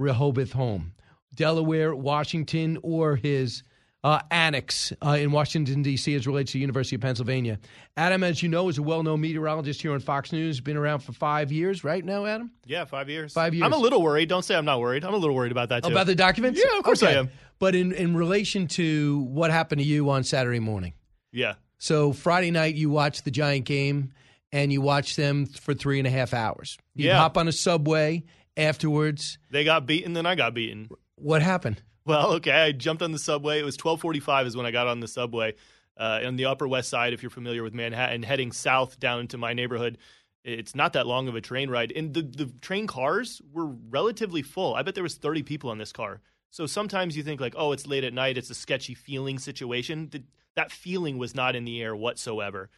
Rehoboth 0.00 0.52
home, 0.52 0.92
Delaware, 1.34 1.94
Washington, 1.94 2.78
or 2.82 3.16
his 3.16 3.62
uh, 4.02 4.18
annex 4.30 4.92
uh, 5.04 5.10
in 5.10 5.30
Washington, 5.30 5.82
D.C., 5.82 6.14
as 6.14 6.26
relates 6.26 6.52
to 6.52 6.56
the 6.56 6.60
University 6.62 6.96
of 6.96 7.02
Pennsylvania. 7.02 7.58
Adam, 7.98 8.24
as 8.24 8.42
you 8.42 8.48
know, 8.48 8.68
is 8.70 8.78
a 8.78 8.82
well 8.82 9.02
known 9.02 9.20
meteorologist 9.20 9.82
here 9.82 9.92
on 9.92 10.00
Fox 10.00 10.32
News, 10.32 10.58
been 10.60 10.78
around 10.78 11.00
for 11.00 11.12
five 11.12 11.52
years, 11.52 11.84
right 11.84 12.02
now, 12.02 12.24
Adam? 12.24 12.50
Yeah, 12.64 12.86
five 12.86 13.10
years. 13.10 13.32
Five 13.34 13.52
years. 13.54 13.64
I'm 13.64 13.74
a 13.74 13.78
little 13.78 14.00
worried. 14.02 14.28
Don't 14.30 14.42
say 14.44 14.54
I'm 14.56 14.64
not 14.64 14.80
worried. 14.80 15.04
I'm 15.04 15.12
a 15.12 15.18
little 15.18 15.36
worried 15.36 15.52
about 15.52 15.68
that 15.68 15.84
too. 15.84 15.90
About 15.90 16.06
the 16.06 16.14
documents? 16.14 16.58
Yeah, 16.64 16.78
of 16.78 16.82
course 16.84 17.02
Okay. 17.02 17.14
I 17.14 17.18
am. 17.18 17.30
But 17.58 17.74
in, 17.74 17.92
in 17.92 18.16
relation 18.16 18.68
to 18.68 19.20
what 19.24 19.50
happened 19.50 19.82
to 19.82 19.86
you 19.86 20.08
on 20.08 20.24
Saturday 20.24 20.60
morning. 20.60 20.94
Yeah. 21.30 21.54
So 21.76 22.14
Friday 22.14 22.50
night, 22.50 22.74
you 22.74 22.88
watched 22.88 23.26
the 23.26 23.30
Giant 23.30 23.66
game 23.66 24.12
and 24.50 24.72
you 24.72 24.80
watched 24.80 25.18
them 25.18 25.44
for 25.44 25.74
three 25.74 25.98
and 25.98 26.06
a 26.06 26.10
half 26.10 26.32
hours. 26.32 26.78
You 26.94 27.08
Yeah. 27.08 27.18
hop 27.18 27.36
on 27.36 27.48
a 27.48 27.52
subway 27.52 28.24
afterwards. 28.56 29.38
They 29.50 29.64
got 29.64 29.86
beaten, 29.86 30.12
then 30.12 30.26
I 30.26 30.34
got 30.34 30.54
beaten. 30.54 30.88
What 31.16 31.42
happened? 31.42 31.82
Well, 32.04 32.32
okay, 32.34 32.52
I 32.52 32.72
jumped 32.72 33.02
on 33.02 33.12
the 33.12 33.18
subway. 33.18 33.60
It 33.60 33.64
was 33.64 33.76
12:45 33.76 34.46
is 34.46 34.56
when 34.56 34.66
I 34.66 34.70
got 34.70 34.86
on 34.86 35.00
the 35.00 35.08
subway 35.08 35.54
uh, 35.98 36.20
on 36.24 36.36
the 36.36 36.46
Upper 36.46 36.66
West 36.66 36.88
Side. 36.88 37.12
If 37.12 37.22
you're 37.22 37.30
familiar 37.30 37.62
with 37.62 37.74
Manhattan, 37.74 38.22
heading 38.22 38.52
south 38.52 38.98
down 38.98 39.20
into 39.20 39.36
my 39.38 39.52
neighborhood, 39.52 39.98
it's 40.44 40.74
not 40.74 40.94
that 40.94 41.06
long 41.06 41.28
of 41.28 41.36
a 41.36 41.40
train 41.40 41.70
ride, 41.70 41.92
and 41.94 42.14
the 42.14 42.22
the 42.22 42.46
train 42.60 42.86
cars 42.86 43.42
were 43.52 43.66
relatively 43.66 44.42
full. 44.42 44.74
I 44.74 44.82
bet 44.82 44.94
there 44.94 45.02
was 45.02 45.16
30 45.16 45.42
people 45.42 45.70
on 45.70 45.78
this 45.78 45.92
car. 45.92 46.20
So 46.52 46.66
sometimes 46.66 47.16
you 47.16 47.22
think 47.22 47.40
like, 47.40 47.54
oh, 47.56 47.70
it's 47.72 47.86
late 47.86 48.02
at 48.02 48.12
night, 48.14 48.36
it's 48.36 48.50
a 48.50 48.54
sketchy 48.54 48.94
feeling 48.94 49.38
situation. 49.38 50.08
Th- 50.08 50.24
That 50.56 50.72
feeling 50.72 51.16
was 51.18 51.32
not 51.34 51.54
in 51.54 51.64
the 51.64 51.80
air 51.80 51.94
whatsoever. 51.94 52.70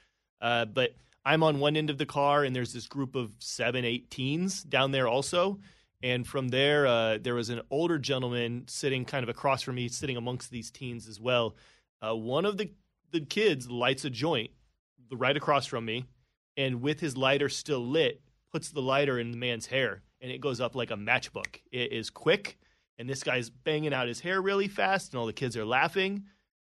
Uh, 0.42 0.66
but 0.66 0.94
I'm 1.24 1.42
on 1.42 1.60
one 1.60 1.76
end 1.76 1.90
of 1.90 1.98
the 1.98 2.06
car, 2.06 2.44
and 2.44 2.54
there's 2.54 2.72
this 2.72 2.86
group 2.86 3.14
of 3.14 3.32
seven, 3.38 3.84
eight 3.84 4.10
teens 4.10 4.62
down 4.62 4.90
there 4.90 5.08
also. 5.08 5.60
And 6.02 6.26
from 6.26 6.48
there, 6.48 6.86
uh, 6.86 7.18
there 7.22 7.34
was 7.34 7.48
an 7.48 7.60
older 7.70 7.98
gentleman 7.98 8.64
sitting 8.66 9.04
kind 9.04 9.22
of 9.22 9.28
across 9.28 9.62
from 9.62 9.76
me, 9.76 9.88
sitting 9.88 10.16
amongst 10.16 10.50
these 10.50 10.70
teens 10.70 11.06
as 11.08 11.20
well. 11.20 11.56
Uh, 12.00 12.16
one 12.16 12.44
of 12.44 12.58
the, 12.58 12.72
the 13.12 13.20
kids 13.20 13.70
lights 13.70 14.04
a 14.04 14.10
joint 14.10 14.50
right 15.12 15.36
across 15.36 15.66
from 15.66 15.84
me, 15.84 16.06
and 16.56 16.82
with 16.82 16.98
his 16.98 17.16
lighter 17.16 17.48
still 17.48 17.86
lit, 17.86 18.20
puts 18.50 18.70
the 18.70 18.82
lighter 18.82 19.18
in 19.18 19.30
the 19.30 19.36
man's 19.36 19.66
hair, 19.66 20.02
and 20.20 20.32
it 20.32 20.40
goes 20.40 20.60
up 20.60 20.74
like 20.74 20.90
a 20.90 20.96
matchbook. 20.96 21.60
It 21.70 21.92
is 21.92 22.10
quick, 22.10 22.58
and 22.98 23.08
this 23.08 23.22
guy's 23.22 23.48
banging 23.48 23.94
out 23.94 24.08
his 24.08 24.20
hair 24.20 24.42
really 24.42 24.68
fast, 24.68 25.12
and 25.12 25.20
all 25.20 25.26
the 25.26 25.32
kids 25.32 25.56
are 25.56 25.64
laughing. 25.64 26.24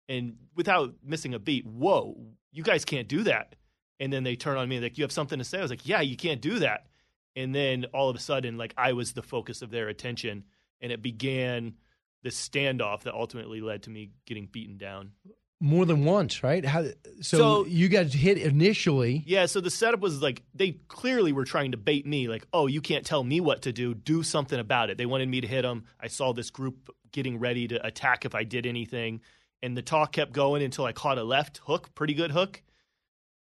And 0.08 0.36
without 0.54 0.94
missing 1.04 1.34
a 1.34 1.38
beat, 1.38 1.66
whoa, 1.66 2.16
you 2.52 2.62
guys 2.62 2.84
can't 2.84 3.08
do 3.08 3.22
that. 3.24 3.54
And 3.98 4.12
then 4.12 4.24
they 4.24 4.36
turn 4.36 4.56
on 4.56 4.68
me 4.68 4.78
like, 4.78 4.98
you 4.98 5.04
have 5.04 5.12
something 5.12 5.38
to 5.38 5.44
say? 5.44 5.58
I 5.58 5.62
was 5.62 5.70
like, 5.70 5.86
yeah, 5.88 6.00
you 6.02 6.16
can't 6.16 6.40
do 6.40 6.58
that. 6.58 6.86
And 7.34 7.54
then 7.54 7.86
all 7.94 8.08
of 8.08 8.16
a 8.16 8.20
sudden, 8.20 8.56
like 8.56 8.74
I 8.76 8.92
was 8.92 9.12
the 9.12 9.22
focus 9.22 9.62
of 9.62 9.70
their 9.70 9.88
attention, 9.88 10.44
and 10.80 10.92
it 10.92 11.02
began 11.02 11.74
this 12.22 12.36
standoff 12.36 13.02
that 13.02 13.14
ultimately 13.14 13.60
led 13.60 13.82
to 13.84 13.90
me 13.90 14.10
getting 14.26 14.46
beaten 14.46 14.78
down. 14.78 15.12
More 15.58 15.86
than 15.86 16.04
once, 16.04 16.42
right? 16.42 16.64
How, 16.64 16.84
so, 17.22 17.38
So- 17.38 17.66
you 17.66 17.88
got 17.88 18.06
hit 18.06 18.36
initially. 18.36 19.22
Yeah, 19.26 19.46
so 19.46 19.60
the 19.60 19.70
setup 19.70 20.00
was 20.00 20.20
like 20.20 20.42
they 20.54 20.72
clearly 20.88 21.32
were 21.32 21.44
trying 21.46 21.72
to 21.72 21.78
bait 21.78 22.06
me, 22.06 22.28
like, 22.28 22.46
oh, 22.52 22.66
you 22.66 22.82
can't 22.82 23.06
tell 23.06 23.24
me 23.24 23.40
what 23.40 23.62
to 23.62 23.72
do. 23.72 23.94
Do 23.94 24.22
something 24.22 24.58
about 24.58 24.90
it. 24.90 24.98
They 24.98 25.06
wanted 25.06 25.28
me 25.30 25.40
to 25.40 25.46
hit 25.46 25.62
them. 25.62 25.84
I 25.98 26.08
saw 26.08 26.32
this 26.34 26.50
group 26.50 26.90
getting 27.12 27.38
ready 27.38 27.68
to 27.68 27.86
attack 27.86 28.26
if 28.26 28.34
I 28.34 28.44
did 28.44 28.66
anything, 28.66 29.22
and 29.62 29.74
the 29.74 29.80
talk 29.82 30.12
kept 30.12 30.32
going 30.32 30.62
until 30.62 30.84
I 30.84 30.92
caught 30.92 31.16
a 31.16 31.24
left 31.24 31.58
hook, 31.64 31.94
pretty 31.94 32.12
good 32.12 32.32
hook. 32.32 32.62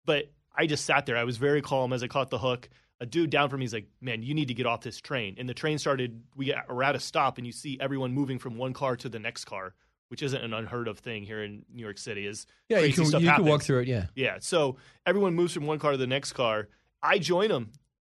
But 0.04 0.30
I 0.56 0.66
just 0.66 0.84
sat 0.84 1.06
there. 1.06 1.16
I 1.16 1.24
was 1.24 1.36
very 1.36 1.62
calm 1.62 1.92
as 1.92 2.02
I 2.02 2.08
caught 2.08 2.30
the 2.30 2.38
hook. 2.38 2.68
A 3.00 3.06
dude 3.06 3.30
down 3.30 3.50
from 3.50 3.60
me 3.60 3.66
is 3.66 3.74
like, 3.74 3.88
"Man, 4.00 4.22
you 4.22 4.34
need 4.34 4.48
to 4.48 4.54
get 4.54 4.66
off 4.66 4.80
this 4.80 5.00
train." 5.00 5.36
And 5.38 5.48
the 5.48 5.54
train 5.54 5.78
started. 5.78 6.22
We 6.34 6.54
were 6.68 6.82
at 6.82 6.96
a 6.96 7.00
stop, 7.00 7.36
and 7.38 7.46
you 7.46 7.52
see 7.52 7.78
everyone 7.80 8.12
moving 8.12 8.38
from 8.38 8.56
one 8.56 8.72
car 8.72 8.96
to 8.96 9.08
the 9.08 9.18
next 9.18 9.44
car, 9.44 9.74
which 10.08 10.22
isn't 10.22 10.42
an 10.42 10.54
unheard 10.54 10.88
of 10.88 10.98
thing 10.98 11.24
here 11.24 11.44
in 11.44 11.64
New 11.72 11.82
York 11.82 11.98
City. 11.98 12.26
Is 12.26 12.46
Yeah, 12.70 12.78
you 12.78 12.94
can, 12.94 13.04
you 13.20 13.30
can 13.30 13.44
walk 13.44 13.62
through 13.62 13.80
it, 13.80 13.88
yeah. 13.88 14.06
Yeah. 14.14 14.38
So 14.40 14.76
everyone 15.04 15.34
moves 15.34 15.52
from 15.52 15.66
one 15.66 15.78
car 15.78 15.92
to 15.92 15.98
the 15.98 16.06
next 16.06 16.32
car. 16.32 16.68
I 17.02 17.18
join 17.18 17.48
them 17.48 17.72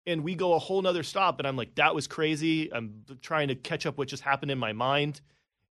and 0.09 0.23
we 0.23 0.35
go 0.35 0.53
a 0.53 0.59
whole 0.59 0.81
nother 0.81 1.03
stop. 1.03 1.39
And 1.39 1.47
I'm 1.47 1.55
like, 1.55 1.75
that 1.75 1.93
was 1.93 2.07
crazy. 2.07 2.73
I'm 2.73 3.03
trying 3.21 3.49
to 3.49 3.55
catch 3.55 3.85
up 3.85 3.97
what 3.97 4.07
just 4.07 4.23
happened 4.23 4.51
in 4.51 4.57
my 4.57 4.73
mind. 4.73 5.21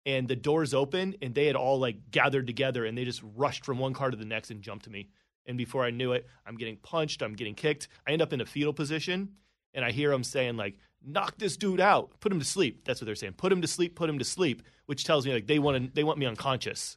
And 0.06 0.28
the 0.28 0.36
doors 0.36 0.74
open 0.74 1.14
and 1.22 1.34
they 1.34 1.46
had 1.46 1.56
all 1.56 1.78
like 1.78 2.10
gathered 2.10 2.46
together 2.46 2.84
and 2.84 2.98
they 2.98 3.04
just 3.04 3.22
rushed 3.36 3.64
from 3.64 3.78
one 3.78 3.94
car 3.94 4.10
to 4.10 4.16
the 4.16 4.24
next 4.24 4.50
and 4.50 4.60
jumped 4.60 4.84
to 4.84 4.90
me. 4.90 5.08
And 5.46 5.58
before 5.58 5.84
I 5.84 5.90
knew 5.90 6.12
it, 6.12 6.26
I'm 6.46 6.56
getting 6.56 6.76
punched, 6.76 7.22
I'm 7.22 7.34
getting 7.34 7.54
kicked. 7.54 7.88
I 8.06 8.12
end 8.12 8.22
up 8.22 8.32
in 8.32 8.40
a 8.40 8.46
fetal 8.46 8.72
position 8.72 9.30
and 9.74 9.84
I 9.84 9.90
hear 9.90 10.10
them 10.10 10.24
saying, 10.24 10.56
like, 10.56 10.78
knock 11.04 11.36
this 11.36 11.56
dude 11.56 11.80
out, 11.80 12.18
put 12.20 12.32
him 12.32 12.38
to 12.38 12.44
sleep. 12.44 12.84
That's 12.84 13.00
what 13.00 13.06
they're 13.06 13.14
saying. 13.14 13.34
Put 13.34 13.52
him 13.52 13.60
to 13.60 13.68
sleep, 13.68 13.94
put 13.94 14.08
him 14.08 14.18
to 14.18 14.24
sleep, 14.24 14.62
which 14.86 15.04
tells 15.04 15.26
me 15.26 15.32
like 15.34 15.46
they 15.46 15.58
want 15.58 15.84
to, 15.84 15.90
they 15.94 16.04
want 16.04 16.18
me 16.18 16.26
unconscious. 16.26 16.96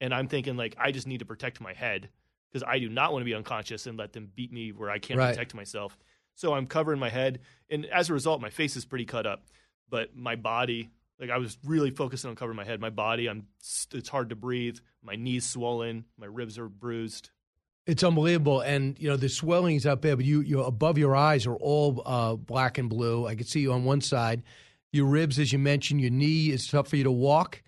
And 0.00 0.12
I'm 0.12 0.28
thinking 0.28 0.56
like 0.56 0.76
I 0.78 0.90
just 0.92 1.06
need 1.06 1.20
to 1.20 1.24
protect 1.24 1.60
my 1.60 1.72
head 1.72 2.10
because 2.52 2.62
I 2.68 2.78
do 2.78 2.88
not 2.90 3.12
want 3.12 3.22
to 3.22 3.24
be 3.24 3.34
unconscious 3.34 3.86
and 3.86 3.96
let 3.98 4.12
them 4.12 4.30
beat 4.34 4.52
me 4.52 4.72
where 4.72 4.90
I 4.90 4.98
can't 4.98 5.18
Right. 5.18 5.30
protect 5.30 5.54
myself. 5.54 5.96
So 6.34 6.52
I'm 6.52 6.66
covering 6.66 7.00
my 7.00 7.08
head, 7.08 7.40
and 7.70 7.86
as 7.86 8.10
a 8.10 8.12
result, 8.12 8.42
my 8.42 8.50
face 8.50 8.76
is 8.76 8.84
pretty 8.84 9.06
cut 9.06 9.24
up, 9.26 9.44
but 9.88 10.14
my 10.14 10.36
body, 10.36 10.90
like 11.18 11.30
I 11.30 11.38
was 11.38 11.56
really 11.64 11.90
focusing 11.90 12.28
on 12.28 12.36
covering 12.36 12.56
my 12.56 12.64
head. 12.64 12.78
My 12.78 12.90
body, 12.90 13.26
I'm 13.26 13.46
it's 13.94 14.08
hard 14.10 14.28
to 14.28 14.36
breathe. 14.36 14.76
My 15.02 15.16
knees 15.16 15.46
swollen, 15.46 16.04
my 16.18 16.26
ribs 16.26 16.58
are 16.58 16.68
bruised. 16.68 17.30
It's 17.86 18.02
unbelievable, 18.02 18.60
and 18.60 18.98
you 18.98 19.08
know 19.08 19.16
the 19.16 19.28
swelling's 19.28 19.86
up 19.86 20.02
there, 20.02 20.16
but 20.16 20.24
you 20.24 20.40
you 20.40 20.62
above 20.62 20.98
your 20.98 21.14
eyes 21.14 21.46
are 21.46 21.54
all 21.54 22.02
uh, 22.04 22.34
black 22.34 22.78
and 22.78 22.90
blue. 22.90 23.26
I 23.26 23.36
can 23.36 23.46
see 23.46 23.60
you 23.60 23.72
on 23.72 23.84
one 23.84 24.00
side. 24.00 24.42
Your 24.92 25.06
ribs, 25.06 25.38
as 25.38 25.52
you 25.52 25.58
mentioned, 25.60 26.00
your 26.00 26.10
knee 26.10 26.50
is 26.50 26.66
tough 26.66 26.88
for 26.88 26.96
you 26.96 27.04
to 27.04 27.12
walk, 27.12 27.62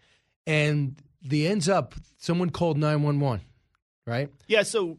and 0.47 1.01
the 1.23 1.47
ends 1.47 1.69
up. 1.69 1.95
Someone 2.17 2.51
called 2.51 2.79
nine 2.79 3.03
one 3.03 3.21
one, 3.21 3.43
right? 4.07 4.29
Yeah, 4.49 4.65
so 4.65 4.99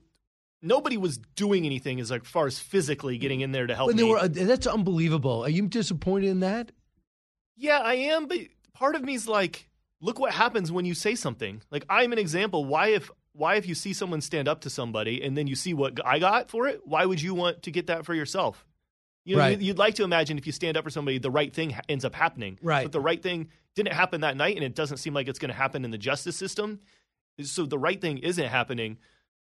nobody 0.61 0.97
was 0.97 1.17
doing 1.35 1.65
anything 1.65 1.99
as 1.99 2.11
like 2.11 2.25
far 2.25 2.47
as 2.47 2.59
physically 2.59 3.17
getting 3.17 3.41
in 3.41 3.51
there 3.51 3.67
to 3.67 3.75
help 3.75 3.93
they 3.93 4.03
were, 4.03 4.17
uh, 4.17 4.27
that's 4.29 4.67
unbelievable. 4.67 5.43
Are 5.43 5.49
you 5.49 5.67
disappointed 5.67 6.29
in 6.29 6.39
that? 6.41 6.71
Yeah, 7.57 7.79
I 7.79 7.95
am, 7.95 8.27
but 8.27 8.39
part 8.73 8.95
of 8.95 9.03
me 9.03 9.15
is 9.15 9.27
like, 9.27 9.69
look 10.01 10.17
what 10.17 10.33
happens 10.33 10.71
when 10.71 10.85
you 10.85 10.93
say 10.93 11.15
something. 11.15 11.61
Like 11.71 11.85
I'm 11.89 12.13
an 12.13 12.19
example. 12.19 12.63
Why 12.63 12.89
if 12.89 13.11
why 13.33 13.55
if 13.55 13.67
you 13.67 13.75
see 13.75 13.93
someone 13.93 14.21
stand 14.21 14.47
up 14.47 14.61
to 14.61 14.69
somebody 14.69 15.21
and 15.23 15.37
then 15.37 15.47
you 15.47 15.55
see 15.55 15.73
what 15.73 15.99
I 16.05 16.19
got 16.19 16.49
for 16.49 16.67
it, 16.67 16.81
why 16.85 17.05
would 17.05 17.21
you 17.21 17.33
want 17.33 17.63
to 17.63 17.71
get 17.71 17.87
that 17.87 18.05
for 18.05 18.13
yourself? 18.13 18.65
You 19.25 19.35
know, 19.35 19.41
Right. 19.43 19.59
you'd 19.59 19.77
like 19.77 19.95
to 19.95 20.03
imagine 20.03 20.37
if 20.37 20.45
you 20.47 20.51
stand 20.53 20.75
up 20.77 20.83
for 20.83 20.89
somebody, 20.89 21.19
the 21.19 21.29
right 21.29 21.53
thing 21.53 21.69
ha- 21.71 21.81
ends 21.87 22.03
up 22.05 22.15
happening. 22.15 22.57
Right. 22.61 22.83
But 22.83 22.91
the 22.91 22.99
right 22.99 23.21
thing 23.21 23.49
didn't 23.75 23.93
happen 23.93 24.21
that 24.21 24.35
night, 24.35 24.55
and 24.55 24.63
it 24.65 24.73
doesn't 24.75 24.97
seem 24.97 25.13
like 25.13 25.27
it's 25.27 25.39
going 25.39 25.49
to 25.51 25.55
happen 25.57 25.85
in 25.85 25.91
the 25.91 25.97
justice 25.97 26.35
system. 26.35 26.79
So 27.41 27.65
the 27.65 27.77
right 27.77 27.99
thing 28.01 28.17
isn't 28.17 28.47
happening. 28.47 28.97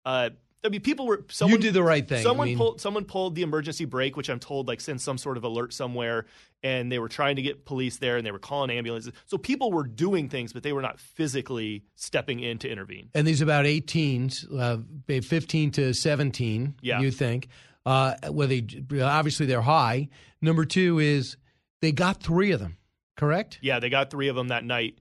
Uh, 0.03 0.31
I 0.65 0.69
mean, 0.69 0.81
people 0.81 1.05
were. 1.05 1.23
Someone, 1.29 1.59
you 1.59 1.61
did 1.67 1.73
the 1.73 1.83
right 1.83 2.07
thing. 2.07 2.19
I 2.19 2.23
Someone 2.23 2.47
mean- 2.49 2.57
pulled. 2.57 2.81
Someone 2.81 3.05
pulled 3.05 3.35
the 3.35 3.43
emergency 3.43 3.85
brake, 3.85 4.17
which 4.17 4.29
I'm 4.29 4.39
told 4.39 4.67
like 4.67 4.81
sent 4.81 4.99
some 5.01 5.17
sort 5.17 5.37
of 5.37 5.43
alert 5.43 5.73
somewhere, 5.73 6.25
and 6.63 6.91
they 6.91 6.99
were 6.99 7.07
trying 7.09 7.35
to 7.37 7.41
get 7.41 7.65
police 7.65 7.97
there, 7.97 8.17
and 8.17 8.25
they 8.25 8.31
were 8.31 8.39
calling 8.39 8.71
ambulances. 8.71 9.13
So 9.27 9.37
people 9.37 9.71
were 9.71 9.83
doing 9.85 10.27
things, 10.29 10.51
but 10.53 10.63
they 10.63 10.73
were 10.73 10.81
not 10.81 10.99
physically 10.99 11.83
stepping 11.95 12.39
in 12.39 12.57
to 12.59 12.69
intervene. 12.69 13.09
And 13.13 13.25
these 13.27 13.41
about 13.41 13.65
18s, 13.65 14.45
uh, 14.57 14.77
15 15.21 15.71
to 15.71 15.93
17, 15.93 16.75
Yeah. 16.81 16.99
you 17.01 17.11
think. 17.11 17.47
Uh, 17.85 18.15
where 18.31 18.47
they 18.47 18.65
obviously 19.01 19.45
they're 19.45 19.61
high. 19.61 20.09
Number 20.41 20.65
two 20.65 20.97
is 20.97 21.37
they 21.81 21.91
got 21.91 22.21
three 22.23 22.49
of 22.51 22.59
them. 22.59 22.77
correct? 23.15 23.59
Yeah, 23.61 23.79
they 23.79 23.89
got 23.89 24.09
three 24.09 24.27
of 24.27 24.35
them 24.35 24.47
that 24.49 24.65
night, 24.65 24.97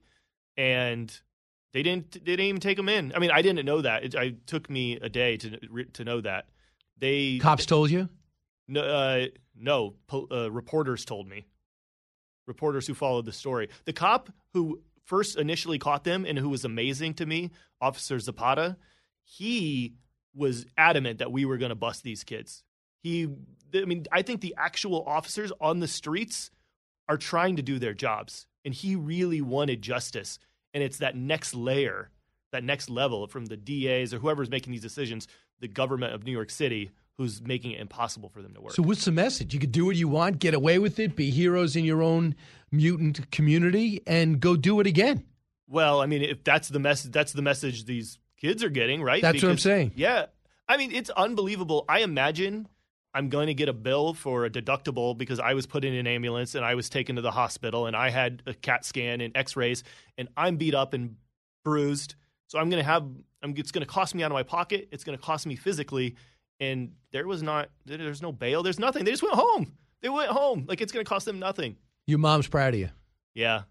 and 0.55 1.11
they 1.75 1.83
didn't. 1.83 2.13
They 2.13 2.37
didn't 2.37 2.45
even 2.45 2.61
take 2.61 2.77
them 2.77 2.87
in. 2.87 3.11
I 3.13 3.19
mean, 3.19 3.31
I 3.31 3.41
didn't 3.41 3.65
know 3.65 3.81
that. 3.81 4.05
It, 4.05 4.15
it 4.15 4.47
took 4.47 4.69
me 4.69 4.97
a 5.01 5.09
day 5.09 5.35
to 5.35 5.83
to 5.91 6.05
know 6.05 6.21
that. 6.21 6.45
They 6.97 7.37
Cops 7.37 7.65
told 7.65 7.91
you? 7.91 8.07
No, 8.69 8.79
uh, 8.79 9.25
no. 9.57 9.95
Po- 10.07 10.29
uh, 10.31 10.49
reporters 10.49 11.03
told 11.03 11.27
me. 11.27 11.45
Reporters 12.47 12.87
who 12.87 12.93
followed 12.93 13.25
the 13.25 13.33
story. 13.33 13.67
The 13.83 13.91
cop 13.91 14.31
who 14.53 14.79
first 15.03 15.37
initially 15.37 15.77
caught 15.77 16.05
them 16.05 16.23
and 16.25 16.39
who 16.39 16.47
was 16.47 16.63
amazing 16.63 17.15
to 17.15 17.25
me, 17.25 17.51
Officer 17.81 18.19
Zapata, 18.19 18.77
he 19.25 19.95
was 20.33 20.65
adamant 20.77 21.19
that 21.19 21.33
we 21.33 21.43
were 21.43 21.57
going 21.57 21.69
to 21.69 21.75
bust 21.75 22.03
these 22.03 22.23
kids. 22.23 22.63
He, 23.03 23.27
I 23.73 23.83
mean, 23.83 24.05
I 24.13 24.21
think 24.21 24.39
the 24.39 24.55
actual 24.57 25.03
officers 25.05 25.51
on 25.59 25.81
the 25.81 25.89
streets 25.89 26.51
are 27.09 27.17
trying 27.17 27.57
to 27.57 27.61
do 27.61 27.79
their 27.79 27.93
jobs, 27.93 28.47
and 28.63 28.73
he 28.73 28.95
really 28.95 29.41
wanted 29.41 29.81
justice. 29.81 30.39
And 30.75 30.83
it's 30.83 30.97
that 30.97 31.15
next 31.15 31.55
layer, 31.55 32.09
that 32.51 32.63
next 32.63 32.89
level 32.89 33.25
from 33.27 33.45
the 33.45 33.55
DAs 33.55 34.13
or 34.13 34.19
whoever's 34.19 34.49
making 34.49 34.73
these 34.73 34.81
decisions, 34.81 35.27
the 35.61 35.69
government 35.69 36.13
of 36.13 36.25
New 36.25 36.33
York 36.33 36.49
City, 36.51 36.91
who's 37.17 37.41
making 37.41 37.71
it 37.71 37.79
impossible 37.79 38.27
for 38.27 38.41
them 38.41 38.53
to 38.53 38.59
work. 38.59 38.73
So 38.73 38.83
what's 38.83 39.05
the 39.05 39.13
message? 39.13 39.53
You 39.53 39.59
could 39.61 39.71
do 39.71 39.85
what 39.85 39.95
you 39.95 40.09
want, 40.09 40.37
get 40.37 40.53
away 40.53 40.77
with 40.79 40.99
it, 40.99 41.15
be 41.15 41.31
heroes 41.31 41.77
in 41.77 41.85
your 41.85 42.03
own 42.03 42.35
mutant 42.73 43.31
community, 43.31 44.01
and 44.05 44.41
go 44.41 44.57
do 44.57 44.81
it 44.81 44.85
again. 44.85 45.23
Well, 45.69 46.01
I 46.01 46.07
mean, 46.07 46.21
if 46.21 46.43
that's 46.43 46.67
the 46.67 46.79
message, 46.79 47.13
that's 47.13 47.31
the 47.31 47.41
message 47.41 47.85
these 47.85 48.19
kids 48.37 48.61
are 48.61 48.69
getting, 48.69 49.01
right? 49.01 49.21
That's 49.21 49.41
what 49.41 49.51
I'm 49.51 49.57
saying. 49.57 49.93
Yeah, 49.95 50.25
I 50.67 50.75
mean, 50.75 50.91
it's 50.91 51.09
unbelievable. 51.09 51.85
I 51.87 51.99
imagine 51.99 52.67
I'm 53.15 53.29
going 53.29 53.47
to 53.47 53.53
get 53.53 53.69
a 53.69 53.73
bill 53.73 54.13
for 54.13 54.43
a 54.43 54.49
deductible 54.49 55.17
because 55.17 55.39
I 55.39 55.53
was 55.53 55.65
put 55.65 55.85
in 55.85 55.93
an 55.93 56.05
ambulance 56.05 56.53
and 56.53 56.65
I 56.65 56.75
was 56.75 56.89
taken 56.89 57.15
to 57.15 57.21
the 57.21 57.31
hospital 57.31 57.87
and 57.87 57.95
I 57.95 58.09
had 58.09 58.43
a 58.45 58.53
CAT 58.53 58.83
scan 58.83 59.21
and 59.21 59.35
X-rays 59.37 59.85
and 60.17 60.27
I'm 60.35 60.57
beat 60.57 60.75
up 60.75 60.93
and 60.93 61.15
bruised. 61.63 62.15
So 62.47 62.59
I'm 62.59 62.69
going 62.69 62.83
to 62.83 62.85
have, 62.85 63.03
I'm, 63.41 63.53
it's 63.55 63.71
going 63.71 63.85
to 63.85 63.91
cost 63.91 64.15
me 64.15 64.23
out 64.23 64.31
of 64.31 64.35
my 64.35 64.43
pocket. 64.43 64.89
It's 64.91 65.05
going 65.05 65.17
to 65.17 65.23
cost 65.23 65.47
me 65.47 65.55
physically. 65.55 66.17
And 66.59 66.91
there 67.13 67.25
was 67.25 67.41
not, 67.41 67.69
there's 67.85 68.21
no 68.21 68.33
bail. 68.33 68.63
There's 68.63 68.79
nothing. 68.79 69.05
They 69.05 69.11
just 69.11 69.23
went 69.23 69.35
home. 69.35 69.77
They 70.01 70.09
went 70.09 70.29
home. 70.29 70.65
Like 70.67 70.81
it's 70.81 70.91
going 70.91 71.05
to 71.05 71.09
cost 71.09 71.25
them 71.25 71.39
nothing. 71.39 71.77
Your 72.07 72.19
mom's 72.19 72.47
proud 72.47 72.73
of 72.73 72.81
you. 72.81 72.89
Yeah. 73.33 73.61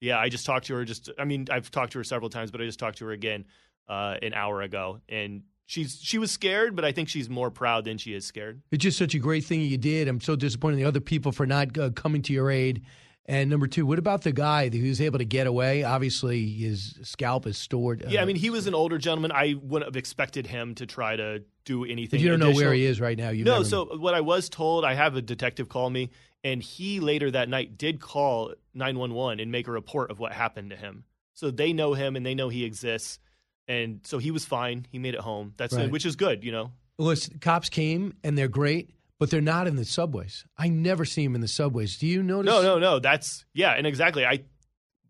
Yeah. 0.00 0.20
I 0.20 0.28
just 0.28 0.46
talked 0.46 0.66
to 0.66 0.74
her 0.74 0.84
just, 0.84 1.10
I 1.18 1.24
mean, 1.24 1.48
I've 1.50 1.68
talked 1.68 1.92
to 1.94 1.98
her 1.98 2.04
several 2.04 2.30
times, 2.30 2.52
but 2.52 2.60
I 2.60 2.64
just 2.64 2.78
talked 2.78 2.98
to 2.98 3.06
her 3.06 3.12
again 3.12 3.44
uh, 3.88 4.18
an 4.22 4.34
hour 4.34 4.62
ago. 4.62 5.00
And 5.08 5.42
she's, 5.66 5.98
she 6.02 6.18
was 6.18 6.30
scared, 6.30 6.74
but 6.76 6.84
I 6.84 6.92
think 6.92 7.08
she's 7.08 7.28
more 7.28 7.50
proud 7.50 7.84
than 7.84 7.98
she 7.98 8.14
is 8.14 8.24
scared. 8.24 8.62
It's 8.70 8.82
just 8.82 8.98
such 8.98 9.14
a 9.14 9.18
great 9.18 9.44
thing 9.44 9.60
you 9.60 9.78
did. 9.78 10.08
I'm 10.08 10.20
so 10.20 10.36
disappointed 10.36 10.74
in 10.78 10.82
the 10.82 10.88
other 10.88 11.00
people 11.00 11.32
for 11.32 11.46
not 11.46 11.76
uh, 11.78 11.90
coming 11.90 12.22
to 12.22 12.32
your 12.32 12.50
aid. 12.50 12.82
And 13.26 13.48
number 13.48 13.66
two, 13.66 13.86
what 13.86 13.98
about 13.98 14.20
the 14.20 14.32
guy 14.32 14.68
who 14.68 14.86
was 14.86 15.00
able 15.00 15.18
to 15.18 15.24
get 15.24 15.46
away? 15.46 15.82
Obviously, 15.82 16.46
his 16.46 16.98
scalp 17.02 17.46
is 17.46 17.56
stored. 17.56 18.04
Uh, 18.04 18.08
Yeah, 18.10 18.20
I 18.20 18.26
mean, 18.26 18.36
he 18.36 18.50
was 18.50 18.66
an 18.66 18.74
older 18.74 18.98
gentleman. 18.98 19.32
I 19.32 19.54
wouldn't 19.62 19.88
have 19.88 19.96
expected 19.96 20.46
him 20.46 20.74
to 20.74 20.84
try 20.84 21.16
to 21.16 21.42
do 21.64 21.84
anything. 21.86 22.20
you 22.20 22.28
don't 22.28 22.38
know 22.38 22.52
where 22.52 22.74
he 22.74 22.84
is 22.84 23.00
right 23.00 23.16
now. 23.16 23.30
You 23.30 23.44
no, 23.44 23.52
never- 23.54 23.64
so 23.64 23.96
what 23.96 24.12
I 24.12 24.20
was 24.20 24.50
told, 24.50 24.84
I 24.84 24.92
have 24.92 25.16
a 25.16 25.22
detective 25.22 25.70
call 25.70 25.88
me, 25.88 26.10
and 26.42 26.62
he 26.62 27.00
later 27.00 27.30
that 27.30 27.48
night 27.48 27.78
did 27.78 27.98
call 27.98 28.52
911 28.74 29.40
and 29.40 29.50
make 29.50 29.68
a 29.68 29.72
report 29.72 30.10
of 30.10 30.18
what 30.18 30.32
happened 30.32 30.68
to 30.70 30.76
him. 30.76 31.04
So 31.32 31.50
they 31.50 31.72
know 31.72 31.94
him 31.94 32.16
and 32.16 32.26
they 32.26 32.34
know 32.34 32.50
he 32.50 32.64
exists. 32.64 33.18
And 33.66 34.00
so 34.04 34.18
he 34.18 34.30
was 34.30 34.44
fine. 34.44 34.86
He 34.90 34.98
made 34.98 35.14
it 35.14 35.20
home. 35.20 35.54
That's 35.56 35.74
Right. 35.74 35.90
which 35.90 36.04
is 36.04 36.16
good, 36.16 36.44
you 36.44 36.52
know. 36.52 36.72
Listen, 36.98 37.38
cops 37.38 37.68
came 37.68 38.14
and 38.22 38.36
they're 38.36 38.48
great, 38.48 38.90
but 39.18 39.30
they're 39.30 39.40
not 39.40 39.66
in 39.66 39.76
the 39.76 39.84
subways. 39.84 40.44
I 40.56 40.68
never 40.68 41.04
see 41.04 41.24
them 41.24 41.34
in 41.34 41.40
the 41.40 41.48
subways. 41.48 41.98
Do 41.98 42.06
you 42.06 42.22
notice? 42.22 42.52
No, 42.52 42.62
no, 42.62 42.78
no. 42.78 42.98
That's 42.98 43.44
yeah, 43.54 43.72
and 43.72 43.86
exactly. 43.86 44.24
I 44.24 44.44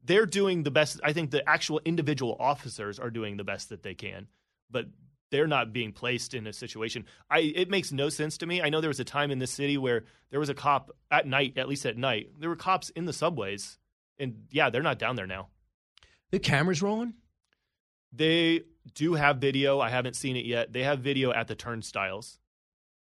they're 0.05 0.27
doing 0.27 0.63
the 0.63 0.71
best. 0.71 1.01
I 1.03 1.13
think 1.13 1.31
the 1.31 1.47
actual 1.49 1.81
individual 1.85 2.37
officers 2.39 2.99
are 2.99 3.11
doing 3.11 3.37
the 3.37 3.45
best 3.45 3.71
that 3.71 3.83
they 3.83 3.95
can, 3.95 4.29
but 4.71 4.87
they're 5.31 5.47
not 5.47 5.73
being 5.73 5.93
placed 5.93 6.33
in 6.33 6.47
a 6.47 6.53
situation. 6.53 7.07
I 7.29 7.41
it 7.41 7.69
makes 7.69 7.91
no 7.93 8.09
sense 8.09 8.39
to 8.39 8.47
me. 8.47 8.63
I 8.63 8.69
know 8.71 8.81
there 8.81 8.89
was 8.89 9.01
a 9.01 9.05
time 9.05 9.31
in 9.31 9.39
this 9.39 9.51
city 9.51 9.77
where 9.77 10.05
there 10.31 10.41
was 10.41 10.49
a 10.49 10.55
cop 10.55 10.91
at 11.11 11.27
night, 11.27 11.59
at 11.59 11.69
least 11.69 11.85
at 11.87 11.97
night. 11.97 12.29
There 12.39 12.49
were 12.49 12.57
cops 12.57 12.91
in 12.91 13.05
the 13.05 13.13
subways, 13.13 13.79
and 14.19 14.45
yeah, 14.51 14.71
they're 14.71 14.83
not 14.83 14.99
down 14.99 15.17
there 15.17 15.27
now. 15.27 15.49
The 16.31 16.39
cameras 16.39 16.83
rolling. 16.83 17.15
They 18.15 18.63
do 18.95 19.15
have 19.15 19.39
video. 19.39 19.81
I 19.81 19.91
haven't 19.91 20.15
seen 20.15 20.37
it 20.37 20.45
yet. 20.45 20.73
They 20.73 20.83
have 20.83 21.01
video 21.01 21.33
at 21.33 21.49
the 21.49 21.55
turnstiles, 21.55 22.39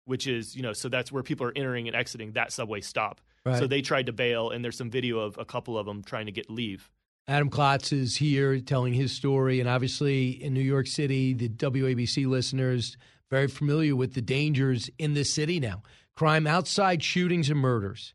which 0.04 0.26
is, 0.26 0.56
you 0.56 0.62
know, 0.62 0.72
so 0.72 0.88
that's 0.88 1.12
where 1.12 1.22
people 1.22 1.46
are 1.46 1.52
entering 1.54 1.86
and 1.86 1.96
exiting 1.96 2.32
that 2.32 2.52
subway 2.52 2.80
stop. 2.80 3.20
Right. 3.44 3.58
So 3.58 3.66
they 3.66 3.82
tried 3.82 4.06
to 4.06 4.12
bail, 4.12 4.50
and 4.50 4.64
there's 4.64 4.76
some 4.76 4.90
video 4.90 5.18
of 5.20 5.38
a 5.38 5.44
couple 5.44 5.78
of 5.78 5.86
them 5.86 6.02
trying 6.02 6.26
to 6.26 6.32
get 6.32 6.50
leave. 6.50 6.90
Adam 7.28 7.50
Klotz 7.50 7.92
is 7.92 8.16
here 8.16 8.60
telling 8.60 8.94
his 8.94 9.12
story, 9.12 9.60
and 9.60 9.68
obviously 9.68 10.30
in 10.30 10.54
New 10.54 10.60
York 10.60 10.86
City, 10.86 11.34
the 11.34 11.48
WABC 11.48 12.26
listeners 12.26 12.96
very 13.30 13.48
familiar 13.48 13.96
with 13.96 14.14
the 14.14 14.22
dangers 14.22 14.88
in 14.98 15.14
this 15.14 15.32
city 15.32 15.58
now. 15.58 15.82
Crime 16.14 16.46
outside 16.46 17.02
shootings 17.02 17.50
and 17.50 17.58
murders. 17.58 18.14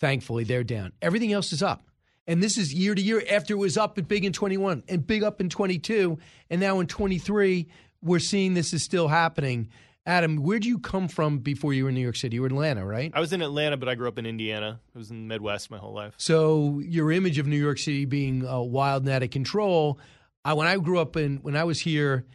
Thankfully, 0.00 0.44
they're 0.44 0.64
down. 0.64 0.92
Everything 1.02 1.32
else 1.32 1.52
is 1.52 1.62
up. 1.62 1.82
And 2.26 2.42
this 2.42 2.56
is 2.56 2.72
year 2.72 2.94
to 2.94 3.02
year 3.02 3.22
after 3.30 3.54
it 3.54 3.58
was 3.58 3.76
up 3.76 3.98
at 3.98 4.08
big 4.08 4.24
in 4.24 4.32
21 4.32 4.84
and 4.88 5.06
big 5.06 5.22
up 5.22 5.40
in 5.40 5.48
22. 5.48 6.18
And 6.50 6.60
now 6.60 6.80
in 6.80 6.86
23, 6.86 7.68
we're 8.02 8.18
seeing 8.18 8.54
this 8.54 8.72
is 8.72 8.82
still 8.82 9.08
happening. 9.08 9.68
Adam, 10.06 10.36
where'd 10.36 10.66
you 10.66 10.78
come 10.78 11.08
from 11.08 11.38
before 11.38 11.72
you 11.72 11.84
were 11.84 11.88
in 11.88 11.94
New 11.94 12.02
York 12.02 12.16
City? 12.16 12.36
You 12.36 12.42
were 12.42 12.48
in 12.48 12.52
Atlanta, 12.52 12.84
right? 12.84 13.10
I 13.14 13.20
was 13.20 13.32
in 13.32 13.40
Atlanta, 13.40 13.78
but 13.78 13.88
I 13.88 13.94
grew 13.94 14.08
up 14.08 14.18
in 14.18 14.26
Indiana. 14.26 14.80
I 14.94 14.98
was 14.98 15.10
in 15.10 15.22
the 15.22 15.34
Midwest 15.34 15.70
my 15.70 15.78
whole 15.78 15.94
life. 15.94 16.14
So 16.18 16.80
your 16.84 17.10
image 17.10 17.38
of 17.38 17.46
New 17.46 17.56
York 17.56 17.78
City 17.78 18.04
being 18.04 18.46
uh, 18.46 18.60
wild 18.60 19.04
and 19.04 19.12
out 19.12 19.22
of 19.22 19.30
control. 19.30 19.98
I, 20.44 20.52
when 20.52 20.66
I 20.66 20.76
grew 20.76 20.98
up 20.98 21.16
in, 21.16 21.38
when 21.38 21.56
I 21.56 21.64
was 21.64 21.80
here, 21.80 22.26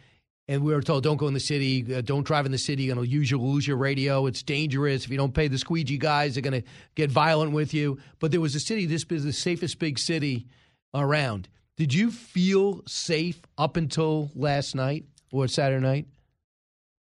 and 0.50 0.64
we 0.64 0.74
were 0.74 0.82
told, 0.82 1.04
don't 1.04 1.16
go 1.16 1.28
in 1.28 1.32
the 1.32 1.38
city, 1.38 1.94
uh, 1.94 2.00
don't 2.00 2.26
drive 2.26 2.44
in 2.44 2.50
the 2.50 2.58
city, 2.58 2.82
you're 2.82 2.96
going 2.96 3.06
to 3.06 3.10
use 3.10 3.30
your 3.30 3.38
lose 3.38 3.68
your 3.68 3.76
radio. 3.76 4.26
It's 4.26 4.42
dangerous. 4.42 5.04
If 5.04 5.10
you 5.12 5.16
don't 5.16 5.32
pay 5.32 5.46
the 5.46 5.56
squeegee 5.56 5.96
guys, 5.96 6.34
they're 6.34 6.42
going 6.42 6.60
to 6.60 6.68
get 6.96 7.08
violent 7.08 7.52
with 7.52 7.72
you. 7.72 7.98
But 8.18 8.32
there 8.32 8.40
was 8.40 8.56
a 8.56 8.60
city. 8.60 8.84
This 8.84 9.06
is 9.08 9.22
the 9.22 9.32
safest 9.32 9.78
big 9.78 9.96
city 9.96 10.48
around. 10.92 11.48
Did 11.76 11.94
you 11.94 12.10
feel 12.10 12.82
safe 12.88 13.40
up 13.56 13.76
until 13.76 14.32
last 14.34 14.74
night 14.74 15.04
or 15.30 15.46
Saturday 15.46 15.86
night? 15.86 16.06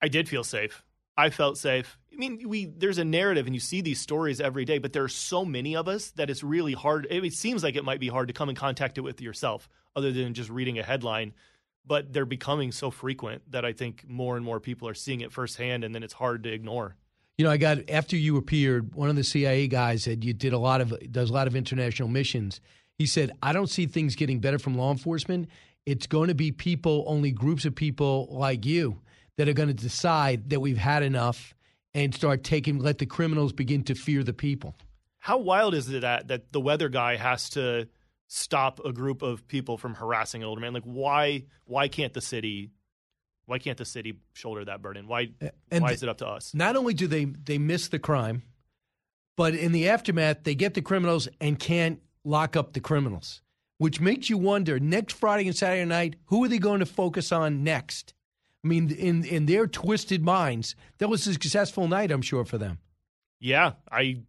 I 0.03 0.09
did 0.09 0.29
feel 0.29 0.45
safe. 0.45 0.85
I 1.17 1.31
felt 1.31 1.57
safe. 1.57 1.97
I 2.13 2.17
mean, 2.17 2.47
we 2.47 2.67
there's 2.67 2.99
a 2.99 3.05
narrative, 3.05 3.47
and 3.47 3.55
you 3.55 3.61
see 3.61 3.81
these 3.81 4.03
stories 4.03 4.43
every 4.43 4.67
day, 4.67 4.77
but 4.77 4.93
there 4.93 5.05
are 5.05 5.09
so 5.09 5.47
many 5.47 5.77
of 5.77 5.89
us 5.89 6.11
that 6.13 6.29
it's 6.29 6.43
really 6.43 6.75
hard. 6.75 7.07
It, 7.09 7.25
it 7.25 7.33
seems 7.33 7.63
like 7.63 7.77
it 7.77 7.85
might 7.87 8.01
be 8.01 8.09
hard 8.09 8.29
to 8.29 8.35
come 8.35 8.51
in 8.51 8.55
contact 8.55 8.99
it 8.99 9.01
with 9.01 9.23
yourself, 9.23 9.67
other 9.97 10.13
than 10.13 10.35
just 10.35 10.51
reading 10.51 10.79
a 10.79 10.83
headline. 10.83 11.33
But 11.91 12.13
they're 12.13 12.25
becoming 12.25 12.71
so 12.71 12.93
frequent 12.93 13.51
that 13.51 13.65
I 13.65 13.73
think 13.73 14.09
more 14.09 14.37
and 14.37 14.45
more 14.45 14.61
people 14.61 14.87
are 14.87 14.95
seeing 14.95 15.23
it 15.23 15.33
firsthand, 15.33 15.83
and 15.83 15.93
then 15.93 16.05
it's 16.05 16.13
hard 16.13 16.45
to 16.45 16.53
ignore. 16.53 16.95
You 17.37 17.45
know, 17.45 17.51
I 17.51 17.57
got 17.57 17.91
after 17.91 18.17
you 18.17 18.37
appeared, 18.37 18.95
one 18.95 19.11
of 19.11 19.17
the 19.17 19.25
CIA 19.25 19.67
guys 19.67 20.05
said 20.05 20.23
you 20.23 20.33
did 20.33 20.53
a 20.53 20.59
lot 20.59 20.81
of 20.81 20.95
does 21.11 21.31
a 21.31 21.33
lot 21.33 21.49
of 21.49 21.57
international 21.57 22.09
missions. 22.09 22.61
He 22.97 23.07
said, 23.07 23.33
I 23.43 23.53
don't 23.53 23.67
see 23.67 23.87
things 23.87 24.15
getting 24.15 24.39
better 24.39 24.61
from 24.61 24.77
law 24.77 24.93
enforcement. 24.93 25.49
It's 25.85 26.07
going 26.07 26.29
to 26.29 26.35
be 26.37 26.53
people, 26.53 27.03
only 27.09 27.33
groups 27.33 27.65
of 27.65 27.75
people 27.75 28.29
like 28.31 28.65
you, 28.65 29.01
that 29.37 29.49
are 29.49 29.53
going 29.53 29.67
to 29.67 29.75
decide 29.75 30.51
that 30.51 30.61
we've 30.61 30.79
had 30.79 31.03
enough 31.03 31.55
and 31.93 32.15
start 32.15 32.45
taking 32.45 32.79
let 32.79 32.99
the 32.99 33.07
criminals 33.07 33.53
begin 33.53 33.83
to 33.83 33.97
fear 33.97 34.23
the 34.23 34.33
people. 34.33 34.77
How 35.19 35.39
wild 35.39 35.75
is 35.75 35.89
it 35.89 36.03
that 36.03 36.29
that 36.29 36.53
the 36.53 36.61
weather 36.61 36.89
guy 36.89 37.17
has 37.17 37.51
to 37.51 37.89
stop 38.33 38.81
a 38.85 38.93
group 38.93 39.23
of 39.23 39.47
people 39.49 39.77
from 39.77 39.95
harassing 39.95 40.43
an 40.43 40.49
older 40.49 40.61
man? 40.61 40.73
Like, 40.73 40.85
why 40.85 41.45
why 41.65 41.89
can't 41.89 42.15
the 42.15 42.21
city 42.21 42.71
why 43.47 43.59
can't 43.59 43.77
the 43.77 43.85
city 43.85 44.15
shoulder 44.33 44.65
that 44.65 44.81
burden? 44.81 45.09
Why 45.09 45.31
And 45.71 45.83
why 45.83 45.93
is 45.93 46.03
it 46.03 46.09
up 46.09 46.19
to 46.19 46.27
us? 46.27 46.55
Not 46.55 46.77
only 46.77 46.95
do 46.95 47.07
they 47.07 47.25
they 47.25 47.59
miss 47.59 47.89
the 47.89 47.99
crime, 47.99 48.43
but 49.37 49.55
in 49.55 49.73
the 49.73 49.89
aftermath 49.89 50.45
they 50.45 50.55
get 50.55 50.75
the 50.75 50.83
criminals 50.83 51.29
and 51.41 51.59
can't 51.59 52.01
lock 52.25 52.57
up 52.57 52.73
the 52.73 52.81
criminals, 52.81 53.43
which 53.79 54.01
makes 54.01 54.31
you 54.31 54.39
wonder 54.39 54.79
next 54.79 55.15
Friday 55.15 55.49
and 55.49 55.57
Saturday 55.57 55.85
night 55.85 56.15
who 56.27 56.45
are 56.45 56.49
they 56.49 56.59
going 56.59 56.81
to 56.81 56.87
focus 56.87 57.33
on 57.33 57.65
next? 57.65 58.15
I 58.65 58.69
mean, 58.69 58.91
in 58.91 59.25
in 59.25 59.47
their 59.47 59.67
twisted 59.67 60.23
minds, 60.23 60.77
that 60.99 61.09
was 61.09 61.27
a 61.27 61.33
successful 61.33 61.89
night, 61.89 62.13
I'm 62.13 62.23
sure, 62.23 62.45
for 62.45 62.59
them. 62.59 62.79
Yeah, 63.41 63.73
I 63.91 64.21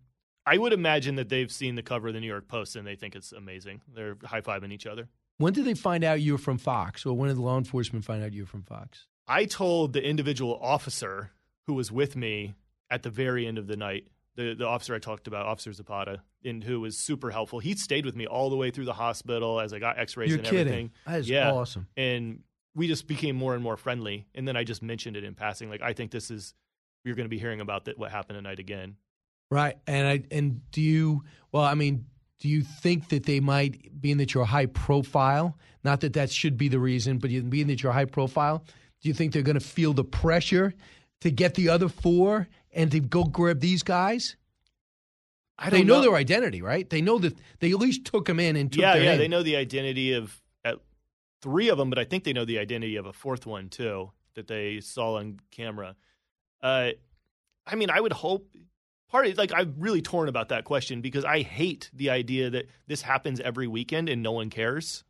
I 0.45 0.57
would 0.57 0.73
imagine 0.73 1.15
that 1.15 1.29
they've 1.29 1.51
seen 1.51 1.75
the 1.75 1.83
cover 1.83 2.07
of 2.07 2.13
the 2.13 2.19
New 2.19 2.27
York 2.27 2.47
Post 2.47 2.75
and 2.75 2.85
they 2.85 2.95
think 2.95 3.15
it's 3.15 3.31
amazing. 3.31 3.81
They're 3.93 4.17
high 4.23 4.41
fiving 4.41 4.71
each 4.71 4.87
other. 4.87 5.07
When 5.37 5.53
did 5.53 5.65
they 5.65 5.73
find 5.73 6.03
out 6.03 6.21
you 6.21 6.33
were 6.33 6.37
from 6.37 6.57
Fox, 6.57 7.05
or 7.05 7.17
when 7.17 7.29
did 7.29 7.37
the 7.37 7.41
law 7.41 7.57
enforcement 7.57 8.05
find 8.05 8.23
out 8.23 8.33
you 8.33 8.43
were 8.43 8.47
from 8.47 8.63
Fox? 8.63 9.07
I 9.27 9.45
told 9.45 9.93
the 9.93 10.03
individual 10.03 10.59
officer 10.61 11.31
who 11.67 11.73
was 11.73 11.91
with 11.91 12.15
me 12.15 12.53
at 12.89 13.03
the 13.03 13.09
very 13.09 13.47
end 13.47 13.57
of 13.57 13.67
the 13.67 13.77
night, 13.77 14.07
the, 14.35 14.53
the 14.53 14.67
officer 14.67 14.93
I 14.93 14.99
talked 14.99 15.27
about, 15.27 15.45
Officer 15.45 15.71
Zapata, 15.73 16.21
and 16.43 16.63
who 16.63 16.81
was 16.81 16.97
super 16.97 17.31
helpful. 17.31 17.59
He 17.59 17.75
stayed 17.75 18.05
with 18.05 18.15
me 18.15 18.27
all 18.27 18.49
the 18.49 18.55
way 18.55 18.71
through 18.71 18.85
the 18.85 18.93
hospital 18.93 19.59
as 19.59 19.73
I 19.73 19.79
got 19.79 19.97
x-rays 19.97 20.29
You're 20.29 20.39
and 20.39 20.47
kidding. 20.47 20.59
everything. 20.61 20.91
That 21.07 21.19
is 21.19 21.29
yeah. 21.29 21.51
awesome. 21.51 21.87
And 21.95 22.43
we 22.75 22.87
just 22.87 23.07
became 23.07 23.35
more 23.35 23.53
and 23.53 23.63
more 23.63 23.77
friendly. 23.77 24.27
And 24.35 24.47
then 24.47 24.55
I 24.55 24.63
just 24.63 24.81
mentioned 24.81 25.17
it 25.17 25.23
in 25.23 25.33
passing. 25.33 25.69
Like, 25.69 25.81
I 25.81 25.93
think 25.93 26.11
this 26.11 26.29
is, 26.31 26.53
you're 27.03 27.15
going 27.15 27.25
to 27.25 27.29
be 27.29 27.39
hearing 27.39 27.61
about 27.61 27.85
that, 27.85 27.97
what 27.97 28.11
happened 28.11 28.37
tonight 28.37 28.59
again. 28.59 28.95
Right, 29.51 29.77
and 29.85 30.07
I 30.07 30.23
and 30.31 30.61
do 30.71 30.81
you? 30.81 31.23
Well, 31.51 31.63
I 31.63 31.75
mean, 31.75 32.05
Do 32.41 32.49
you 32.49 32.63
think 32.63 33.09
that 33.09 33.25
they 33.25 33.39
might, 33.39 34.01
being 34.01 34.17
that 34.17 34.33
you're 34.33 34.45
high 34.45 34.65
profile, 34.65 35.55
not 35.83 36.01
that 36.01 36.13
that 36.13 36.31
should 36.31 36.57
be 36.57 36.69
the 36.69 36.79
reason, 36.79 37.19
but 37.19 37.29
being 37.51 37.67
that 37.67 37.83
you're 37.83 37.91
high 37.91 38.05
profile, 38.05 38.63
do 39.01 39.09
you 39.09 39.13
think 39.13 39.31
they're 39.31 39.43
going 39.43 39.59
to 39.59 39.65
feel 39.65 39.93
the 39.93 40.03
pressure 40.03 40.73
to 41.19 41.29
get 41.29 41.53
the 41.53 41.69
other 41.69 41.87
four 41.87 42.47
and 42.73 42.91
to 42.91 42.99
go 42.99 43.23
grab 43.25 43.59
these 43.59 43.83
guys? 43.83 44.37
I 45.59 45.69
they 45.69 45.83
know, 45.83 45.97
know. 45.97 46.01
their 46.01 46.15
identity, 46.15 46.63
right? 46.63 46.89
They 46.89 47.01
know 47.01 47.19
that 47.19 47.37
they 47.59 47.69
at 47.69 47.77
least 47.77 48.05
took 48.05 48.25
them 48.25 48.39
in 48.39 48.55
and 48.55 48.71
took 48.71 48.81
yeah, 48.81 48.95
yeah, 48.95 49.11
name. 49.11 49.19
they 49.19 49.27
know 49.27 49.43
the 49.43 49.55
identity 49.57 50.13
of 50.13 50.41
at 50.65 50.79
three 51.43 51.69
of 51.69 51.77
them, 51.77 51.91
but 51.91 51.99
I 51.99 52.05
think 52.05 52.23
they 52.23 52.33
know 52.33 52.45
the 52.45 52.57
identity 52.57 52.95
of 52.95 53.05
a 53.05 53.13
fourth 53.13 53.45
one 53.45 53.69
too 53.69 54.11
that 54.33 54.47
they 54.47 54.79
saw 54.79 55.17
on 55.17 55.39
camera. 55.51 55.95
Uh, 56.63 56.91
I 57.67 57.75
mean, 57.75 57.91
I 57.91 58.01
would 58.01 58.13
hope. 58.13 58.47
Part 59.11 59.27
of 59.27 59.37
like 59.37 59.51
I'm 59.53 59.75
really 59.77 60.01
torn 60.01 60.29
about 60.29 60.49
that 60.49 60.63
question 60.63 61.01
because 61.01 61.25
I 61.25 61.41
hate 61.41 61.89
the 61.93 62.09
idea 62.09 62.49
that 62.49 62.69
this 62.87 63.01
happens 63.01 63.41
every 63.41 63.67
weekend 63.67 64.07
and 64.07 64.23
no 64.23 64.31
one 64.31 64.49
cares. 64.49 65.03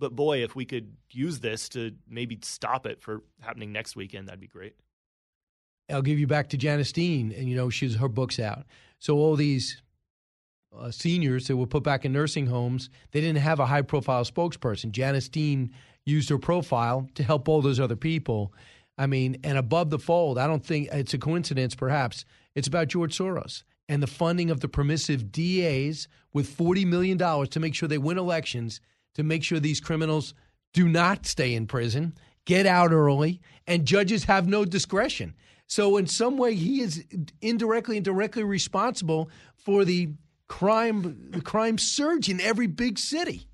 But 0.00 0.16
boy, 0.16 0.42
if 0.42 0.56
we 0.56 0.64
could 0.64 0.96
use 1.12 1.38
this 1.38 1.68
to 1.70 1.92
maybe 2.08 2.38
stop 2.42 2.84
it 2.84 3.00
for 3.00 3.22
happening 3.40 3.72
next 3.72 3.94
weekend, 3.94 4.26
that'd 4.26 4.40
be 4.40 4.48
great. 4.48 4.74
I'll 5.88 6.02
give 6.02 6.18
you 6.18 6.26
back 6.26 6.48
to 6.50 6.56
Janice 6.56 6.92
Dean, 6.92 7.32
and 7.32 7.48
you 7.48 7.54
know 7.54 7.70
she's 7.70 7.96
her 7.96 8.08
book's 8.08 8.40
out. 8.40 8.64
So 8.98 9.16
all 9.16 9.36
these 9.36 9.82
uh, 10.76 10.90
seniors 10.90 11.46
that 11.46 11.56
were 11.56 11.66
put 11.66 11.84
back 11.84 12.04
in 12.04 12.12
nursing 12.12 12.46
homes, 12.46 12.90
they 13.12 13.20
didn't 13.20 13.38
have 13.38 13.60
a 13.60 13.66
high 13.66 13.82
profile 13.82 14.24
spokesperson. 14.24 14.90
Janice 14.90 15.28
Dean 15.28 15.72
used 16.04 16.28
her 16.28 16.38
profile 16.38 17.08
to 17.14 17.22
help 17.22 17.48
all 17.48 17.62
those 17.62 17.80
other 17.80 17.96
people. 17.96 18.52
I 18.98 19.06
mean, 19.06 19.38
and 19.44 19.56
above 19.56 19.90
the 19.90 19.98
fold, 19.98 20.38
I 20.38 20.48
don't 20.48 20.64
think 20.64 20.88
it's 20.92 21.14
a 21.14 21.18
coincidence. 21.18 21.74
Perhaps 21.74 22.24
it's 22.58 22.68
about 22.68 22.88
George 22.88 23.16
Soros 23.16 23.62
and 23.88 24.02
the 24.02 24.06
funding 24.06 24.50
of 24.50 24.60
the 24.60 24.68
permissive 24.68 25.32
DAs 25.32 26.08
with 26.32 26.48
forty 26.48 26.84
million 26.84 27.16
dollars 27.16 27.48
to 27.50 27.60
make 27.60 27.74
sure 27.74 27.88
they 27.88 27.98
win 27.98 28.18
elections, 28.18 28.80
to 29.14 29.22
make 29.22 29.42
sure 29.44 29.58
these 29.60 29.80
criminals 29.80 30.34
do 30.74 30.88
not 30.88 31.24
stay 31.26 31.54
in 31.54 31.66
prison, 31.66 32.12
get 32.44 32.66
out 32.66 32.92
early, 32.92 33.40
and 33.66 33.86
judges 33.86 34.24
have 34.24 34.46
no 34.46 34.64
discretion. 34.64 35.34
So, 35.66 35.96
in 35.96 36.06
some 36.06 36.36
way, 36.38 36.54
he 36.54 36.80
is 36.80 37.04
indirectly 37.40 37.96
and 37.96 38.04
directly 38.04 38.42
responsible 38.42 39.30
for 39.56 39.84
the 39.84 40.10
crime, 40.48 41.30
the 41.30 41.40
crime 41.42 41.76
surge 41.78 42.28
in 42.28 42.40
every 42.40 42.66
big 42.66 42.98
city. 42.98 43.48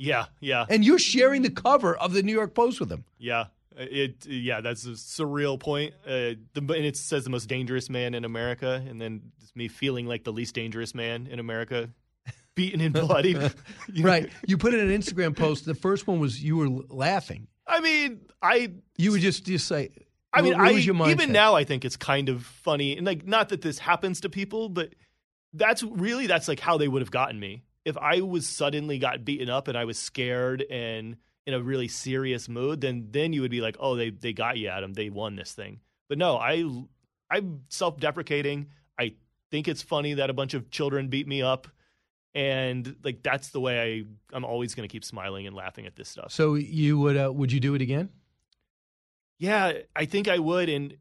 Yeah, 0.00 0.26
yeah, 0.40 0.64
And 0.68 0.84
you're 0.84 0.98
sharing 0.98 1.42
the 1.42 1.50
cover 1.50 1.96
of 1.96 2.12
the 2.12 2.22
New 2.22 2.32
York 2.32 2.54
Post 2.54 2.78
with 2.80 2.90
him. 2.90 3.04
yeah. 3.18 3.46
It 3.78 4.26
yeah, 4.26 4.60
that's 4.60 4.84
a 4.84 4.90
surreal 4.90 5.58
point. 5.58 5.94
Uh, 6.04 6.34
the, 6.52 6.60
and 6.60 6.84
it 6.84 6.96
says 6.96 7.24
the 7.24 7.30
most 7.30 7.48
dangerous 7.48 7.88
man 7.88 8.14
in 8.14 8.24
America, 8.24 8.84
and 8.86 9.00
then 9.00 9.32
it's 9.40 9.54
me 9.54 9.68
feeling 9.68 10.06
like 10.06 10.24
the 10.24 10.32
least 10.32 10.54
dangerous 10.54 10.94
man 10.94 11.28
in 11.28 11.38
America, 11.38 11.88
beaten 12.54 12.80
and 12.80 12.92
bloodied. 12.92 13.38
Right. 14.00 14.30
You 14.46 14.58
put 14.58 14.74
in 14.74 14.80
an 14.80 14.90
Instagram 14.90 15.36
post. 15.36 15.64
The 15.64 15.74
first 15.74 16.06
one 16.06 16.18
was 16.18 16.42
you 16.42 16.56
were 16.56 16.68
laughing. 16.68 17.46
I 17.66 17.80
mean, 17.80 18.20
I 18.42 18.72
You 18.96 19.12
would 19.12 19.20
just 19.20 19.46
just 19.46 19.66
say. 19.66 19.90
I 20.32 20.42
mean, 20.42 20.54
I 20.54 20.72
even 20.72 21.32
now 21.32 21.54
I 21.54 21.64
think 21.64 21.84
it's 21.84 21.96
kind 21.96 22.28
of 22.28 22.44
funny, 22.44 22.96
and 22.96 23.06
like 23.06 23.26
not 23.26 23.48
that 23.50 23.62
this 23.62 23.78
happens 23.78 24.20
to 24.22 24.28
people, 24.28 24.68
but 24.68 24.94
that's 25.52 25.82
really 25.82 26.26
that's 26.26 26.48
like 26.48 26.60
how 26.60 26.78
they 26.78 26.88
would 26.88 27.02
have 27.02 27.10
gotten 27.10 27.38
me 27.38 27.62
if 27.84 27.96
I 27.96 28.20
was 28.20 28.46
suddenly 28.46 28.98
got 28.98 29.24
beaten 29.24 29.48
up 29.48 29.68
and 29.68 29.76
I 29.76 29.84
was 29.84 29.98
scared 29.98 30.62
and 30.70 31.16
in 31.48 31.54
a 31.54 31.62
really 31.62 31.88
serious 31.88 32.46
mood. 32.46 32.82
Then 32.82 33.08
then 33.10 33.32
you 33.32 33.40
would 33.40 33.50
be 33.50 33.62
like, 33.62 33.76
oh, 33.80 33.96
they 33.96 34.10
they 34.10 34.34
got 34.34 34.58
you, 34.58 34.68
Adam. 34.68 34.92
They 34.92 35.08
won 35.08 35.34
this 35.34 35.52
thing. 35.52 35.80
But 36.06 36.18
no, 36.18 36.36
I 36.36 36.62
I'm 37.30 37.62
self 37.70 37.98
deprecating. 37.98 38.66
I 39.00 39.14
think 39.50 39.66
it's 39.66 39.80
funny 39.80 40.12
that 40.14 40.28
a 40.28 40.34
bunch 40.34 40.52
of 40.52 40.70
children 40.70 41.08
beat 41.08 41.26
me 41.26 41.40
up. 41.40 41.66
And 42.34 42.96
like 43.02 43.22
that's 43.22 43.48
the 43.48 43.60
way 43.60 43.80
I 43.80 44.36
I'm 44.36 44.44
always 44.44 44.74
going 44.74 44.86
to 44.86 44.92
keep 44.92 45.04
smiling 45.04 45.46
and 45.46 45.56
laughing 45.56 45.86
at 45.86 45.96
this 45.96 46.10
stuff. 46.10 46.32
So 46.32 46.54
you 46.54 46.98
would 46.98 47.16
uh, 47.16 47.32
would 47.32 47.50
you 47.50 47.60
do 47.60 47.74
it 47.74 47.80
again? 47.80 48.10
Yeah, 49.38 49.72
I 49.96 50.04
think 50.04 50.28
I 50.28 50.38
would, 50.38 50.68
and 50.68 50.98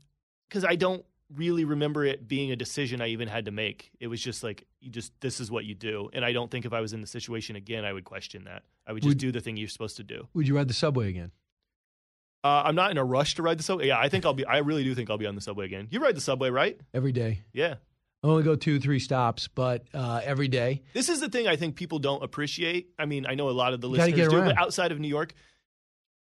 because 0.48 0.64
I 0.64 0.76
don't 0.76 1.04
really 1.34 1.66
remember 1.66 2.06
it 2.06 2.28
being 2.28 2.52
a 2.52 2.56
decision 2.56 3.02
I 3.02 3.08
even 3.08 3.28
had 3.28 3.46
to 3.46 3.52
make. 3.52 3.92
It 4.00 4.08
was 4.08 4.22
just 4.22 4.44
like 4.44 4.66
you 4.80 4.90
just 4.90 5.12
this 5.22 5.40
is 5.40 5.52
what 5.52 5.66
you 5.66 5.76
do, 5.76 6.10
and 6.14 6.24
I 6.24 6.32
don't 6.34 6.50
think 6.50 6.66
if 6.66 6.74
I 6.74 6.82
was 6.82 6.94
in 6.94 7.02
the 7.02 7.08
situation 7.08 7.56
again, 7.56 7.86
I 7.86 7.94
would 7.94 8.06
question 8.06 8.46
that. 8.46 8.64
I 8.86 8.94
would 8.94 9.04
just 9.04 9.10
Would- 9.10 9.18
do 9.18 9.32
the 9.32 9.42
thing 9.42 9.58
you're 9.58 9.68
supposed 9.68 9.98
to 9.98 10.04
do. 10.04 10.28
Would 10.34 10.48
you 10.48 10.56
ride 10.56 10.68
the 10.68 10.74
subway 10.74 11.10
again? 11.10 11.32
Uh, 12.44 12.64
I'm 12.66 12.76
not 12.76 12.92
in 12.92 12.98
a 12.98 13.04
rush 13.04 13.36
to 13.36 13.42
ride 13.44 13.60
the 13.60 13.64
subway. 13.64 13.88
Yeah, 13.88 14.00
I 14.00 14.10
think 14.10 14.26
I'll 14.26 14.34
be. 14.34 14.46
I 14.46 14.60
really 14.60 14.84
do 14.84 14.96
think 14.96 15.10
I'll 15.10 15.18
be 15.18 15.26
on 15.26 15.36
the 15.36 15.42
subway 15.42 15.66
again. 15.66 15.88
You 15.92 16.00
ride 16.00 16.16
the 16.16 16.22
subway, 16.22 16.50
right? 16.50 16.80
Every 16.94 17.12
day. 17.12 17.42
Yeah. 17.52 17.76
I 18.24 18.28
only 18.28 18.44
go 18.44 18.56
two, 18.56 18.80
three 18.80 19.00
stops, 19.00 19.48
but 19.48 19.86
uh, 19.94 20.22
every 20.24 20.48
day. 20.48 20.82
This 20.94 21.08
is 21.10 21.20
the 21.20 21.30
thing 21.30 21.48
I 21.48 21.56
think 21.56 21.76
people 21.76 22.00
don't 22.00 22.24
appreciate. 22.24 22.90
I 22.98 23.06
mean, 23.06 23.26
I 23.28 23.36
know 23.36 23.50
a 23.50 23.52
lot 23.52 23.74
of 23.74 23.82
the 23.82 23.88
You 23.88 23.96
listeners 23.98 24.30
do, 24.30 24.40
but 24.42 24.58
outside 24.58 24.92
of 24.92 25.00
New 25.00 25.08
York, 25.08 25.34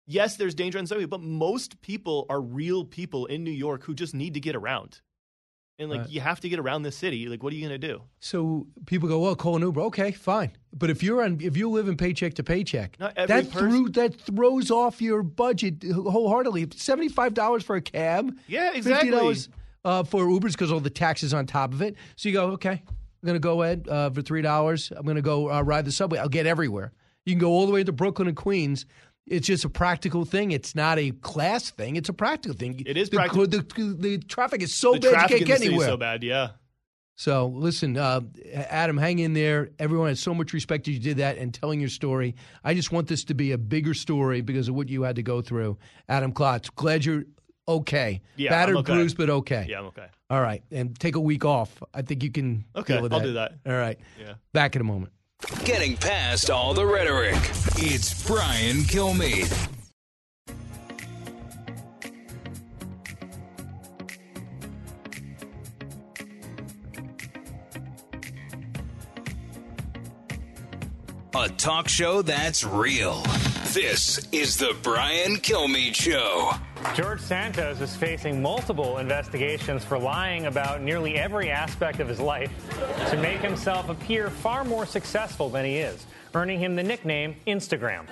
yes, 0.09 0.35
there's 0.35 0.55
danger 0.55 0.77
on 0.79 0.83
the 0.83 0.87
subway, 0.89 1.05
but 1.05 1.21
most 1.21 1.79
people 1.81 2.25
are 2.29 2.41
real 2.41 2.83
people 2.83 3.27
in 3.27 3.43
New 3.43 3.51
York 3.51 3.83
who 3.83 3.93
just 3.93 4.13
need 4.13 4.33
to 4.33 4.39
get 4.39 4.55
around. 4.55 5.01
And 5.77 5.89
like 5.89 6.01
Right. 6.01 6.09
you 6.09 6.19
have 6.19 6.41
to 6.41 6.49
get 6.49 6.59
around 6.59 6.81
this 6.83 6.97
city. 6.97 7.27
Like, 7.29 7.41
what 7.41 7.53
are 7.53 7.55
you 7.55 7.61
gonna 7.61 7.77
do? 7.77 8.01
So 8.19 8.67
people 8.85 9.07
go, 9.07 9.19
well, 9.19 9.33
call 9.35 9.55
an 9.55 9.61
Uber. 9.61 9.79
Okay, 9.83 10.11
fine. 10.11 10.51
But 10.73 10.89
if 10.89 11.01
you're 11.01 11.23
on, 11.23 11.39
if 11.39 11.55
you 11.55 11.69
live 11.69 11.87
in 11.87 11.95
paycheck 11.95 12.33
to 12.33 12.43
paycheck, 12.43 12.97
that 12.97 13.47
threw 13.47 13.87
that 13.91 14.19
throws 14.19 14.71
off 14.71 15.01
your 15.01 15.23
budget 15.23 15.83
wholeheartedly. 15.89 16.67
Seventy 16.75 17.07
five 17.07 17.33
dollars 17.33 17.63
for 17.63 17.77
a 17.77 17.81
cab. 17.81 18.37
Yeah, 18.47 18.73
exactly. 18.73 19.11
$50 19.11 19.47
uh, 19.85 20.03
for 20.03 20.25
Ubers 20.25 20.51
because 20.51 20.69
all 20.71 20.81
the 20.81 20.89
taxes 20.89 21.33
on 21.33 21.45
top 21.45 21.71
of 21.71 21.81
it. 21.81 21.95
So 22.17 22.27
you 22.27 22.33
go, 22.35 22.47
okay, 22.51 22.83
I'm 23.21 23.25
gonna 23.25 23.39
go 23.39 23.61
ahead 23.61 23.87
uh, 23.87 24.09
for 24.09 24.21
three 24.21 24.41
dollars. 24.41 24.91
I'm 24.93 25.05
gonna 25.05 25.21
go 25.21 25.49
uh, 25.49 25.61
ride 25.61 25.85
the 25.85 25.93
subway. 25.93 26.19
I'll 26.19 26.27
get 26.27 26.45
everywhere. 26.45 26.91
You 27.25 27.33
can 27.33 27.39
go 27.39 27.51
all 27.51 27.65
the 27.65 27.71
way 27.71 27.83
to 27.85 27.91
Brooklyn 27.93 28.27
and 28.27 28.35
Queens. 28.35 28.85
It's 29.29 29.47
just 29.47 29.65
a 29.65 29.69
practical 29.69 30.25
thing. 30.25 30.51
It's 30.51 30.75
not 30.75 30.97
a 30.99 31.11
class 31.11 31.69
thing. 31.69 31.95
It's 31.95 32.09
a 32.09 32.13
practical 32.13 32.57
thing. 32.57 32.83
It 32.85 32.97
is 32.97 33.09
the, 33.09 33.17
practical. 33.17 33.47
The, 33.47 33.65
the, 33.75 33.95
the 33.97 34.17
traffic 34.19 34.61
is 34.61 34.73
so 34.73 34.93
the 34.93 34.99
bad 34.99 35.11
traffic 35.11 35.39
you 35.41 35.45
can't 35.45 35.59
the 35.59 35.65
get 35.65 35.67
anywhere. 35.67 35.87
so 35.87 35.97
bad. 35.97 36.23
Yeah. 36.23 36.49
So 37.15 37.47
listen, 37.47 37.97
uh, 37.97 38.21
Adam, 38.53 38.97
hang 38.97 39.19
in 39.19 39.33
there. 39.33 39.71
Everyone 39.77 40.07
has 40.07 40.21
so 40.21 40.33
much 40.33 40.53
respect 40.53 40.85
that 40.85 40.91
you 40.91 40.99
did 40.99 41.17
that 41.17 41.37
and 41.37 41.53
telling 41.53 41.81
your 41.81 41.89
story. 41.89 42.35
I 42.63 42.73
just 42.73 42.93
want 42.93 43.07
this 43.07 43.25
to 43.25 43.33
be 43.33 43.51
a 43.51 43.57
bigger 43.57 43.93
story 43.93 44.39
because 44.39 44.69
of 44.69 44.75
what 44.75 44.87
you 44.87 45.01
had 45.03 45.17
to 45.17 45.23
go 45.23 45.41
through. 45.41 45.77
Adam 46.07 46.31
Klotz, 46.31 46.69
glad 46.69 47.03
you're 47.03 47.25
okay. 47.67 48.21
Yeah, 48.37 48.51
Battered, 48.51 48.77
okay. 48.77 48.93
bruised, 48.93 49.17
but 49.17 49.29
okay. 49.29 49.65
Yeah, 49.69 49.79
I'm 49.79 49.85
okay. 49.87 50.07
All 50.29 50.41
right, 50.41 50.63
and 50.71 50.97
take 50.97 51.17
a 51.17 51.19
week 51.19 51.43
off. 51.43 51.83
I 51.93 52.03
think 52.03 52.23
you 52.23 52.31
can. 52.31 52.63
Okay, 52.73 52.95
I'll 52.95 53.09
that. 53.09 53.23
do 53.23 53.33
that. 53.33 53.55
All 53.65 53.73
right. 53.73 53.99
Yeah. 54.17 54.35
Back 54.53 54.75
in 54.75 54.81
a 54.81 54.85
moment. 54.85 55.11
Getting 55.63 55.95
past 55.95 56.49
all 56.49 56.73
the 56.73 56.85
rhetoric. 56.85 57.35
It's 57.77 58.27
Brian 58.27 58.77
Kilmeade. 58.77 59.69
A 71.35 71.49
talk 71.49 71.87
show 71.87 72.21
that's 72.21 72.65
real. 72.65 73.23
This 73.73 74.27
is 74.33 74.57
the 74.57 74.75
Brian 74.83 75.37
Kilmeade 75.37 75.95
Show. 75.95 76.51
George 76.95 77.19
Santos 77.19 77.81
is 77.81 77.95
facing 77.95 78.41
multiple 78.41 78.97
investigations 78.97 79.83
for 79.83 79.97
lying 79.97 80.45
about 80.45 80.81
nearly 80.81 81.17
every 81.17 81.51
aspect 81.51 81.99
of 81.99 82.07
his 82.07 82.19
life 82.19 82.51
to 83.09 83.17
make 83.17 83.41
himself 83.41 83.89
appear 83.89 84.29
far 84.29 84.63
more 84.63 84.85
successful 84.85 85.49
than 85.49 85.65
he 85.65 85.77
is, 85.77 86.05
earning 86.33 86.59
him 86.59 86.75
the 86.75 86.83
nickname 86.83 87.35
Instagram. 87.45 88.09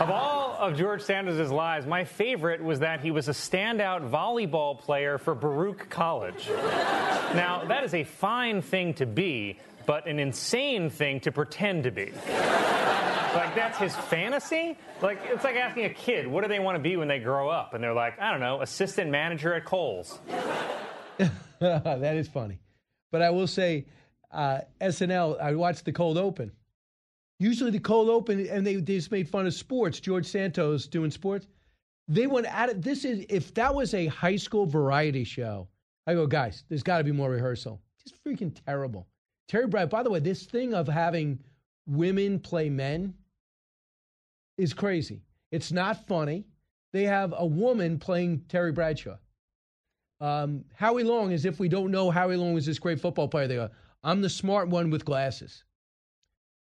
Of 0.00 0.10
all 0.10 0.56
of 0.58 0.76
George 0.76 1.02
Santos' 1.02 1.50
lies, 1.50 1.86
my 1.86 2.04
favorite 2.04 2.62
was 2.62 2.80
that 2.80 3.00
he 3.00 3.10
was 3.10 3.28
a 3.28 3.32
standout 3.32 4.10
volleyball 4.10 4.78
player 4.78 5.18
for 5.18 5.34
Baruch 5.34 5.88
College. 5.88 6.48
Now, 7.34 7.64
that 7.68 7.84
is 7.84 7.94
a 7.94 8.04
fine 8.04 8.62
thing 8.62 8.94
to 8.94 9.06
be, 9.06 9.58
but 9.86 10.06
an 10.06 10.18
insane 10.18 10.90
thing 10.90 11.20
to 11.20 11.32
pretend 11.32 11.84
to 11.84 11.90
be. 11.90 12.12
Like 13.34 13.54
that's 13.54 13.78
his 13.78 13.96
fantasy? 13.96 14.76
Like 15.00 15.18
it's 15.24 15.44
like 15.44 15.56
asking 15.56 15.86
a 15.86 15.90
kid, 15.94 16.26
what 16.26 16.42
do 16.42 16.48
they 16.48 16.58
want 16.58 16.76
to 16.76 16.82
be 16.82 16.96
when 16.96 17.08
they 17.08 17.18
grow 17.18 17.48
up? 17.48 17.72
And 17.74 17.82
they're 17.82 17.94
like, 17.94 18.20
I 18.20 18.30
don't 18.30 18.40
know, 18.40 18.60
assistant 18.60 19.10
manager 19.10 19.54
at 19.54 19.64
Kohl's. 19.64 20.18
that 21.58 22.16
is 22.16 22.28
funny. 22.28 22.60
But 23.10 23.22
I 23.22 23.30
will 23.30 23.46
say, 23.46 23.86
uh, 24.30 24.60
SNL, 24.80 25.40
I 25.40 25.54
watched 25.54 25.84
the 25.84 25.92
cold 25.92 26.18
open. 26.18 26.52
Usually 27.38 27.70
the 27.70 27.80
cold 27.80 28.08
open, 28.08 28.46
and 28.46 28.66
they, 28.66 28.76
they 28.76 28.96
just 28.96 29.10
made 29.10 29.28
fun 29.28 29.46
of 29.46 29.54
sports. 29.54 29.98
George 29.98 30.26
Santos 30.26 30.86
doing 30.86 31.10
sports. 31.10 31.46
They 32.08 32.26
went 32.26 32.46
at 32.46 32.68
it. 32.68 32.82
This 32.82 33.04
is, 33.04 33.24
if 33.28 33.54
that 33.54 33.74
was 33.74 33.94
a 33.94 34.06
high 34.06 34.36
school 34.36 34.66
variety 34.66 35.24
show, 35.24 35.68
I 36.06 36.14
go, 36.14 36.26
guys, 36.26 36.64
there's 36.68 36.82
got 36.82 36.98
to 36.98 37.04
be 37.04 37.12
more 37.12 37.30
rehearsal. 37.30 37.80
Just 38.02 38.22
freaking 38.24 38.54
terrible. 38.66 39.06
Terry 39.48 39.66
Bright, 39.66 39.90
by 39.90 40.02
the 40.02 40.10
way, 40.10 40.20
this 40.20 40.44
thing 40.44 40.74
of 40.74 40.88
having 40.88 41.38
women 41.86 42.38
play 42.38 42.68
men 42.70 43.14
is 44.58 44.72
crazy. 44.74 45.22
It's 45.50 45.72
not 45.72 46.06
funny. 46.06 46.46
They 46.92 47.04
have 47.04 47.34
a 47.36 47.46
woman 47.46 47.98
playing 47.98 48.44
Terry 48.48 48.72
Bradshaw. 48.72 49.16
Um, 50.20 50.64
Howie 50.74 51.04
Long, 51.04 51.32
as 51.32 51.44
if 51.44 51.58
we 51.58 51.68
don't 51.68 51.90
know 51.90 52.10
Howie 52.10 52.36
Long 52.36 52.54
was 52.54 52.66
this 52.66 52.78
great 52.78 53.00
football 53.00 53.28
player. 53.28 53.48
They 53.48 53.56
go, 53.56 53.70
I'm 54.04 54.20
the 54.20 54.28
smart 54.30 54.68
one 54.68 54.90
with 54.90 55.04
glasses. 55.04 55.64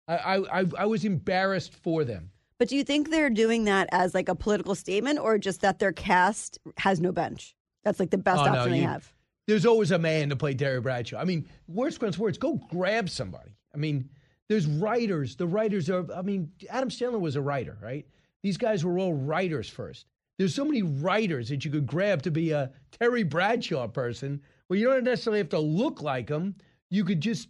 I, 0.06 0.38
I, 0.38 0.64
I, 0.78 0.86
was 0.86 1.04
embarrassed 1.04 1.74
for 1.74 2.02
them. 2.02 2.30
But 2.58 2.68
do 2.68 2.76
you 2.76 2.84
think 2.84 3.10
they're 3.10 3.28
doing 3.28 3.64
that 3.64 3.88
as 3.92 4.14
like 4.14 4.30
a 4.30 4.34
political 4.34 4.74
statement 4.74 5.18
or 5.18 5.36
just 5.36 5.60
that 5.60 5.78
their 5.78 5.92
cast 5.92 6.58
has 6.78 6.98
no 6.98 7.12
bench? 7.12 7.54
That's 7.84 8.00
like 8.00 8.10
the 8.10 8.16
best 8.18 8.40
Oh, 8.40 8.44
no, 8.46 8.52
option 8.52 8.72
they 8.72 8.78
you- 8.80 8.86
have. 8.86 9.12
There's 9.46 9.64
always 9.64 9.92
a 9.92 9.98
man 9.98 10.28
to 10.28 10.36
play 10.36 10.52
Terry 10.54 10.80
Bradshaw. 10.80 11.18
I 11.18 11.24
mean, 11.24 11.48
worst 11.68 12.00
comes 12.00 12.18
worst, 12.18 12.38
go 12.38 12.60
grab 12.70 13.08
somebody. 13.08 13.56
I 13.74 13.78
mean, 13.78 14.10
there's 14.48 14.66
writers. 14.66 15.36
The 15.36 15.46
writers 15.46 15.90
are. 15.90 16.10
I 16.12 16.22
mean, 16.22 16.50
Adam 16.70 16.88
Sandler 16.88 17.20
was 17.20 17.36
a 17.36 17.42
writer, 17.42 17.76
right? 17.82 18.06
These 18.42 18.56
guys 18.56 18.84
were 18.84 18.98
all 18.98 19.12
writers 19.12 19.68
first. 19.68 20.06
There's 20.38 20.54
so 20.54 20.64
many 20.64 20.82
writers 20.82 21.48
that 21.48 21.64
you 21.64 21.70
could 21.70 21.86
grab 21.86 22.22
to 22.22 22.30
be 22.30 22.52
a 22.52 22.70
Terry 22.92 23.24
Bradshaw 23.24 23.88
person. 23.88 24.40
Well, 24.68 24.78
you 24.78 24.86
don't 24.86 25.04
necessarily 25.04 25.38
have 25.38 25.48
to 25.50 25.58
look 25.58 26.02
like 26.02 26.28
him. 26.28 26.54
You 26.90 27.04
could 27.04 27.20
just. 27.20 27.48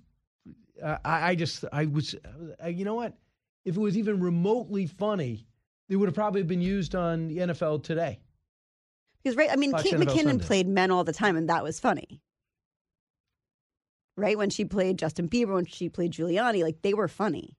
Uh, 0.83 0.99
I, 1.05 1.31
I 1.31 1.35
just. 1.35 1.65
I 1.73 1.87
was. 1.87 2.15
Uh, 2.63 2.69
you 2.69 2.85
know 2.85 2.95
what? 2.95 3.15
If 3.65 3.77
it 3.77 3.81
was 3.81 3.97
even 3.97 4.21
remotely 4.21 4.87
funny, 4.87 5.47
it 5.89 5.97
would 5.97 6.09
have 6.09 6.15
probably 6.15 6.43
been 6.43 6.63
used 6.63 6.95
on 6.95 7.29
the 7.29 7.39
NFL 7.39 7.85
today. 7.85 8.19
Because 9.23 9.37
right, 9.37 9.51
I 9.53 9.57
mean, 9.57 9.73
Watch 9.73 9.85
Kate 9.85 9.95
NFL 9.95 10.05
McKinnon 10.05 10.25
Sunday. 10.25 10.45
played 10.47 10.69
men 10.69 10.91
all 10.91 11.05
the 11.05 11.13
time, 11.13 11.37
and 11.37 11.49
that 11.49 11.63
was 11.63 11.79
funny. 11.79 12.23
Right 14.19 14.37
when 14.37 14.51
she 14.51 14.65
played 14.65 14.99
Justin 14.99 15.29
Bieber, 15.29 15.55
when 15.55 15.65
she 15.65 15.89
played 15.89 16.13
Giuliani, 16.13 16.65
like 16.65 16.83
they 16.83 16.93
were 16.93 17.07
funny. 17.07 17.57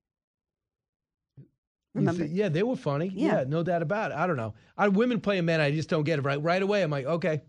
Remember? 1.94 2.26
thi- 2.26 2.34
yeah, 2.34 2.50
they 2.50 2.64
were 2.64 2.76
funny. 2.76 3.12
Yeah. 3.14 3.40
Yeah. 3.40 3.44
no 3.48 3.64
doubt 3.64 3.82
about 3.82 4.12
it. 4.12 4.18
I 4.18 4.28
don't 4.28 4.36
know. 4.36 4.54
I, 4.78 4.90
women 4.90 5.22
playing 5.22 5.46
men, 5.46 5.62
I 5.62 5.72
just 5.72 5.90
don't 5.90 6.04
get 6.04 6.20
it. 6.20 6.24
Right, 6.24 6.42
right 6.42 6.62
away, 6.62 6.84
I'm 6.84 6.92
like, 6.92 7.06
okay, 7.06 7.42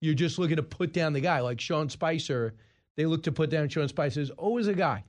you're 0.00 0.14
just 0.14 0.38
looking 0.38 0.56
to 0.56 0.64
put 0.64 0.92
down 0.92 1.12
the 1.12 1.20
guy. 1.20 1.40
Like 1.40 1.60
Sean 1.60 1.88
Spicer, 1.88 2.54
they 2.96 3.06
look 3.06 3.22
to 3.22 3.32
put 3.32 3.50
down 3.50 3.68
Sean 3.68 3.88
Spicer. 3.88 4.16
There's 4.16 4.30
always 4.30 4.66
a 4.66 4.74
guy. 4.74 5.04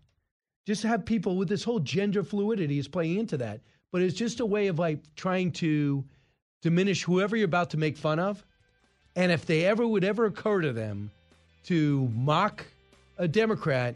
Just 0.67 0.83
have 0.83 1.03
people 1.03 1.35
with 1.35 1.49
this 1.49 1.63
whole 1.63 1.79
gender 1.79 2.23
fluidity 2.23 2.77
is 2.77 2.87
playing 2.87 3.17
into 3.17 3.37
that. 3.37 3.61
But 3.91 4.03
it's 4.03 4.15
just 4.15 4.39
a 4.39 4.45
way 4.45 4.67
of 4.67 4.77
like 4.77 4.99
trying 5.15 5.51
to 5.53 6.05
diminish 6.61 7.03
whoever 7.03 7.35
you're 7.35 7.45
about 7.45 7.71
to 7.71 7.77
make 7.77 7.97
fun 7.97 8.19
of. 8.19 8.45
And 9.15 9.31
if 9.31 9.45
they 9.47 9.65
ever 9.65 9.87
would 9.87 10.03
ever 10.03 10.25
occur 10.25 10.61
to 10.61 10.73
them 10.73 11.09
to 11.63 12.07
mock 12.13 12.65
a 13.17 13.27
Democrat, 13.27 13.95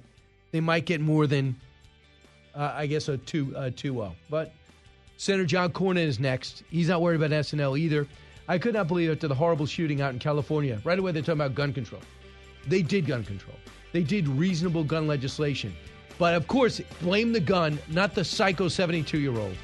they 0.51 0.59
might 0.59 0.85
get 0.85 1.01
more 1.01 1.27
than, 1.27 1.55
uh, 2.55 2.73
I 2.75 2.87
guess, 2.87 3.07
a 3.07 3.17
two 3.17 3.53
a 3.55 3.71
two 3.71 3.93
zero. 3.93 4.15
But 4.29 4.53
Senator 5.17 5.45
John 5.45 5.71
Cornyn 5.71 6.05
is 6.05 6.19
next. 6.19 6.63
He's 6.69 6.89
not 6.89 7.01
worried 7.01 7.21
about 7.21 7.31
SNL 7.31 7.77
either. 7.79 8.07
I 8.47 8.57
could 8.57 8.73
not 8.73 8.87
believe 8.87 9.11
after 9.11 9.27
the 9.27 9.35
horrible 9.35 9.65
shooting 9.65 10.01
out 10.01 10.13
in 10.13 10.19
California. 10.19 10.81
Right 10.83 10.99
away, 10.99 11.11
they're 11.11 11.21
talking 11.21 11.39
about 11.39 11.55
gun 11.55 11.73
control. 11.73 12.01
They 12.67 12.81
did 12.81 13.05
gun 13.05 13.23
control. 13.23 13.55
They 13.91 14.03
did 14.03 14.27
reasonable 14.27 14.83
gun 14.83 15.07
legislation. 15.07 15.73
But 16.17 16.35
of 16.35 16.47
course, 16.47 16.81
blame 17.01 17.33
the 17.33 17.39
gun, 17.39 17.79
not 17.87 18.13
the 18.13 18.23
psycho 18.23 18.67
72 18.67 19.19
year 19.19 19.37
old. 19.37 19.55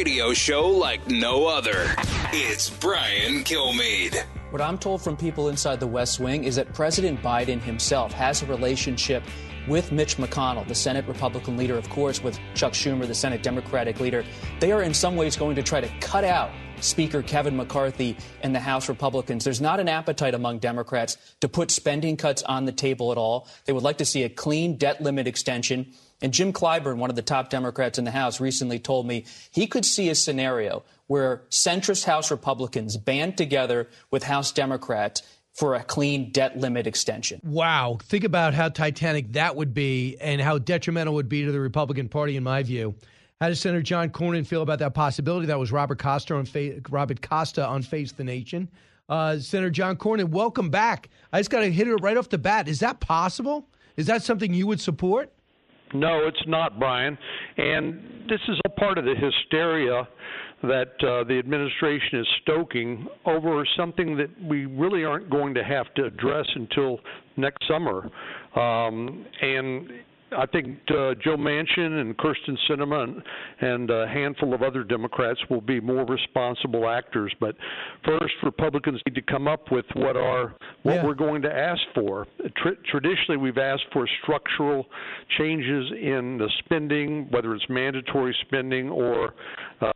Radio 0.00 0.32
show 0.32 0.66
like 0.66 1.06
no 1.08 1.46
other. 1.46 1.94
It's 2.32 2.70
Brian 2.70 3.44
Kilmeade. 3.44 4.24
What 4.48 4.62
I'm 4.62 4.78
told 4.78 5.02
from 5.02 5.14
people 5.14 5.50
inside 5.50 5.78
the 5.78 5.86
West 5.86 6.18
Wing 6.18 6.44
is 6.44 6.56
that 6.56 6.72
President 6.72 7.20
Biden 7.20 7.60
himself 7.60 8.10
has 8.14 8.40
a 8.40 8.46
relationship 8.46 9.22
with 9.68 9.92
Mitch 9.92 10.16
McConnell, 10.16 10.66
the 10.66 10.74
Senate 10.74 11.06
Republican 11.06 11.58
leader, 11.58 11.76
of 11.76 11.86
course, 11.90 12.22
with 12.22 12.38
Chuck 12.54 12.72
Schumer, 12.72 13.06
the 13.06 13.14
Senate 13.14 13.42
Democratic 13.42 14.00
leader. 14.00 14.24
They 14.58 14.72
are 14.72 14.80
in 14.80 14.94
some 14.94 15.16
ways 15.16 15.36
going 15.36 15.54
to 15.56 15.62
try 15.62 15.82
to 15.82 15.88
cut 16.00 16.24
out 16.24 16.50
Speaker 16.80 17.22
Kevin 17.22 17.56
McCarthy 17.56 18.16
and 18.42 18.54
the 18.54 18.60
House 18.60 18.88
Republicans. 18.88 19.44
There's 19.44 19.60
not 19.60 19.80
an 19.80 19.88
appetite 19.88 20.34
among 20.34 20.58
Democrats 20.58 21.16
to 21.40 21.48
put 21.48 21.70
spending 21.70 22.16
cuts 22.16 22.42
on 22.42 22.64
the 22.64 22.72
table 22.72 23.12
at 23.12 23.18
all. 23.18 23.48
They 23.64 23.72
would 23.72 23.82
like 23.82 23.98
to 23.98 24.04
see 24.04 24.22
a 24.22 24.28
clean 24.28 24.76
debt 24.76 25.02
limit 25.02 25.26
extension. 25.26 25.92
And 26.22 26.32
Jim 26.32 26.52
Clyburn, 26.52 26.96
one 26.96 27.10
of 27.10 27.16
the 27.16 27.22
top 27.22 27.50
Democrats 27.50 27.98
in 27.98 28.04
the 28.04 28.10
House, 28.10 28.40
recently 28.40 28.78
told 28.78 29.06
me 29.06 29.24
he 29.50 29.66
could 29.66 29.84
see 29.84 30.08
a 30.10 30.14
scenario 30.14 30.82
where 31.06 31.42
centrist 31.50 32.04
House 32.04 32.30
Republicans 32.30 32.96
band 32.96 33.36
together 33.36 33.88
with 34.10 34.22
House 34.22 34.52
Democrats 34.52 35.22
for 35.52 35.74
a 35.74 35.82
clean 35.82 36.30
debt 36.30 36.56
limit 36.56 36.86
extension. 36.86 37.40
Wow. 37.42 37.98
Think 38.02 38.24
about 38.24 38.54
how 38.54 38.68
titanic 38.68 39.32
that 39.32 39.56
would 39.56 39.74
be 39.74 40.16
and 40.20 40.40
how 40.40 40.58
detrimental 40.58 41.14
it 41.14 41.16
would 41.16 41.28
be 41.28 41.44
to 41.44 41.52
the 41.52 41.60
Republican 41.60 42.08
Party, 42.08 42.36
in 42.36 42.44
my 42.44 42.62
view. 42.62 42.94
How 43.40 43.48
does 43.48 43.58
Senator 43.58 43.80
John 43.80 44.10
Cornyn 44.10 44.46
feel 44.46 44.60
about 44.60 44.80
that 44.80 44.92
possibility? 44.92 45.46
That 45.46 45.58
was 45.58 45.72
Robert 45.72 45.98
Costa 45.98 46.34
on, 46.34 46.44
Fa- 46.44 46.78
Robert 46.90 47.22
Costa 47.22 47.66
on 47.66 47.80
Face 47.80 48.12
the 48.12 48.22
Nation. 48.22 48.68
Uh, 49.08 49.38
Senator 49.38 49.70
John 49.70 49.96
Cornyn, 49.96 50.28
welcome 50.28 50.68
back. 50.68 51.08
I 51.32 51.40
just 51.40 51.48
got 51.48 51.60
to 51.60 51.72
hit 51.72 51.88
it 51.88 51.94
right 52.02 52.18
off 52.18 52.28
the 52.28 52.36
bat. 52.36 52.68
Is 52.68 52.80
that 52.80 53.00
possible? 53.00 53.66
Is 53.96 54.04
that 54.08 54.22
something 54.22 54.52
you 54.52 54.66
would 54.66 54.78
support? 54.78 55.32
No, 55.94 56.26
it's 56.26 56.42
not, 56.46 56.78
Brian. 56.78 57.16
And 57.56 58.28
this 58.28 58.40
is 58.46 58.60
all 58.66 58.74
part 58.76 58.98
of 58.98 59.06
the 59.06 59.14
hysteria 59.14 60.06
that 60.62 60.92
uh, 61.02 61.24
the 61.24 61.38
administration 61.38 62.20
is 62.20 62.26
stoking 62.42 63.08
over 63.24 63.66
something 63.74 64.18
that 64.18 64.28
we 64.44 64.66
really 64.66 65.02
aren't 65.02 65.30
going 65.30 65.54
to 65.54 65.64
have 65.64 65.86
to 65.94 66.04
address 66.04 66.44
until 66.56 67.00
next 67.38 67.66
summer. 67.66 68.10
Um, 68.54 69.24
and 69.40 69.90
I 70.36 70.46
think 70.46 70.78
uh, 70.90 71.14
Joe 71.22 71.36
Manchin 71.36 72.00
and 72.00 72.16
Kyrsten 72.16 72.56
Sinema 72.68 73.04
and, 73.04 73.22
and 73.60 73.90
a 73.90 74.06
handful 74.08 74.54
of 74.54 74.62
other 74.62 74.84
Democrats 74.84 75.40
will 75.50 75.60
be 75.60 75.80
more 75.80 76.04
responsible 76.06 76.88
actors. 76.88 77.32
But 77.40 77.56
first, 78.04 78.34
Republicans 78.42 79.00
need 79.06 79.14
to 79.14 79.22
come 79.22 79.48
up 79.48 79.70
with 79.70 79.86
what 79.94 80.16
are 80.16 80.54
what 80.82 80.94
Yeah. 80.96 81.04
we're 81.04 81.14
going 81.14 81.42
to 81.42 81.52
ask 81.52 81.80
for. 81.94 82.26
Tr- 82.56 82.80
traditionally, 82.90 83.36
we've 83.36 83.58
asked 83.58 83.84
for 83.92 84.08
structural 84.22 84.86
changes 85.38 85.90
in 86.00 86.38
the 86.38 86.48
spending, 86.64 87.26
whether 87.30 87.54
it's 87.54 87.68
mandatory 87.68 88.36
spending 88.46 88.88
or 88.88 89.34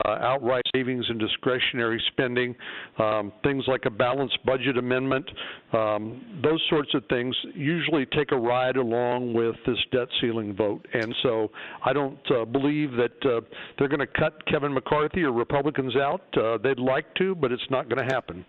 outright 0.06 0.64
savings 0.74 1.04
and 1.08 1.18
discretionary 1.18 2.02
spending, 2.12 2.54
um, 2.98 3.32
things 3.42 3.64
like 3.66 3.82
a 3.86 3.90
balanced 3.90 4.38
budget 4.44 4.78
amendment. 4.78 5.28
Um, 5.72 6.40
those 6.42 6.62
sorts 6.70 6.94
of 6.94 7.04
things 7.08 7.34
usually 7.54 8.06
take 8.06 8.32
a 8.32 8.36
ride 8.36 8.76
along 8.76 9.34
with 9.34 9.56
this 9.66 9.78
debt 9.92 10.08
ceiling 10.20 10.54
vote. 10.54 10.86
And 10.94 11.14
so 11.22 11.50
I 11.84 11.92
don't 11.92 12.18
uh, 12.30 12.44
believe 12.44 12.92
that 12.92 13.24
uh, 13.24 13.40
they're 13.78 13.88
going 13.88 14.00
to 14.00 14.06
cut 14.06 14.44
Kevin 14.46 14.72
McCarthy 14.72 15.22
or 15.22 15.32
Republicans 15.32 15.96
out. 15.96 16.22
Uh, 16.36 16.58
they'd 16.58 16.78
like 16.78 17.12
to, 17.16 17.34
but 17.34 17.52
it's 17.52 17.70
not 17.70 17.88
going 17.88 18.06
to 18.06 18.14
happen. 18.14 18.44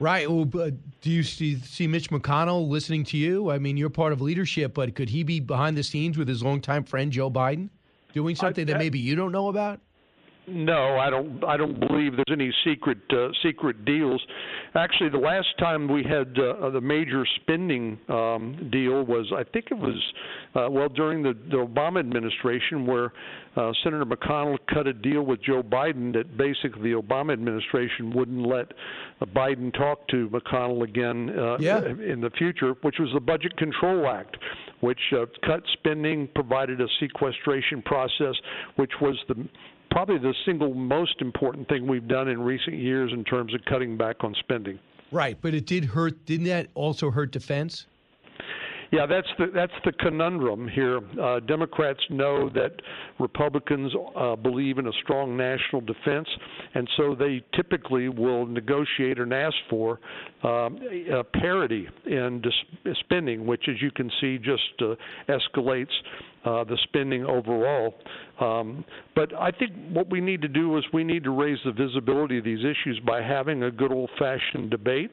Right. 0.00 0.28
Well, 0.28 0.44
but 0.44 0.74
do 1.00 1.10
you 1.10 1.22
see, 1.22 1.56
see 1.56 1.86
Mitch 1.86 2.10
McConnell 2.10 2.68
listening 2.68 3.04
to 3.04 3.16
you? 3.16 3.50
I 3.50 3.58
mean, 3.58 3.76
you're 3.76 3.90
part 3.90 4.12
of 4.12 4.20
leadership, 4.20 4.74
but 4.74 4.94
could 4.94 5.08
he 5.08 5.22
be 5.22 5.38
behind 5.40 5.76
the 5.76 5.84
scenes 5.84 6.18
with 6.18 6.28
his 6.28 6.42
longtime 6.42 6.84
friend 6.84 7.12
Joe 7.12 7.30
Biden, 7.30 7.70
doing 8.12 8.34
something 8.34 8.66
that 8.66 8.78
maybe 8.78 8.98
you 8.98 9.14
don't 9.14 9.32
know 9.32 9.48
about? 9.48 9.80
No, 10.46 10.98
I 10.98 11.08
don't. 11.08 11.42
I 11.44 11.56
don't 11.56 11.80
believe 11.80 12.12
there's 12.16 12.24
any 12.30 12.52
secret 12.64 12.98
uh, 13.10 13.28
secret 13.42 13.84
deals. 13.84 14.22
Actually, 14.74 15.08
the 15.10 15.18
last 15.18 15.48
time 15.58 15.88
we 15.90 16.02
had 16.02 16.38
uh, 16.38 16.68
the 16.70 16.80
major 16.82 17.24
spending 17.36 17.98
um, 18.08 18.68
deal 18.70 19.04
was, 19.04 19.32
I 19.34 19.44
think 19.52 19.66
it 19.70 19.78
was, 19.78 19.96
uh, 20.54 20.68
well, 20.70 20.88
during 20.88 21.22
the, 21.22 21.32
the 21.50 21.56
Obama 21.56 22.00
administration, 22.00 22.84
where 22.86 23.12
uh, 23.56 23.72
Senator 23.82 24.04
McConnell 24.04 24.58
cut 24.72 24.86
a 24.86 24.92
deal 24.92 25.22
with 25.22 25.42
Joe 25.42 25.62
Biden 25.62 26.12
that 26.14 26.36
basically 26.36 26.92
the 26.92 27.00
Obama 27.00 27.32
administration 27.32 28.12
wouldn't 28.14 28.46
let 28.46 28.72
uh, 29.20 29.26
Biden 29.26 29.72
talk 29.72 30.06
to 30.08 30.28
McConnell 30.28 30.82
again 30.82 31.30
uh, 31.38 31.56
Yeah. 31.58 31.84
in 31.86 32.20
the 32.20 32.30
future, 32.36 32.74
which 32.82 32.96
was 32.98 33.10
the 33.14 33.20
Budget 33.20 33.56
Control 33.56 34.06
Act, 34.08 34.36
which 34.80 35.00
uh, 35.12 35.24
cut 35.46 35.62
spending, 35.74 36.28
provided 36.34 36.80
a 36.80 36.86
sequestration 37.00 37.80
process, 37.82 38.34
which 38.76 38.92
was 39.00 39.16
the 39.28 39.48
probably 39.94 40.18
the 40.18 40.34
single 40.44 40.74
most 40.74 41.20
important 41.20 41.68
thing 41.68 41.86
we've 41.86 42.08
done 42.08 42.26
in 42.26 42.42
recent 42.42 42.76
years 42.76 43.12
in 43.12 43.22
terms 43.22 43.54
of 43.54 43.64
cutting 43.66 43.96
back 43.96 44.24
on 44.24 44.34
spending. 44.40 44.76
Right, 45.12 45.38
but 45.40 45.54
it 45.54 45.66
did 45.66 45.84
hurt. 45.84 46.26
Didn't 46.26 46.46
that 46.46 46.66
also 46.74 47.12
hurt 47.12 47.30
defense? 47.30 47.86
Yeah, 48.94 49.06
that's 49.06 49.26
the 49.38 49.46
that's 49.52 49.72
the 49.84 49.90
conundrum 49.90 50.68
here. 50.68 51.00
Uh, 51.20 51.40
Democrats 51.40 51.98
know 52.10 52.48
that 52.50 52.70
Republicans 53.18 53.92
uh, 54.14 54.36
believe 54.36 54.78
in 54.78 54.86
a 54.86 54.92
strong 55.02 55.36
national 55.36 55.80
defense, 55.80 56.28
and 56.74 56.88
so 56.96 57.16
they 57.16 57.42
typically 57.56 58.08
will 58.08 58.46
negotiate 58.46 59.18
and 59.18 59.34
ask 59.34 59.56
for 59.68 59.98
um, 60.44 60.78
parity 61.32 61.88
in 62.06 62.40
dis- 62.40 62.94
spending, 63.00 63.44
which, 63.44 63.64
as 63.68 63.82
you 63.82 63.90
can 63.90 64.08
see, 64.20 64.38
just 64.38 64.62
uh, 64.80 64.94
escalates 65.28 65.86
uh, 66.44 66.62
the 66.62 66.78
spending 66.84 67.24
overall. 67.24 67.94
Um, 68.40 68.84
but 69.16 69.34
I 69.34 69.50
think 69.50 69.72
what 69.90 70.08
we 70.08 70.20
need 70.20 70.40
to 70.42 70.48
do 70.48 70.78
is 70.78 70.84
we 70.92 71.02
need 71.02 71.24
to 71.24 71.30
raise 71.32 71.58
the 71.64 71.72
visibility 71.72 72.38
of 72.38 72.44
these 72.44 72.60
issues 72.60 73.00
by 73.04 73.22
having 73.22 73.64
a 73.64 73.72
good 73.72 73.90
old-fashioned 73.90 74.70
debate 74.70 75.10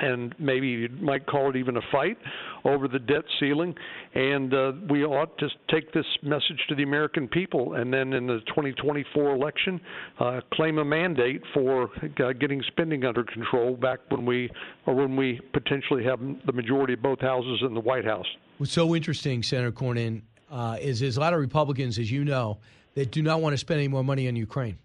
and 0.00 0.34
maybe 0.38 0.68
you 0.68 0.88
might 1.00 1.26
call 1.26 1.50
it 1.50 1.56
even 1.56 1.76
a 1.76 1.80
fight 1.90 2.18
over 2.64 2.88
the 2.88 2.98
debt 2.98 3.24
ceiling. 3.40 3.74
And 4.14 4.54
uh, 4.54 4.72
we 4.88 5.04
ought 5.04 5.36
to 5.38 5.48
take 5.70 5.92
this 5.92 6.06
message 6.22 6.60
to 6.68 6.74
the 6.74 6.82
American 6.82 7.28
people, 7.28 7.74
and 7.74 7.92
then 7.92 8.12
in 8.12 8.26
the 8.26 8.40
2024 8.46 9.34
election, 9.34 9.80
uh, 10.18 10.40
claim 10.52 10.78
a 10.78 10.84
mandate 10.84 11.42
for 11.52 11.90
uh, 12.02 12.32
getting 12.32 12.62
spending 12.68 13.04
under 13.04 13.24
control 13.24 13.76
back 13.76 14.00
when 14.10 14.24
we 14.24 14.50
or 14.86 14.94
when 14.94 15.16
we 15.16 15.40
potentially 15.52 16.04
have 16.04 16.20
the 16.46 16.52
majority 16.52 16.94
of 16.94 17.02
both 17.02 17.20
houses 17.20 17.60
in 17.62 17.74
the 17.74 17.80
White 17.80 18.04
House. 18.04 18.26
What's 18.58 18.72
so 18.72 18.94
interesting, 18.94 19.42
Senator 19.42 19.72
Cornyn, 19.72 20.22
uh, 20.50 20.78
is 20.80 21.00
there's 21.00 21.16
a 21.16 21.20
lot 21.20 21.34
of 21.34 21.40
Republicans, 21.40 21.98
as 21.98 22.10
you 22.10 22.24
know, 22.24 22.58
that 22.94 23.10
do 23.10 23.22
not 23.22 23.40
want 23.40 23.52
to 23.52 23.58
spend 23.58 23.78
any 23.78 23.88
more 23.88 24.02
money 24.02 24.26
on 24.28 24.36
Ukraine, 24.36 24.78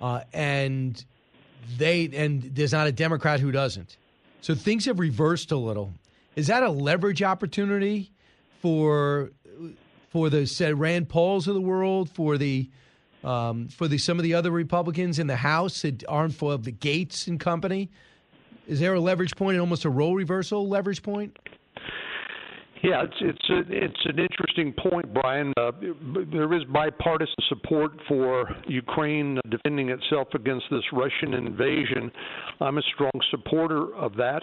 uh, 0.00 0.20
and 0.32 1.04
they 1.76 2.08
and 2.14 2.42
there's 2.54 2.72
not 2.72 2.86
a 2.86 2.92
Democrat 2.92 3.40
who 3.40 3.50
doesn't. 3.50 3.96
So 4.44 4.54
things 4.54 4.84
have 4.84 4.98
reversed 4.98 5.52
a 5.52 5.56
little. 5.56 5.94
Is 6.36 6.48
that 6.48 6.62
a 6.62 6.68
leverage 6.68 7.22
opportunity 7.22 8.10
for 8.60 9.30
for 10.10 10.28
the 10.28 10.46
said 10.46 10.78
Rand 10.78 11.08
Pauls 11.08 11.48
of 11.48 11.54
the 11.54 11.62
world, 11.62 12.10
for 12.10 12.36
the 12.36 12.68
um, 13.24 13.68
for 13.68 13.88
the 13.88 13.96
some 13.96 14.18
of 14.18 14.22
the 14.22 14.34
other 14.34 14.50
Republicans 14.50 15.18
in 15.18 15.28
the 15.28 15.36
House 15.36 15.80
that 15.80 16.04
aren't 16.06 16.34
for 16.34 16.58
the 16.58 16.72
Gaetz 16.72 17.26
and 17.26 17.40
company? 17.40 17.88
Is 18.68 18.80
there 18.80 18.92
a 18.92 19.00
leverage 19.00 19.34
point 19.34 19.54
and 19.54 19.62
almost 19.62 19.86
a 19.86 19.90
role 19.90 20.14
reversal 20.14 20.68
leverage 20.68 21.02
point? 21.02 21.38
Yeah, 22.82 23.04
it's 23.04 23.16
it's 23.20 23.50
a, 23.50 23.62
it's 23.68 24.00
an 24.04 24.18
interesting 24.18 24.74
point, 24.90 25.14
Brian. 25.14 25.52
Uh, 25.56 25.72
there 26.30 26.52
is 26.52 26.64
bipartisan 26.64 27.34
support 27.48 27.92
for 28.06 28.50
Ukraine 28.66 29.38
defending 29.50 29.88
itself 29.88 30.28
against 30.34 30.66
this 30.70 30.82
Russian 30.92 31.34
invasion. 31.34 32.10
I'm 32.60 32.76
a 32.76 32.82
strong 32.94 33.12
supporter 33.30 33.94
of 33.94 34.16
that, 34.16 34.42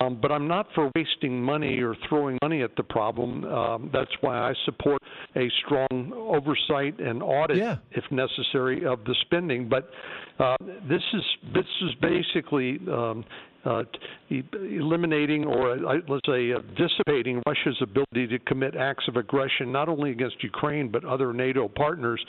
um, 0.00 0.18
but 0.20 0.32
I'm 0.32 0.48
not 0.48 0.68
for 0.74 0.90
wasting 0.96 1.42
money 1.42 1.80
or 1.80 1.94
throwing 2.08 2.38
money 2.42 2.62
at 2.62 2.74
the 2.76 2.82
problem. 2.82 3.44
Um, 3.44 3.90
that's 3.92 4.10
why 4.22 4.38
I 4.38 4.54
support 4.64 5.02
a 5.36 5.50
strong 5.64 6.12
oversight 6.14 6.98
and 6.98 7.22
audit, 7.22 7.58
yeah. 7.58 7.76
if 7.90 8.04
necessary, 8.10 8.86
of 8.86 9.04
the 9.04 9.14
spending. 9.22 9.68
But 9.68 9.90
uh, 10.38 10.56
this 10.88 11.02
is 11.12 11.22
this 11.52 11.66
is 11.82 11.90
basically 12.00 12.78
um, 12.90 13.24
uh, 13.64 13.82
eliminating 14.30 15.44
or 15.44 15.72
uh, 15.72 15.98
let's 16.08 16.26
say 16.26 16.52
uh, 16.52 16.58
dissipating 16.76 17.42
Russia's 17.46 17.80
ability 17.80 18.26
to 18.26 18.38
commit 18.40 18.74
acts 18.74 19.06
of 19.08 19.16
aggression 19.16 19.70
not 19.70 19.88
only 19.88 20.10
against 20.10 20.42
Ukraine 20.42 20.90
but 20.90 21.04
other 21.04 21.32
NATO 21.32 21.68
partners, 21.68 22.24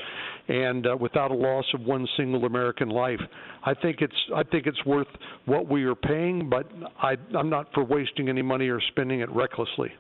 and 0.47 0.86
uh, 0.86 0.95
without 0.95 1.31
a 1.31 1.34
loss 1.34 1.65
of 1.73 1.81
one 1.81 2.07
single 2.17 2.45
American 2.45 2.89
life. 2.89 3.19
I 3.65 3.73
think 3.73 4.01
it's 4.01 4.15
I 4.36 4.43
think 4.43 4.67
it's 4.67 4.84
worth 4.86 5.07
what 5.45 5.67
we 5.67 5.84
are 5.86 5.95
paying, 5.95 6.49
but 6.49 6.69
I, 7.01 7.15
I'm 7.38 7.49
not 7.49 7.73
for 7.73 7.84
wasting 7.84 8.29
any 8.29 8.41
money 8.41 8.67
or 8.67 8.81
spending 8.89 9.21
it 9.21 9.29
recklessly. 9.31 9.91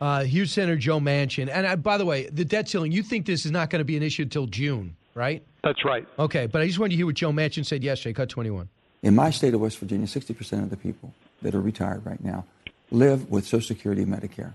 Uh, 0.00 0.24
here's 0.24 0.50
Senator 0.50 0.76
Joe 0.76 0.98
Manchin, 0.98 1.50
and 1.52 1.66
uh, 1.66 1.76
by 1.76 1.98
the 1.98 2.06
way, 2.06 2.28
the 2.30 2.44
debt 2.44 2.68
ceiling. 2.68 2.90
You 2.90 3.02
think 3.02 3.26
this 3.26 3.44
is 3.44 3.50
not 3.50 3.68
going 3.68 3.80
to 3.80 3.84
be 3.84 3.98
an 3.98 4.02
issue 4.02 4.22
until 4.22 4.46
June, 4.46 4.96
right? 5.14 5.44
That's 5.62 5.84
right. 5.84 6.06
Okay, 6.18 6.46
but 6.46 6.62
I 6.62 6.66
just 6.66 6.78
wanted 6.78 6.90
to 6.90 6.96
hear 6.96 7.06
what 7.06 7.16
Joe 7.16 7.32
Manchin 7.32 7.66
said 7.66 7.84
yesterday. 7.84 8.14
Cut 8.14 8.30
21. 8.30 8.68
In 9.02 9.14
my 9.14 9.30
state 9.30 9.54
of 9.54 9.60
West 9.60 9.78
Virginia, 9.78 10.06
60% 10.06 10.62
of 10.62 10.70
the 10.70 10.76
people 10.76 11.14
that 11.42 11.54
are 11.54 11.60
retired 11.60 12.04
right 12.04 12.22
now 12.22 12.44
live 12.90 13.30
with 13.30 13.46
Social 13.46 13.66
Security 13.66 14.02
and 14.02 14.12
Medicare. 14.12 14.52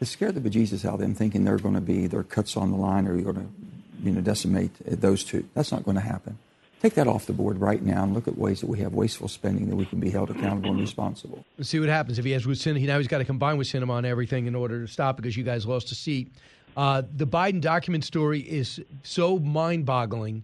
It 0.00 0.06
scared 0.06 0.34
the 0.34 0.40
bejesus 0.40 0.84
out 0.84 0.94
of 0.94 1.00
them 1.00 1.14
thinking 1.14 1.44
they're 1.44 1.58
going 1.58 1.74
to 1.74 1.80
be, 1.80 2.06
their 2.06 2.22
cuts 2.22 2.56
on 2.56 2.70
the 2.70 2.76
line 2.76 3.06
or 3.06 3.14
you're 3.14 3.32
going 3.32 3.46
to 3.46 4.06
you 4.06 4.12
know, 4.12 4.20
decimate 4.20 4.72
those 4.84 5.24
two. 5.24 5.48
That's 5.54 5.72
not 5.72 5.84
going 5.84 5.96
to 5.96 6.02
happen. 6.02 6.38
Take 6.82 6.94
that 6.94 7.06
off 7.06 7.26
the 7.26 7.34
board 7.34 7.58
right 7.58 7.82
now 7.82 8.04
and 8.04 8.14
look 8.14 8.26
at 8.26 8.38
ways 8.38 8.60
that 8.60 8.66
we 8.66 8.78
have 8.78 8.94
wasteful 8.94 9.28
spending 9.28 9.68
that 9.68 9.76
we 9.76 9.84
can 9.84 10.00
be 10.00 10.08
held 10.08 10.30
accountable 10.30 10.70
and 10.70 10.80
responsible. 10.80 11.44
Let's 11.58 11.68
see 11.68 11.78
what 11.78 11.90
happens 11.90 12.18
if 12.18 12.24
he 12.24 12.30
has 12.30 12.46
with 12.46 12.58
Sinema. 12.58 12.86
Now 12.86 12.96
he's 12.96 13.08
got 13.08 13.18
to 13.18 13.24
combine 13.26 13.58
with 13.58 13.66
Sinema 13.66 13.90
on 13.90 14.06
everything 14.06 14.46
in 14.46 14.54
order 14.54 14.80
to 14.80 14.90
stop 14.90 15.16
because 15.16 15.36
you 15.36 15.44
guys 15.44 15.66
lost 15.66 15.92
a 15.92 15.94
seat. 15.94 16.32
Uh, 16.76 17.02
the 17.16 17.26
Biden 17.26 17.60
document 17.60 18.04
story 18.04 18.40
is 18.40 18.80
so 19.02 19.38
mind-boggling. 19.38 20.42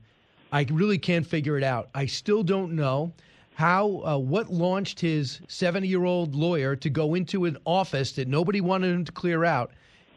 I 0.52 0.66
really 0.70 0.98
can't 0.98 1.26
figure 1.26 1.56
it 1.56 1.64
out. 1.64 1.88
I 1.94 2.04
still 2.04 2.42
don't 2.42 2.72
know 2.72 3.12
how 3.56 4.02
uh, 4.04 4.18
what 4.18 4.52
launched 4.52 5.00
his 5.00 5.40
70 5.48 5.88
year 5.88 6.04
old 6.04 6.34
lawyer 6.34 6.76
to 6.76 6.90
go 6.90 7.14
into 7.14 7.46
an 7.46 7.56
office 7.64 8.12
that 8.12 8.28
nobody 8.28 8.60
wanted 8.60 8.94
him 8.94 9.02
to 9.02 9.10
clear 9.10 9.46
out 9.46 9.70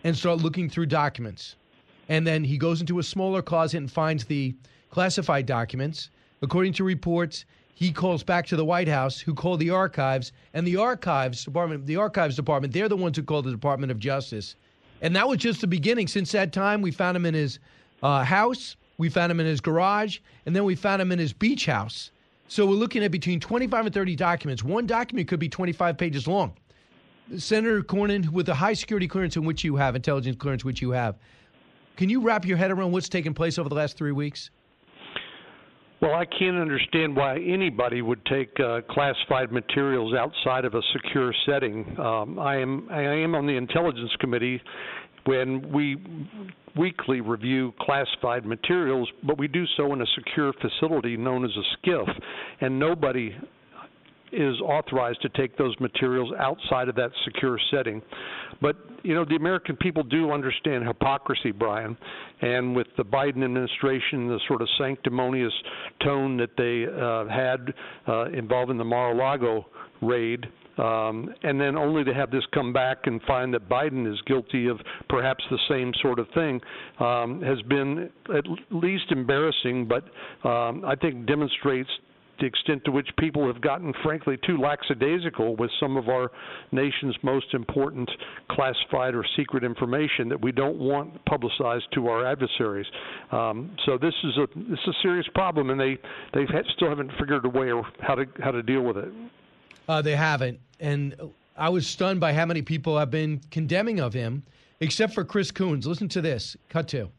and 0.04 0.16
start 0.16 0.40
looking 0.40 0.70
through 0.70 0.88
documents. 0.88 1.56
And 2.10 2.28
then 2.28 2.44
he 2.44 2.58
goes 2.58 2.82
into 2.82 3.00
a 3.00 3.04
smaller 3.04 3.42
closet 3.42 3.78
and 3.78 3.90
finds 3.90 4.26
the 4.26 4.54
classified 4.90 5.46
documents. 5.46 6.10
According 6.42 6.74
to 6.74 6.84
reports, 6.84 7.46
he 7.74 7.94
calls 7.94 8.24
back 8.24 8.46
to 8.48 8.58
the 8.58 8.66
White 8.66 8.90
House, 8.90 9.22
who 9.22 9.34
called 9.34 9.62
the 9.62 9.70
archives, 9.70 10.34
and 10.54 10.68
the 10.68 10.76
archives 10.76 11.46
department, 11.46 11.86
the 11.86 11.96
archives 11.96 12.36
department, 12.36 12.74
they're 12.74 12.90
the 12.90 12.98
ones 12.98 13.16
who 13.16 13.24
called 13.24 13.46
the 13.46 13.52
Department 13.52 13.90
of 13.90 14.00
Justice. 14.00 14.58
And 15.02 15.16
that 15.16 15.30
was 15.30 15.38
just 15.38 15.62
the 15.62 15.68
beginning. 15.68 16.08
Since 16.08 16.34
that 16.34 16.52
time, 16.52 16.82
we 16.82 16.92
found 16.92 17.16
him 17.16 17.26
in 17.26 17.36
his 17.36 17.60
uh, 18.04 18.26
house, 18.26 18.76
we 18.98 19.08
found 19.08 19.32
him 19.32 19.40
in 19.40 19.46
his 19.46 19.62
garage, 19.62 20.20
and 20.46 20.54
then 20.54 20.66
we 20.66 20.76
found 20.76 21.02
him 21.02 21.14
in 21.14 21.20
his 21.20 21.32
beach 21.32 21.68
house. 21.68 22.12
So 22.50 22.66
we're 22.66 22.74
looking 22.74 23.04
at 23.04 23.12
between 23.12 23.40
25 23.40 23.86
and 23.86 23.94
30 23.94 24.16
documents. 24.16 24.64
One 24.64 24.88
document 24.88 25.28
could 25.28 25.40
be 25.40 25.50
25 25.50 26.00
pages 26.00 26.28
long. 26.28 26.54
Senator 27.38 27.84
Cornyn, 27.84 28.28
with 28.30 28.48
the 28.48 28.56
high 28.56 28.74
security 28.74 29.08
clearance 29.08 29.36
in 29.38 29.46
which 29.46 29.64
you 29.64 29.76
have, 29.76 29.96
intelligence 29.96 30.36
clearance 30.36 30.66
which 30.66 30.82
you 30.82 30.90
have, 30.90 31.16
can 31.96 32.10
you 32.10 32.22
wrap 32.22 32.46
your 32.46 32.58
head 32.58 32.72
around 32.72 32.92
what's 32.92 33.08
taken 33.08 33.36
place 33.36 33.60
over 33.60 33.70
the 33.70 33.76
last 33.76 33.98
three 33.98 34.12
weeks? 34.12 34.50
Well, 36.02 36.16
I 36.16 36.26
can't 36.26 36.58
understand 36.58 37.16
why 37.16 37.38
anybody 37.38 38.02
would 38.02 38.26
take 38.26 38.60
uh, 38.60 38.82
classified 38.90 39.52
materials 39.52 40.16
outside 40.16 40.66
of 40.66 40.74
a 40.74 40.82
secure 40.94 41.32
setting. 41.46 42.00
Um, 42.00 42.40
I 42.40 42.56
am 42.56 42.88
I 42.90 43.02
am 43.02 43.36
on 43.36 43.46
the 43.46 43.58
intelligence 43.58 44.10
committee 44.20 44.62
when 45.26 45.72
we 45.72 45.98
weekly 46.78 47.22
review 47.22 47.74
classified 47.82 48.46
materials, 48.46 49.10
but 49.24 49.38
we 49.38 49.48
do 49.48 49.66
so 49.78 49.94
in 49.94 50.02
a 50.02 50.06
secure 50.16 50.54
facility 50.54 51.18
known 51.18 51.44
as 51.44 51.52
a 51.52 51.88
SCIF, 51.88 52.10
and 52.62 52.78
nobody 52.80 53.36
is 54.32 54.60
authorized 54.62 55.22
to 55.22 55.30
take 55.30 55.58
those 55.58 55.76
materials 55.80 56.32
outside 56.38 56.88
of 56.88 56.96
that 56.96 57.12
secure 57.26 57.60
setting. 57.72 58.02
But 58.62 58.76
you 59.04 59.16
know, 59.16 59.26
the 59.26 59.36
American 59.36 59.76
people 59.78 60.04
do 60.04 60.32
understand 60.32 60.86
hypocrisy, 60.86 61.52
Brian, 61.52 61.98
and 62.42 62.76
with 62.76 62.88
the 62.98 63.04
Biden 63.04 63.44
administration, 63.44 64.28
the 64.28 64.40
sort 64.48 64.62
of 64.62 64.68
sanctimonious 64.78 65.54
tone 66.04 66.38
that 66.38 66.52
they 66.58 66.86
uh, 66.86 67.28
had 67.28 67.74
uh, 68.08 68.30
involving 68.38 68.78
the 68.78 68.84
Mar-a-Lago 68.84 69.66
raid. 70.02 70.46
Um, 70.80 71.34
and 71.44 71.60
then 71.60 71.78
only 71.78 72.04
to 72.06 72.14
have 72.14 72.32
this 72.32 72.44
come 72.54 72.72
back 72.72 73.00
and 73.06 73.22
find 73.24 73.54
that 73.54 73.68
Biden 73.68 74.12
is 74.12 74.20
guilty 74.26 74.68
of 74.68 74.80
perhaps 75.10 75.44
the 75.52 75.60
same 75.68 75.92
sort 76.02 76.20
of 76.20 76.28
thing 76.34 76.62
um, 77.00 77.42
has 77.42 77.62
been 77.64 78.10
at 78.34 78.46
least 78.72 79.12
embarrassing, 79.12 79.88
but 79.88 80.04
um, 80.48 80.86
I 80.86 80.96
think 80.96 81.26
demonstrates 81.26 81.90
the 82.40 82.46
extent 82.46 82.84
to 82.86 82.92
which 82.92 83.10
people 83.18 83.46
have 83.48 83.62
gotten, 83.62 83.94
frankly, 84.04 84.38
too 84.46 84.58
lackadaisical 84.58 85.56
with 85.58 85.70
some 85.80 85.98
of 85.98 86.08
our 86.08 86.32
nation's 86.72 87.16
most 87.22 87.54
important 87.54 88.10
classified 88.50 89.14
or 89.14 89.26
secret 89.36 89.64
information 89.64 90.30
that 90.30 90.42
we 90.42 90.52
don't 90.52 90.78
want 90.78 91.24
publicized 91.26 91.86
to 91.94 92.08
our 92.08 92.26
adversaries. 92.26 92.88
Um, 93.32 93.76
so 93.86 93.98
this 93.98 94.14
is 94.24 94.38
a 94.38 94.48
this 94.56 94.80
is 94.80 94.88
a 94.88 95.02
serious 95.02 95.28
problem, 95.34 95.70
and 95.70 95.80
they 95.80 95.98
they 96.34 96.46
still 96.76 96.90
haven't 96.90 97.12
figured 97.20 97.46
a 97.46 97.50
way 97.50 97.72
how 98.00 98.16
to 98.16 98.26
how 98.42 98.52
to 98.52 98.64
deal 98.64 98.82
with 98.82 98.98
it. 98.98 99.12
Uh, 99.88 100.02
they 100.02 100.16
haven't, 100.16 100.60
and 100.80 101.16
I 101.58 101.70
was 101.70 101.86
stunned 101.88 102.20
by 102.20 102.34
how 102.34 102.46
many 102.46 102.62
people 102.62 102.98
have 102.98 103.12
been 103.12 103.42
condemning 103.52 104.00
of 104.00 104.14
him, 104.14 104.44
except 104.80 105.14
for 105.14 105.24
Chris 105.24 105.52
Coons. 105.52 105.86
Listen 105.86 106.08
to 106.10 106.22
this. 106.22 106.56
Cut 106.70 106.88
to. 106.90 107.10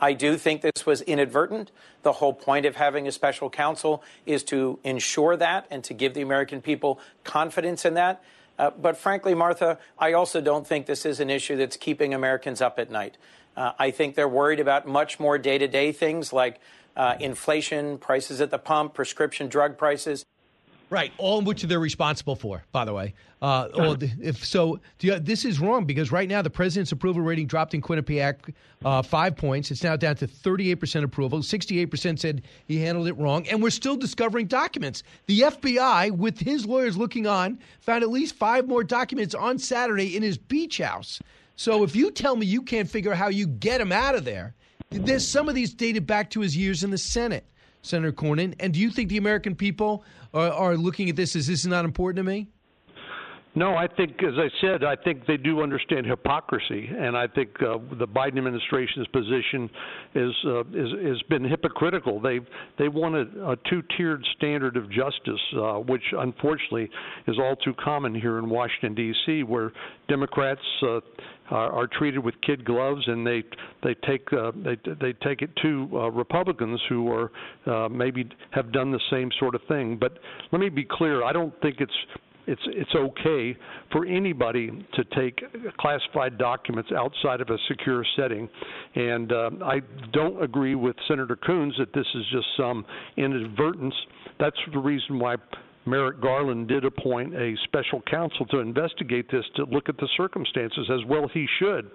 I 0.00 0.12
do 0.12 0.36
think 0.36 0.60
this 0.60 0.84
was 0.84 1.00
inadvertent. 1.02 1.70
The 2.02 2.12
whole 2.12 2.34
point 2.34 2.66
of 2.66 2.76
having 2.76 3.08
a 3.08 3.12
special 3.12 3.48
counsel 3.48 4.02
is 4.26 4.42
to 4.44 4.78
ensure 4.84 5.36
that 5.36 5.66
and 5.70 5.82
to 5.84 5.94
give 5.94 6.14
the 6.14 6.22
American 6.22 6.60
people 6.60 7.00
confidence 7.24 7.84
in 7.84 7.94
that. 7.94 8.22
Uh, 8.58 8.70
but 8.70 8.96
frankly, 8.96 9.34
Martha, 9.34 9.78
I 9.98 10.12
also 10.12 10.40
don't 10.40 10.66
think 10.66 10.86
this 10.86 11.04
is 11.06 11.20
an 11.20 11.30
issue 11.30 11.56
that's 11.56 11.76
keeping 11.76 12.14
Americans 12.14 12.60
up 12.60 12.78
at 12.78 12.90
night. 12.90 13.16
Uh, 13.56 13.72
I 13.78 13.90
think 13.90 14.14
they're 14.14 14.28
worried 14.28 14.60
about 14.60 14.86
much 14.86 15.18
more 15.18 15.38
day 15.38 15.58
to 15.58 15.66
day 15.66 15.92
things 15.92 16.32
like 16.32 16.60
uh, 16.96 17.16
inflation, 17.18 17.98
prices 17.98 18.40
at 18.40 18.50
the 18.50 18.58
pump, 18.58 18.94
prescription 18.94 19.48
drug 19.48 19.76
prices. 19.78 20.24
Right, 20.88 21.12
all 21.18 21.40
of 21.40 21.46
which 21.46 21.62
they're 21.62 21.80
responsible 21.80 22.36
for, 22.36 22.62
by 22.70 22.84
the 22.84 22.92
way. 22.92 23.14
Uh, 23.42 23.68
or 23.74 23.96
if 24.00 24.44
so, 24.44 24.78
you, 25.00 25.18
this 25.18 25.44
is 25.44 25.58
wrong 25.58 25.84
because 25.84 26.12
right 26.12 26.28
now 26.28 26.42
the 26.42 26.50
president's 26.50 26.92
approval 26.92 27.22
rating 27.22 27.48
dropped 27.48 27.74
in 27.74 27.82
Quinnipiac 27.82 28.54
uh, 28.84 29.02
five 29.02 29.36
points. 29.36 29.72
It's 29.72 29.82
now 29.82 29.96
down 29.96 30.14
to 30.16 30.28
38% 30.28 31.02
approval. 31.02 31.40
68% 31.40 32.18
said 32.20 32.42
he 32.66 32.78
handled 32.78 33.08
it 33.08 33.14
wrong, 33.14 33.48
and 33.48 33.60
we're 33.60 33.70
still 33.70 33.96
discovering 33.96 34.46
documents. 34.46 35.02
The 35.26 35.40
FBI, 35.40 36.12
with 36.12 36.38
his 36.38 36.66
lawyers 36.66 36.96
looking 36.96 37.26
on, 37.26 37.58
found 37.80 38.04
at 38.04 38.10
least 38.10 38.36
five 38.36 38.68
more 38.68 38.84
documents 38.84 39.34
on 39.34 39.58
Saturday 39.58 40.16
in 40.16 40.22
his 40.22 40.38
beach 40.38 40.78
house. 40.78 41.20
So 41.56 41.82
if 41.82 41.96
you 41.96 42.12
tell 42.12 42.36
me 42.36 42.46
you 42.46 42.62
can't 42.62 42.88
figure 42.88 43.10
out 43.10 43.18
how 43.18 43.28
you 43.28 43.48
get 43.48 43.80
him 43.80 43.90
out 43.90 44.14
of 44.14 44.24
there, 44.24 44.54
there's 44.90 45.26
some 45.26 45.48
of 45.48 45.56
these 45.56 45.74
dated 45.74 46.06
back 46.06 46.30
to 46.30 46.40
his 46.40 46.56
years 46.56 46.84
in 46.84 46.90
the 46.90 46.98
Senate. 46.98 47.44
Senator 47.86 48.12
Cornyn? 48.12 48.54
And 48.60 48.74
do 48.74 48.80
you 48.80 48.90
think 48.90 49.08
the 49.08 49.18
American 49.18 49.54
people 49.54 50.04
are, 50.34 50.50
are 50.50 50.76
looking 50.76 51.08
at 51.08 51.16
this 51.16 51.36
as 51.36 51.46
this 51.46 51.60
is 51.60 51.66
not 51.66 51.84
important 51.84 52.18
to 52.18 52.30
me? 52.30 52.48
No, 53.56 53.74
I 53.74 53.86
think, 53.86 54.22
as 54.22 54.34
I 54.36 54.50
said, 54.60 54.84
I 54.84 54.96
think 54.96 55.24
they 55.26 55.38
do 55.38 55.62
understand 55.62 56.04
hypocrisy, 56.04 56.90
and 56.94 57.16
I 57.16 57.26
think 57.26 57.48
uh, 57.62 57.78
the 57.98 58.06
Biden 58.06 58.36
administration's 58.36 59.06
position 59.06 59.70
is 60.14 60.32
uh, 60.44 60.60
is 60.74 60.92
has 61.02 61.22
been 61.30 61.42
hypocritical. 61.42 62.20
They 62.20 62.40
they 62.78 62.88
want 62.88 63.14
a, 63.14 63.56
two-tiered 63.70 64.22
standard 64.36 64.76
of 64.76 64.90
justice, 64.90 65.40
uh, 65.56 65.78
which 65.78 66.02
unfortunately 66.12 66.90
is 67.28 67.38
all 67.38 67.56
too 67.56 67.72
common 67.82 68.14
here 68.14 68.38
in 68.38 68.50
Washington 68.50 68.94
D.C., 68.94 69.42
where 69.44 69.72
Democrats. 70.06 70.60
Are, 71.50 71.72
are 71.72 71.86
treated 71.86 72.24
with 72.24 72.34
kid 72.44 72.64
gloves, 72.64 73.02
and 73.06 73.26
they 73.26 73.44
they 73.82 73.94
take 74.06 74.32
uh, 74.32 74.50
they 74.64 74.76
they 75.00 75.12
take 75.22 75.42
it 75.42 75.50
to 75.62 75.88
uh, 75.92 76.10
Republicans 76.10 76.80
who 76.88 77.12
are 77.12 77.30
uh, 77.66 77.88
maybe 77.88 78.28
have 78.50 78.72
done 78.72 78.90
the 78.90 79.00
same 79.10 79.30
sort 79.38 79.54
of 79.54 79.60
thing. 79.68 79.96
But 79.96 80.18
let 80.50 80.60
me 80.60 80.68
be 80.68 80.84
clear: 80.84 81.22
I 81.22 81.32
don't 81.32 81.54
think 81.60 81.76
it's 81.78 81.92
it's 82.46 82.62
it's 82.66 82.94
okay 82.94 83.56
for 83.92 84.06
anybody 84.06 84.70
to 84.94 85.04
take 85.16 85.40
classified 85.78 86.38
documents 86.38 86.90
outside 86.96 87.40
of 87.40 87.48
a 87.50 87.58
secure 87.68 88.04
setting, 88.16 88.48
and 88.94 89.32
uh, 89.32 89.50
I 89.64 89.80
don't 90.12 90.42
agree 90.42 90.74
with 90.74 90.96
Senator 91.08 91.36
Coons 91.36 91.74
that 91.78 91.92
this 91.92 92.06
is 92.14 92.24
just 92.32 92.46
some 92.56 92.84
inadvertence. 93.16 93.94
That's 94.38 94.56
the 94.72 94.78
reason 94.78 95.18
why 95.18 95.36
Merrick 95.86 96.20
Garland 96.20 96.66
did 96.66 96.84
appoint 96.84 97.34
a 97.34 97.54
special 97.64 98.02
counsel 98.10 98.44
to 98.46 98.58
investigate 98.58 99.30
this 99.30 99.44
to 99.54 99.64
look 99.64 99.88
at 99.88 99.96
the 99.96 100.08
circumstances 100.16 100.90
as 100.92 101.04
well 101.06 101.28
he 101.32 101.46
should 101.58 101.90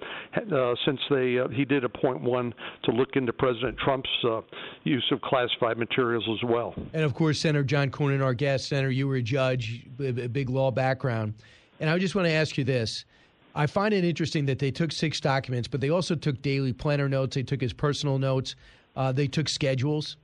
uh, 0.53 0.73
since 0.85 0.99
they 1.09 1.37
uh, 1.37 1.49
he 1.49 1.65
did 1.65 1.83
appoint 1.83 2.21
one 2.21 2.53
to 2.83 2.91
look 2.91 3.15
into 3.15 3.33
President 3.33 3.77
Trump's 3.77 4.09
uh, 4.23 4.41
use 4.85 5.05
of 5.11 5.21
classified 5.21 5.77
materials 5.77 6.27
as 6.31 6.49
well. 6.49 6.73
And 6.93 7.03
of 7.03 7.13
course, 7.13 7.39
Senator 7.39 7.63
John 7.63 7.91
Cornyn, 7.91 8.23
our 8.23 8.33
guest, 8.33 8.69
Senator, 8.69 8.91
you 8.91 9.07
were 9.07 9.17
a 9.17 9.21
judge, 9.21 9.85
a 9.99 10.11
big 10.27 10.49
law 10.49 10.71
background, 10.71 11.33
and 11.79 11.89
I 11.89 11.97
just 11.97 12.15
want 12.15 12.27
to 12.27 12.33
ask 12.33 12.57
you 12.57 12.63
this. 12.63 13.05
I 13.53 13.67
find 13.67 13.93
it 13.93 14.05
interesting 14.05 14.45
that 14.45 14.59
they 14.59 14.71
took 14.71 14.93
six 14.93 15.19
documents, 15.19 15.67
but 15.67 15.81
they 15.81 15.89
also 15.89 16.15
took 16.15 16.41
daily 16.41 16.71
planner 16.71 17.09
notes. 17.09 17.35
They 17.35 17.43
took 17.43 17.59
his 17.59 17.73
personal 17.73 18.17
notes. 18.17 18.55
Uh, 18.95 19.11
they 19.11 19.27
took 19.27 19.49
schedules. 19.49 20.15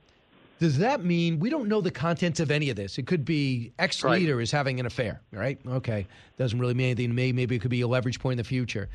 Does 0.58 0.78
that 0.78 1.04
mean 1.04 1.38
we 1.38 1.50
don't 1.50 1.68
know 1.68 1.80
the 1.80 1.90
contents 1.90 2.40
of 2.40 2.50
any 2.50 2.68
of 2.70 2.76
this? 2.76 2.98
It 2.98 3.06
could 3.06 3.24
be 3.24 3.72
ex 3.78 4.02
leader 4.02 4.36
right. 4.36 4.42
is 4.42 4.50
having 4.50 4.80
an 4.80 4.86
affair, 4.86 5.20
right? 5.32 5.58
Okay. 5.66 6.06
Doesn't 6.36 6.58
really 6.58 6.74
mean 6.74 6.86
anything 6.86 7.10
to 7.10 7.14
me. 7.14 7.32
Maybe 7.32 7.56
it 7.56 7.60
could 7.60 7.70
be 7.70 7.82
a 7.82 7.88
leverage 7.88 8.18
point 8.18 8.32
in 8.32 8.38
the 8.38 8.44
future. 8.44 8.88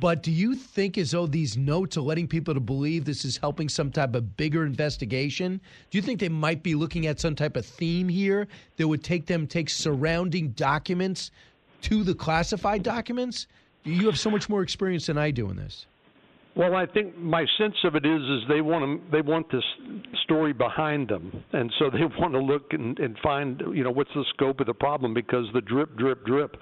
But 0.00 0.22
do 0.22 0.30
you 0.30 0.54
think 0.54 0.96
as 0.96 1.10
though 1.10 1.26
these 1.26 1.56
notes 1.56 1.96
are 1.96 2.02
letting 2.02 2.28
people 2.28 2.54
to 2.54 2.60
believe 2.60 3.04
this 3.04 3.24
is 3.24 3.36
helping 3.36 3.68
some 3.68 3.90
type 3.90 4.14
of 4.14 4.36
bigger 4.36 4.64
investigation? 4.64 5.60
Do 5.90 5.98
you 5.98 6.02
think 6.02 6.20
they 6.20 6.28
might 6.28 6.62
be 6.62 6.74
looking 6.74 7.06
at 7.06 7.18
some 7.18 7.34
type 7.34 7.56
of 7.56 7.66
theme 7.66 8.08
here 8.08 8.46
that 8.76 8.86
would 8.86 9.02
take 9.02 9.26
them 9.26 9.46
take 9.46 9.68
surrounding 9.68 10.50
documents 10.50 11.32
to 11.82 12.04
the 12.04 12.14
classified 12.14 12.82
documents? 12.82 13.48
You 13.84 14.06
have 14.06 14.18
so 14.18 14.30
much 14.30 14.48
more 14.48 14.62
experience 14.62 15.06
than 15.06 15.18
I 15.18 15.30
do 15.30 15.50
in 15.50 15.56
this. 15.56 15.86
Well, 16.58 16.74
I 16.74 16.86
think 16.86 17.16
my 17.16 17.46
sense 17.56 17.76
of 17.84 17.94
it 17.94 18.04
is 18.04 18.20
is 18.20 18.40
they 18.48 18.62
want 18.62 18.84
to, 18.84 19.10
they 19.12 19.20
want 19.20 19.48
this 19.52 19.62
story 20.24 20.52
behind 20.52 21.06
them, 21.06 21.44
and 21.52 21.72
so 21.78 21.88
they 21.92 22.04
want 22.18 22.34
to 22.34 22.40
look 22.40 22.72
and, 22.72 22.98
and 22.98 23.16
find 23.22 23.62
you 23.72 23.84
know 23.84 23.92
what's 23.92 24.10
the 24.12 24.24
scope 24.34 24.58
of 24.58 24.66
the 24.66 24.74
problem 24.74 25.14
because 25.14 25.46
the 25.54 25.60
drip 25.60 25.96
drip 25.96 26.26
drip 26.26 26.56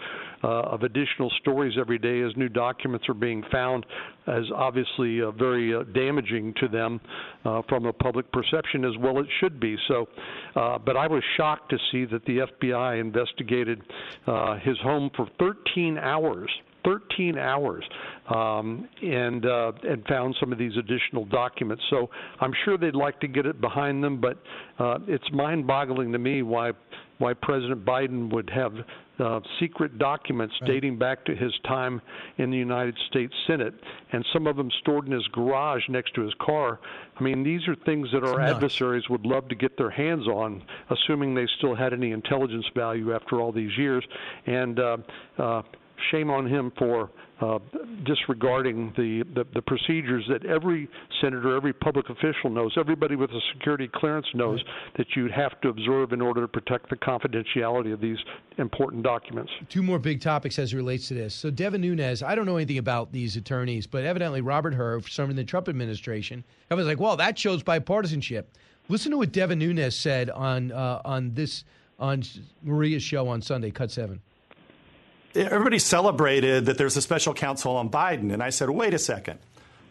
uh, 0.45 0.49
of 0.49 0.83
additional 0.83 1.31
stories 1.41 1.77
every 1.81 1.99
day 1.99 2.21
as 2.21 2.37
new 2.37 2.51
documents 2.51 3.09
are 3.09 3.15
being 3.15 3.43
found 3.51 3.87
is 4.29 4.45
obviously 4.55 5.23
uh, 5.23 5.31
very 5.31 5.75
uh, 5.75 5.83
damaging 5.95 6.53
to 6.61 6.69
them 6.69 7.01
uh, 7.47 7.63
from 7.67 7.87
a 7.87 7.93
public 7.95 8.31
perception 8.33 8.85
as 8.85 8.93
well 9.01 9.19
it 9.19 9.27
should 9.41 9.59
be. 9.59 9.77
So, 9.89 10.09
uh, 10.57 10.79
but 10.79 10.99
I 10.99 11.07
was 11.07 11.23
shocked 11.39 11.71
to 11.71 11.79
see 11.91 12.05
that 12.05 12.23
the 12.27 12.47
FBI 12.61 13.01
investigated 13.01 13.81
uh, 14.27 14.59
his 14.59 14.77
home 14.83 15.11
for 15.17 15.27
13 15.39 15.97
hours 15.97 16.51
13 16.87 17.37
hours 17.37 17.85
um, 18.33 18.89
and 19.03 19.45
uh, 19.45 19.73
and 19.83 20.07
found 20.07 20.37
some 20.39 20.53
of 20.53 20.59
these 20.59 20.77
additional 20.79 21.25
documents. 21.25 21.83
So 21.91 22.09
I'm 22.41 22.53
sure 22.65 22.79
they'd 22.79 22.95
like 22.95 23.21
to 23.21 23.29
get 23.29 23.45
it 23.45 23.61
behind 23.61 24.03
them, 24.03 24.21
but 24.21 24.39
uh, 24.79 24.99
it's 25.07 25.31
mind-boggling 25.33 26.13
to 26.13 26.19
me 26.19 26.43
why 26.43 26.73
why 27.19 27.33
President 27.35 27.85
Biden 27.85 28.31
would 28.33 28.51
have 28.51 28.75
uh, 29.19 29.41
secret 29.59 29.99
documents 29.99 30.55
right. 30.61 30.69
dating 30.69 30.99
back 30.99 31.25
to 31.25 31.35
his 31.35 31.53
time 31.67 32.03
in 32.37 32.51
the 32.51 32.57
United 32.59 32.95
States 33.09 33.33
Senate, 33.47 33.75
and 34.13 34.25
some 34.33 34.47
of 34.47 34.57
them 34.57 34.71
stored 34.81 35.07
in 35.07 35.13
his 35.13 35.27
garage 35.29 35.83
next 35.89 36.15
to 36.15 36.21
his 36.21 36.35
car. 36.39 36.79
I 37.19 37.23
mean, 37.23 37.43
these 37.43 37.67
are 37.69 37.75
things 37.75 38.09
that 38.13 38.25
our 38.25 38.41
adversaries 38.41 39.09
would 39.09 39.25
love 39.25 39.49
to 39.49 39.55
get 39.55 39.79
their 39.79 39.89
hands 39.91 40.29
on, 40.29 40.63
assuming 40.91 41.35
they 41.35 41.47
still 41.57 41.75
had 41.75 41.95
any 41.95 42.13
intelligence 42.13 42.67
value 42.75 43.15
after 43.15 43.41
all 43.41 43.53
these 43.53 43.77
years. 43.79 44.05
And 44.45 44.79
uh, 44.79 44.97
uh, 45.39 45.63
shame 46.11 46.31
on 46.31 46.47
him 46.47 46.73
for 46.79 47.11
uh, 47.41 47.59
disregarding 48.05 48.93
the, 48.97 49.23
the, 49.35 49.47
the 49.53 49.61
procedures 49.61 50.25
that 50.29 50.45
every 50.47 50.89
senator, 51.21 51.55
every 51.55 51.73
public 51.73 52.09
official 52.09 52.49
knows, 52.49 52.75
everybody 52.79 53.15
with 53.15 53.31
a 53.31 53.41
security 53.53 53.91
clearance 53.95 54.27
knows 54.35 54.63
that 54.97 55.07
you 55.15 55.29
have 55.29 55.61
to 55.61 55.69
observe 55.69 56.13
in 56.13 56.23
order 56.23 56.41
to 56.41 56.49
protect 56.49 56.89
the 56.89 56.97
confidentiality 56.97 57.93
of 57.93 58.01
these 58.01 58.17
important 58.57 59.03
documents. 59.03 59.53
Two 59.69 59.83
more 59.83 59.99
big 59.99 60.23
topics 60.23 60.59
as 60.59 60.73
it 60.73 60.77
relates 60.77 61.09
to 61.09 61.15
this. 61.15 61.35
So 61.35 61.51
Devin 61.51 61.83
Nunes, 61.83 62.23
I 62.23 62.35
don't 62.35 62.47
know 62.47 62.57
anything 62.57 62.79
about 62.79 63.13
these 63.13 63.37
attorneys, 63.37 63.87
but 63.87 64.05
evidently 64.05 64.41
Robert 64.41 64.73
Hur, 64.73 65.03
some 65.03 65.29
in 65.29 65.37
the 65.37 65.45
Trump 65.45 65.69
administration, 65.69 66.43
I 66.71 66.75
was 66.75 66.87
like, 66.87 67.01
well, 67.01 67.17
that 67.19 67.39
shows 67.39 67.63
bipartisanship. 67.63 68.45
Listen 68.89 69.11
to 69.11 69.19
what 69.19 69.33
Devin 69.33 69.59
Nunes 69.59 69.97
said 69.97 70.31
on 70.31 70.71
uh, 70.73 71.03
on 71.05 71.35
this 71.35 71.65
on 71.99 72.23
Maria's 72.63 73.03
show 73.03 73.27
on 73.29 73.43
Sunday, 73.43 73.71
Cut 73.73 73.91
Seven 73.91 74.21
everybody 75.35 75.79
celebrated 75.79 76.67
that 76.67 76.79
there's 76.79 76.97
a 76.97 77.03
special 77.03 77.35
counsel 77.35 77.77
on 77.77 77.91
Biden. 77.91 78.33
And 78.33 78.43
I 78.43 78.51
said, 78.51 78.71
wait 78.71 78.95
a 78.95 78.99
second. 78.99 79.39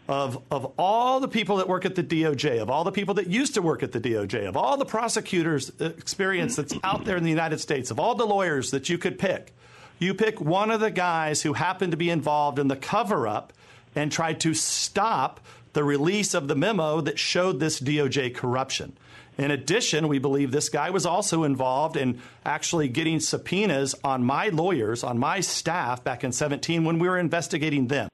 Of, 0.08 0.40
of 0.52 0.72
all 0.78 1.18
the 1.18 1.26
people 1.26 1.56
that 1.56 1.68
work 1.68 1.84
at 1.84 1.96
the 1.96 2.02
DOJ, 2.02 2.62
of 2.62 2.70
all 2.70 2.84
the 2.84 2.92
people 2.92 3.14
that 3.14 3.26
used 3.26 3.54
to 3.54 3.62
work 3.62 3.82
at 3.82 3.90
the 3.90 4.00
DOJ, 4.00 4.48
of 4.48 4.56
all 4.56 4.76
the 4.76 4.84
prosecutors' 4.84 5.72
experience 5.80 6.54
that's 6.54 6.74
out 6.84 7.04
there 7.04 7.16
in 7.16 7.24
the 7.24 7.30
United 7.30 7.58
States, 7.58 7.90
of 7.90 7.98
all 7.98 8.14
the 8.14 8.24
lawyers 8.24 8.70
that 8.70 8.88
you 8.88 8.98
could 8.98 9.18
pick, 9.18 9.52
you 9.98 10.14
pick 10.14 10.40
one 10.40 10.70
of 10.70 10.78
the 10.78 10.92
guys 10.92 11.42
who 11.42 11.54
happened 11.54 11.90
to 11.90 11.96
be 11.96 12.08
involved 12.08 12.60
in 12.60 12.68
the 12.68 12.76
cover 12.76 13.26
up 13.26 13.52
and 13.96 14.12
tried 14.12 14.38
to 14.40 14.54
stop 14.54 15.40
the 15.72 15.82
release 15.82 16.34
of 16.34 16.48
the 16.48 16.54
memo 16.54 17.00
that 17.00 17.18
showed 17.18 17.58
this 17.58 17.80
DOJ 17.80 18.34
corruption. 18.34 18.96
In 19.38 19.50
addition, 19.50 20.08
we 20.08 20.18
believe 20.18 20.50
this 20.50 20.68
guy 20.68 20.90
was 20.90 21.04
also 21.04 21.44
involved 21.44 21.96
in 21.96 22.20
actually 22.44 22.88
getting 22.88 23.20
subpoenas 23.20 23.94
on 24.02 24.24
my 24.24 24.48
lawyers, 24.48 25.04
on 25.04 25.18
my 25.18 25.40
staff 25.40 26.02
back 26.02 26.24
in 26.24 26.32
17 26.32 26.84
when 26.84 26.98
we 26.98 27.08
were 27.08 27.18
investigating 27.18 27.88
them. 27.88 28.08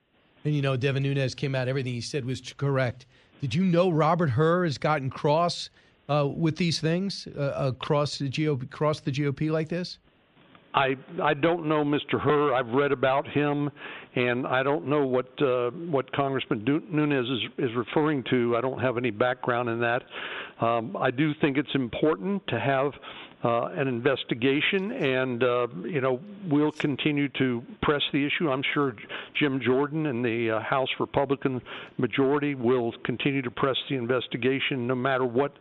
And 0.44 0.54
you 0.54 0.62
know, 0.62 0.76
Devin 0.76 1.04
Nunes 1.04 1.34
came 1.34 1.54
out, 1.54 1.68
everything 1.68 1.94
he 1.94 2.00
said 2.00 2.24
was 2.24 2.40
correct. 2.56 3.06
Did 3.40 3.54
you 3.54 3.64
know 3.64 3.90
Robert 3.90 4.30
Hur 4.30 4.64
has 4.64 4.78
gotten 4.78 5.10
cross 5.10 5.70
uh, 6.08 6.28
with 6.28 6.56
these 6.56 6.80
things 6.80 7.28
uh, 7.36 7.52
across 7.56 8.18
the 8.18 8.28
GOP, 8.28 8.64
across 8.64 9.00
the 9.00 9.12
GOP 9.12 9.50
like 9.50 9.68
this? 9.68 9.98
I 10.74 10.96
I 11.22 11.34
don't 11.34 11.66
know 11.66 11.84
Mr. 11.84 12.20
Hur. 12.20 12.54
I've 12.54 12.68
read 12.68 12.92
about 12.92 13.28
him, 13.28 13.70
and 14.14 14.46
I 14.46 14.62
don't 14.62 14.86
know 14.86 15.06
what 15.06 15.26
uh, 15.42 15.70
what 15.70 16.10
Congressman 16.12 16.64
Nunes 16.64 17.28
is 17.28 17.70
is 17.70 17.76
referring 17.76 18.24
to. 18.30 18.56
I 18.56 18.60
don't 18.60 18.80
have 18.80 18.96
any 18.96 19.10
background 19.10 19.68
in 19.68 19.80
that. 19.80 20.02
Um, 20.60 20.96
I 20.96 21.10
do 21.10 21.32
think 21.40 21.58
it's 21.58 21.74
important 21.74 22.46
to 22.48 22.58
have 22.58 22.92
uh, 23.44 23.66
an 23.74 23.88
investigation, 23.88 24.92
and 24.92 25.42
uh, 25.42 25.66
you 25.84 26.00
know 26.00 26.20
we'll 26.48 26.72
continue 26.72 27.28
to 27.30 27.62
press 27.82 28.02
the 28.12 28.24
issue. 28.24 28.50
I'm 28.50 28.62
sure 28.72 28.94
Jim 29.38 29.60
Jordan 29.60 30.06
and 30.06 30.24
the 30.24 30.52
uh, 30.52 30.60
House 30.60 30.90
Republican 31.00 31.60
majority 31.98 32.54
will 32.54 32.92
continue 33.04 33.42
to 33.42 33.50
press 33.50 33.76
the 33.90 33.96
investigation, 33.96 34.86
no 34.86 34.94
matter 34.94 35.24
what 35.24 35.52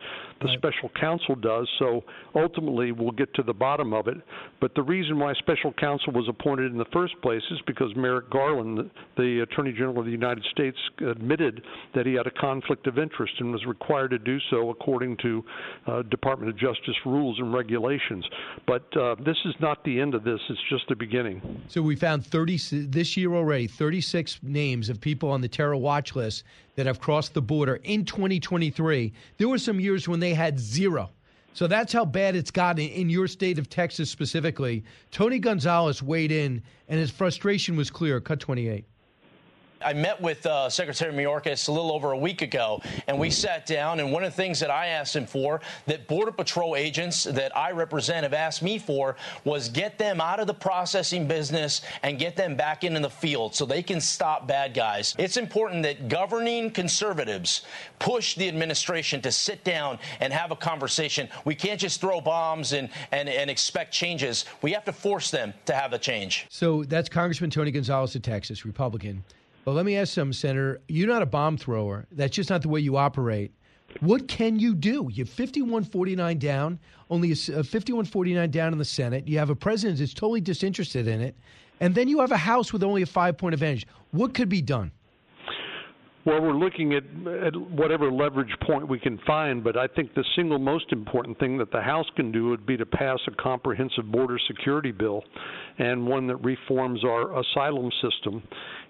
the 0.41 0.47
right. 0.47 0.57
special 0.57 0.89
counsel 0.99 1.35
does. 1.35 1.67
So 1.79 2.03
ultimately, 2.35 2.91
we'll 2.91 3.11
get 3.11 3.33
to 3.35 3.43
the 3.43 3.53
bottom 3.53 3.93
of 3.93 4.07
it. 4.07 4.17
But 4.59 4.75
the 4.75 4.83
reason 4.83 5.19
why 5.19 5.33
special 5.35 5.73
counsel 5.73 6.13
was 6.13 6.27
appointed 6.27 6.71
in 6.71 6.77
the 6.77 6.85
first 6.93 7.13
place 7.21 7.41
is 7.51 7.59
because 7.65 7.95
Merrick 7.95 8.29
Garland, 8.29 8.89
the 9.17 9.41
Attorney 9.41 9.71
General 9.71 9.99
of 9.99 10.05
the 10.05 10.11
United 10.11 10.43
States, 10.51 10.77
admitted 11.07 11.61
that 11.95 12.05
he 12.05 12.13
had 12.13 12.27
a 12.27 12.31
conflict 12.31 12.87
of 12.87 12.97
interest 12.97 13.33
and 13.39 13.51
was 13.51 13.65
required 13.65 14.11
to 14.11 14.19
do 14.19 14.37
so 14.49 14.69
according 14.69 15.17
to 15.17 15.43
uh, 15.87 16.01
Department 16.03 16.49
of 16.49 16.57
Justice 16.57 16.95
rules 17.05 17.39
and 17.39 17.53
regulations. 17.53 18.25
But 18.67 18.85
uh, 18.97 19.15
this 19.23 19.37
is 19.45 19.55
not 19.59 19.83
the 19.83 19.99
end 19.99 20.15
of 20.15 20.23
this; 20.23 20.39
it's 20.49 20.59
just 20.69 20.83
the 20.89 20.95
beginning. 20.95 21.63
So 21.67 21.81
we 21.81 21.95
found 21.95 22.25
30 22.25 22.87
this 22.87 23.17
year 23.17 23.33
already, 23.33 23.67
36 23.67 24.39
names 24.41 24.89
of 24.89 24.99
people 24.99 25.29
on 25.31 25.41
the 25.41 25.47
terror 25.47 25.75
watch 25.75 26.15
list 26.15 26.43
that 26.81 26.87
have 26.87 26.99
crossed 26.99 27.35
the 27.35 27.41
border 27.43 27.75
in 27.83 28.03
2023. 28.05 29.13
There 29.37 29.47
were 29.47 29.59
some 29.59 29.79
years 29.79 30.07
when 30.07 30.19
they 30.19 30.33
had 30.33 30.59
zero. 30.59 31.11
So 31.53 31.67
that's 31.67 31.93
how 31.93 32.05
bad 32.05 32.35
it's 32.35 32.49
gotten 32.49 32.83
in 32.87 33.07
your 33.07 33.27
state 33.27 33.59
of 33.59 33.69
Texas 33.69 34.09
specifically. 34.09 34.83
Tony 35.11 35.37
Gonzalez 35.37 36.01
weighed 36.01 36.31
in, 36.31 36.63
and 36.87 36.99
his 36.99 37.11
frustration 37.11 37.75
was 37.75 37.91
clear. 37.91 38.19
Cut 38.19 38.39
28. 38.39 38.83
I 39.83 39.93
met 39.93 40.21
with 40.21 40.45
uh, 40.45 40.69
Secretary 40.69 41.13
Mayorkas 41.13 41.67
a 41.67 41.71
little 41.71 41.91
over 41.91 42.11
a 42.11 42.17
week 42.17 42.41
ago, 42.41 42.81
and 43.07 43.17
we 43.19 43.29
sat 43.29 43.65
down. 43.65 43.99
And 43.99 44.11
one 44.11 44.23
of 44.23 44.31
the 44.31 44.35
things 44.35 44.59
that 44.59 44.69
I 44.69 44.87
asked 44.87 45.15
him 45.15 45.25
for, 45.25 45.61
that 45.87 46.07
Border 46.07 46.31
Patrol 46.31 46.75
agents 46.75 47.23
that 47.23 47.55
I 47.55 47.71
represent 47.71 48.23
have 48.23 48.33
asked 48.33 48.61
me 48.61 48.79
for, 48.79 49.15
was 49.43 49.69
get 49.69 49.97
them 49.97 50.21
out 50.21 50.39
of 50.39 50.47
the 50.47 50.53
processing 50.53 51.27
business 51.27 51.81
and 52.03 52.19
get 52.19 52.35
them 52.35 52.55
back 52.55 52.83
into 52.83 52.99
the 52.99 53.09
field 53.09 53.55
so 53.55 53.65
they 53.65 53.83
can 53.83 54.01
stop 54.01 54.47
bad 54.47 54.73
guys. 54.73 55.15
It's 55.17 55.37
important 55.37 55.83
that 55.83 56.07
governing 56.07 56.71
conservatives 56.71 57.63
push 57.99 58.35
the 58.35 58.47
administration 58.47 59.21
to 59.21 59.31
sit 59.31 59.63
down 59.63 59.99
and 60.19 60.33
have 60.33 60.51
a 60.51 60.55
conversation. 60.55 61.29
We 61.45 61.55
can't 61.55 61.79
just 61.79 62.01
throw 62.01 62.21
bombs 62.21 62.73
and, 62.73 62.89
and, 63.11 63.29
and 63.29 63.49
expect 63.49 63.93
changes. 63.93 64.45
We 64.61 64.71
have 64.73 64.85
to 64.85 64.93
force 64.93 65.31
them 65.31 65.53
to 65.65 65.73
have 65.73 65.93
a 65.93 65.99
change. 65.99 66.47
So 66.49 66.83
that's 66.83 67.09
Congressman 67.09 67.49
Tony 67.49 67.71
Gonzalez 67.71 68.15
of 68.15 68.21
Texas, 68.21 68.65
Republican. 68.65 69.23
But 69.63 69.73
let 69.73 69.85
me 69.85 69.95
ask 69.95 70.13
some, 70.13 70.33
Senator. 70.33 70.81
You're 70.87 71.07
not 71.07 71.21
a 71.21 71.27
bomb 71.27 71.57
thrower. 71.57 72.07
That's 72.11 72.35
just 72.35 72.49
not 72.49 72.61
the 72.61 72.69
way 72.69 72.79
you 72.79 72.97
operate. 72.97 73.51
What 73.99 74.27
can 74.27 74.57
you 74.57 74.73
do? 74.73 75.09
You're 75.11 75.25
51-49 75.25 76.39
down, 76.39 76.79
only 77.09 77.31
a 77.31 77.35
51-49 77.35 78.37
uh, 78.37 78.47
down 78.47 78.71
in 78.71 78.79
the 78.79 78.85
Senate. 78.85 79.27
You 79.27 79.37
have 79.37 79.49
a 79.49 79.55
president 79.55 79.99
that's 79.99 80.13
totally 80.13 80.41
disinterested 80.41 81.07
in 81.07 81.21
it, 81.21 81.35
and 81.79 81.93
then 81.93 82.07
you 82.07 82.19
have 82.21 82.31
a 82.31 82.37
House 82.37 82.71
with 82.71 82.83
only 82.83 83.01
a 83.01 83.05
five-point 83.05 83.53
advantage. 83.53 83.85
What 84.11 84.33
could 84.33 84.49
be 84.49 84.61
done? 84.61 84.91
Well, 86.23 86.39
we're 86.39 86.53
looking 86.53 86.93
at, 86.93 87.03
at 87.43 87.55
whatever 87.55 88.11
leverage 88.11 88.55
point 88.61 88.87
we 88.87 88.99
can 88.99 89.17
find, 89.25 89.63
but 89.63 89.75
I 89.75 89.87
think 89.87 90.13
the 90.13 90.23
single 90.35 90.59
most 90.59 90.91
important 90.91 91.39
thing 91.39 91.57
that 91.57 91.71
the 91.71 91.81
House 91.81 92.05
can 92.15 92.31
do 92.31 92.49
would 92.49 92.63
be 92.63 92.77
to 92.77 92.85
pass 92.85 93.17
a 93.27 93.31
comprehensive 93.41 94.11
border 94.11 94.37
security 94.47 94.91
bill 94.91 95.23
and 95.79 96.05
one 96.05 96.27
that 96.27 96.35
reforms 96.37 97.03
our 97.03 97.39
asylum 97.39 97.89
system 98.03 98.43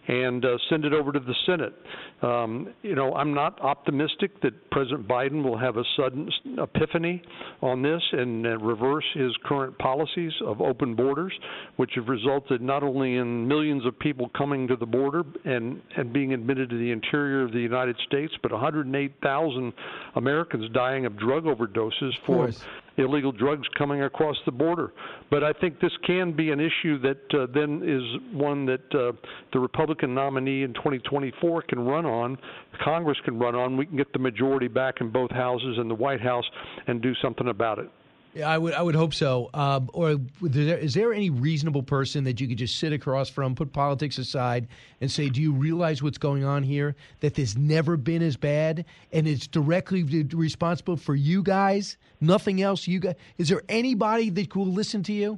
and 0.07 0.43
uh, 0.43 0.57
send 0.69 0.85
it 0.85 0.93
over 0.93 1.11
to 1.11 1.19
the 1.19 1.35
Senate. 1.45 1.73
Um, 2.21 2.73
you 2.81 2.95
know, 2.95 3.13
I'm 3.13 3.33
not 3.33 3.59
optimistic 3.61 4.41
that 4.41 4.69
President 4.71 5.07
Biden 5.07 5.43
will 5.43 5.57
have 5.57 5.77
a 5.77 5.83
sudden 5.95 6.29
epiphany 6.57 7.21
on 7.61 7.81
this 7.81 8.01
and 8.11 8.45
uh, 8.45 8.57
reverse 8.57 9.05
his 9.13 9.31
current 9.45 9.77
policies 9.77 10.31
of 10.45 10.61
open 10.61 10.95
borders, 10.95 11.33
which 11.77 11.91
have 11.95 12.07
resulted 12.07 12.61
not 12.61 12.83
only 12.83 13.17
in 13.17 13.47
millions 13.47 13.85
of 13.85 13.97
people 13.99 14.29
coming 14.37 14.67
to 14.67 14.75
the 14.75 14.85
border 14.85 15.23
and, 15.45 15.81
and 15.97 16.11
being 16.13 16.33
admitted 16.33 16.69
to 16.69 16.77
the 16.77 16.91
interior 16.91 17.43
of 17.43 17.51
the 17.51 17.59
United 17.59 17.95
States, 18.07 18.33
but 18.41 18.51
108,000 18.51 19.73
Americans 20.15 20.69
dying 20.73 21.05
of 21.05 21.17
drug 21.17 21.43
overdoses 21.45 22.11
for 22.25 22.49
illegal 23.01 23.31
drugs 23.31 23.67
coming 23.77 24.03
across 24.03 24.35
the 24.45 24.51
border. 24.51 24.93
But 25.29 25.43
I 25.43 25.53
think 25.53 25.79
this 25.79 25.91
can 26.05 26.33
be 26.33 26.51
an 26.51 26.59
issue 26.59 26.99
that 27.01 27.33
uh, 27.33 27.47
then 27.53 27.81
is 27.83 28.35
one 28.35 28.65
that 28.65 28.95
uh, 28.95 29.11
the 29.53 29.59
Republican 29.59 30.13
nominee 30.13 30.63
in 30.63 30.73
2024 30.73 31.63
can 31.63 31.79
run 31.79 32.05
on, 32.05 32.37
Congress 32.83 33.17
can 33.25 33.37
run 33.37 33.55
on. 33.55 33.77
We 33.77 33.85
can 33.85 33.97
get 33.97 34.11
the 34.13 34.19
majority 34.19 34.67
back 34.67 34.95
in 35.01 35.11
both 35.11 35.31
houses 35.31 35.77
and 35.77 35.89
the 35.89 35.95
White 35.95 36.21
House 36.21 36.45
and 36.87 37.01
do 37.01 37.13
something 37.21 37.47
about 37.47 37.79
it. 37.79 37.89
Yeah, 38.33 38.47
I 38.47 38.57
would 38.57 38.73
I 38.73 38.81
would 38.81 38.95
hope 38.95 39.13
so. 39.13 39.49
Um, 39.53 39.89
or 39.93 40.15
is 40.41 40.93
there 40.93 41.13
any 41.13 41.29
reasonable 41.29 41.83
person 41.83 42.23
that 42.23 42.39
you 42.39 42.47
could 42.47 42.57
just 42.57 42.79
sit 42.79 42.93
across 42.93 43.29
from, 43.29 43.55
put 43.55 43.73
politics 43.73 44.17
aside, 44.17 44.69
and 45.01 45.11
say, 45.11 45.27
"Do 45.27 45.41
you 45.41 45.51
realize 45.51 46.01
what's 46.01 46.17
going 46.17 46.45
on 46.45 46.63
here? 46.63 46.95
That 47.19 47.33
this 47.33 47.57
never 47.57 47.97
been 47.97 48.21
as 48.21 48.37
bad, 48.37 48.85
and 49.11 49.27
it's 49.27 49.47
directly 49.47 50.03
responsible 50.03 50.95
for 50.95 51.13
you 51.13 51.43
guys, 51.43 51.97
nothing 52.21 52.61
else. 52.61 52.87
You 52.87 53.01
guys. 53.01 53.15
Is 53.37 53.49
there 53.49 53.63
anybody 53.67 54.29
that 54.29 54.55
will 54.55 54.65
listen 54.65 55.03
to 55.03 55.13
you?" 55.13 55.37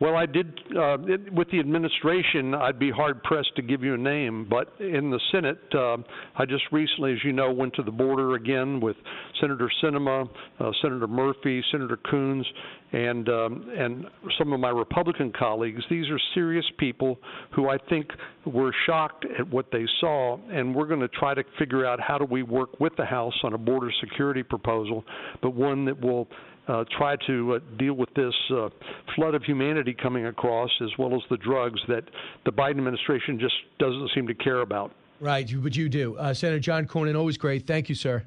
Well, 0.00 0.16
I 0.16 0.26
did 0.26 0.58
uh, 0.76 0.98
it, 1.02 1.32
with 1.32 1.48
the 1.50 1.60
administration. 1.60 2.52
I'd 2.52 2.80
be 2.80 2.90
hard 2.90 3.22
pressed 3.22 3.54
to 3.56 3.62
give 3.62 3.84
you 3.84 3.94
a 3.94 3.98
name, 3.98 4.44
but 4.50 4.72
in 4.80 5.08
the 5.08 5.20
Senate, 5.30 5.60
uh, 5.72 5.98
I 6.36 6.46
just 6.46 6.64
recently, 6.72 7.12
as 7.12 7.18
you 7.24 7.32
know, 7.32 7.52
went 7.52 7.74
to 7.74 7.82
the 7.84 7.92
border 7.92 8.34
again 8.34 8.80
with 8.80 8.96
Senator 9.40 9.70
Sinema, 9.82 10.28
uh, 10.58 10.70
Senator 10.82 11.06
Murphy, 11.06 11.62
Senator 11.70 11.96
Coons, 12.10 12.44
and 12.92 13.28
um, 13.28 13.70
and 13.76 14.06
some 14.36 14.52
of 14.52 14.58
my 14.58 14.70
Republican 14.70 15.32
colleagues. 15.36 15.82
These 15.88 16.10
are 16.10 16.18
serious 16.34 16.64
people 16.78 17.16
who 17.54 17.68
I 17.68 17.78
think 17.88 18.08
were 18.46 18.74
shocked 18.86 19.26
at 19.38 19.48
what 19.48 19.66
they 19.70 19.84
saw, 20.00 20.38
and 20.50 20.74
we're 20.74 20.86
going 20.86 21.00
to 21.00 21.08
try 21.08 21.34
to 21.34 21.44
figure 21.56 21.86
out 21.86 22.00
how 22.00 22.18
do 22.18 22.24
we 22.24 22.42
work 22.42 22.80
with 22.80 22.94
the 22.96 23.04
House 23.04 23.34
on 23.44 23.52
a 23.54 23.58
border 23.58 23.92
security 24.00 24.42
proposal, 24.42 25.04
but 25.40 25.54
one 25.54 25.84
that 25.84 26.00
will 26.00 26.28
uh, 26.68 26.84
try 26.96 27.16
to 27.26 27.54
uh, 27.54 27.58
deal 27.78 27.94
with 27.94 28.08
this 28.14 28.34
uh, 28.50 28.68
flood 29.14 29.34
of 29.34 29.42
humanity 29.42 29.94
coming 30.00 30.26
across, 30.26 30.70
as 30.82 30.90
well 30.98 31.14
as 31.14 31.20
the 31.30 31.36
drugs 31.36 31.80
that 31.88 32.04
the 32.44 32.52
Biden 32.52 32.78
administration 32.78 33.38
just 33.38 33.54
doesn't 33.78 34.10
seem 34.14 34.26
to 34.26 34.34
care 34.34 34.60
about. 34.60 34.92
Right, 35.20 35.48
but 35.56 35.76
you 35.76 35.88
do. 35.88 36.16
Uh, 36.16 36.34
Senator 36.34 36.58
John 36.58 36.86
Cornyn, 36.86 37.16
always 37.16 37.36
great. 37.36 37.66
Thank 37.66 37.88
you, 37.88 37.94
sir. 37.94 38.24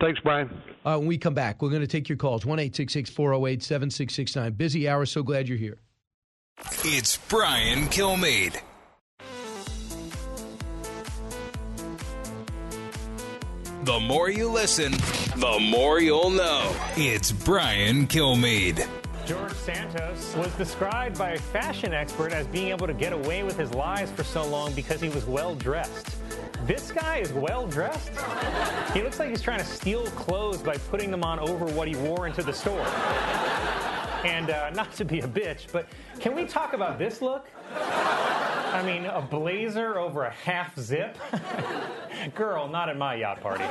Thanks, 0.00 0.18
Brian. 0.20 0.48
Uh, 0.84 0.96
when 0.96 1.06
we 1.06 1.18
come 1.18 1.34
back, 1.34 1.60
we're 1.60 1.68
going 1.68 1.82
to 1.82 1.86
take 1.86 2.08
your 2.08 2.16
calls 2.16 2.46
1 2.46 2.58
408 2.58 3.62
7669. 3.62 4.52
Busy 4.54 4.88
hour. 4.88 5.04
So 5.04 5.22
glad 5.22 5.48
you're 5.48 5.58
here. 5.58 5.78
It's 6.84 7.18
Brian 7.28 7.84
Kilmeade. 7.86 8.60
The 13.84 13.98
more 13.98 14.28
you 14.28 14.50
listen, 14.50 14.92
the 15.36 15.58
more 15.58 16.00
you'll 16.00 16.28
know. 16.28 16.70
It's 16.96 17.32
Brian 17.32 18.06
Kilmeade. 18.06 18.86
George 19.24 19.54
Santos 19.54 20.34
was 20.36 20.52
described 20.56 21.16
by 21.16 21.30
a 21.30 21.38
fashion 21.38 21.94
expert 21.94 22.32
as 22.32 22.46
being 22.48 22.68
able 22.68 22.86
to 22.86 22.92
get 22.92 23.14
away 23.14 23.42
with 23.42 23.56
his 23.56 23.72
lies 23.72 24.10
for 24.10 24.22
so 24.22 24.46
long 24.46 24.74
because 24.74 25.00
he 25.00 25.08
was 25.08 25.24
well 25.24 25.54
dressed. 25.54 26.16
This 26.66 26.92
guy 26.92 27.18
is 27.18 27.32
well 27.32 27.66
dressed. 27.66 28.10
He 28.92 29.02
looks 29.02 29.18
like 29.18 29.30
he's 29.30 29.40
trying 29.40 29.60
to 29.60 29.64
steal 29.64 30.04
clothes 30.08 30.58
by 30.58 30.76
putting 30.76 31.10
them 31.10 31.24
on 31.24 31.38
over 31.38 31.64
what 31.64 31.88
he 31.88 31.96
wore 31.96 32.26
into 32.26 32.42
the 32.42 32.52
store. 32.52 32.86
And 34.26 34.50
uh, 34.50 34.68
not 34.70 34.92
to 34.96 35.06
be 35.06 35.20
a 35.20 35.28
bitch, 35.28 35.72
but 35.72 35.88
can 36.18 36.34
we 36.34 36.44
talk 36.44 36.74
about 36.74 36.98
this 36.98 37.22
look? 37.22 37.48
I 37.74 38.82
mean, 38.84 39.06
a 39.06 39.20
blazer 39.20 39.98
over 39.98 40.24
a 40.24 40.30
half 40.30 40.78
zip? 40.78 41.18
Girl, 42.34 42.68
not 42.68 42.88
at 42.88 42.96
my 42.96 43.14
yacht 43.14 43.40
party. 43.40 43.64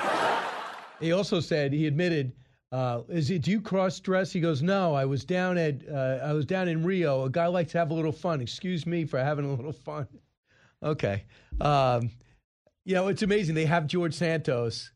He 0.99 1.11
also 1.11 1.39
said 1.39 1.71
he 1.71 1.87
admitted, 1.87 2.33
uh, 2.71 3.01
"Is 3.09 3.29
it 3.29 3.43
do 3.43 3.51
you 3.51 3.61
cross 3.61 3.99
dress?" 3.99 4.31
He 4.31 4.39
goes, 4.39 4.61
"No, 4.61 4.93
I 4.93 5.05
was 5.05 5.23
down 5.23 5.57
at 5.57 5.81
uh, 5.89 6.19
I 6.23 6.33
was 6.33 6.45
down 6.45 6.67
in 6.67 6.83
Rio. 6.83 7.23
A 7.23 7.29
guy 7.29 7.47
likes 7.47 7.71
to 7.71 7.77
have 7.77 7.91
a 7.91 7.93
little 7.93 8.11
fun. 8.11 8.41
Excuse 8.41 8.85
me 8.85 9.05
for 9.05 9.19
having 9.19 9.45
a 9.45 9.53
little 9.53 9.73
fun." 9.73 10.07
Okay, 10.83 11.23
um, 11.61 12.09
you 12.85 12.95
know 12.95 13.07
it's 13.07 13.23
amazing 13.23 13.55
they 13.55 13.65
have 13.65 13.87
George 13.87 14.13
Santos, 14.13 14.91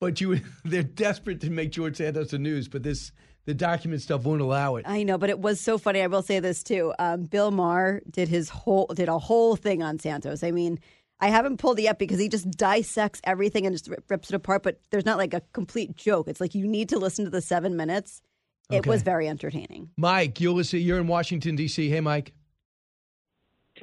but 0.00 0.20
you 0.20 0.40
they're 0.64 0.82
desperate 0.82 1.40
to 1.40 1.50
make 1.50 1.70
George 1.70 1.96
Santos 1.96 2.30
the 2.30 2.38
news, 2.38 2.68
but 2.68 2.82
this 2.82 3.12
the 3.46 3.54
document 3.54 4.02
stuff 4.02 4.24
won't 4.24 4.40
allow 4.40 4.76
it. 4.76 4.84
I 4.88 5.02
know, 5.02 5.18
but 5.18 5.30
it 5.30 5.38
was 5.38 5.60
so 5.60 5.78
funny. 5.78 6.00
I 6.00 6.06
will 6.06 6.22
say 6.22 6.40
this 6.40 6.62
too. 6.62 6.92
Um, 6.98 7.24
Bill 7.24 7.50
Maher 7.50 8.00
did 8.10 8.28
his 8.28 8.48
whole 8.48 8.86
did 8.86 9.08
a 9.08 9.18
whole 9.18 9.56
thing 9.56 9.82
on 9.82 9.98
Santos. 9.98 10.42
I 10.42 10.50
mean, 10.50 10.78
I 11.20 11.28
haven't 11.28 11.58
pulled 11.58 11.78
it 11.78 11.86
up 11.86 11.98
because 11.98 12.18
he 12.18 12.28
just 12.28 12.50
dissects 12.50 13.20
everything 13.24 13.66
and 13.66 13.74
just 13.74 13.88
rips 14.08 14.30
it 14.30 14.34
apart. 14.34 14.62
But 14.62 14.80
there's 14.90 15.04
not 15.06 15.18
like 15.18 15.34
a 15.34 15.42
complete 15.52 15.96
joke. 15.96 16.28
It's 16.28 16.40
like 16.40 16.54
you 16.54 16.66
need 16.66 16.88
to 16.90 16.98
listen 16.98 17.24
to 17.24 17.30
the 17.30 17.40
seven 17.42 17.76
minutes. 17.76 18.22
It 18.70 18.78
Okay. 18.78 18.88
was 18.88 19.02
very 19.02 19.28
entertaining. 19.28 19.90
Mike, 19.98 20.40
you'll 20.40 20.54
listen. 20.54 20.80
You're 20.80 20.98
in 20.98 21.06
Washington 21.06 21.54
D.C. 21.54 21.90
Hey, 21.90 22.00
Mike. 22.00 22.32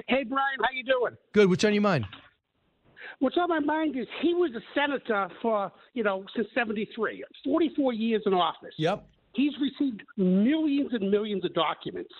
Hey 0.08 0.24
Brian, 0.24 0.58
how 0.60 0.70
you 0.74 0.82
doing? 0.84 1.16
Good. 1.32 1.48
What's 1.50 1.64
on 1.64 1.74
your 1.74 1.82
mind? 1.82 2.06
What's 3.18 3.36
on 3.36 3.48
my 3.48 3.60
mind 3.60 3.96
is 3.96 4.06
he 4.20 4.34
was 4.34 4.50
a 4.56 4.60
senator 4.74 5.28
for 5.40 5.70
you 5.94 6.02
know 6.02 6.24
since 6.34 6.48
'73, 6.54 7.22
44 7.44 7.92
years 7.92 8.22
in 8.26 8.32
office. 8.34 8.74
Yep. 8.78 9.06
He's 9.34 9.52
received 9.60 10.02
millions 10.16 10.90
and 10.92 11.10
millions 11.10 11.44
of 11.44 11.54
documents, 11.54 12.12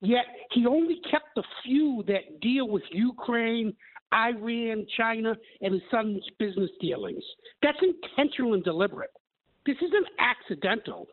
yet 0.00 0.24
he 0.52 0.66
only 0.66 1.00
kept 1.10 1.34
the 1.36 1.44
few 1.64 2.04
that 2.08 2.40
deal 2.40 2.68
with 2.68 2.82
Ukraine, 2.90 3.74
Iran, 4.12 4.86
China, 4.96 5.34
and 5.60 5.74
his 5.74 5.82
son's 5.90 6.24
business 6.38 6.70
dealings. 6.80 7.22
That's 7.62 7.78
intentional 7.82 8.54
and 8.54 8.64
deliberate. 8.64 9.10
This 9.66 9.76
isn't 9.76 10.06
accidental. 10.18 11.06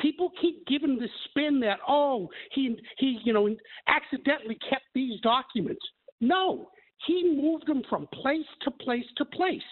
People 0.00 0.30
keep 0.40 0.66
giving 0.66 0.98
the 0.98 1.08
spin 1.24 1.58
that 1.60 1.78
oh 1.88 2.28
he 2.52 2.76
he 2.98 3.18
you 3.24 3.32
know 3.32 3.48
accidentally 3.88 4.58
kept 4.68 4.84
these 4.94 5.18
documents. 5.22 5.80
No, 6.20 6.68
he 7.06 7.40
moved 7.40 7.66
them 7.66 7.82
from 7.88 8.06
place 8.12 8.46
to 8.62 8.70
place 8.70 9.06
to 9.16 9.24
place. 9.24 9.62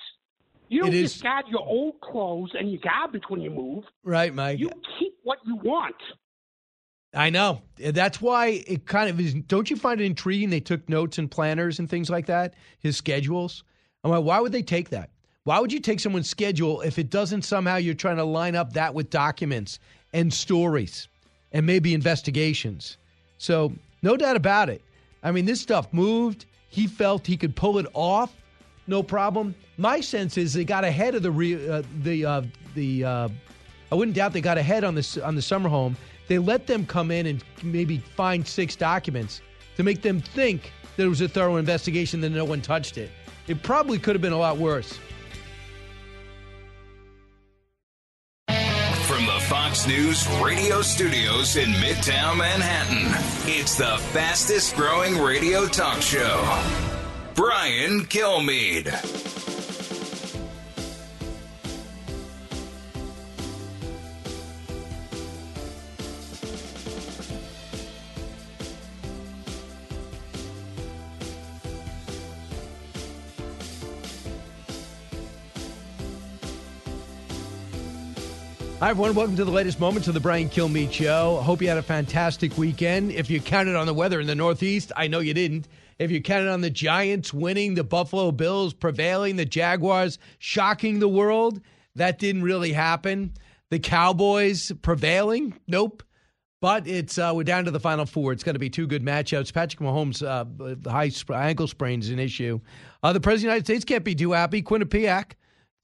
You 0.69 0.81
don't 0.81 0.89
It 0.89 0.95
is- 0.95 1.13
discard 1.13 1.47
your 1.49 1.61
old 1.61 2.01
clothes 2.01 2.51
and 2.59 2.71
your 2.71 2.81
garbage 2.83 3.25
when 3.29 3.41
you 3.41 3.51
move. 3.51 3.85
Right, 4.03 4.33
Mike. 4.35 4.59
You 4.59 4.71
keep 4.99 5.15
what 5.23 5.39
you 5.47 5.57
want. 5.57 5.97
I 7.13 7.31
know. 7.31 7.63
That's 7.79 8.21
why 8.21 8.65
it 8.67 8.87
kind 8.87 9.09
of 9.09 9.21
is. 9.21 9.35
Don't 9.35 9.71
you 9.71 9.77
find 9.77 10.01
it 10.01 10.05
intriguing? 10.05 10.51
They 10.51 10.61
took 10.61 10.89
notes 10.89 11.19
and 11.19 11.31
planners 11.31 11.79
and 11.79 11.89
things 11.89 12.11
like 12.11 12.27
that, 12.27 12.55
his 12.81 12.97
schedules. 12.97 13.63
I'm 14.03 14.11
like, 14.11 14.25
why 14.25 14.41
would 14.41 14.51
they 14.53 14.63
take 14.63 14.91
that? 14.91 15.11
Why 15.45 15.61
would 15.61 15.73
you 15.73 15.79
take 15.81 16.01
someone's 16.01 16.29
schedule 16.29 16.81
if 16.81 16.99
it 16.99 17.11
doesn't 17.11 17.43
somehow 17.43 17.77
you're 17.77 17.95
trying 17.95 18.17
to 18.17 18.25
line 18.25 18.57
up 18.57 18.73
that 18.73 18.95
with 18.95 19.11
documents 19.11 19.79
and 20.13 20.33
stories 20.33 21.07
and 21.53 21.67
maybe 21.67 21.95
investigations? 21.95 22.97
So, 23.39 23.73
no 24.03 24.17
doubt 24.17 24.37
about 24.37 24.69
it. 24.71 24.83
I 25.23 25.31
mean, 25.31 25.45
this 25.45 25.61
stuff 25.61 25.93
moved. 25.93 26.47
he 26.69 26.87
felt 26.89 27.27
he 27.27 27.37
could 27.37 27.55
pull 27.55 27.79
it 27.79 27.87
off, 27.95 28.35
no 28.87 29.03
problem. 29.03 29.55
My 29.77 30.01
sense 30.01 30.37
is 30.37 30.53
they 30.53 30.65
got 30.65 30.85
ahead 30.85 31.15
of 31.15 31.23
the 31.23 31.31
re, 31.31 31.69
uh, 31.69 31.83
the 32.03 32.27
uh, 32.27 32.43
the. 32.75 33.05
Uh, 33.05 33.29
I 33.93 33.95
wouldn't 33.95 34.17
doubt 34.17 34.33
they 34.33 34.41
got 34.41 34.59
ahead 34.59 34.85
on 34.85 34.95
this 34.95 35.17
on 35.19 35.35
the 35.35 35.43
summer 35.43 35.69
home. 35.69 35.97
They 36.29 36.39
let 36.39 36.67
them 36.67 36.87
come 36.87 37.11
in 37.11 37.27
and 37.27 37.45
maybe 37.63 37.99
find 37.99 38.47
six 38.47 38.77
documents 38.77 39.43
to 39.77 39.83
make 39.83 40.03
them 40.03 40.21
think 40.21 40.73
that 40.97 41.05
it 41.05 41.09
was 41.09 41.21
a 41.21 41.29
thorough 41.29 41.57
investigation, 41.57 42.21
that 42.23 42.31
no 42.31 42.45
one 42.45 42.63
touched 42.63 42.99
it. 42.99 43.11
It 43.47 43.63
probably 43.63 43.99
could 43.99 44.15
have 44.15 44.23
been 44.23 44.33
a 44.33 44.39
lot 44.39 44.57
worse. 44.57 44.99
From 48.49 49.27
the 49.27 49.39
Fox 49.49 49.87
News 49.87 50.27
radio 50.43 50.81
studios 50.81 51.57
in 51.57 51.71
Midtown 51.73 52.39
Manhattan, 52.39 53.13
it's 53.47 53.77
the 53.77 53.99
fastest 54.13 54.77
growing 54.77 55.19
radio 55.19 55.67
talk 55.67 56.01
show. 56.01 56.94
Brian 57.35 58.05
Kilmeade. 58.05 58.93
Hi, 78.79 78.91
everyone. 78.91 79.15
Welcome 79.15 79.35
to 79.37 79.45
the 79.45 79.51
latest 79.51 79.81
moments 79.81 80.07
of 80.07 80.15
the 80.15 80.21
Brian 80.21 80.49
Kilmeade 80.49 80.93
Show. 80.93 81.41
Hope 81.43 81.61
you 81.63 81.69
had 81.69 81.79
a 81.79 81.83
fantastic 81.83 82.57
weekend. 82.57 83.11
If 83.11 83.29
you 83.29 83.41
counted 83.41 83.75
on 83.75 83.87
the 83.87 83.95
weather 83.95 84.21
in 84.21 84.29
the 84.29 84.35
Northeast, 84.37 84.93
I 84.97 85.09
know 85.09 85.19
you 85.19 85.35
didn't. 85.35 85.67
If 85.99 86.11
you 86.11 86.21
counted 86.21 86.51
on 86.51 86.61
the 86.61 86.71
Giants 86.71 87.33
winning, 87.33 87.75
the 87.75 87.85
Buffalo 87.85 88.33
Bills 88.33 88.75
prevailing, 88.75 89.37
the 89.37 89.45
Jaguars 89.45 90.19
shocking 90.39 90.99
the 90.99 91.09
world, 91.09 91.61
that 91.95 92.19
didn't 92.19 92.43
really 92.43 92.73
happen. 92.73 93.33
The 93.71 93.79
Cowboys 93.79 94.73
prevailing, 94.83 95.59
nope. 95.67 96.03
But 96.61 96.87
it's 96.87 97.19
uh, 97.19 97.33
we're 97.35 97.45
down 97.45 97.67
to 97.67 97.71
the 97.71 97.81
final 97.81 98.07
four. 98.07 98.33
It's 98.33 98.43
going 98.43 98.55
to 98.55 98.61
be 98.61 98.71
two 98.71 98.87
good 98.87 99.05
matchups. 99.05 99.53
Patrick 99.53 99.81
Mahomes' 99.81 100.23
uh, 100.25 100.91
high 100.91 101.11
sp- 101.13 101.33
ankle 101.33 101.67
sprain 101.67 102.01
is 102.01 102.09
an 102.09 102.19
issue. 102.19 102.59
Uh, 103.03 103.13
the 103.13 103.21
president 103.21 103.37
of 103.37 103.41
the 103.41 103.47
United 103.57 103.67
States 103.67 103.85
can't 103.85 104.05
be 104.05 104.15
too 104.15 104.33
happy. 104.33 104.63
Quinnipiac 104.63 105.33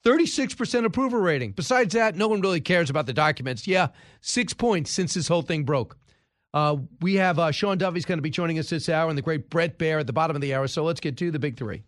36% 0.04 0.84
approval 0.84 1.20
rating. 1.20 1.52
Besides 1.52 1.94
that, 1.94 2.16
no 2.16 2.28
one 2.28 2.40
really 2.40 2.60
cares 2.60 2.88
about 2.88 3.06
the 3.06 3.12
documents. 3.12 3.66
Yeah, 3.66 3.88
six 4.22 4.54
points 4.54 4.90
since 4.90 5.14
this 5.14 5.28
whole 5.28 5.42
thing 5.42 5.64
broke. 5.64 5.98
Uh, 6.52 6.76
we 7.00 7.14
have 7.14 7.38
uh, 7.38 7.50
Sean 7.50 7.78
Duffy's 7.78 8.04
going 8.04 8.18
to 8.18 8.22
be 8.22 8.30
joining 8.30 8.58
us 8.58 8.70
this 8.70 8.88
hour 8.88 9.08
and 9.08 9.16
the 9.16 9.22
great 9.22 9.50
Bret 9.50 9.78
Baier 9.78 10.00
at 10.00 10.06
the 10.06 10.12
bottom 10.12 10.36
of 10.36 10.42
the 10.42 10.54
hour. 10.54 10.66
So 10.66 10.84
let's 10.84 11.00
get 11.00 11.16
to 11.18 11.30
the 11.30 11.38
big 11.38 11.56
three. 11.56 11.84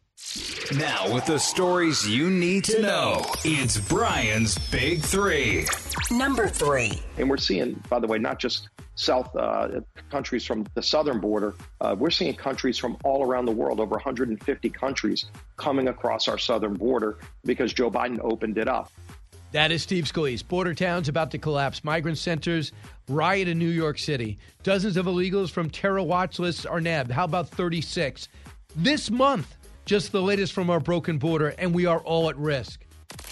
Now, 0.76 1.12
with 1.12 1.26
the 1.26 1.38
stories 1.38 2.08
you 2.08 2.30
need 2.30 2.64
to 2.64 2.80
know, 2.80 3.26
it's 3.44 3.76
Brian's 3.76 4.56
Big 4.70 5.02
Three. 5.02 5.66
Number 6.10 6.48
three. 6.48 7.02
And 7.18 7.28
we're 7.28 7.36
seeing, 7.36 7.82
by 7.90 7.98
the 7.98 8.06
way, 8.06 8.18
not 8.18 8.38
just 8.38 8.68
South 8.94 9.34
uh, 9.34 9.80
countries 10.10 10.46
from 10.46 10.64
the 10.74 10.82
southern 10.82 11.18
border, 11.18 11.54
uh, 11.80 11.96
we're 11.98 12.10
seeing 12.10 12.34
countries 12.34 12.78
from 12.78 12.96
all 13.04 13.24
around 13.24 13.46
the 13.46 13.52
world, 13.52 13.80
over 13.80 13.96
150 13.96 14.70
countries 14.70 15.26
coming 15.56 15.88
across 15.88 16.28
our 16.28 16.38
southern 16.38 16.74
border 16.74 17.18
because 17.44 17.72
Joe 17.72 17.90
Biden 17.90 18.20
opened 18.22 18.56
it 18.58 18.68
up. 18.68 18.92
That 19.52 19.70
is 19.70 19.82
Steve 19.82 20.04
Scalise. 20.04 20.46
Border 20.46 20.72
towns 20.72 21.10
about 21.10 21.30
to 21.32 21.38
collapse. 21.38 21.84
Migrant 21.84 22.16
centers 22.16 22.72
riot 23.06 23.48
in 23.48 23.58
New 23.58 23.68
York 23.68 23.98
City. 23.98 24.38
Dozens 24.62 24.96
of 24.96 25.04
illegals 25.04 25.50
from 25.50 25.68
terror 25.68 26.02
watch 26.02 26.38
lists 26.38 26.64
are 26.64 26.80
nabbed. 26.80 27.10
How 27.10 27.24
about 27.24 27.50
36? 27.50 28.28
This 28.74 29.10
month, 29.10 29.54
just 29.84 30.10
the 30.10 30.22
latest 30.22 30.54
from 30.54 30.70
our 30.70 30.80
broken 30.80 31.18
border, 31.18 31.54
and 31.58 31.74
we 31.74 31.84
are 31.84 32.00
all 32.00 32.30
at 32.30 32.36
risk. 32.38 32.86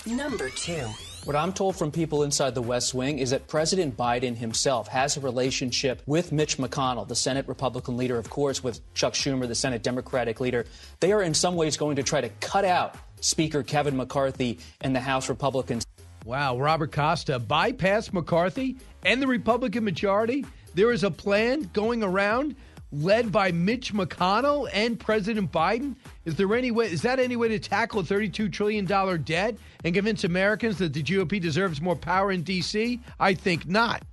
Number 0.06 0.50
two. 0.50 0.86
What 1.24 1.36
I'm 1.36 1.52
told 1.52 1.76
from 1.76 1.90
people 1.90 2.22
inside 2.22 2.54
the 2.54 2.62
West 2.62 2.94
Wing 2.94 3.18
is 3.18 3.30
that 3.30 3.46
President 3.46 3.96
Biden 3.96 4.36
himself 4.36 4.88
has 4.88 5.16
a 5.16 5.20
relationship 5.20 6.02
with 6.06 6.32
Mitch 6.32 6.56
McConnell, 6.56 7.06
the 7.06 7.14
Senate 7.14 7.46
Republican 7.46 7.98
leader, 7.98 8.18
of 8.18 8.28
course, 8.30 8.64
with 8.64 8.80
Chuck 8.94 9.12
Schumer, 9.12 9.46
the 9.46 9.54
Senate 9.54 9.82
Democratic 9.82 10.40
leader. 10.40 10.64
They 11.00 11.12
are 11.12 11.22
in 11.22 11.34
some 11.34 11.56
ways 11.56 11.76
going 11.76 11.96
to 11.96 12.02
try 12.02 12.22
to 12.22 12.30
cut 12.40 12.64
out 12.64 12.94
Speaker 13.20 13.62
Kevin 13.62 13.96
McCarthy 13.96 14.58
and 14.80 14.94
the 14.96 15.00
House 15.00 15.28
Republicans. 15.28 15.86
Wow, 16.30 16.60
Robert 16.60 16.92
Costa 16.92 17.40
bypass 17.40 18.12
McCarthy 18.12 18.76
and 19.04 19.20
the 19.20 19.26
Republican 19.26 19.82
majority. 19.82 20.46
There 20.76 20.92
is 20.92 21.02
a 21.02 21.10
plan 21.10 21.68
going 21.72 22.04
around 22.04 22.54
led 22.92 23.32
by 23.32 23.50
Mitch 23.50 23.92
McConnell 23.92 24.70
and 24.72 25.00
President 25.00 25.50
Biden? 25.50 25.96
Is 26.24 26.36
there 26.36 26.54
any 26.54 26.70
way 26.70 26.86
is 26.86 27.02
that 27.02 27.18
any 27.18 27.34
way 27.34 27.48
to 27.48 27.58
tackle 27.58 27.98
a 27.98 28.04
32 28.04 28.48
trillion 28.48 28.84
dollar 28.84 29.18
debt 29.18 29.56
and 29.82 29.92
convince 29.92 30.22
Americans 30.22 30.78
that 30.78 30.92
the 30.92 31.02
GOP 31.02 31.40
deserves 31.40 31.80
more 31.80 31.96
power 31.96 32.30
in 32.30 32.44
DC? 32.44 33.00
I 33.18 33.34
think 33.34 33.66
not. 33.66 34.04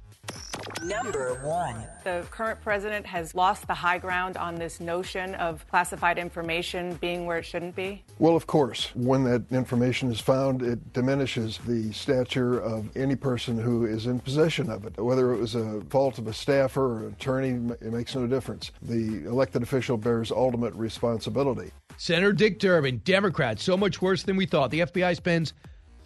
Number 0.83 1.33
one. 1.43 1.83
The 2.03 2.25
current 2.29 2.61
president 2.61 3.05
has 3.05 3.33
lost 3.33 3.67
the 3.67 3.73
high 3.73 3.97
ground 3.97 4.37
on 4.37 4.55
this 4.55 4.79
notion 4.79 5.35
of 5.35 5.67
classified 5.69 6.17
information 6.17 6.95
being 6.95 7.25
where 7.25 7.39
it 7.39 7.45
shouldn't 7.45 7.75
be? 7.75 8.03
Well, 8.19 8.35
of 8.35 8.47
course. 8.47 8.91
When 8.95 9.23
that 9.23 9.43
information 9.51 10.11
is 10.11 10.19
found, 10.19 10.61
it 10.61 10.93
diminishes 10.93 11.59
the 11.65 11.91
stature 11.93 12.59
of 12.59 12.95
any 12.95 13.15
person 13.15 13.57
who 13.57 13.85
is 13.85 14.05
in 14.05 14.19
possession 14.19 14.69
of 14.69 14.85
it. 14.85 14.97
Whether 14.97 15.33
it 15.33 15.37
was 15.37 15.55
a 15.55 15.81
fault 15.89 16.19
of 16.19 16.27
a 16.27 16.33
staffer 16.33 16.85
or 16.85 16.99
an 16.99 17.13
attorney, 17.13 17.73
it 17.81 17.91
makes 17.91 18.15
no 18.15 18.27
difference. 18.27 18.71
The 18.81 19.25
elected 19.25 19.63
official 19.63 19.97
bears 19.97 20.31
ultimate 20.31 20.73
responsibility. 20.75 21.71
Senator 21.97 22.33
Dick 22.33 22.59
Durbin, 22.59 23.01
Democrat, 23.03 23.59
so 23.59 23.75
much 23.75 24.01
worse 24.01 24.23
than 24.23 24.35
we 24.35 24.45
thought. 24.45 24.69
The 24.69 24.81
FBI 24.81 25.15
spends 25.15 25.53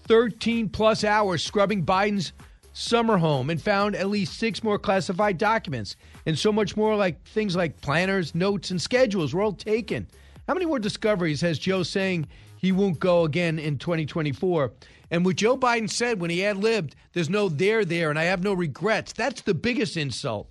13 0.07 0.69
plus 0.69 1.03
hours 1.03 1.43
scrubbing 1.43 1.85
Biden's 1.85 2.31
summer 2.73 3.17
home 3.17 3.49
and 3.49 3.61
found 3.61 3.95
at 3.95 4.09
least 4.09 4.37
six 4.37 4.63
more 4.63 4.79
classified 4.79 5.37
documents 5.37 5.95
and 6.25 6.37
so 6.37 6.51
much 6.51 6.77
more 6.77 6.95
like 6.95 7.23
things 7.27 7.55
like 7.55 7.81
planners, 7.81 8.33
notes, 8.33 8.71
and 8.71 8.81
schedules 8.81 9.33
were 9.33 9.41
all 9.41 9.53
taken. 9.53 10.07
How 10.47 10.53
many 10.53 10.65
more 10.65 10.79
discoveries 10.79 11.41
has 11.41 11.59
Joe 11.59 11.83
saying 11.83 12.27
he 12.57 12.71
won't 12.71 12.99
go 12.99 13.23
again 13.23 13.59
in 13.59 13.77
2024? 13.77 14.71
And 15.11 15.25
what 15.25 15.35
Joe 15.35 15.57
Biden 15.57 15.89
said 15.89 16.21
when 16.21 16.29
he 16.29 16.45
ad 16.45 16.57
libbed, 16.57 16.95
there's 17.13 17.29
no 17.29 17.49
there 17.49 17.83
there 17.83 18.09
and 18.09 18.17
I 18.17 18.23
have 18.23 18.43
no 18.43 18.53
regrets, 18.53 19.13
that's 19.13 19.41
the 19.41 19.53
biggest 19.53 19.97
insult. 19.97 20.49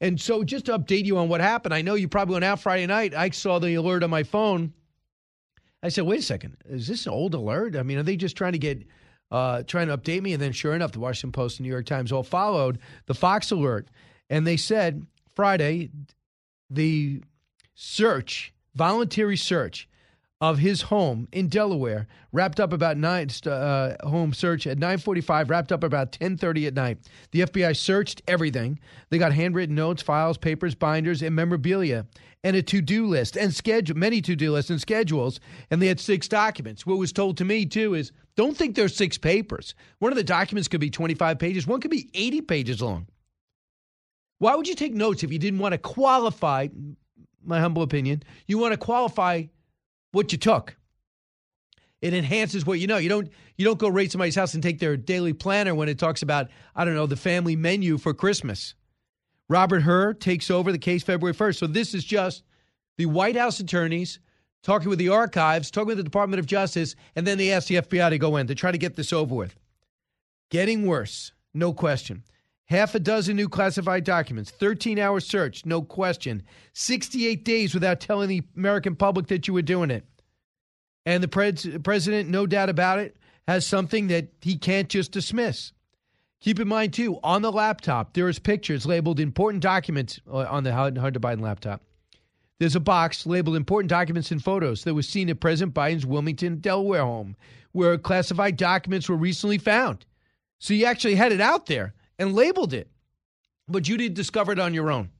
And 0.00 0.20
so 0.20 0.44
just 0.44 0.66
to 0.66 0.78
update 0.78 1.06
you 1.06 1.18
on 1.18 1.28
what 1.28 1.40
happened, 1.40 1.74
I 1.74 1.82
know 1.82 1.94
you 1.94 2.06
probably 2.06 2.34
went 2.34 2.44
out 2.44 2.60
Friday 2.60 2.86
night. 2.86 3.14
I 3.14 3.30
saw 3.30 3.58
the 3.58 3.74
alert 3.74 4.04
on 4.04 4.10
my 4.10 4.22
phone. 4.22 4.72
I 5.82 5.88
said, 5.88 6.04
wait 6.04 6.20
a 6.20 6.22
second, 6.22 6.56
is 6.66 6.86
this 6.86 7.06
an 7.06 7.12
old 7.12 7.34
alert? 7.34 7.76
I 7.76 7.82
mean, 7.82 7.98
are 7.98 8.02
they 8.02 8.16
just 8.16 8.36
trying 8.36 8.52
to 8.52 8.58
get 8.58 8.82
uh, 9.30 9.62
trying 9.64 9.88
to 9.88 9.96
update 9.96 10.22
me. 10.22 10.32
And 10.32 10.42
then, 10.42 10.52
sure 10.52 10.74
enough, 10.74 10.92
the 10.92 11.00
Washington 11.00 11.32
Post 11.32 11.58
and 11.58 11.64
New 11.66 11.72
York 11.72 11.86
Times 11.86 12.12
all 12.12 12.22
followed 12.22 12.78
the 13.06 13.14
Fox 13.14 13.50
alert. 13.50 13.88
And 14.30 14.46
they 14.46 14.56
said 14.56 15.06
Friday, 15.34 15.90
the 16.70 17.22
search, 17.74 18.52
voluntary 18.74 19.36
search 19.36 19.88
of 20.40 20.58
his 20.58 20.82
home 20.82 21.26
in 21.32 21.48
Delaware 21.48 22.06
wrapped 22.30 22.60
up 22.60 22.72
about 22.72 22.98
nine 22.98 23.28
uh, 23.46 23.94
home 24.06 24.34
search 24.34 24.66
at 24.66 24.78
9:45 24.78 25.48
wrapped 25.48 25.72
up 25.72 25.82
about 25.82 26.12
10:30 26.12 26.66
at 26.66 26.74
night. 26.74 26.98
The 27.30 27.42
FBI 27.42 27.74
searched 27.74 28.22
everything. 28.28 28.78
They 29.08 29.18
got 29.18 29.32
handwritten 29.32 29.74
notes, 29.74 30.02
files, 30.02 30.36
papers, 30.36 30.74
binders, 30.74 31.22
and 31.22 31.34
memorabilia, 31.34 32.06
and 32.44 32.54
a 32.54 32.62
to-do 32.62 33.06
list 33.06 33.36
and 33.36 33.54
schedule 33.54 33.96
many 33.96 34.20
to-do 34.20 34.52
lists 34.52 34.70
and 34.70 34.80
schedules. 34.80 35.40
And 35.70 35.80
they 35.80 35.86
had 35.86 36.00
six 36.00 36.28
documents. 36.28 36.84
What 36.84 36.98
was 36.98 37.12
told 37.12 37.38
to 37.38 37.44
me 37.44 37.64
too 37.64 37.94
is 37.94 38.12
don't 38.36 38.56
think 38.56 38.76
there's 38.76 38.94
six 38.94 39.18
papers. 39.18 39.74
One 39.98 40.12
of 40.12 40.16
the 40.16 40.24
documents 40.24 40.68
could 40.68 40.80
be 40.80 40.90
25 40.90 41.38
pages. 41.38 41.66
One 41.66 41.80
could 41.80 41.90
be 41.90 42.10
80 42.14 42.42
pages 42.42 42.82
long. 42.82 43.06
Why 44.38 44.54
would 44.54 44.68
you 44.68 44.74
take 44.74 44.92
notes 44.92 45.22
if 45.22 45.32
you 45.32 45.38
didn't 45.38 45.60
want 45.60 45.72
to 45.72 45.78
qualify? 45.78 46.68
My 47.42 47.60
humble 47.60 47.82
opinion, 47.82 48.22
you 48.46 48.58
want 48.58 48.72
to 48.72 48.76
qualify 48.76 49.44
what 50.12 50.32
you 50.32 50.38
took. 50.38 50.76
It 52.02 52.12
enhances 52.12 52.66
what 52.66 52.78
you 52.78 52.86
know. 52.86 52.98
You 52.98 53.08
don't 53.08 53.30
you 53.56 53.64
don't 53.64 53.78
go 53.78 53.88
raid 53.88 54.12
somebody's 54.12 54.34
house 54.34 54.54
and 54.54 54.62
take 54.62 54.78
their 54.78 54.96
daily 54.96 55.32
planner 55.32 55.74
when 55.74 55.88
it 55.88 55.98
talks 55.98 56.22
about 56.22 56.48
I 56.74 56.84
don't 56.84 56.94
know 56.94 57.06
the 57.06 57.16
family 57.16 57.56
menu 57.56 57.98
for 57.98 58.12
Christmas. 58.12 58.74
Robert 59.48 59.80
Hur 59.80 60.12
takes 60.14 60.50
over 60.50 60.72
the 60.72 60.78
case 60.78 61.02
February 61.02 61.34
1st. 61.34 61.58
So 61.58 61.66
this 61.66 61.94
is 61.94 62.04
just 62.04 62.42
the 62.98 63.06
White 63.06 63.36
House 63.36 63.60
attorneys 63.60 64.18
talking 64.66 64.90
with 64.90 64.98
the 64.98 65.10
archives, 65.10 65.70
talking 65.70 65.86
with 65.86 65.96
the 65.96 66.02
Department 66.02 66.40
of 66.40 66.46
Justice, 66.46 66.96
and 67.14 67.24
then 67.24 67.38
they 67.38 67.52
ask 67.52 67.68
the 67.68 67.76
FBI 67.76 68.10
to 68.10 68.18
go 68.18 68.36
in 68.36 68.48
to 68.48 68.54
try 68.54 68.72
to 68.72 68.78
get 68.78 68.96
this 68.96 69.12
over 69.12 69.32
with. 69.32 69.54
Getting 70.50 70.86
worse, 70.86 71.30
no 71.54 71.72
question. 71.72 72.24
Half 72.64 72.96
a 72.96 72.98
dozen 72.98 73.36
new 73.36 73.48
classified 73.48 74.02
documents, 74.02 74.50
13 74.50 74.98
hour 74.98 75.20
search, 75.20 75.64
no 75.64 75.82
question. 75.82 76.42
68 76.72 77.44
days 77.44 77.74
without 77.74 78.00
telling 78.00 78.28
the 78.28 78.42
American 78.56 78.96
public 78.96 79.28
that 79.28 79.46
you 79.46 79.54
were 79.54 79.62
doing 79.62 79.92
it. 79.92 80.04
And 81.04 81.22
the 81.22 81.28
pres- 81.28 81.68
president, 81.84 82.28
no 82.28 82.44
doubt 82.44 82.68
about 82.68 82.98
it, 82.98 83.16
has 83.46 83.64
something 83.64 84.08
that 84.08 84.30
he 84.40 84.58
can't 84.58 84.88
just 84.88 85.12
dismiss. 85.12 85.72
Keep 86.40 86.58
in 86.58 86.66
mind, 86.66 86.92
too, 86.92 87.20
on 87.22 87.42
the 87.42 87.52
laptop, 87.52 88.14
there 88.14 88.28
is 88.28 88.40
pictures 88.40 88.84
labeled 88.84 89.20
important 89.20 89.62
documents 89.62 90.18
uh, 90.28 90.38
on 90.38 90.64
the 90.64 90.72
Hunter 90.72 91.20
Biden 91.20 91.40
laptop. 91.40 91.82
There's 92.58 92.76
a 92.76 92.80
box 92.80 93.26
labeled 93.26 93.56
important 93.56 93.90
documents 93.90 94.30
and 94.30 94.42
photos 94.42 94.84
that 94.84 94.94
was 94.94 95.08
seen 95.08 95.28
at 95.28 95.40
President 95.40 95.74
Biden's 95.74 96.06
Wilmington, 96.06 96.58
Delaware 96.60 97.04
home, 97.04 97.36
where 97.72 97.98
classified 97.98 98.56
documents 98.56 99.08
were 99.08 99.16
recently 99.16 99.58
found. 99.58 100.06
So 100.58 100.72
you 100.72 100.86
actually 100.86 101.16
had 101.16 101.32
it 101.32 101.40
out 101.40 101.66
there 101.66 101.94
and 102.18 102.34
labeled 102.34 102.72
it, 102.72 102.88
but 103.68 103.88
you 103.88 103.96
didn't 103.98 104.14
discover 104.14 104.52
it 104.52 104.58
on 104.58 104.72
your 104.72 104.90
own. 104.90 105.10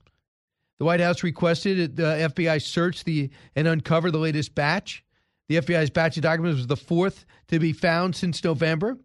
The 0.78 0.84
White 0.84 1.00
House 1.00 1.22
requested 1.22 1.96
the 1.96 2.30
FBI 2.34 2.60
search 2.60 3.04
the 3.04 3.30
and 3.54 3.68
uncover 3.68 4.10
the 4.10 4.18
latest 4.18 4.54
batch. 4.54 5.04
The 5.48 5.56
FBI's 5.56 5.90
batch 5.90 6.16
of 6.16 6.22
documents 6.22 6.56
was 6.56 6.66
the 6.66 6.76
fourth 6.76 7.24
to 7.48 7.58
be 7.58 7.72
found 7.72 8.16
since 8.16 8.42
November. 8.42 8.98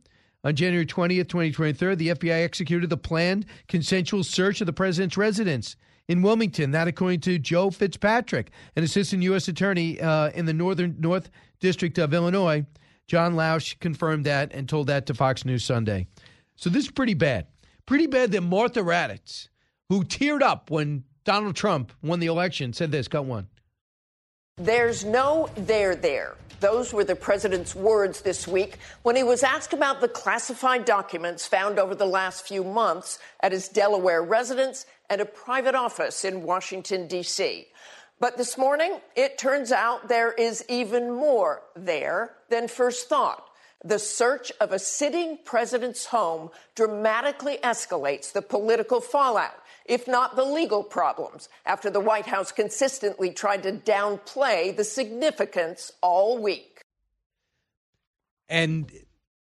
On 0.44 0.56
January 0.56 0.86
20th, 0.86 1.30
2023, 1.30 1.96
the 1.96 2.10
FBI 2.10 2.44
executed 2.44 2.90
the 2.90 2.98
planned 2.98 3.46
consensual 3.68 4.24
search 4.24 4.60
of 4.60 4.66
the 4.66 4.74
president's 4.74 5.18
residence 5.18 5.76
in 6.12 6.22
Wilmington. 6.22 6.72
That, 6.72 6.90
according 6.90 7.22
to 7.22 7.40
Joe 7.40 7.70
Fitzpatrick, 7.70 8.52
an 8.76 8.84
assistant 8.84 9.24
U.S. 9.24 9.48
attorney 9.48 10.00
uh, 10.02 10.30
in 10.32 10.46
the 10.46 10.54
Northern 10.54 10.98
North 11.00 11.30
District 11.62 11.98
of 11.98 12.14
Illinois. 12.14 12.66
John 13.08 13.36
Lausch 13.36 13.80
confirmed 13.80 14.26
that 14.26 14.54
and 14.54 14.68
told 14.68 14.88
that 14.88 15.06
to 15.06 15.14
Fox 15.14 15.46
News 15.46 15.64
Sunday. 15.64 16.08
So 16.58 16.70
this 16.70 16.86
is 16.86 16.92
pretty 16.92 17.14
bad. 17.14 17.48
Pretty 17.86 18.08
bad 18.08 18.32
that 18.34 18.42
Martha 18.42 18.82
Raddatz, 18.82 19.48
who 19.88 20.04
teared 20.04 20.42
up 20.42 20.70
when 20.70 21.06
Donald 21.24 21.56
Trump 21.56 21.94
won 22.04 22.20
the 22.20 22.28
election, 22.28 22.74
said 22.74 22.92
this. 22.92 23.08
Got 23.08 23.26
one. 23.26 23.48
There's 24.62 25.04
no 25.04 25.50
there 25.56 25.96
there. 25.96 26.36
Those 26.60 26.94
were 26.94 27.04
the 27.04 27.16
president's 27.16 27.74
words 27.74 28.22
this 28.22 28.48
week 28.48 28.78
when 29.02 29.16
he 29.16 29.24
was 29.24 29.42
asked 29.42 29.74
about 29.74 30.02
the 30.02 30.08
classified 30.08 30.86
documents 30.86 31.48
found 31.48 31.80
over 31.80 31.96
the 31.96 32.06
last 32.06 32.48
few 32.48 32.64
months 32.64 33.18
at 33.40 33.54
his 33.54 33.68
Delaware 33.68 34.22
residence 34.22 34.86
and 35.10 35.20
a 35.20 35.26
private 35.26 35.74
office 35.74 36.24
in 36.24 36.44
Washington, 36.44 37.08
D.C. 37.08 37.66
But 38.20 38.38
this 38.38 38.56
morning, 38.56 39.00
it 39.16 39.40
turns 39.40 39.72
out 39.72 40.10
there 40.10 40.32
is 40.32 40.64
even 40.70 41.10
more 41.12 41.64
there 41.76 42.34
than 42.50 42.68
first 42.68 43.10
thought. 43.10 43.44
The 43.84 43.98
search 43.98 44.52
of 44.62 44.72
a 44.72 44.78
sitting 44.78 45.40
president's 45.44 46.06
home 46.06 46.52
dramatically 46.76 47.58
escalates 47.64 48.32
the 48.32 48.44
political 48.44 49.02
fallout, 49.02 49.56
if 49.86 50.08
not 50.08 50.36
the 50.36 50.44
legal 50.44 50.84
problems, 50.84 51.50
after 51.66 51.90
the 51.90 52.00
White 52.00 52.26
House 52.26 52.52
consistently 52.52 53.32
tried 53.32 53.64
to 53.64 53.74
downplay 53.74 54.76
the 54.76 54.84
significance 54.84 55.92
all 56.02 56.38
week. 56.38 56.82
And 58.50 58.92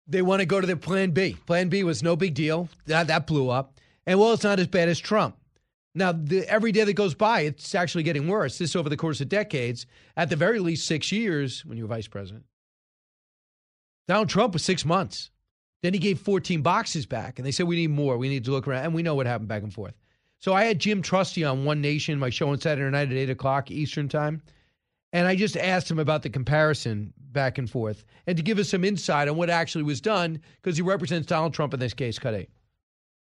they 0.07 0.23
want 0.23 0.41
to 0.41 0.47
go 0.47 0.61
to 0.61 0.67
their 0.67 0.77
plan 0.77 1.11
B. 1.11 1.37
Plan 1.47 1.69
B 1.69 1.85
was 1.85 2.03
no 2.03 2.17
big 2.17 2.35
deal. 2.35 2.69
That, 2.87 3.09
that 3.09 3.27
blew 3.27 3.51
up. 3.51 3.79
And 4.07 4.19
well, 4.19 4.33
it's 4.33 4.45
not 4.45 4.59
as 4.59 4.67
bad 4.67 4.89
as 4.89 4.99
Trump. 4.99 5.37
Now, 5.95 6.13
the, 6.13 6.49
every 6.49 6.73
day 6.73 6.85
that 6.85 6.93
goes 6.95 7.15
by, 7.15 7.41
it's 7.43 7.75
actually 7.75 8.05
getting 8.05 8.29
worse. 8.29 8.59
This 8.59 8.77
over 8.77 8.89
the 8.89 8.97
course 8.97 9.21
of 9.21 9.29
decades, 9.29 9.87
at 10.17 10.31
the 10.31 10.37
very 10.37 10.61
least 10.61 10.87
six 10.87 11.11
years 11.11 11.65
when 11.65 11.77
you 11.77 11.85
were 11.85 11.95
vice 11.95 12.07
president. 12.07 12.45
Donald 14.07 14.29
Trump 14.29 14.53
was 14.53 14.65
six 14.65 14.85
months. 14.85 15.31
Then 15.83 15.95
he 15.95 15.99
gave 15.99 16.21
14 16.21 16.63
boxes 16.63 17.07
back, 17.07 17.39
and 17.39 17.47
they 17.47 17.53
said, 17.53 17.67
We 17.67 17.77
need 17.77 17.91
more. 17.91 18.19
We 18.19 18.29
need 18.29 18.45
to 18.45 18.51
look 18.51 18.69
around. 18.69 18.85
And 18.85 18.95
we 18.95 19.03
know 19.03 19.15
what 19.15 19.27
happened 19.27 19.49
back 19.49 19.63
and 19.63 19.73
forth. 19.73 19.95
So 20.41 20.55
I 20.55 20.65
had 20.65 20.79
Jim 20.79 21.03
Trusty 21.03 21.45
on 21.45 21.65
One 21.65 21.83
Nation, 21.83 22.19
my 22.19 22.31
show 22.31 22.49
on 22.49 22.61
Saturday 22.61 22.91
night 22.91 23.11
at 23.11 23.17
8 23.17 23.31
o'clock 23.31 23.71
Eastern 23.71 24.09
Time. 24.09 24.43
And 25.13 25.27
I 25.27 25.37
just 25.37 25.57
asked 25.57 25.91
him 25.91 25.99
about 25.99 26.23
the 26.23 26.31
comparison 26.31 27.13
back 27.19 27.59
and 27.59 27.69
forth 27.69 28.05
and 28.27 28.37
to 28.37 28.43
give 28.43 28.59
us 28.59 28.71
some 28.71 28.85
insight 28.85 29.29
on 29.29 29.37
what 29.37 29.51
actually 29.51 29.85
was 29.85 30.01
done 30.01 30.41
because 30.63 30.77
he 30.77 30.83
represents 30.83 31.27
Donald 31.27 31.53
Trump 31.53 31.75
in 31.75 31.81
this 31.81 31.95
case, 31.95 32.19
cut 32.19 32.35
eight. 32.35 32.49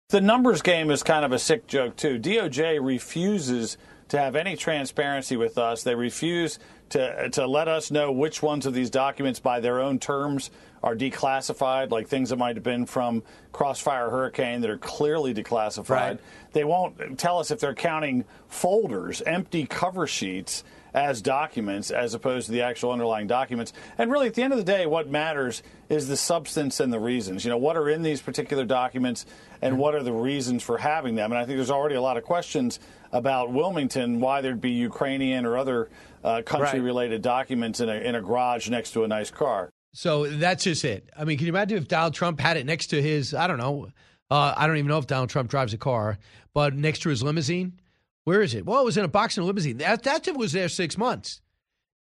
The 0.09 0.21
numbers 0.21 0.61
game 0.61 0.91
is 0.91 1.03
kind 1.03 1.25
of 1.25 1.31
a 1.31 1.39
sick 1.39 1.67
joke, 1.67 1.97
too. 1.97 2.19
DOJ 2.19 2.79
refuses 2.81 3.77
to 4.09 4.17
have 4.17 4.35
any 4.35 4.55
transparency 4.55 5.35
with 5.35 5.57
us. 5.57 5.83
They 5.83 5.95
refuse 5.95 6.59
to, 6.89 7.29
to 7.31 7.45
let 7.45 7.67
us 7.67 7.91
know 7.91 8.11
which 8.11 8.41
ones 8.41 8.65
of 8.65 8.73
these 8.73 8.89
documents, 8.89 9.39
by 9.39 9.59
their 9.59 9.81
own 9.81 9.99
terms, 9.99 10.49
are 10.83 10.95
declassified, 10.95 11.91
like 11.91 12.07
things 12.07 12.29
that 12.29 12.37
might 12.37 12.55
have 12.55 12.63
been 12.63 12.85
from 12.85 13.23
Crossfire 13.51 14.09
Hurricane 14.09 14.61
that 14.61 14.69
are 14.69 14.77
clearly 14.77 15.33
declassified. 15.33 15.89
Right. 15.89 16.19
They 16.53 16.63
won't 16.63 17.17
tell 17.17 17.39
us 17.39 17.51
if 17.51 17.59
they're 17.59 17.73
counting 17.73 18.25
folders, 18.47 19.21
empty 19.21 19.65
cover 19.65 20.07
sheets 20.07 20.63
as 20.93 21.21
documents 21.21 21.91
as 21.91 22.13
opposed 22.13 22.47
to 22.47 22.51
the 22.51 22.61
actual 22.61 22.91
underlying 22.91 23.27
documents. 23.27 23.73
And 23.97 24.11
really, 24.11 24.27
at 24.27 24.33
the 24.33 24.41
end 24.41 24.53
of 24.53 24.57
the 24.57 24.65
day, 24.65 24.85
what 24.85 25.09
matters 25.09 25.61
is 25.89 26.07
the 26.07 26.17
substance 26.17 26.79
and 26.79 26.91
the 26.91 26.99
reasons. 26.99 27.45
You 27.45 27.51
know, 27.51 27.57
what 27.57 27.77
are 27.77 27.89
in 27.89 28.01
these 28.01 28.21
particular 28.21 28.65
documents 28.65 29.25
and 29.61 29.77
what 29.77 29.93
are 29.93 30.03
the 30.03 30.13
reasons 30.13 30.63
for 30.63 30.77
having 30.77 31.15
them? 31.15 31.31
And 31.31 31.39
I 31.39 31.45
think 31.45 31.57
there's 31.57 31.71
already 31.71 31.95
a 31.95 32.01
lot 32.01 32.17
of 32.17 32.23
questions 32.23 32.79
about 33.11 33.51
Wilmington, 33.51 34.19
why 34.19 34.41
there'd 34.41 34.61
be 34.61 34.71
Ukrainian 34.71 35.45
or 35.45 35.57
other 35.57 35.89
uh, 36.23 36.41
country 36.41 36.79
related 36.79 37.21
documents 37.21 37.79
in 37.79 37.89
a, 37.89 37.95
in 37.95 38.15
a 38.15 38.21
garage 38.21 38.69
next 38.69 38.91
to 38.91 39.03
a 39.03 39.07
nice 39.07 39.31
car. 39.31 39.69
So 39.97 40.27
that's 40.27 40.65
just 40.65 40.85
it. 40.85 41.09
I 41.17 41.23
mean, 41.23 41.39
can 41.39 41.47
you 41.47 41.51
imagine 41.51 41.75
if 41.79 41.87
Donald 41.87 42.13
Trump 42.13 42.39
had 42.39 42.55
it 42.55 42.67
next 42.67 42.87
to 42.87 43.01
his, 43.01 43.33
I 43.33 43.47
don't 43.47 43.57
know, 43.57 43.87
uh, 44.29 44.53
I 44.55 44.67
don't 44.67 44.77
even 44.77 44.89
know 44.89 44.99
if 44.99 45.07
Donald 45.07 45.31
Trump 45.31 45.49
drives 45.49 45.73
a 45.73 45.77
car, 45.79 46.19
but 46.53 46.75
next 46.75 46.99
to 46.99 47.09
his 47.09 47.23
limousine? 47.23 47.79
Where 48.23 48.43
is 48.43 48.53
it? 48.53 48.63
Well, 48.63 48.79
it 48.79 48.85
was 48.85 48.97
in 48.97 49.05
a 49.05 49.07
box 49.07 49.37
in 49.37 49.43
a 49.43 49.47
limousine. 49.47 49.77
That, 49.77 50.03
that 50.03 50.37
was 50.37 50.51
there 50.51 50.69
six 50.69 50.99
months. 50.99 51.41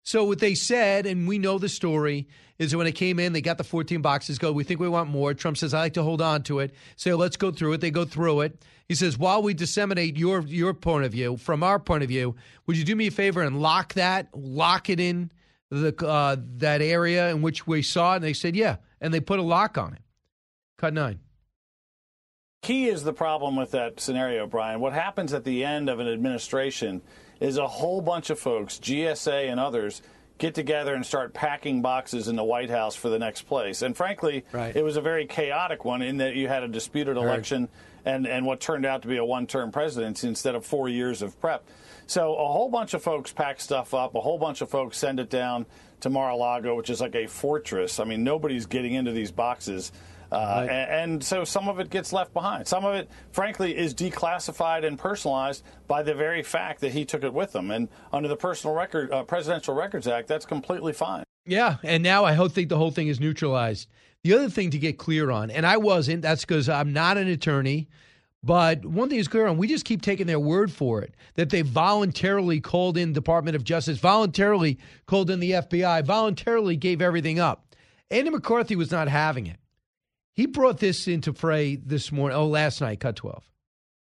So 0.03 0.25
what 0.25 0.39
they 0.39 0.55
said, 0.55 1.05
and 1.05 1.25
we 1.25 1.39
know 1.39 1.57
the 1.57 1.69
story, 1.69 2.27
is 2.59 2.71
that 2.71 2.77
when 2.77 2.85
it 2.85 2.95
came 2.95 3.17
in, 3.17 3.31
they 3.31 3.39
got 3.39 3.57
the 3.57 3.63
14 3.63 4.01
boxes. 4.01 4.39
Go, 4.39 4.51
we 4.51 4.65
think 4.65 4.81
we 4.81 4.89
want 4.89 5.09
more. 5.09 5.33
Trump 5.33 5.55
says, 5.55 5.73
I 5.73 5.79
like 5.79 5.93
to 5.93 6.03
hold 6.03 6.21
on 6.21 6.43
to 6.43 6.59
it. 6.59 6.75
Say, 6.97 7.13
let's 7.13 7.37
go 7.37 7.49
through 7.49 7.71
it. 7.73 7.81
They 7.81 7.91
go 7.91 8.03
through 8.03 8.41
it. 8.41 8.61
He 8.89 8.95
says, 8.95 9.17
while 9.17 9.41
we 9.41 9.53
disseminate 9.53 10.17
your 10.17 10.41
your 10.41 10.73
point 10.73 11.05
of 11.05 11.13
view, 11.13 11.37
from 11.37 11.63
our 11.63 11.79
point 11.79 12.03
of 12.03 12.09
view, 12.09 12.35
would 12.67 12.75
you 12.75 12.83
do 12.83 12.93
me 12.93 13.07
a 13.07 13.11
favor 13.11 13.41
and 13.41 13.61
lock 13.61 13.93
that, 13.93 14.27
lock 14.33 14.89
it 14.89 14.99
in 14.99 15.31
the 15.69 15.95
uh, 16.05 16.35
that 16.57 16.81
area 16.81 17.29
in 17.31 17.41
which 17.41 17.65
we 17.67 17.81
saw 17.81 18.13
it? 18.13 18.15
And 18.17 18.25
they 18.25 18.33
said, 18.33 18.55
yeah, 18.55 18.77
and 19.01 19.13
they 19.13 19.19
put 19.19 19.39
a 19.39 19.43
lock 19.43 19.77
on 19.77 19.93
it. 19.93 20.01
Cut 20.77 20.93
nine. 20.93 21.19
Key 22.61 22.85
is 22.85 23.03
the 23.03 23.13
problem 23.13 23.55
with 23.55 23.71
that 23.71 23.99
scenario, 23.99 24.47
Brian. 24.47 24.79
What 24.79 24.93
happens 24.93 25.33
at 25.33 25.43
the 25.43 25.63
end 25.63 25.87
of 25.89 25.99
an 25.99 26.07
administration 26.07 27.01
is 27.39 27.57
a 27.57 27.67
whole 27.67 28.01
bunch 28.01 28.29
of 28.31 28.39
folks, 28.39 28.79
GSA 28.79 29.51
and 29.51 29.59
others, 29.59 30.01
get 30.39 30.55
together 30.55 30.95
and 30.95 31.05
start 31.05 31.33
packing 31.33 31.81
boxes 31.81 32.27
in 32.27 32.35
the 32.35 32.43
White 32.43 32.69
House 32.71 32.95
for 32.95 33.09
the 33.09 33.19
next 33.19 33.43
place. 33.43 33.81
And 33.83 33.95
frankly, 33.95 34.45
Right. 34.51 34.75
it 34.75 34.83
was 34.83 34.97
a 34.97 35.01
very 35.01 35.27
chaotic 35.27 35.85
one 35.85 36.01
in 36.01 36.17
that 36.17 36.35
you 36.35 36.47
had 36.47 36.63
a 36.63 36.67
disputed 36.67 37.17
election 37.17 37.69
and, 38.03 38.25
and 38.27 38.45
what 38.45 38.59
turned 38.59 38.85
out 38.85 39.03
to 39.03 39.07
be 39.07 39.17
a 39.17 39.25
one 39.25 39.45
term 39.47 39.71
presidency 39.71 40.27
instead 40.27 40.55
of 40.55 40.65
four 40.65 40.89
years 40.89 41.21
of 41.21 41.39
prep. 41.39 41.65
So 42.07 42.35
a 42.35 42.47
whole 42.47 42.69
bunch 42.69 42.93
of 42.93 43.01
folks 43.01 43.33
pack 43.33 43.59
stuff 43.59 43.93
up, 43.93 44.15
a 44.15 44.21
whole 44.21 44.37
bunch 44.37 44.61
of 44.61 44.69
folks 44.69 44.97
send 44.97 45.19
it 45.19 45.29
down 45.29 45.65
to 46.01 46.09
Mar 46.09 46.29
a 46.29 46.35
Lago, 46.35 46.75
which 46.75 46.89
is 46.89 47.01
like 47.01 47.15
a 47.15 47.27
fortress. 47.27 47.99
I 47.99 48.03
mean, 48.03 48.23
nobody's 48.23 48.65
getting 48.65 48.93
into 48.93 49.11
these 49.11 49.31
boxes. 49.31 49.91
Uh, 50.31 50.67
and, 50.69 51.11
and 51.11 51.23
so 51.23 51.43
some 51.43 51.69
of 51.69 51.79
it 51.79 51.89
gets 51.89 52.11
left 52.11 52.33
behind. 52.33 52.67
Some 52.67 52.83
of 52.83 52.95
it, 52.95 53.09
frankly, 53.31 53.75
is 53.75 53.93
declassified 53.93 54.85
and 54.85 54.97
personalized 54.99 55.63
by 55.87 56.03
the 56.03 56.13
very 56.13 56.43
fact 56.43 56.81
that 56.81 56.91
he 56.91 57.05
took 57.05 57.23
it 57.23 57.33
with 57.33 57.55
him. 57.55 57.71
And 57.71 57.89
under 58.11 58.27
the 58.27 58.35
Personal 58.35 58.75
Record 58.75 59.11
uh, 59.11 59.23
Presidential 59.23 59.73
Records 59.73 60.07
Act, 60.07 60.27
that's 60.27 60.45
completely 60.45 60.93
fine. 60.93 61.23
Yeah, 61.45 61.77
and 61.83 62.01
now 62.01 62.25
I 62.25 62.33
hope 62.33 62.51
think 62.51 62.69
the 62.69 62.77
whole 62.77 62.91
thing 62.91 63.07
is 63.07 63.19
neutralized. 63.19 63.87
The 64.23 64.33
other 64.33 64.49
thing 64.49 64.71
to 64.71 64.79
get 64.79 64.97
clear 64.97 65.29
on, 65.29 65.51
and 65.51 65.65
I 65.65 65.77
wasn't, 65.77 66.23
that's 66.23 66.43
because 66.43 66.67
I'm 66.67 66.91
not 66.91 67.17
an 67.17 67.27
attorney, 67.27 67.87
but 68.45 68.85
one 68.85 69.09
thing 69.09 69.17
is 69.17 69.27
clear 69.27 69.47
on, 69.47 69.57
we 69.57 69.67
just 69.67 69.85
keep 69.85 70.03
taking 70.03 70.27
their 70.27 70.39
word 70.39 70.71
for 70.71 71.01
it 71.01 71.15
that 71.33 71.49
they 71.49 71.63
voluntarily 71.63 72.61
called 72.61 72.95
in 72.95 73.11
Department 73.11 73.55
of 73.55 73.63
Justice, 73.63 73.97
voluntarily 73.97 74.77
called 75.07 75.31
in 75.31 75.39
the 75.39 75.51
FBI, 75.51 76.05
voluntarily 76.05 76.75
gave 76.75 77.01
everything 77.01 77.39
up. 77.39 77.75
Andy 78.11 78.29
McCarthy 78.29 78.75
was 78.75 78.91
not 78.91 79.07
having 79.07 79.47
it. 79.47 79.57
He 80.35 80.45
brought 80.45 80.77
this 80.77 81.07
into 81.07 81.33
fray 81.33 81.75
this 81.75 82.11
morning, 82.11 82.37
oh, 82.37 82.45
last 82.45 82.81
night, 82.81 82.99
cut 82.99 83.15
12. 83.15 83.43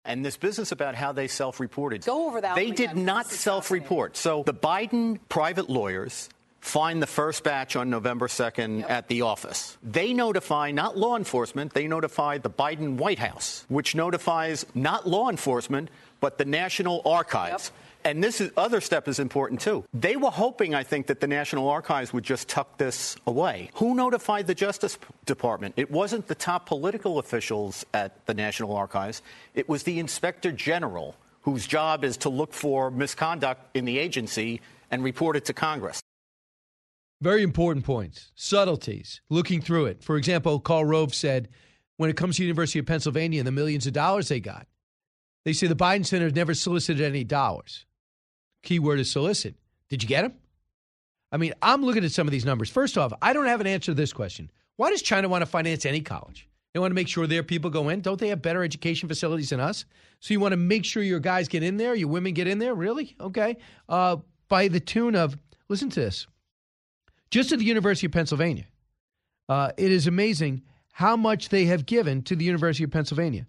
And 0.04 0.26
this 0.26 0.36
business 0.36 0.74
about 0.74 0.96
how 0.96 1.14
they 1.14 1.28
self 1.28 1.62
reported. 1.62 2.04
Go 2.04 2.28
over 2.28 2.42
that 2.42 2.56
They 2.56 2.72
did 2.72 2.96
not 2.96 3.28
self 3.28 3.72
report. 3.72 4.18
So 4.18 4.44
the 4.44 4.54
Biden 4.54 5.18
private 5.30 5.70
lawyers 5.70 6.30
find 6.66 7.02
the 7.02 7.08
first 7.08 7.44
batch 7.44 7.76
on 7.76 7.90
November 7.90 8.28
2nd 8.28 8.90
at 8.90 9.08
the 9.08 9.22
office. 9.22 9.78
They 9.84 10.14
notify 10.14 10.72
not 10.72 10.98
law 10.98 11.16
enforcement, 11.16 11.74
they 11.74 11.88
notify 11.88 12.40
the 12.40 12.50
Biden 12.50 12.98
White 12.98 13.20
House, 13.20 13.66
which 13.70 13.94
notifies 13.94 14.66
not 14.74 15.08
law 15.08 15.30
enforcement, 15.30 15.90
but 16.20 16.38
the 16.38 16.46
National 16.46 17.02
Archives. 17.06 17.72
And 18.04 18.24
this 18.24 18.42
is, 18.42 18.52
other 18.58 18.82
step 18.82 19.08
is 19.08 19.20
important 19.20 19.62
too. 19.62 19.84
They 19.94 20.16
were 20.16 20.32
hoping, 20.32 20.74
I 20.74 20.84
think, 20.84 21.08
that 21.08 21.20
the 21.20 21.28
National 21.28 21.70
Archives 21.70 22.14
would 22.14 22.24
just 22.24 22.48
tuck 22.48 22.78
this 22.78 23.16
away. 23.28 23.70
Who 23.76 23.96
notified 23.96 24.48
the 24.48 24.56
Justice 24.56 24.98
Department? 25.26 25.76
It 25.78 25.92
wasn't 25.92 26.28
the 26.28 26.36
top 26.36 26.66
political 26.66 27.20
officials 27.20 27.86
at 27.94 28.26
the 28.26 28.34
National 28.34 28.76
Archives. 28.76 29.22
It 29.54 29.70
was 29.70 29.84
the 29.84 30.00
Inspector 30.00 30.52
General, 30.52 31.16
whose 31.44 31.68
job 31.68 32.04
is 32.04 32.18
to 32.18 32.30
look 32.30 32.54
for 32.54 32.90
misconduct 32.90 33.76
in 33.76 33.86
the 33.86 34.00
agency 34.00 34.62
and 34.90 35.04
report 35.04 35.36
it 35.36 35.46
to 35.46 35.54
Congress. 35.54 36.02
Very 37.22 37.44
important 37.44 37.86
points, 37.86 38.32
subtleties, 38.36 39.22
looking 39.30 39.62
through 39.62 39.86
it. 39.86 40.04
For 40.04 40.18
example, 40.18 40.60
Karl 40.60 40.86
Rove 40.86 41.16
said 41.16 41.50
when 41.98 42.10
it 42.10 42.18
comes 42.18 42.38
to 42.38 42.44
University 42.44 42.80
of 42.80 42.86
Pennsylvania 42.86 43.40
and 43.40 43.48
the 43.48 43.52
millions 43.52 43.88
of 43.88 43.94
dollars 43.94 44.28
they 44.28 44.40
got, 44.40 44.68
they 45.46 45.54
say 45.54 45.68
the 45.68 45.76
Biden 45.76 46.06
Center 46.06 46.26
has 46.26 46.36
never 46.36 46.54
solicited 46.54 47.02
any 47.02 47.24
dollars. 47.24 47.86
Key 48.64 48.80
word 48.80 49.00
is 49.00 49.12
solicit. 49.12 49.56
Did 49.90 50.04
you 50.04 50.10
get 50.10 50.24
them? 50.24 50.34
I 51.32 51.38
mean, 51.38 51.54
I'm 51.62 51.84
looking 51.84 52.04
at 52.04 52.12
some 52.12 52.28
of 52.28 52.32
these 52.32 52.46
numbers. 52.46 52.70
First 52.70 52.98
off, 52.98 53.14
I 53.22 53.34
don't 53.34 53.46
have 53.46 53.62
an 53.62 53.68
answer 53.68 53.92
to 53.92 53.94
this 53.94 54.14
question. 54.14 54.52
Why 54.76 54.90
does 54.90 55.02
China 55.02 55.30
want 55.30 55.42
to 55.42 55.46
finance 55.46 55.86
any 55.86 56.02
college? 56.02 56.50
They 56.74 56.80
want 56.80 56.92
to 56.92 56.96
make 56.96 57.08
sure 57.08 57.26
their 57.26 57.44
people 57.44 57.70
go 57.70 57.88
in. 57.90 58.02
Don't 58.02 58.20
they 58.20 58.28
have 58.28 58.42
better 58.42 58.64
education 58.64 59.08
facilities 59.08 59.50
than 59.50 59.62
us? 59.62 59.86
So 60.20 60.34
you 60.34 60.42
want 60.42 60.52
to 60.52 60.58
make 60.58 60.84
sure 60.84 61.02
your 61.02 61.22
guys 61.22 61.48
get 61.48 61.64
in 61.64 61.78
there, 61.78 61.96
your 61.96 62.10
women 62.10 62.34
get 62.34 62.48
in 62.48 62.60
there? 62.60 62.74
Really? 62.76 63.16
Okay. 63.22 63.58
Uh, 63.88 64.18
by 64.50 64.68
the 64.68 64.82
tune 64.82 65.16
of, 65.16 65.38
listen 65.70 65.90
to 65.92 66.00
this. 66.02 66.28
Just 67.36 67.52
at 67.52 67.60
the 67.60 67.66
University 67.66 68.06
of 68.06 68.14
Pennsylvania, 68.14 68.64
uh, 69.50 69.70
it 69.76 69.92
is 69.92 70.08
amazing 70.08 70.62
how 70.94 71.18
much 71.18 71.50
they 71.50 71.66
have 71.66 71.86
given 71.86 72.22
to 72.22 72.34
the 72.34 72.46
University 72.46 72.86
of 72.86 72.92
Pennsylvania. 72.92 73.46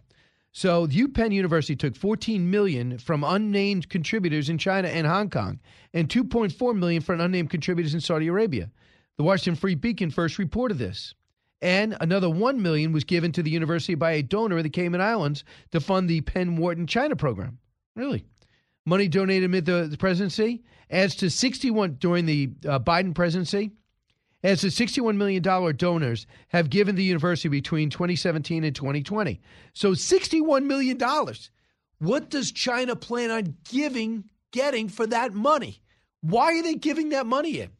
So 0.50 0.88
UPenn 0.88 1.32
University 1.32 1.76
took 1.76 1.94
14 1.94 2.50
million 2.50 2.98
from 2.98 3.22
unnamed 3.22 3.88
contributors 3.88 4.48
in 4.48 4.58
China 4.58 4.88
and 4.88 5.06
Hong 5.06 5.30
Kong, 5.30 5.60
and 5.94 6.08
2.4 6.08 6.76
million 6.76 7.00
from 7.00 7.20
unnamed 7.20 7.50
contributors 7.50 7.94
in 7.94 8.00
Saudi 8.00 8.26
Arabia. 8.26 8.72
The 9.18 9.22
Washington 9.22 9.54
Free 9.54 9.76
Beacon 9.76 10.10
first 10.10 10.40
reported 10.40 10.78
this. 10.78 11.14
And 11.62 11.96
another 12.00 12.28
1 12.28 12.60
million 12.60 12.90
was 12.90 13.04
given 13.04 13.30
to 13.30 13.42
the 13.44 13.50
university 13.50 13.94
by 13.94 14.10
a 14.14 14.22
donor 14.24 14.56
of 14.56 14.64
the 14.64 14.68
Cayman 14.68 15.00
Islands 15.00 15.44
to 15.70 15.78
fund 15.78 16.10
the 16.10 16.22
Penn 16.22 16.56
Wharton 16.56 16.88
China 16.88 17.14
program. 17.14 17.58
Really? 17.94 18.24
Money 18.84 19.06
donated 19.06 19.44
amid 19.44 19.64
the, 19.64 19.86
the 19.88 19.96
presidency 19.96 20.64
adds 20.90 21.14
to 21.16 21.30
61 21.30 21.94
during 21.94 22.26
the 22.26 22.50
uh, 22.68 22.78
Biden 22.78 23.14
presidency 23.14 23.72
as 24.42 24.60
the 24.60 24.68
$61 24.68 25.16
million 25.16 25.42
donors 25.76 26.26
have 26.48 26.70
given 26.70 26.94
the 26.94 27.02
university 27.02 27.48
between 27.48 27.90
2017 27.90 28.64
and 28.64 28.76
2020. 28.76 29.40
So 29.72 29.92
$61 29.92 30.64
million. 30.64 30.98
What 31.98 32.30
does 32.30 32.52
China 32.52 32.94
plan 32.94 33.30
on 33.30 33.56
giving, 33.68 34.24
getting 34.52 34.88
for 34.88 35.06
that 35.08 35.34
money? 35.34 35.82
Why 36.20 36.58
are 36.58 36.62
they 36.62 36.74
giving 36.74 37.08
that 37.10 37.26
money 37.26 37.60
in? 37.60 37.70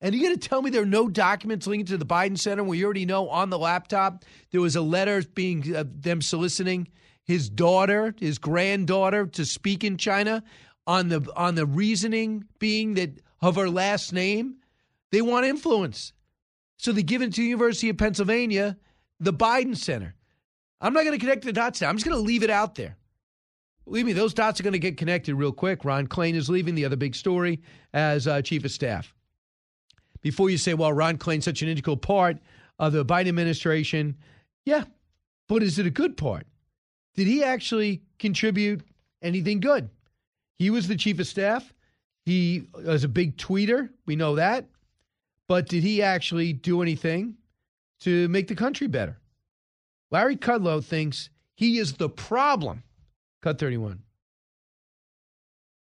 And 0.00 0.14
you're 0.14 0.24
going 0.24 0.38
to 0.38 0.48
tell 0.48 0.62
me 0.62 0.70
there 0.70 0.82
are 0.82 0.86
no 0.86 1.08
documents 1.08 1.66
linked 1.66 1.88
to 1.88 1.98
the 1.98 2.06
Biden 2.06 2.38
Center 2.38 2.64
you 2.74 2.84
already 2.84 3.04
know 3.04 3.28
on 3.28 3.50
the 3.50 3.58
laptop 3.58 4.24
there 4.50 4.60
was 4.60 4.76
a 4.76 4.80
letter 4.80 5.22
being 5.34 5.76
uh, 5.76 5.84
them 5.86 6.22
soliciting 6.22 6.88
his 7.24 7.50
daughter, 7.50 8.14
his 8.18 8.38
granddaughter, 8.38 9.26
to 9.26 9.44
speak 9.44 9.84
in 9.84 9.98
China 9.98 10.42
on 10.86 11.08
the 11.08 11.26
on 11.36 11.54
the 11.54 11.66
reasoning 11.66 12.44
being 12.58 12.94
that 12.94 13.20
of 13.40 13.56
her 13.56 13.68
last 13.68 14.12
name, 14.12 14.56
they 15.12 15.22
want 15.22 15.46
influence, 15.46 16.12
so 16.76 16.92
they 16.92 17.02
give 17.02 17.22
it 17.22 17.32
to 17.34 17.40
the 17.40 17.48
University 17.48 17.88
of 17.88 17.96
Pennsylvania, 17.96 18.76
the 19.18 19.32
Biden 19.32 19.76
Center. 19.76 20.14
I'm 20.80 20.92
not 20.92 21.04
going 21.04 21.18
to 21.18 21.18
connect 21.18 21.44
the 21.44 21.52
dots 21.52 21.80
now. 21.80 21.88
I'm 21.88 21.96
just 21.96 22.06
going 22.06 22.16
to 22.16 22.22
leave 22.22 22.42
it 22.42 22.50
out 22.50 22.74
there. 22.74 22.96
Believe 23.84 24.06
me, 24.06 24.12
those 24.12 24.34
dots 24.34 24.60
are 24.60 24.62
going 24.62 24.72
to 24.72 24.78
get 24.78 24.96
connected 24.96 25.34
real 25.34 25.52
quick. 25.52 25.84
Ron 25.84 26.06
Klain 26.06 26.34
is 26.34 26.48
leaving, 26.48 26.74
the 26.74 26.84
other 26.84 26.96
big 26.96 27.14
story, 27.14 27.60
as 27.92 28.26
uh, 28.26 28.40
chief 28.40 28.64
of 28.64 28.70
staff 28.70 29.14
before 30.22 30.50
you 30.50 30.58
say, 30.58 30.74
well, 30.74 30.92
Ron 30.92 31.18
Klain's 31.18 31.44
such 31.44 31.62
an 31.62 31.68
integral 31.68 31.96
part 31.96 32.38
of 32.78 32.92
the 32.92 33.04
Biden 33.04 33.28
administration. 33.28 34.16
Yeah, 34.64 34.84
but 35.48 35.62
is 35.62 35.78
it 35.78 35.86
a 35.86 35.90
good 35.90 36.16
part? 36.16 36.46
Did 37.14 37.26
he 37.26 37.42
actually 37.42 38.02
contribute 38.18 38.82
anything 39.22 39.60
good? 39.60 39.90
He 40.60 40.68
was 40.68 40.88
the 40.88 40.94
chief 40.94 41.18
of 41.18 41.26
staff. 41.26 41.72
He 42.26 42.64
was 42.74 43.02
a 43.02 43.08
big 43.08 43.38
tweeter. 43.38 43.88
We 44.04 44.14
know 44.14 44.34
that. 44.34 44.66
But 45.48 45.66
did 45.66 45.82
he 45.82 46.02
actually 46.02 46.52
do 46.52 46.82
anything 46.82 47.36
to 48.00 48.28
make 48.28 48.46
the 48.46 48.54
country 48.54 48.86
better? 48.86 49.16
Larry 50.10 50.36
Kudlow 50.36 50.84
thinks 50.84 51.30
he 51.54 51.78
is 51.78 51.94
the 51.94 52.10
problem. 52.10 52.82
Cut 53.40 53.58
31. 53.58 54.02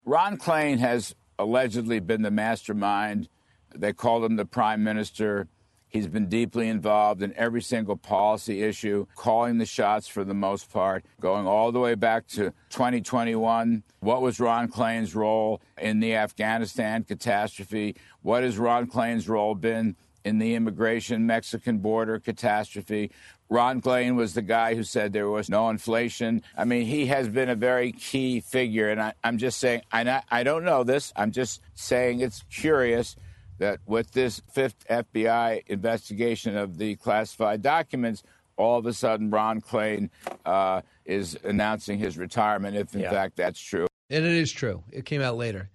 Ron 0.05 0.39
Klain 0.39 0.79
has 0.79 1.13
allegedly 1.41 1.99
been 1.99 2.23
the 2.23 2.31
mastermind 2.31 3.29
they 3.75 3.93
called 3.93 4.25
him 4.25 4.37
the 4.37 4.45
prime 4.45 4.85
minister. 4.85 5.49
He's 5.89 6.07
been 6.07 6.29
deeply 6.29 6.69
involved 6.69 7.23
in 7.23 7.33
every 7.35 7.63
single 7.63 7.97
policy 7.97 8.63
issue, 8.63 9.07
calling 9.17 9.59
the 9.59 9.67
shots 9.67 10.07
for 10.07 10.23
the 10.23 10.35
most 10.35 10.71
part, 10.71 11.05
going 11.21 11.47
all 11.47 11.73
the 11.73 11.81
way 11.81 11.95
back 11.95 12.27
to 12.29 12.53
2021. 12.71 13.83
What 14.01 14.21
was 14.21 14.39
Ron 14.39 14.69
Klain's 14.69 15.15
role 15.15 15.63
in 15.81 16.01
the 16.01 16.15
Afghanistan 16.15 17.05
catastrophe? 17.05 17.97
What 18.23 18.43
has 18.43 18.59
Ron 18.59 18.87
Klain's 18.87 19.29
role 19.29 19.55
been 19.55 19.97
in 20.25 20.39
the 20.39 20.55
immigration 20.55 21.27
Mexican 21.27 21.79
border 21.79 22.19
catastrophe? 22.19 23.11
Ron 23.49 23.81
Klain 23.81 24.15
was 24.15 24.35
the 24.35 24.43
guy 24.43 24.75
who 24.75 24.83
said 24.85 25.15
there 25.15 25.31
was 25.31 25.49
no 25.49 25.71
inflation. 25.71 26.43
I 26.55 26.67
mean, 26.67 26.85
he 26.85 27.07
has 27.07 27.31
been 27.31 27.49
a 27.49 27.55
very 27.55 27.93
key 27.93 28.41
figure. 28.41 28.91
And 28.91 29.01
I, 29.01 29.15
am 29.25 29.39
just 29.39 29.59
saying, 29.59 29.83
I, 29.91 30.23
I 30.31 30.43
don't 30.43 30.65
know 30.65 30.85
this. 30.85 31.15
I'm 31.17 31.33
just 31.33 31.63
saying 31.75 32.21
it's 32.21 32.45
curious 32.51 33.17
that 33.59 33.81
with 33.87 34.13
this 34.13 34.41
fifth 34.53 34.87
FBI 34.89 35.65
investigation 35.67 36.57
of 36.57 36.79
the 36.79 36.97
classified 36.97 37.63
documents, 37.63 38.23
all 38.57 38.79
of 38.79 38.87
a 38.87 38.93
sudden 38.93 39.31
Ron 39.31 39.61
Klain 39.61 40.11
uh, 40.45 40.83
is 41.05 41.39
announcing 41.45 41.99
his 41.99 42.19
retirement, 42.19 42.77
if 42.77 42.95
in 42.95 43.01
yeah. 43.01 43.11
fact 43.11 43.37
that's 43.37 43.61
true. 43.61 43.87
And 44.11 44.25
it 44.25 44.33
is 44.33 44.51
true. 44.51 44.83
It 44.91 45.05
came 45.05 45.21
out 45.21 45.37
later. 45.37 45.71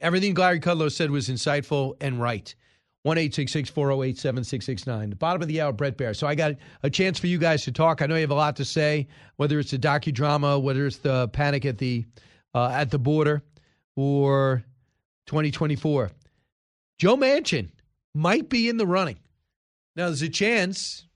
Everything 0.00 0.34
Larry 0.34 0.60
Kudlow 0.60 0.90
said 0.90 1.10
was 1.10 1.28
insightful 1.28 1.94
and 2.00 2.20
right. 2.20 2.54
1 3.02 3.16
408 3.16 4.18
7669. 4.18 5.10
The 5.10 5.16
bottom 5.16 5.40
of 5.40 5.48
the 5.48 5.60
hour, 5.60 5.72
Bret 5.72 5.96
Baier. 5.96 6.14
So 6.14 6.26
I 6.26 6.34
got 6.34 6.52
a 6.82 6.90
chance 6.90 7.18
for 7.18 7.28
you 7.28 7.38
guys 7.38 7.64
to 7.64 7.72
talk. 7.72 8.02
I 8.02 8.06
know 8.06 8.14
you 8.14 8.20
have 8.20 8.30
a 8.30 8.34
lot 8.34 8.56
to 8.56 8.64
say, 8.64 9.08
whether 9.36 9.58
it's 9.58 9.70
the 9.70 9.78
docudrama, 9.78 10.60
whether 10.60 10.86
it's 10.86 10.98
the 10.98 11.28
panic 11.28 11.64
at 11.64 11.78
the 11.78 12.04
uh, 12.54 12.68
at 12.68 12.90
the 12.90 12.98
border, 12.98 13.42
or 13.96 14.64
2024. 15.26 16.10
Joe 17.00 17.16
Manchin 17.16 17.70
might 18.14 18.50
be 18.50 18.68
in 18.68 18.76
the 18.76 18.86
running. 18.86 19.16
Now, 19.96 20.08
there's 20.08 20.20
a 20.20 20.28
chance 20.28 21.06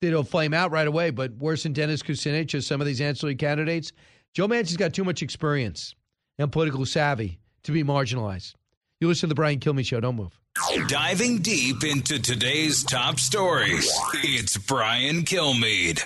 that 0.00 0.08
he'll 0.08 0.24
flame 0.24 0.54
out 0.54 0.70
right 0.70 0.86
away, 0.86 1.10
but 1.10 1.32
worse 1.36 1.64
than 1.64 1.74
Dennis 1.74 2.02
Kucinich 2.02 2.54
or 2.54 2.62
some 2.62 2.80
of 2.80 2.86
these 2.86 3.02
ancillary 3.02 3.34
candidates, 3.34 3.92
Joe 4.32 4.48
Manchin's 4.48 4.78
got 4.78 4.94
too 4.94 5.04
much 5.04 5.22
experience 5.22 5.94
and 6.38 6.50
political 6.50 6.86
savvy 6.86 7.38
to 7.64 7.72
be 7.72 7.84
marginalized. 7.84 8.54
You 9.02 9.08
listen 9.08 9.28
to 9.28 9.32
the 9.32 9.34
Brian 9.34 9.60
Kilmeade 9.60 9.84
Show. 9.84 10.00
Don't 10.00 10.16
move. 10.16 10.40
Diving 10.88 11.42
deep 11.42 11.84
into 11.84 12.18
today's 12.20 12.82
top 12.82 13.20
stories, 13.20 13.86
it's 14.14 14.56
Brian 14.56 15.24
Kilmeade. 15.24 16.02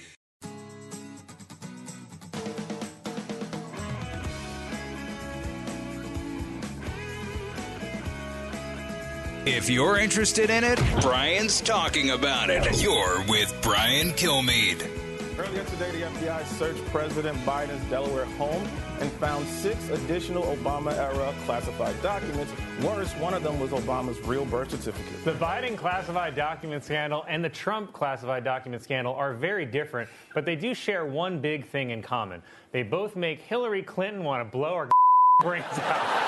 If 9.44 9.69
you're 9.69 9.98
interested 9.98 10.51
in 10.51 10.62
it, 10.62 10.81
Brian's 11.01 11.60
talking 11.60 12.10
about 12.10 12.48
it. 12.48 12.81
You're 12.81 13.24
with 13.27 13.52
Brian 13.60 14.10
Kilmeade. 14.10 14.89
Earlier 15.36 15.64
today, 15.64 15.90
the 15.90 16.02
FBI 16.02 16.47
searched 16.47 16.85
President 16.86 17.36
Biden's 17.39 17.82
Delaware 17.90 18.27
home 18.36 18.64
and 19.01 19.10
found 19.14 19.44
six 19.48 19.89
additional 19.89 20.44
Obama 20.44 20.93
era 20.97 21.35
classified 21.44 22.01
documents. 22.02 22.52
Worse, 22.85 23.10
one 23.14 23.35
of 23.35 23.43
them 23.43 23.59
was 23.59 23.70
Obama's 23.70 24.20
real 24.28 24.44
birth 24.44 24.70
certificate. 24.70 25.24
The 25.24 25.32
Biden 25.32 25.77
classified 25.77 26.36
document 26.36 26.85
scandal 26.85 27.24
and 27.27 27.44
the 27.44 27.48
Trump 27.48 27.93
classified 27.93 28.44
document 28.44 28.85
scandal 28.85 29.12
are 29.14 29.35
very 29.35 29.66
different, 29.66 30.09
but 30.35 30.44
they 30.44 30.55
do 30.55 30.73
share 30.73 31.05
one 31.05 31.40
big 31.40 31.66
thing 31.66 31.90
in 31.90 32.01
common. 32.01 32.44
They 32.70 32.85
both 32.85 33.16
make 33.16 33.40
Hillary 33.40 33.82
Clinton 33.82 34.23
want 34.23 34.47
to 34.47 34.56
blow 34.56 34.74
our 34.74 34.89
brains 35.43 35.64
out. 35.81 36.23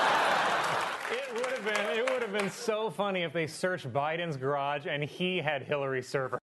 It 1.11 1.33
would 1.33 1.45
have 1.45 1.63
been 1.63 1.97
it 1.97 2.03
would 2.03 2.13
have 2.25 2.39
been 2.39 2.49
so 2.49 2.89
funny 2.89 3.21
if 3.21 3.33
they 3.33 3.47
searched 3.47 3.91
Biden's 3.91 4.37
garage 4.37 4.85
and 4.87 5.03
he 5.03 5.37
had 5.37 5.63
Hillary's 5.63 6.07
server. 6.07 6.39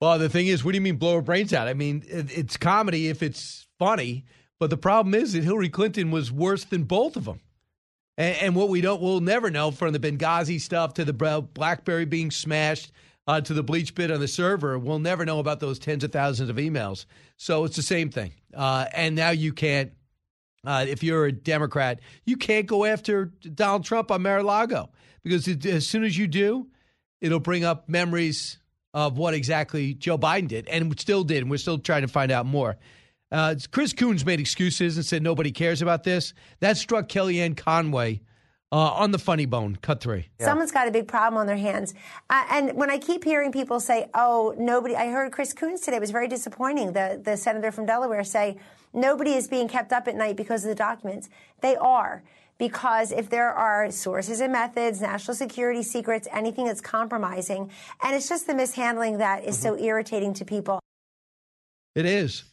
Well, 0.00 0.18
the 0.18 0.28
thing 0.28 0.46
is, 0.46 0.64
what 0.64 0.72
do 0.72 0.76
you 0.76 0.82
mean 0.82 0.96
blow 0.96 1.16
her 1.16 1.22
brains 1.22 1.52
out? 1.52 1.68
I 1.68 1.74
mean, 1.74 2.04
it, 2.06 2.36
it's 2.36 2.56
comedy 2.56 3.08
if 3.08 3.22
it's 3.22 3.66
funny, 3.78 4.24
but 4.60 4.70
the 4.70 4.76
problem 4.76 5.14
is 5.14 5.32
that 5.32 5.44
Hillary 5.44 5.68
Clinton 5.68 6.10
was 6.10 6.30
worse 6.30 6.64
than 6.64 6.84
both 6.84 7.16
of 7.16 7.24
them. 7.24 7.40
And, 8.16 8.36
and 8.36 8.56
what 8.56 8.68
we 8.68 8.80
don't, 8.80 9.00
we'll 9.00 9.20
never 9.20 9.50
know 9.50 9.70
from 9.70 9.92
the 9.92 9.98
Benghazi 9.98 10.60
stuff 10.60 10.94
to 10.94 11.04
the 11.04 11.12
BlackBerry 11.12 12.04
being 12.04 12.30
smashed 12.30 12.92
uh, 13.26 13.40
to 13.40 13.54
the 13.54 13.64
BleachBit 13.64 14.12
on 14.12 14.20
the 14.20 14.28
server, 14.28 14.78
we'll 14.78 14.98
never 14.98 15.24
know 15.24 15.38
about 15.38 15.60
those 15.60 15.78
tens 15.78 16.04
of 16.04 16.12
thousands 16.12 16.50
of 16.50 16.56
emails. 16.56 17.06
So 17.36 17.64
it's 17.64 17.76
the 17.76 17.82
same 17.82 18.10
thing. 18.10 18.32
Uh, 18.52 18.86
and 18.92 19.16
now 19.16 19.30
you 19.30 19.52
can't 19.52 19.92
uh, 20.64 20.84
if 20.88 21.02
you're 21.02 21.26
a 21.26 21.32
Democrat, 21.32 22.00
you 22.24 22.36
can't 22.36 22.66
go 22.66 22.84
after 22.84 23.26
Donald 23.54 23.84
Trump 23.84 24.10
on 24.10 24.22
Mar-a-Lago 24.22 24.90
because 25.22 25.46
it, 25.48 25.64
as 25.66 25.86
soon 25.86 26.04
as 26.04 26.16
you 26.16 26.26
do, 26.26 26.68
it'll 27.20 27.40
bring 27.40 27.64
up 27.64 27.88
memories 27.88 28.58
of 28.92 29.18
what 29.18 29.34
exactly 29.34 29.94
Joe 29.94 30.18
Biden 30.18 30.48
did 30.48 30.68
and 30.68 30.98
still 31.00 31.24
did. 31.24 31.38
And 31.38 31.50
we're 31.50 31.56
still 31.56 31.78
trying 31.78 32.02
to 32.02 32.08
find 32.08 32.30
out 32.30 32.46
more. 32.46 32.76
Uh, 33.32 33.56
Chris 33.72 33.92
Coons 33.92 34.24
made 34.24 34.40
excuses 34.40 34.96
and 34.96 35.04
said 35.04 35.22
nobody 35.22 35.50
cares 35.50 35.82
about 35.82 36.04
this. 36.04 36.34
That 36.60 36.76
struck 36.76 37.08
Kellyanne 37.08 37.56
Conway 37.56 38.20
Uh, 38.72 39.02
on 39.02 39.12
the 39.12 39.18
funny 39.18 39.46
bone, 39.46 39.76
cut 39.82 40.00
three. 40.00 40.26
Someone's 40.40 40.72
got 40.72 40.88
a 40.88 40.90
big 40.90 41.06
problem 41.06 41.38
on 41.38 41.46
their 41.46 41.56
hands. 41.56 41.94
Uh, 42.28 42.42
and 42.50 42.72
when 42.74 42.90
I 42.90 42.98
keep 42.98 43.22
hearing 43.22 43.52
people 43.52 43.78
say, 43.78 44.08
oh, 44.14 44.52
nobody, 44.58 44.96
I 44.96 45.10
heard 45.10 45.30
Chris 45.30 45.52
Coons 45.52 45.80
today, 45.80 45.98
it 45.98 46.00
was 46.00 46.10
very 46.10 46.26
disappointing, 46.26 46.92
the, 46.92 47.20
the 47.22 47.36
senator 47.36 47.70
from 47.70 47.86
Delaware 47.86 48.24
say, 48.24 48.56
nobody 48.94 49.32
is 49.32 49.48
being 49.48 49.68
kept 49.68 49.92
up 49.92 50.08
at 50.08 50.16
night 50.16 50.36
because 50.36 50.64
of 50.64 50.68
the 50.68 50.74
documents. 50.74 51.28
They 51.60 51.76
are. 51.76 52.22
Because 52.56 53.10
if 53.10 53.30
there 53.30 53.50
are 53.50 53.90
sources 53.90 54.40
and 54.40 54.52
methods, 54.52 55.00
national 55.00 55.34
security 55.34 55.82
secrets, 55.82 56.28
anything 56.32 56.66
that's 56.66 56.80
compromising, 56.80 57.70
and 58.02 58.14
it's 58.14 58.28
just 58.28 58.46
the 58.46 58.54
mishandling 58.54 59.18
that 59.18 59.44
is 59.44 59.58
so 59.58 59.76
irritating 59.76 60.34
to 60.34 60.44
people. 60.44 60.78
It 61.96 62.06
is. 62.06 62.44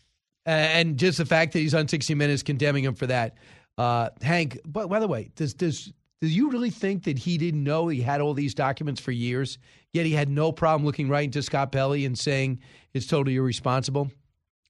And 0.45 0.97
just 0.97 1.19
the 1.19 1.25
fact 1.25 1.53
that 1.53 1.59
he's 1.59 1.75
on 1.75 1.87
60 1.87 2.15
Minutes 2.15 2.41
condemning 2.41 2.83
him 2.83 2.95
for 2.95 3.05
that. 3.07 3.35
Uh, 3.77 4.09
Hank, 4.21 4.59
but 4.65 4.89
by 4.89 4.99
the 4.99 5.07
way, 5.07 5.31
does, 5.35 5.53
does, 5.53 5.93
do 6.19 6.27
you 6.27 6.49
really 6.49 6.71
think 6.71 7.03
that 7.03 7.19
he 7.19 7.37
didn't 7.37 7.63
know 7.63 7.87
he 7.87 8.01
had 8.01 8.21
all 8.21 8.33
these 8.33 8.55
documents 8.55 8.99
for 8.99 9.11
years, 9.11 9.59
yet 9.93 10.05
he 10.05 10.13
had 10.13 10.29
no 10.29 10.51
problem 10.51 10.85
looking 10.85 11.09
right 11.09 11.25
into 11.25 11.43
Scott 11.43 11.71
Pelley 11.71 12.05
and 12.05 12.17
saying 12.17 12.59
it's 12.93 13.05
totally 13.05 13.35
irresponsible? 13.35 14.11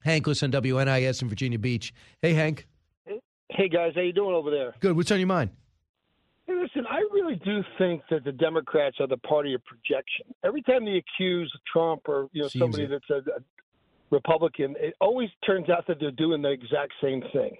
Hank, 0.03 0.27
listen 0.27 0.53
on 0.53 0.61
WNIS 0.61 1.21
in 1.21 1.29
Virginia 1.29 1.59
Beach. 1.59 1.93
Hey, 2.21 2.33
Hank. 2.33 2.67
Hey 3.49 3.67
guys, 3.67 3.91
how 3.95 4.01
you 4.01 4.13
doing 4.13 4.33
over 4.33 4.49
there? 4.49 4.73
Good. 4.79 4.95
What's 4.95 5.11
on 5.11 5.19
your 5.19 5.27
mind? 5.27 5.49
Hey, 6.47 6.53
listen, 6.55 6.85
I 6.89 6.99
really 7.13 7.35
do 7.43 7.61
think 7.77 8.01
that 8.09 8.23
the 8.23 8.31
Democrats 8.31 8.97
are 8.99 9.07
the 9.07 9.17
party 9.17 9.53
of 9.53 9.61
projection. 9.65 10.25
Every 10.43 10.61
time 10.61 10.85
they 10.85 10.97
accuse 11.03 11.51
Trump 11.71 12.03
or 12.07 12.29
you 12.31 12.41
know 12.43 12.47
Seems 12.47 12.61
somebody 12.61 12.83
it. 12.83 12.89
that's 12.89 13.27
a, 13.27 13.29
a 13.29 13.39
Republican, 14.09 14.75
it 14.79 14.95
always 15.01 15.29
turns 15.45 15.69
out 15.69 15.85
that 15.87 15.99
they're 15.99 16.11
doing 16.11 16.41
the 16.41 16.49
exact 16.49 16.93
same 17.03 17.21
thing. 17.33 17.57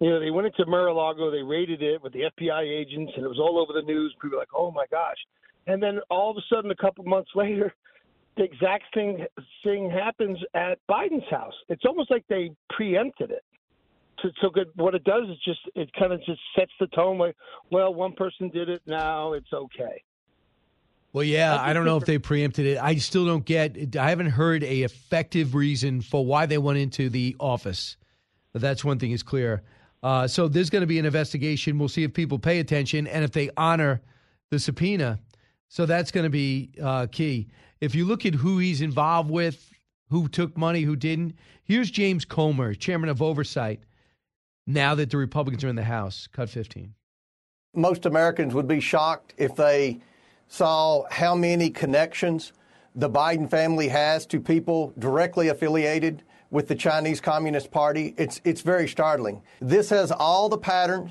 You 0.00 0.10
know, 0.10 0.20
they 0.20 0.30
went 0.30 0.46
into 0.46 0.66
Mar-a-Lago, 0.66 1.30
they 1.30 1.42
raided 1.42 1.82
it 1.82 2.02
with 2.02 2.12
the 2.12 2.30
FBI 2.38 2.62
agents, 2.62 3.12
and 3.16 3.24
it 3.24 3.28
was 3.28 3.38
all 3.38 3.58
over 3.58 3.72
the 3.72 3.86
news. 3.86 4.14
People 4.22 4.36
were 4.36 4.42
like, 4.42 4.54
"Oh 4.56 4.70
my 4.70 4.86
gosh!" 4.90 5.18
And 5.66 5.82
then 5.82 5.98
all 6.10 6.30
of 6.30 6.36
a 6.36 6.42
sudden, 6.52 6.70
a 6.70 6.76
couple 6.76 7.04
months 7.04 7.30
later, 7.34 7.74
the 8.36 8.44
exact 8.44 8.84
thing 8.94 9.26
thing 9.62 9.90
happens 9.90 10.38
at 10.54 10.78
Biden's 10.90 11.28
house. 11.30 11.54
It's 11.68 11.84
almost 11.84 12.10
like 12.10 12.24
they 12.28 12.50
preempted 12.70 13.30
it. 13.30 13.44
So, 14.22 14.30
so 14.40 14.50
good. 14.50 14.68
What 14.76 14.94
it 14.94 15.04
does 15.04 15.24
is 15.28 15.36
just 15.44 15.60
it 15.74 15.90
kind 15.98 16.12
of 16.12 16.20
just 16.24 16.40
sets 16.56 16.72
the 16.80 16.86
tone. 16.88 17.18
Like, 17.18 17.36
well, 17.70 17.92
one 17.92 18.12
person 18.12 18.48
did 18.48 18.68
it, 18.68 18.82
now 18.86 19.32
it's 19.32 19.52
okay. 19.52 20.02
Well, 21.12 21.24
yeah, 21.24 21.56
I 21.60 21.72
don't 21.72 21.84
know 21.84 21.96
if 21.96 22.06
they 22.06 22.18
preempted 22.18 22.66
it. 22.66 22.76
I 22.76 22.96
still 22.96 23.24
don't 23.24 23.44
get. 23.44 23.96
I 23.96 24.10
haven't 24.10 24.30
heard 24.30 24.64
a 24.64 24.82
effective 24.82 25.54
reason 25.54 26.00
for 26.00 26.26
why 26.26 26.46
they 26.46 26.58
went 26.58 26.78
into 26.78 27.08
the 27.08 27.36
office. 27.38 27.96
But 28.52 28.62
that's 28.62 28.84
one 28.84 28.98
thing 28.98 29.12
is 29.12 29.22
clear. 29.22 29.62
Uh, 30.02 30.26
so 30.26 30.48
there's 30.48 30.70
going 30.70 30.82
to 30.82 30.88
be 30.88 30.98
an 30.98 31.06
investigation. 31.06 31.78
We'll 31.78 31.88
see 31.88 32.02
if 32.02 32.12
people 32.12 32.40
pay 32.40 32.58
attention 32.58 33.06
and 33.06 33.22
if 33.22 33.30
they 33.30 33.48
honor 33.56 34.02
the 34.50 34.58
subpoena. 34.58 35.20
So 35.68 35.86
that's 35.86 36.10
going 36.10 36.24
to 36.24 36.30
be 36.30 36.72
uh, 36.82 37.06
key. 37.06 37.48
If 37.84 37.94
you 37.94 38.06
look 38.06 38.24
at 38.24 38.36
who 38.36 38.56
he's 38.56 38.80
involved 38.80 39.30
with, 39.30 39.70
who 40.08 40.26
took 40.26 40.56
money, 40.56 40.80
who 40.80 40.96
didn't. 40.96 41.34
Here's 41.64 41.90
James 41.90 42.24
Comer, 42.24 42.72
chairman 42.72 43.10
of 43.10 43.20
oversight. 43.20 43.82
Now 44.66 44.94
that 44.94 45.10
the 45.10 45.18
Republicans 45.18 45.62
are 45.64 45.68
in 45.68 45.76
the 45.76 45.84
House, 45.84 46.26
cut 46.32 46.48
15. 46.48 46.94
most 47.74 48.06
Americans 48.06 48.54
would 48.54 48.66
be 48.66 48.80
shocked 48.80 49.34
if 49.36 49.54
they 49.54 50.00
saw 50.48 51.04
how 51.10 51.34
many 51.34 51.68
connections 51.68 52.54
the 52.94 53.10
Biden 53.10 53.50
family 53.50 53.88
has 53.88 54.24
to 54.26 54.40
people 54.40 54.94
directly 54.98 55.48
affiliated 55.48 56.22
with 56.50 56.68
the 56.68 56.74
Chinese 56.74 57.20
Communist 57.20 57.70
Party. 57.70 58.14
It's, 58.16 58.40
it's 58.44 58.62
very 58.62 58.88
startling. 58.88 59.42
This 59.60 59.90
has 59.90 60.10
all 60.10 60.48
the 60.48 60.56
patterns 60.56 61.10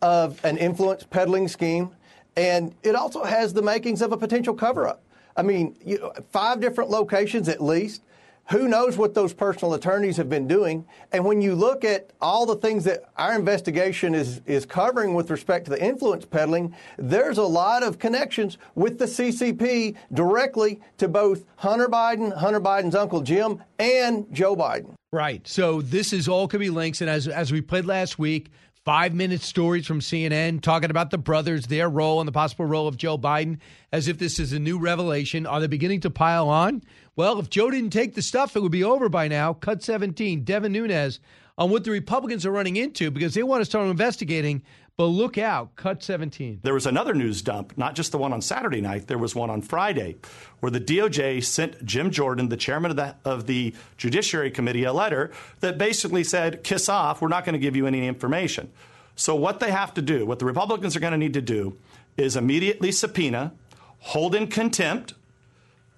of 0.00 0.44
an 0.44 0.58
influence 0.58 1.02
peddling 1.02 1.48
scheme, 1.48 1.90
and 2.36 2.72
it 2.84 2.94
also 2.94 3.24
has 3.24 3.52
the 3.52 3.62
makings 3.62 4.00
of 4.00 4.12
a 4.12 4.16
potential 4.16 4.54
cover 4.54 4.86
up. 4.86 5.03
I 5.36 5.42
mean, 5.42 5.76
you 5.84 6.12
five 6.30 6.60
different 6.60 6.90
locations 6.90 7.48
at 7.48 7.62
least. 7.62 8.02
Who 8.50 8.68
knows 8.68 8.98
what 8.98 9.14
those 9.14 9.32
personal 9.32 9.72
attorneys 9.72 10.18
have 10.18 10.28
been 10.28 10.46
doing? 10.46 10.84
And 11.12 11.24
when 11.24 11.40
you 11.40 11.54
look 11.54 11.82
at 11.82 12.10
all 12.20 12.44
the 12.44 12.56
things 12.56 12.84
that 12.84 13.04
our 13.16 13.34
investigation 13.34 14.14
is, 14.14 14.42
is 14.44 14.66
covering 14.66 15.14
with 15.14 15.30
respect 15.30 15.64
to 15.64 15.70
the 15.70 15.82
influence 15.82 16.26
peddling, 16.26 16.76
there's 16.98 17.38
a 17.38 17.44
lot 17.44 17.82
of 17.82 17.98
connections 17.98 18.58
with 18.74 18.98
the 18.98 19.06
CCP 19.06 19.96
directly 20.12 20.80
to 20.98 21.08
both 21.08 21.46
Hunter 21.56 21.88
Biden, 21.88 22.36
Hunter 22.36 22.60
Biden's 22.60 22.94
uncle 22.94 23.22
Jim, 23.22 23.62
and 23.78 24.26
Joe 24.30 24.54
Biden. 24.54 24.92
Right. 25.10 25.46
So 25.48 25.80
this 25.80 26.12
is 26.12 26.28
all 26.28 26.46
could 26.46 26.60
be 26.60 26.70
links, 26.70 27.00
and 27.00 27.08
as 27.08 27.28
as 27.28 27.50
we 27.50 27.62
played 27.62 27.86
last 27.86 28.18
week, 28.18 28.50
five 28.84 29.14
minute 29.14 29.40
stories 29.40 29.86
from 29.86 30.00
CNN 30.00 30.60
talking 30.60 30.90
about 30.90 31.10
the 31.10 31.18
brothers, 31.18 31.66
their 31.66 31.88
role, 31.88 32.20
and 32.20 32.28
the 32.28 32.32
possible 32.32 32.66
role 32.66 32.86
of 32.86 32.96
Joe 32.96 33.16
Biden, 33.16 33.58
as 33.92 34.08
if 34.08 34.18
this 34.18 34.38
is 34.38 34.52
a 34.52 34.58
new 34.58 34.78
revelation. 34.78 35.46
Are 35.46 35.60
they 35.60 35.66
beginning 35.66 36.00
to 36.00 36.10
pile 36.10 36.48
on? 36.48 36.82
Well, 37.16 37.38
if 37.38 37.48
Joe 37.48 37.70
didn't 37.70 37.90
take 37.90 38.14
the 38.14 38.22
stuff, 38.22 38.56
it 38.56 38.60
would 38.60 38.72
be 38.72 38.84
over 38.84 39.08
by 39.08 39.28
now. 39.28 39.54
Cut 39.54 39.82
17, 39.82 40.44
Devin 40.44 40.72
Nunes 40.72 41.20
on 41.56 41.70
what 41.70 41.84
the 41.84 41.90
Republicans 41.90 42.44
are 42.44 42.50
running 42.50 42.76
into 42.76 43.10
because 43.10 43.34
they 43.34 43.42
want 43.42 43.60
to 43.60 43.64
start 43.64 43.88
investigating. 43.88 44.62
But 44.96 45.06
look 45.06 45.38
out, 45.38 45.74
cut 45.74 46.04
17. 46.04 46.60
There 46.62 46.72
was 46.72 46.86
another 46.86 47.14
news 47.14 47.42
dump, 47.42 47.76
not 47.76 47.96
just 47.96 48.12
the 48.12 48.18
one 48.18 48.32
on 48.32 48.40
Saturday 48.40 48.80
night. 48.80 49.08
There 49.08 49.18
was 49.18 49.34
one 49.34 49.50
on 49.50 49.60
Friday, 49.60 50.16
where 50.60 50.70
the 50.70 50.80
DOJ 50.80 51.42
sent 51.42 51.84
Jim 51.84 52.12
Jordan, 52.12 52.48
the 52.48 52.56
chairman 52.56 52.92
of 52.92 52.96
the 52.96 53.16
of 53.24 53.46
the 53.46 53.74
Judiciary 53.96 54.52
Committee, 54.52 54.84
a 54.84 54.92
letter 54.92 55.32
that 55.58 55.78
basically 55.78 56.22
said, 56.22 56.62
"Kiss 56.62 56.88
off. 56.88 57.20
We're 57.20 57.26
not 57.26 57.44
going 57.44 57.54
to 57.54 57.58
give 57.58 57.74
you 57.74 57.88
any 57.88 58.06
information." 58.06 58.70
So 59.16 59.34
what 59.34 59.58
they 59.58 59.72
have 59.72 59.94
to 59.94 60.02
do, 60.02 60.26
what 60.26 60.38
the 60.38 60.44
Republicans 60.44 60.94
are 60.94 61.00
going 61.00 61.12
to 61.12 61.18
need 61.18 61.34
to 61.34 61.42
do, 61.42 61.76
is 62.16 62.36
immediately 62.36 62.92
subpoena, 62.92 63.52
hold 63.98 64.36
in 64.36 64.46
contempt, 64.46 65.14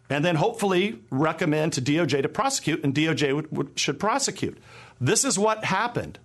and 0.09 0.25
then 0.25 0.37
hopefully 0.37 1.01
recommend 1.11 1.75
to 1.75 1.83
DOJ 1.83 2.23
to 2.23 2.29
prosecute, 2.31 2.83
and 2.83 2.95
DOJ 2.95 3.35
would, 3.35 3.53
would, 3.53 3.79
should 3.79 4.01
prosecute. 4.01 4.57
This 4.99 5.23
is 5.23 5.39
what 5.39 5.65
happened 5.65 6.19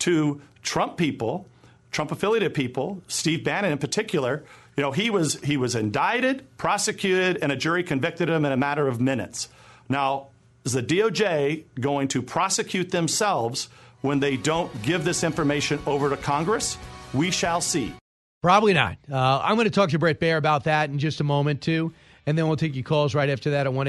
to 0.00 0.40
Trump 0.62 0.96
people, 0.96 1.46
Trump 1.90 2.12
affiliated 2.12 2.54
people, 2.54 3.02
Steve 3.08 3.44
Bannon 3.44 3.72
in 3.72 3.78
particular. 3.78 4.44
You 4.76 4.82
know, 4.82 4.92
he 4.92 5.10
was 5.10 5.40
he 5.42 5.56
was 5.56 5.74
indicted, 5.74 6.46
prosecuted, 6.56 7.38
and 7.42 7.50
a 7.50 7.56
jury 7.56 7.82
convicted 7.82 8.28
him 8.28 8.44
in 8.44 8.52
a 8.52 8.56
matter 8.56 8.86
of 8.86 9.00
minutes. 9.00 9.48
Now, 9.88 10.28
is 10.64 10.72
the 10.72 10.82
DOJ 10.82 11.64
going 11.80 12.08
to 12.08 12.22
prosecute 12.22 12.90
themselves 12.90 13.68
when 14.02 14.20
they 14.20 14.36
don't 14.36 14.70
give 14.82 15.04
this 15.04 15.24
information 15.24 15.80
over 15.86 16.10
to 16.10 16.16
Congress? 16.16 16.76
We 17.14 17.30
shall 17.30 17.60
see. 17.60 17.94
Probably 18.42 18.72
not. 18.72 18.98
Uh, 19.10 19.40
I'm 19.42 19.56
going 19.56 19.64
to 19.64 19.70
talk 19.70 19.90
to 19.90 19.98
Bret 19.98 20.20
Baier 20.20 20.36
about 20.36 20.64
that 20.64 20.90
in 20.90 20.98
just 20.98 21.20
a 21.20 21.24
moment, 21.24 21.60
too. 21.60 21.92
And 22.26 22.38
then 22.38 22.46
we'll 22.46 22.56
take 22.56 22.74
your 22.74 22.84
calls 22.84 23.14
right 23.14 23.30
after 23.30 23.50
that 23.50 23.66
at 23.66 23.72
1 23.72 23.86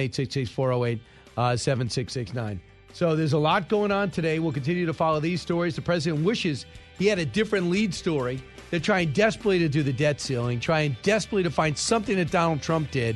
408 0.48 1.02
7669. 1.36 2.62
So 2.94 3.16
there's 3.16 3.34
a 3.34 3.38
lot 3.38 3.70
going 3.70 3.92
on 3.92 4.10
today. 4.10 4.40
We'll 4.40 4.54
continue 4.54 4.86
to 4.86 4.94
follow 4.94 5.20
these 5.20 5.42
stories. 5.42 5.76
The 5.76 5.82
president 5.82 6.24
wishes 6.24 6.66
he 7.00 7.08
had 7.08 7.18
a 7.18 7.26
different 7.26 7.70
lead 7.70 7.94
story. 7.94 8.44
They're 8.70 8.80
trying 8.80 9.14
desperately 9.14 9.60
to 9.60 9.70
do 9.70 9.82
the 9.82 9.94
debt 9.94 10.22
ceiling, 10.22 10.60
trying 10.60 10.96
desperately 11.02 11.44
to 11.44 11.50
find 11.50 11.76
something 11.76 12.18
that 12.18 12.30
Donald 12.30 12.62
Trump 12.62 12.92
did. 12.92 13.16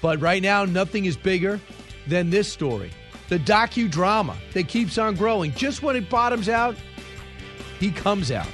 But 0.00 0.20
right 0.20 0.40
now, 0.40 0.64
nothing 0.64 1.04
is 1.04 1.16
bigger 1.16 1.60
than 2.06 2.30
this 2.30 2.50
story. 2.50 2.90
The 3.28 3.38
docudrama 3.38 4.36
that 4.52 4.68
keeps 4.68 4.96
on 4.96 5.16
growing. 5.16 5.52
Just 5.52 5.82
when 5.82 5.96
it 5.96 6.08
bottoms 6.08 6.48
out, 6.48 6.76
he 7.80 7.90
comes 7.90 8.30
out. 8.30 8.46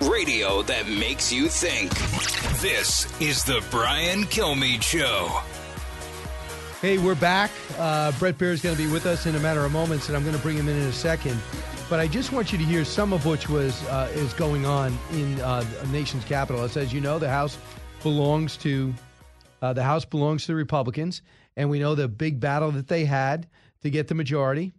Radio 0.00 0.62
that 0.62 0.88
makes 0.88 1.32
you 1.32 1.48
think. 1.48 1.92
This 2.60 3.06
is 3.20 3.44
the 3.44 3.64
Brian 3.70 4.24
Kilmeade 4.24 4.82
Show. 4.82 5.28
Hey, 6.80 6.98
we're 6.98 7.14
back. 7.14 7.52
Uh, 7.78 8.10
Bret 8.18 8.36
Baier 8.36 8.50
is 8.50 8.60
going 8.60 8.74
to 8.74 8.82
be 8.82 8.90
with 8.90 9.06
us 9.06 9.26
in 9.26 9.36
a 9.36 9.38
matter 9.38 9.64
of 9.64 9.70
moments, 9.70 10.08
and 10.08 10.16
I'm 10.16 10.24
going 10.24 10.34
to 10.34 10.42
bring 10.42 10.56
him 10.56 10.68
in 10.68 10.76
in 10.76 10.88
a 10.88 10.92
second. 10.92 11.40
But 11.88 12.00
I 12.00 12.08
just 12.08 12.32
want 12.32 12.50
you 12.50 12.58
to 12.58 12.64
hear 12.64 12.84
some 12.84 13.12
of 13.12 13.26
which 13.26 13.48
was 13.48 13.80
uh, 13.84 14.10
is 14.12 14.32
going 14.32 14.66
on 14.66 14.98
in 15.12 15.40
uh, 15.40 15.60
the 15.82 15.86
nation's 15.92 16.24
capital. 16.24 16.60
As 16.64 16.92
you 16.92 17.00
know, 17.00 17.20
the 17.20 17.28
House 17.28 17.56
belongs 18.02 18.56
to 18.56 18.92
uh, 19.62 19.72
the 19.72 19.84
House 19.84 20.04
belongs 20.04 20.42
to 20.46 20.48
the 20.48 20.56
Republicans, 20.56 21.22
and 21.56 21.70
we 21.70 21.78
know 21.78 21.94
the 21.94 22.08
big 22.08 22.40
battle 22.40 22.72
that 22.72 22.88
they 22.88 23.04
had 23.04 23.46
to 23.82 23.90
get 23.90 24.08
the 24.08 24.16
majority. 24.16 24.72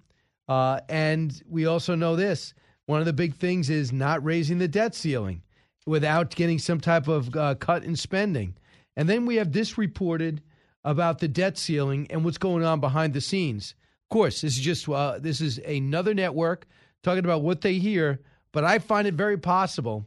Uh, 0.50 0.82
and 0.90 1.42
we 1.48 1.66
also 1.66 1.96
know 1.96 2.18
this: 2.18 2.54
one 2.88 3.00
of 3.00 3.06
the 3.06 3.14
big 3.14 3.36
things 3.36 3.70
is 3.70 3.94
not 3.94 4.22
raising 4.22 4.58
the 4.58 4.68
debt 4.68 4.94
ceiling 4.94 5.44
without 5.86 6.36
getting 6.36 6.60
some 6.60 6.80
type 6.80 7.08
of 7.08 7.36
uh, 7.36 7.56
cut 7.56 7.84
in 7.84 7.96
spending. 7.96 8.56
And 8.96 9.08
then 9.08 9.26
we 9.26 9.36
have 9.38 9.52
this 9.52 9.78
reported 9.78 10.42
about 10.84 11.20
the 11.20 11.28
debt 11.28 11.58
ceiling 11.58 12.08
and 12.10 12.24
what's 12.24 12.38
going 12.38 12.64
on 12.64 12.80
behind 12.80 13.14
the 13.14 13.22
scenes. 13.22 13.76
Of 14.06 14.10
course, 14.14 14.42
this 14.42 14.58
is 14.58 14.64
just 14.64 14.90
uh, 14.90 15.20
this 15.20 15.42
is 15.42 15.58
another 15.60 16.14
network 16.14 16.68
talking 17.04 17.24
about 17.24 17.44
what 17.44 17.62
they 17.62 17.76
hear, 17.76 18.20
but 18.52 18.64
I 18.64 18.80
find 18.80 19.08
it 19.08 19.14
very 19.14 19.38
possible. 19.38 20.06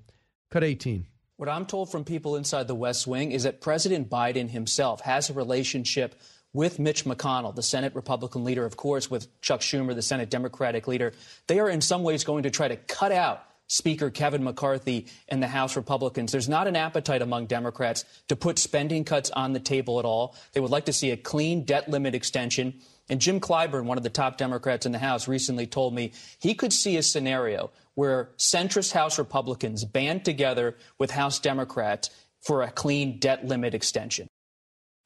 Cut 0.50 0.64
18. 0.64 1.06
What 1.36 1.48
I'm 1.48 1.66
told 1.66 1.90
from 1.90 2.04
people 2.04 2.36
inside 2.36 2.68
the 2.68 2.74
West 2.74 3.06
Wing 3.06 3.32
is 3.32 3.44
that 3.44 3.60
President 3.60 4.10
Biden 4.10 4.50
himself 4.50 5.00
has 5.00 5.30
a 5.30 5.32
relationship 5.32 6.14
with 6.52 6.78
Mitch 6.78 7.04
McConnell, 7.04 7.54
the 7.54 7.62
Senate 7.62 7.94
Republican 7.94 8.44
leader, 8.44 8.64
of 8.66 8.76
course, 8.76 9.10
with 9.10 9.40
Chuck 9.40 9.60
Schumer, 9.60 9.94
the 9.94 10.02
Senate 10.02 10.28
Democratic 10.28 10.86
leader. 10.86 11.12
They 11.46 11.58
are 11.58 11.68
in 11.68 11.80
some 11.80 12.02
ways 12.02 12.24
going 12.24 12.42
to 12.42 12.50
try 12.50 12.68
to 12.68 12.76
cut 12.76 13.12
out 13.12 13.42
Speaker 13.72 14.10
Kevin 14.10 14.44
McCarthy 14.44 15.06
and 15.30 15.42
the 15.42 15.48
House 15.48 15.76
Republicans. 15.76 16.30
There's 16.30 16.48
not 16.48 16.66
an 16.66 16.76
appetite 16.76 17.22
among 17.22 17.46
Democrats 17.46 18.04
to 18.28 18.36
put 18.36 18.58
spending 18.58 19.02
cuts 19.02 19.30
on 19.30 19.54
the 19.54 19.60
table 19.60 19.98
at 19.98 20.04
all. 20.04 20.36
They 20.52 20.60
would 20.60 20.70
like 20.70 20.84
to 20.84 20.92
see 20.92 21.10
a 21.10 21.16
clean 21.16 21.64
debt 21.64 21.88
limit 21.88 22.14
extension. 22.14 22.74
And 23.08 23.18
Jim 23.18 23.40
Clyburn, 23.40 23.86
one 23.86 23.96
of 23.96 24.04
the 24.04 24.10
top 24.10 24.36
Democrats 24.36 24.84
in 24.84 24.92
the 24.92 24.98
House, 24.98 25.26
recently 25.26 25.66
told 25.66 25.94
me 25.94 26.12
he 26.38 26.52
could 26.52 26.70
see 26.70 26.98
a 26.98 27.02
scenario 27.02 27.70
where 27.94 28.32
centrist 28.36 28.92
House 28.92 29.18
Republicans 29.18 29.86
band 29.86 30.26
together 30.26 30.76
with 30.98 31.10
House 31.10 31.38
Democrats 31.38 32.10
for 32.42 32.62
a 32.62 32.70
clean 32.70 33.18
debt 33.20 33.46
limit 33.46 33.72
extension. 33.72 34.28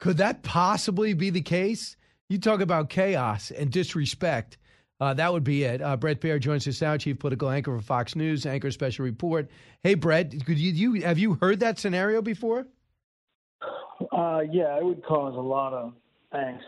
Could 0.01 0.17
that 0.17 0.43
possibly 0.43 1.13
be 1.13 1.29
the 1.29 1.41
case? 1.41 1.95
You 2.27 2.37
talk 2.37 2.59
about 2.59 2.89
chaos 2.89 3.49
and 3.49 3.71
disrespect. 3.71 4.57
Uh, 4.99 5.13
that 5.13 5.31
would 5.31 5.43
be 5.43 5.63
it. 5.63 5.81
Uh, 5.81 5.95
Bret 5.95 6.19
Baier 6.19 6.39
joins 6.39 6.67
us 6.67 6.81
now, 6.81 6.97
chief 6.97 7.19
political 7.19 7.49
anchor 7.49 7.75
for 7.75 7.83
Fox 7.83 8.15
News, 8.15 8.45
anchor 8.45 8.71
special 8.71 9.05
report. 9.05 9.49
Hey, 9.83 9.93
Bret, 9.93 10.31
could 10.45 10.57
you, 10.57 10.71
you 10.71 11.01
have 11.05 11.19
you 11.19 11.35
heard 11.39 11.59
that 11.59 11.77
scenario 11.77 12.21
before? 12.21 12.65
Uh, 14.11 14.41
yeah, 14.51 14.77
it 14.77 14.83
would 14.83 15.03
cause 15.05 15.35
a 15.35 15.39
lot 15.39 15.73
of 15.73 15.93
angst 16.33 16.61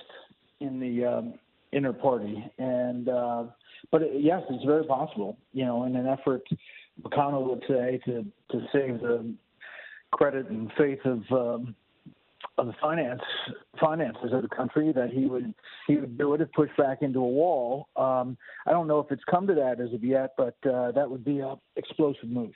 in 0.59 0.79
the 0.79 1.05
um, 1.05 1.33
inner 1.71 1.93
party, 1.93 2.43
and 2.57 3.09
uh, 3.09 3.45
but 3.91 4.03
it, 4.03 4.21
yes, 4.21 4.41
it's 4.49 4.65
very 4.65 4.85
possible. 4.85 5.37
You 5.53 5.65
know, 5.65 5.85
in 5.85 5.95
an 5.95 6.07
effort, 6.07 6.43
McConnell 7.01 7.47
would 7.49 7.63
say 7.67 7.99
to 8.05 8.25
to 8.51 8.67
save 8.71 9.01
the 9.01 9.33
credit 10.11 10.49
and 10.49 10.71
faith 10.77 10.99
of 11.05 11.21
um, 11.31 11.75
of 12.59 12.67
the 12.67 12.73
finance 12.81 13.21
finances 13.79 14.33
of 14.33 14.41
the 14.41 14.49
country 14.49 14.91
that 14.91 15.09
he 15.09 15.25
would 15.25 15.53
he 15.87 15.95
would 15.95 16.17
do 16.17 16.33
it 16.33 16.41
if 16.41 16.51
pushed 16.51 16.75
back 16.77 17.01
into 17.01 17.19
a 17.19 17.27
wall. 17.27 17.87
Um, 17.95 18.37
I 18.67 18.71
don't 18.71 18.87
know 18.87 18.99
if 18.99 19.11
it's 19.11 19.23
come 19.29 19.47
to 19.47 19.55
that 19.55 19.79
as 19.79 19.93
of 19.93 20.03
yet, 20.03 20.33
but 20.37 20.55
uh, 20.69 20.91
that 20.91 21.09
would 21.09 21.23
be 21.23 21.39
a 21.39 21.55
explosive 21.77 22.29
move. 22.29 22.51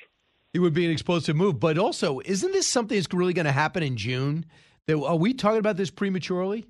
It 0.54 0.60
would 0.60 0.74
be 0.74 0.86
an 0.86 0.92
explosive 0.92 1.36
move, 1.36 1.60
but 1.60 1.78
also, 1.78 2.20
isn't 2.26 2.52
this 2.52 2.68
something 2.68 2.96
that's 2.96 3.12
really 3.14 3.34
going 3.34 3.46
to 3.46 3.52
happen 3.52 3.82
in 3.82 3.98
June? 3.98 4.46
That 4.86 5.02
are 5.02 5.16
we 5.16 5.34
talking 5.34 5.60
about 5.60 5.78
this 5.78 5.90
prematurely? 5.90 6.66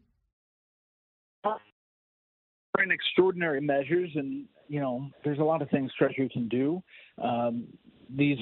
In 2.80 2.92
extraordinary 2.92 3.62
measures, 3.62 4.10
and 4.16 4.46
you 4.68 4.80
know, 4.80 5.10
there's 5.24 5.40
a 5.40 5.44
lot 5.44 5.62
of 5.62 5.70
things 5.70 5.92
Treasury 5.98 6.28
can 6.28 6.48
do. 6.48 6.82
Um, 7.22 7.66
these, 8.10 8.38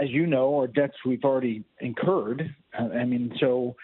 as 0.00 0.08
you 0.10 0.26
know, 0.26 0.58
are 0.58 0.66
debts 0.66 0.96
we've 1.04 1.22
already 1.22 1.64
incurred. 1.80 2.54
I 2.72 3.04
mean, 3.04 3.32
so 3.38 3.76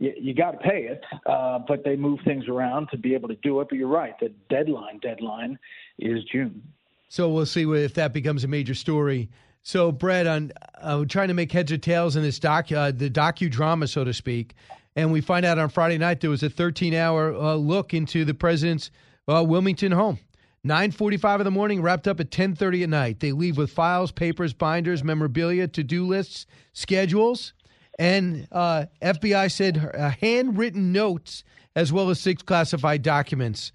you, 0.00 0.12
you 0.18 0.34
got 0.34 0.52
to 0.52 0.58
pay 0.58 0.88
it, 0.88 1.04
uh, 1.26 1.60
but 1.68 1.84
they 1.84 1.94
move 1.94 2.18
things 2.24 2.48
around 2.48 2.88
to 2.88 2.98
be 2.98 3.14
able 3.14 3.28
to 3.28 3.36
do 3.36 3.60
it. 3.60 3.68
But 3.68 3.78
you're 3.78 3.86
right, 3.86 4.18
the 4.18 4.32
deadline 4.48 4.98
deadline 4.98 5.58
is 5.98 6.24
June. 6.24 6.62
So 7.08 7.28
we'll 7.28 7.46
see 7.46 7.70
if 7.70 7.94
that 7.94 8.12
becomes 8.12 8.42
a 8.42 8.48
major 8.48 8.74
story. 8.74 9.28
So, 9.62 9.92
Bret, 9.92 10.26
on 10.26 10.52
uh, 10.80 11.04
trying 11.04 11.28
to 11.28 11.34
make 11.34 11.52
heads 11.52 11.70
or 11.70 11.76
tails 11.76 12.16
in 12.16 12.22
this 12.22 12.38
doc, 12.38 12.72
uh, 12.72 12.92
the 12.92 13.10
docudrama, 13.10 13.88
so 13.88 14.04
to 14.04 14.14
speak, 14.14 14.54
and 14.96 15.12
we 15.12 15.20
find 15.20 15.44
out 15.44 15.58
on 15.58 15.68
Friday 15.68 15.98
night 15.98 16.20
there 16.20 16.30
was 16.30 16.42
a 16.42 16.48
13-hour 16.48 17.34
uh, 17.34 17.54
look 17.54 17.92
into 17.92 18.24
the 18.24 18.32
president's 18.32 18.90
uh, 19.28 19.44
Wilmington 19.46 19.92
home. 19.92 20.18
9:45 20.66 21.40
in 21.40 21.44
the 21.44 21.50
morning, 21.50 21.80
wrapped 21.80 22.06
up 22.06 22.20
at 22.20 22.30
10:30 22.30 22.82
at 22.82 22.88
night. 22.90 23.20
They 23.20 23.32
leave 23.32 23.56
with 23.56 23.70
files, 23.70 24.12
papers, 24.12 24.52
binders, 24.52 25.02
memorabilia, 25.02 25.68
to-do 25.68 26.06
lists, 26.06 26.46
schedules, 26.74 27.54
and 28.00 28.48
uh, 28.50 28.86
FBI 29.02 29.52
said 29.52 29.76
uh, 29.76 30.10
handwritten 30.20 30.90
notes 30.90 31.44
as 31.76 31.92
well 31.92 32.08
as 32.08 32.18
six 32.18 32.42
classified 32.42 33.02
documents. 33.02 33.72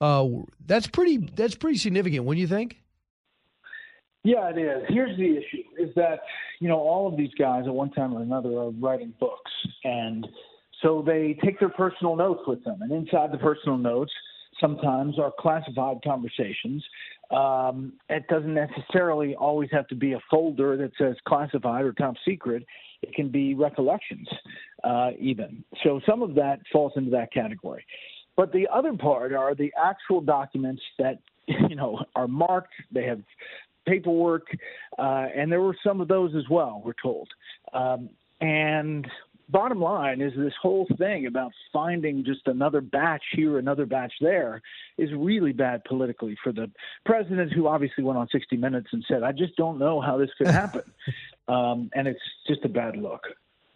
Uh, 0.00 0.28
that's 0.66 0.88
pretty. 0.88 1.18
That's 1.18 1.54
pretty 1.54 1.78
significant, 1.78 2.24
wouldn't 2.24 2.40
you 2.40 2.48
think? 2.48 2.82
Yeah, 4.24 4.50
it 4.50 4.58
is. 4.58 4.82
Here's 4.88 5.16
the 5.16 5.36
issue: 5.36 5.62
is 5.78 5.94
that 5.94 6.20
you 6.60 6.68
know 6.68 6.80
all 6.80 7.06
of 7.06 7.16
these 7.16 7.30
guys 7.38 7.62
at 7.66 7.72
one 7.72 7.92
time 7.92 8.12
or 8.12 8.20
another 8.20 8.50
are 8.58 8.70
writing 8.70 9.14
books, 9.20 9.52
and 9.84 10.26
so 10.82 11.02
they 11.06 11.38
take 11.44 11.60
their 11.60 11.68
personal 11.68 12.16
notes 12.16 12.42
with 12.48 12.64
them, 12.64 12.82
and 12.82 12.90
inside 12.90 13.30
the 13.30 13.38
personal 13.38 13.78
notes 13.78 14.12
sometimes 14.60 15.20
are 15.20 15.32
classified 15.38 15.98
conversations. 16.04 16.84
Um, 17.30 17.94
it 18.10 18.24
doesn't 18.28 18.54
necessarily 18.54 19.34
always 19.36 19.70
have 19.70 19.86
to 19.88 19.94
be 19.94 20.12
a 20.12 20.20
folder 20.30 20.76
that 20.76 20.90
says 20.98 21.16
classified 21.26 21.84
or 21.84 21.92
top 21.92 22.16
secret. 22.26 22.66
It 23.02 23.14
can 23.14 23.28
be 23.28 23.54
recollections, 23.54 24.28
uh, 24.84 25.10
even. 25.18 25.64
So 25.82 26.00
some 26.08 26.22
of 26.22 26.34
that 26.36 26.60
falls 26.72 26.92
into 26.96 27.10
that 27.10 27.32
category. 27.32 27.84
But 28.36 28.52
the 28.52 28.68
other 28.72 28.94
part 28.94 29.32
are 29.32 29.54
the 29.54 29.72
actual 29.82 30.20
documents 30.20 30.82
that 30.98 31.18
you 31.46 31.76
know 31.76 32.04
are 32.16 32.28
marked. 32.28 32.72
They 32.90 33.04
have 33.04 33.20
paperwork, 33.86 34.46
uh, 34.98 35.26
and 35.34 35.50
there 35.50 35.60
were 35.60 35.76
some 35.84 36.00
of 36.00 36.08
those 36.08 36.34
as 36.34 36.48
well. 36.48 36.80
We're 36.84 36.92
told, 37.02 37.28
um, 37.72 38.10
and 38.40 39.06
bottom 39.48 39.80
line 39.80 40.20
is 40.20 40.32
this 40.36 40.54
whole 40.60 40.86
thing 40.98 41.26
about 41.26 41.52
finding 41.72 42.24
just 42.24 42.46
another 42.46 42.80
batch 42.80 43.22
here, 43.32 43.58
another 43.58 43.86
batch 43.86 44.12
there, 44.20 44.62
is 44.98 45.10
really 45.14 45.52
bad 45.52 45.84
politically 45.84 46.36
for 46.42 46.52
the 46.52 46.70
president, 47.04 47.52
who 47.52 47.68
obviously 47.68 48.02
went 48.02 48.18
on 48.18 48.28
60 48.32 48.56
Minutes 48.56 48.88
and 48.92 49.04
said, 49.06 49.22
"I 49.22 49.32
just 49.32 49.56
don't 49.56 49.78
know 49.78 50.00
how 50.00 50.16
this 50.16 50.30
could 50.38 50.46
happen," 50.62 50.82
um, 51.48 51.90
and 51.94 52.06
it's 52.08 52.20
just 52.46 52.64
a 52.64 52.68
bad 52.68 52.96
look. 52.96 53.22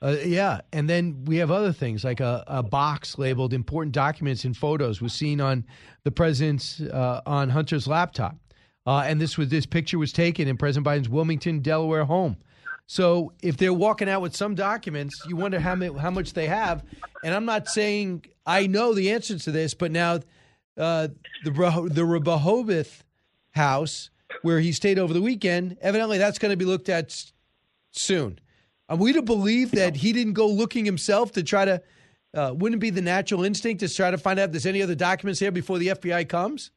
Uh, 0.02 0.16
yeah, 0.24 0.60
and 0.72 0.90
then 0.90 1.24
we 1.24 1.36
have 1.38 1.50
other 1.50 1.72
things 1.72 2.04
like 2.04 2.20
a, 2.20 2.44
a, 2.46 2.62
box 2.62 3.16
labeled 3.16 3.54
"important 3.54 3.94
documents 3.94 4.44
and 4.44 4.54
photos" 4.56 5.00
was 5.00 5.14
seen 5.14 5.40
on 5.40 5.64
the 6.04 6.10
president's 6.10 6.80
uh, 6.80 7.22
on 7.24 7.48
Hunter's 7.48 7.88
laptop, 7.88 8.36
uh, 8.86 9.04
and 9.06 9.20
this 9.20 9.38
was 9.38 9.48
this 9.48 9.64
picture 9.64 9.98
was 9.98 10.12
taken 10.12 10.48
in 10.48 10.58
President 10.58 10.86
Biden's 10.86 11.08
Wilmington, 11.08 11.60
Delaware 11.60 12.04
home. 12.04 12.36
So 12.86 13.32
if 13.42 13.56
they're 13.56 13.72
walking 13.72 14.08
out 14.08 14.20
with 14.20 14.36
some 14.36 14.54
documents, 14.54 15.20
you 15.26 15.34
wonder 15.34 15.58
how 15.58 15.74
many, 15.74 15.98
how 15.98 16.10
much 16.10 16.34
they 16.34 16.46
have. 16.46 16.84
And 17.24 17.34
I'm 17.34 17.44
not 17.44 17.66
saying 17.66 18.26
I 18.44 18.66
know 18.68 18.94
the 18.94 19.10
answer 19.10 19.38
to 19.38 19.50
this, 19.50 19.74
but 19.74 19.90
now 19.90 20.20
uh, 20.76 21.08
the 21.44 21.90
the 21.90 22.04
Rehoboth 22.04 23.02
house 23.52 24.10
where 24.42 24.60
he 24.60 24.72
stayed 24.72 24.98
over 24.98 25.12
the 25.12 25.22
weekend, 25.22 25.76
evidently 25.80 26.18
that's 26.18 26.38
going 26.38 26.50
to 26.50 26.56
be 26.56 26.64
looked 26.64 26.88
at 26.88 27.32
soon. 27.98 28.38
Are 28.88 28.96
we 28.96 29.12
to 29.12 29.22
believe 29.22 29.72
that 29.72 29.96
he 29.96 30.12
didn't 30.12 30.34
go 30.34 30.46
looking 30.46 30.84
himself 30.84 31.32
to 31.32 31.42
try 31.42 31.64
to? 31.64 31.82
Uh, 32.34 32.52
wouldn't 32.54 32.78
it 32.78 32.80
be 32.80 32.90
the 32.90 33.02
natural 33.02 33.44
instinct 33.44 33.80
to 33.80 33.92
try 33.92 34.10
to 34.10 34.18
find 34.18 34.38
out 34.38 34.46
if 34.46 34.52
there's 34.52 34.66
any 34.66 34.82
other 34.82 34.94
documents 34.94 35.40
here 35.40 35.50
before 35.50 35.78
the 35.78 35.88
FBI 35.88 36.28
comes? 36.28 36.70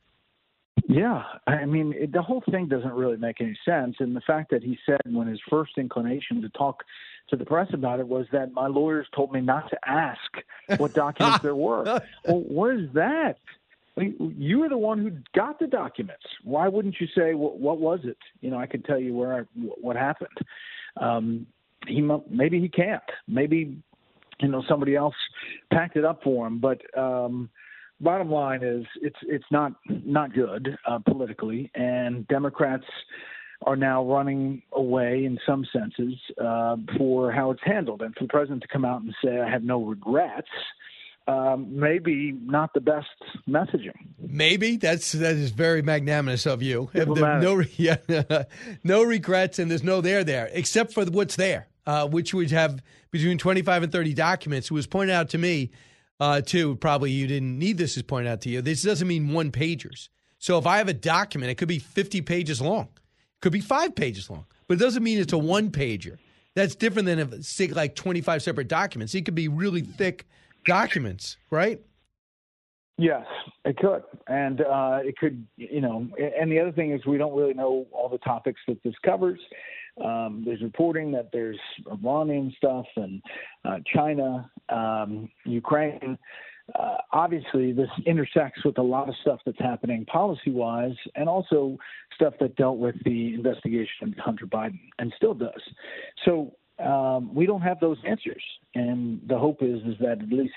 Yeah, 0.88 1.24
I 1.46 1.66
mean, 1.66 1.94
it, 1.96 2.14
the 2.14 2.22
whole 2.22 2.42
thing 2.50 2.68
doesn't 2.68 2.94
really 2.94 3.18
make 3.18 3.42
any 3.42 3.58
sense. 3.66 3.98
And 4.00 4.16
the 4.16 4.22
fact 4.22 4.50
that 4.52 4.64
he 4.64 4.78
said 4.86 5.02
when 5.06 5.28
his 5.28 5.40
first 5.50 5.74
inclination 5.78 6.42
to 6.42 6.50
talk 6.50 6.84
to 7.30 7.36
the 7.36 7.46
press 7.46 7.68
about 7.74 8.00
it 8.00 8.08
was 8.08 8.26
that 8.32 8.54
my 8.54 8.68
lawyers 8.68 9.08
told 9.16 9.32
me 9.32 9.42
not 9.42 9.70
to 9.70 9.78
ask 9.88 10.80
what 10.80 10.94
documents 10.94 11.40
there 11.44 11.56
were. 11.56 12.02
Well, 12.26 12.42
what 12.42 12.76
is 12.76 12.90
that? 12.94 13.38
I 13.98 14.02
mean, 14.02 14.36
you 14.38 14.60
were 14.60 14.70
the 14.70 14.78
one 14.78 15.00
who 15.00 15.12
got 15.36 15.60
the 15.60 15.68
documents. 15.68 16.24
Why 16.44 16.68
wouldn't 16.68 16.96
you 17.00 17.08
say 17.16 17.34
what, 17.34 17.60
what 17.60 17.80
was 17.80 18.00
it? 18.04 18.18
You 18.42 18.50
know, 18.50 18.58
I 18.58 18.66
could 18.66 18.86
tell 18.86 19.00
you 19.00 19.14
where 19.14 19.34
I, 19.34 19.40
what 19.82 19.96
happened. 19.96 20.38
Um, 20.98 21.48
he 21.88 22.02
maybe 22.30 22.60
he 22.60 22.70
can't. 22.70 23.02
Maybe 23.28 23.78
you 24.42 24.48
know 24.48 24.64
somebody 24.68 24.96
else 24.96 25.16
packed 25.72 25.96
it 25.96 26.06
up 26.06 26.24
for 26.24 26.48
him. 26.48 26.60
But 26.60 26.82
um, 26.98 27.50
bottom 28.02 28.32
line 28.32 28.64
is 28.64 28.86
it's 29.02 29.18
it's 29.24 29.46
not 29.52 29.74
not 29.88 30.34
good 30.34 30.78
uh, 30.88 31.00
politically, 31.00 31.72
and 31.76 32.28
Democrats 32.28 32.86
are 33.64 33.76
now 33.76 34.04
running 34.06 34.62
away 34.74 35.26
in 35.26 35.38
some 35.46 35.66
senses 35.74 36.14
uh, 36.42 36.78
for 36.98 37.32
how 37.32 37.52
it's 37.52 37.62
handled, 37.64 38.02
and 38.02 38.14
for 38.16 38.24
the 38.24 38.30
president 38.30 38.62
to 38.62 38.68
come 38.68 38.86
out 38.86 39.02
and 39.02 39.14
say 39.24 39.40
I 39.40 39.50
have 39.50 39.64
no 39.64 39.84
regrets. 39.84 40.48
Um, 41.30 41.68
maybe 41.70 42.32
not 42.44 42.74
the 42.74 42.82
best 42.82 43.08
messaging. 43.48 43.94
Maybe 44.18 44.78
that's 44.78 45.12
that 45.12 45.36
is 45.36 45.52
very 45.52 45.84
magnanimous 45.84 46.48
of 46.48 46.64
you. 46.64 46.90
No, 46.96 47.60
yeah, 47.78 47.98
no 48.84 49.04
regrets, 49.04 49.60
and 49.60 49.70
there's 49.70 49.84
no 49.84 50.02
there 50.02 50.24
there, 50.24 50.50
except 50.54 50.92
for 50.92 51.06
what's 51.06 51.36
there, 51.36 51.68
uh, 51.86 52.08
which 52.08 52.34
would 52.34 52.50
have 52.50 52.82
between 53.12 53.38
25 53.38 53.84
and 53.84 53.92
30 53.92 54.14
documents. 54.16 54.72
It 54.72 54.74
was 54.74 54.88
pointed 54.88 55.14
out 55.14 55.30
to 55.30 55.38
me 55.38 55.70
uh, 56.20 56.42
too. 56.42 56.78
Probably 56.78 57.12
you 57.12 57.28
didn't 57.28 57.60
need 57.60 57.78
this 57.78 57.96
Is 57.96 58.02
pointed 58.02 58.32
out 58.32 58.42
to 58.42 58.50
you. 58.50 58.64
This 58.64 58.82
doesn't 58.82 59.08
mean 59.08 59.32
one 59.32 59.52
pagers. 59.52 60.10
So 60.40 60.58
if 60.58 60.66
I 60.66 60.80
have 60.80 60.88
a 60.88 60.94
document, 60.94 61.52
it 61.52 61.56
could 61.56 61.68
be 61.68 61.80
50 61.80 62.22
pages 62.22 62.60
long, 62.60 62.86
it 62.86 63.42
could 63.42 63.54
be 63.54 63.62
five 63.62 63.94
pages 63.94 64.32
long, 64.32 64.46
but 64.68 64.76
it 64.76 64.80
doesn't 64.80 65.04
mean 65.04 65.20
it's 65.20 65.34
a 65.34 65.38
one 65.38 65.70
pager. 65.70 66.18
That's 66.56 66.74
different 66.74 67.06
than 67.06 67.20
if 67.20 67.76
like 67.76 67.94
25 67.94 68.42
separate 68.42 68.68
documents. 68.68 69.14
It 69.14 69.26
could 69.26 69.36
be 69.36 69.48
really 69.48 69.82
thick 69.82 70.26
documents, 70.66 71.38
right? 71.50 71.82
Yes, 72.98 73.26
it 73.64 73.78
could, 73.78 74.04
and 74.28 74.60
uh, 74.60 75.00
it 75.04 75.18
could, 75.18 75.48
you 75.56 75.80
know. 75.80 76.10
And 76.40 76.52
the 76.52 76.60
other 76.60 76.74
thing 76.74 76.92
is, 76.92 77.06
we 77.06 77.18
don't 77.18 77.36
really 77.36 77.54
know 77.54 77.88
all 77.94 78.10
the 78.10 78.18
topics 78.18 78.60
that 78.68 78.84
this 78.84 78.94
covers. 79.06 79.40
Um, 80.04 80.44
there's 80.46 80.62
reporting 80.62 81.12
that 81.14 81.30
there's 81.32 81.60
Iranian 81.90 82.54
stuff 82.58 82.86
and 82.96 83.22
uh, 83.64 83.78
China, 83.94 84.52
um, 84.70 85.30
Ukraine. 85.46 86.18
uh, 86.78 86.98
obviously 87.12 87.72
this 87.72 87.90
intersects 88.06 88.64
with 88.64 88.78
a 88.78 88.82
lot 88.82 89.10
of 89.10 89.16
stuff 89.22 89.40
that's 89.46 89.60
happening 89.60 90.06
policy 90.06 90.52
wise 90.52 90.96
and 91.16 91.28
also 91.28 91.78
stuff 92.16 92.34
that 92.40 92.56
dealt 92.56 92.78
with 92.78 92.96
the 93.06 93.34
investigation 93.34 94.10
of 94.10 94.14
Hunter 94.18 94.46
Biden 94.46 94.80
and 95.00 95.14
still 95.16 95.34
does. 95.34 95.62
So 96.26 96.56
um, 96.84 97.34
we 97.34 97.46
don't 97.46 97.62
have 97.62 97.80
those 97.80 97.98
answers, 98.08 98.44
and 98.76 99.22
the 99.28 99.38
hope 99.38 99.62
is 99.62 99.80
is 99.82 99.96
that 100.00 100.22
at 100.22 100.30
least 100.30 100.54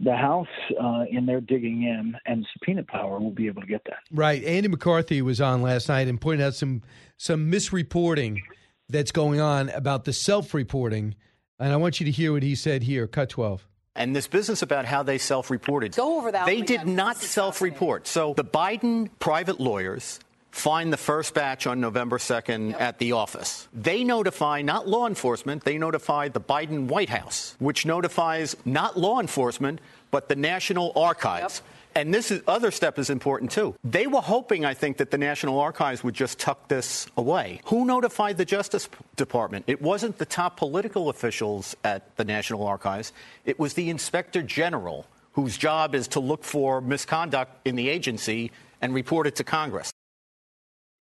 the 0.00 0.14
House, 0.14 0.48
uh, 0.80 1.04
in 1.10 1.26
their 1.26 1.40
digging 1.40 1.82
in 1.82 2.14
and 2.26 2.46
subpoena 2.52 2.82
power, 2.82 3.20
will 3.20 3.30
be 3.30 3.46
able 3.46 3.62
to 3.62 3.68
get 3.68 3.82
that. 3.84 3.98
Right. 4.10 4.42
Andy 4.44 4.68
McCarthy 4.68 5.22
was 5.22 5.40
on 5.40 5.62
last 5.62 5.88
night 5.88 6.08
and 6.08 6.20
pointed 6.20 6.44
out 6.44 6.54
some 6.54 6.82
some 7.16 7.50
misreporting 7.50 8.40
that's 8.88 9.12
going 9.12 9.40
on 9.40 9.68
about 9.70 10.04
the 10.04 10.12
self-reporting, 10.12 11.14
and 11.58 11.72
I 11.72 11.76
want 11.76 12.00
you 12.00 12.06
to 12.06 12.12
hear 12.12 12.32
what 12.32 12.42
he 12.42 12.54
said 12.54 12.82
here. 12.82 13.06
Cut 13.06 13.28
twelve. 13.28 13.66
And 13.94 14.16
this 14.16 14.26
business 14.26 14.62
about 14.62 14.86
how 14.86 15.02
they 15.02 15.18
self 15.18 15.50
reported. 15.50 15.94
Go 15.94 16.18
over 16.18 16.32
that. 16.32 16.46
They 16.46 16.62
did 16.62 16.86
not 16.86 17.18
self 17.18 17.60
report. 17.60 18.06
So 18.06 18.32
the 18.34 18.44
Biden 18.44 19.10
private 19.18 19.60
lawyers 19.60 20.18
find 20.52 20.92
the 20.92 20.98
first 20.98 21.34
batch 21.34 21.66
on 21.66 21.80
November 21.80 22.18
2nd 22.18 22.70
yep. 22.70 22.80
at 22.80 22.98
the 22.98 23.12
office. 23.12 23.66
They 23.72 24.04
notify 24.04 24.62
not 24.62 24.86
law 24.86 25.06
enforcement, 25.06 25.64
they 25.64 25.78
notify 25.78 26.28
the 26.28 26.40
Biden 26.40 26.86
White 26.86 27.08
House, 27.08 27.56
which 27.58 27.84
notifies 27.84 28.54
not 28.64 28.98
law 28.98 29.18
enforcement, 29.18 29.80
but 30.10 30.28
the 30.28 30.36
National 30.36 30.92
Archives. 30.94 31.62
Yep. 31.64 31.68
And 31.94 32.14
this 32.14 32.30
is, 32.30 32.42
other 32.46 32.70
step 32.70 32.98
is 32.98 33.10
important 33.10 33.50
too. 33.50 33.74
They 33.84 34.06
were 34.06 34.20
hoping, 34.20 34.64
I 34.64 34.72
think, 34.72 34.98
that 34.98 35.10
the 35.10 35.18
National 35.18 35.58
Archives 35.58 36.02
would 36.02 36.14
just 36.14 36.38
tuck 36.38 36.68
this 36.68 37.06
away. 37.16 37.60
Who 37.66 37.84
notified 37.84 38.38
the 38.38 38.44
Justice 38.44 38.88
Department? 39.16 39.64
It 39.66 39.82
wasn't 39.82 40.18
the 40.18 40.24
top 40.24 40.56
political 40.56 41.08
officials 41.10 41.76
at 41.84 42.16
the 42.16 42.24
National 42.24 42.66
Archives. 42.66 43.12
It 43.44 43.58
was 43.58 43.74
the 43.74 43.90
Inspector 43.90 44.40
General, 44.42 45.06
whose 45.32 45.58
job 45.58 45.94
is 45.94 46.08
to 46.08 46.20
look 46.20 46.44
for 46.44 46.80
misconduct 46.80 47.66
in 47.66 47.76
the 47.76 47.88
agency 47.88 48.52
and 48.80 48.94
report 48.94 49.26
it 49.26 49.36
to 49.36 49.44
Congress. 49.44 49.92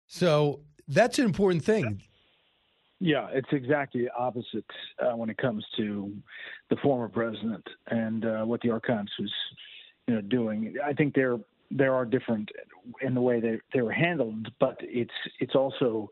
So 0.07 0.61
that's 0.87 1.19
an 1.19 1.25
important 1.25 1.63
thing. 1.63 2.01
Yeah, 2.99 3.27
it's 3.33 3.49
exactly 3.51 4.07
opposite 4.17 4.65
uh, 4.99 5.15
when 5.17 5.29
it 5.29 5.37
comes 5.37 5.65
to 5.77 6.13
the 6.69 6.77
former 6.77 7.09
president 7.09 7.63
and 7.87 8.25
uh, 8.25 8.43
what 8.43 8.61
the 8.61 8.69
archives 8.69 9.11
was, 9.19 9.31
you 10.07 10.15
know, 10.15 10.21
doing. 10.21 10.75
I 10.83 10.93
think 10.93 11.13
there 11.13 11.37
there 11.71 11.93
are 11.93 12.05
different 12.05 12.49
in 13.01 13.13
the 13.13 13.21
way 13.21 13.39
they 13.39 13.59
they 13.73 13.81
were 13.81 13.91
handled, 13.91 14.47
but 14.59 14.77
it's 14.79 15.11
it's 15.39 15.55
also 15.55 16.09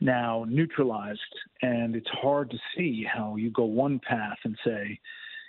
now 0.00 0.44
neutralized, 0.48 1.20
and 1.62 1.94
it's 1.94 2.10
hard 2.10 2.50
to 2.50 2.58
see 2.76 3.04
how 3.04 3.36
you 3.36 3.50
go 3.50 3.64
one 3.64 4.00
path 4.00 4.38
and 4.44 4.58
say, 4.64 4.98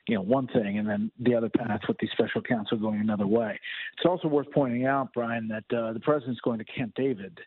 you 0.07 0.15
know, 0.15 0.21
one 0.21 0.47
thing, 0.47 0.77
and 0.77 0.87
then 0.87 1.11
the 1.19 1.33
other 1.33 1.49
path 1.49 1.81
with 1.87 1.97
the 1.97 2.07
special 2.11 2.41
counsel 2.41 2.77
going 2.77 2.99
another 2.99 3.27
way. 3.27 3.59
It's 3.97 4.05
also 4.05 4.27
worth 4.27 4.51
pointing 4.53 4.85
out, 4.85 5.13
Brian, 5.13 5.47
that 5.47 5.77
uh, 5.77 5.93
the 5.93 5.99
president's 5.99 6.41
going 6.41 6.59
to 6.59 6.65
Camp 6.65 6.93
David 6.95 7.39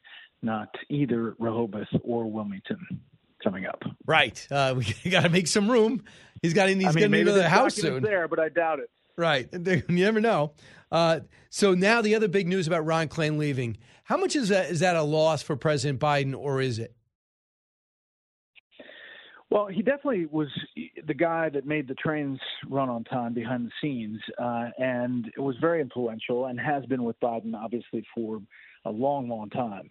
not 0.43 0.69
either 0.89 1.35
Rehoboth 1.39 1.89
or 2.03 2.31
Wilmington 2.31 2.79
coming 3.43 3.67
up. 3.67 3.83
Right. 4.07 4.47
Uh, 4.51 4.75
we 5.05 5.11
got 5.11 5.23
to 5.23 5.29
make 5.29 5.47
some 5.47 5.71
room. 5.71 6.05
He's 6.43 6.55
got. 6.55 6.69
He's 6.69 6.83
going 6.83 6.95
to 6.95 7.09
be 7.09 7.23
the 7.25 7.49
house 7.49 7.75
soon. 7.75 8.03
There, 8.03 8.29
but 8.29 8.39
I 8.39 8.49
doubt 8.49 8.81
it. 8.81 8.91
Right. 9.17 9.49
You 9.67 9.83
never 9.89 10.21
know. 10.21 10.53
Uh, 10.91 11.21
so 11.51 11.75
now 11.75 12.01
the 12.01 12.15
other 12.15 12.29
big 12.29 12.47
news 12.47 12.67
about 12.67 12.87
Ron 12.87 13.09
Klain 13.09 13.37
leaving. 13.37 13.77
How 14.05 14.17
much 14.17 14.37
is 14.37 14.49
that? 14.49 14.71
Is 14.71 14.81
that 14.81 14.97
a 14.97 15.03
loss 15.03 15.43
for 15.43 15.57
President 15.57 16.01
Biden, 16.01 16.35
or 16.37 16.61
is 16.61 16.79
it? 16.79 16.95
Well, 19.51 19.67
he 19.67 19.83
definitely 19.83 20.27
was 20.27 20.49
the 21.07 21.15
guy 21.15 21.49
that 21.49 21.67
made 21.67 21.89
the 21.89 21.95
trains 21.95 22.39
run 22.69 22.91
on 22.91 23.05
time 23.05 23.33
behind 23.33 23.67
the 23.67 23.73
scenes, 23.81 24.21
uh, 24.39 24.69
and 24.79 25.27
it 25.35 25.41
was 25.41 25.57
very 25.61 25.81
influential 25.81 26.47
and 26.47 26.61
has 26.61 26.85
been 26.87 27.03
with 27.03 27.19
Biden, 27.21 27.55
obviously, 27.55 28.05
for 28.15 28.41
a 28.85 28.91
long, 28.91 29.29
long 29.29 29.49
time. 29.49 29.91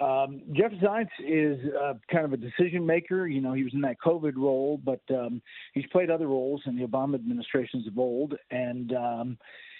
Um, 0.00 0.40
Jeff 0.52 0.72
Zients 0.82 1.10
is 1.18 1.58
uh, 1.80 1.94
kind 2.10 2.24
of 2.24 2.32
a 2.32 2.36
decision 2.36 2.84
maker. 2.86 3.26
You 3.26 3.40
know, 3.40 3.52
he 3.52 3.64
was 3.64 3.74
in 3.74 3.82
that 3.82 3.96
COVID 4.04 4.34
role, 4.36 4.80
but 4.82 5.00
um, 5.10 5.42
he's 5.74 5.86
played 5.92 6.10
other 6.10 6.26
roles 6.26 6.62
in 6.66 6.76
the 6.76 6.86
Obama 6.86 7.16
administrations 7.16 7.86
of 7.86 7.98
old, 7.98 8.34
and 8.50 8.94
um, 8.94 9.38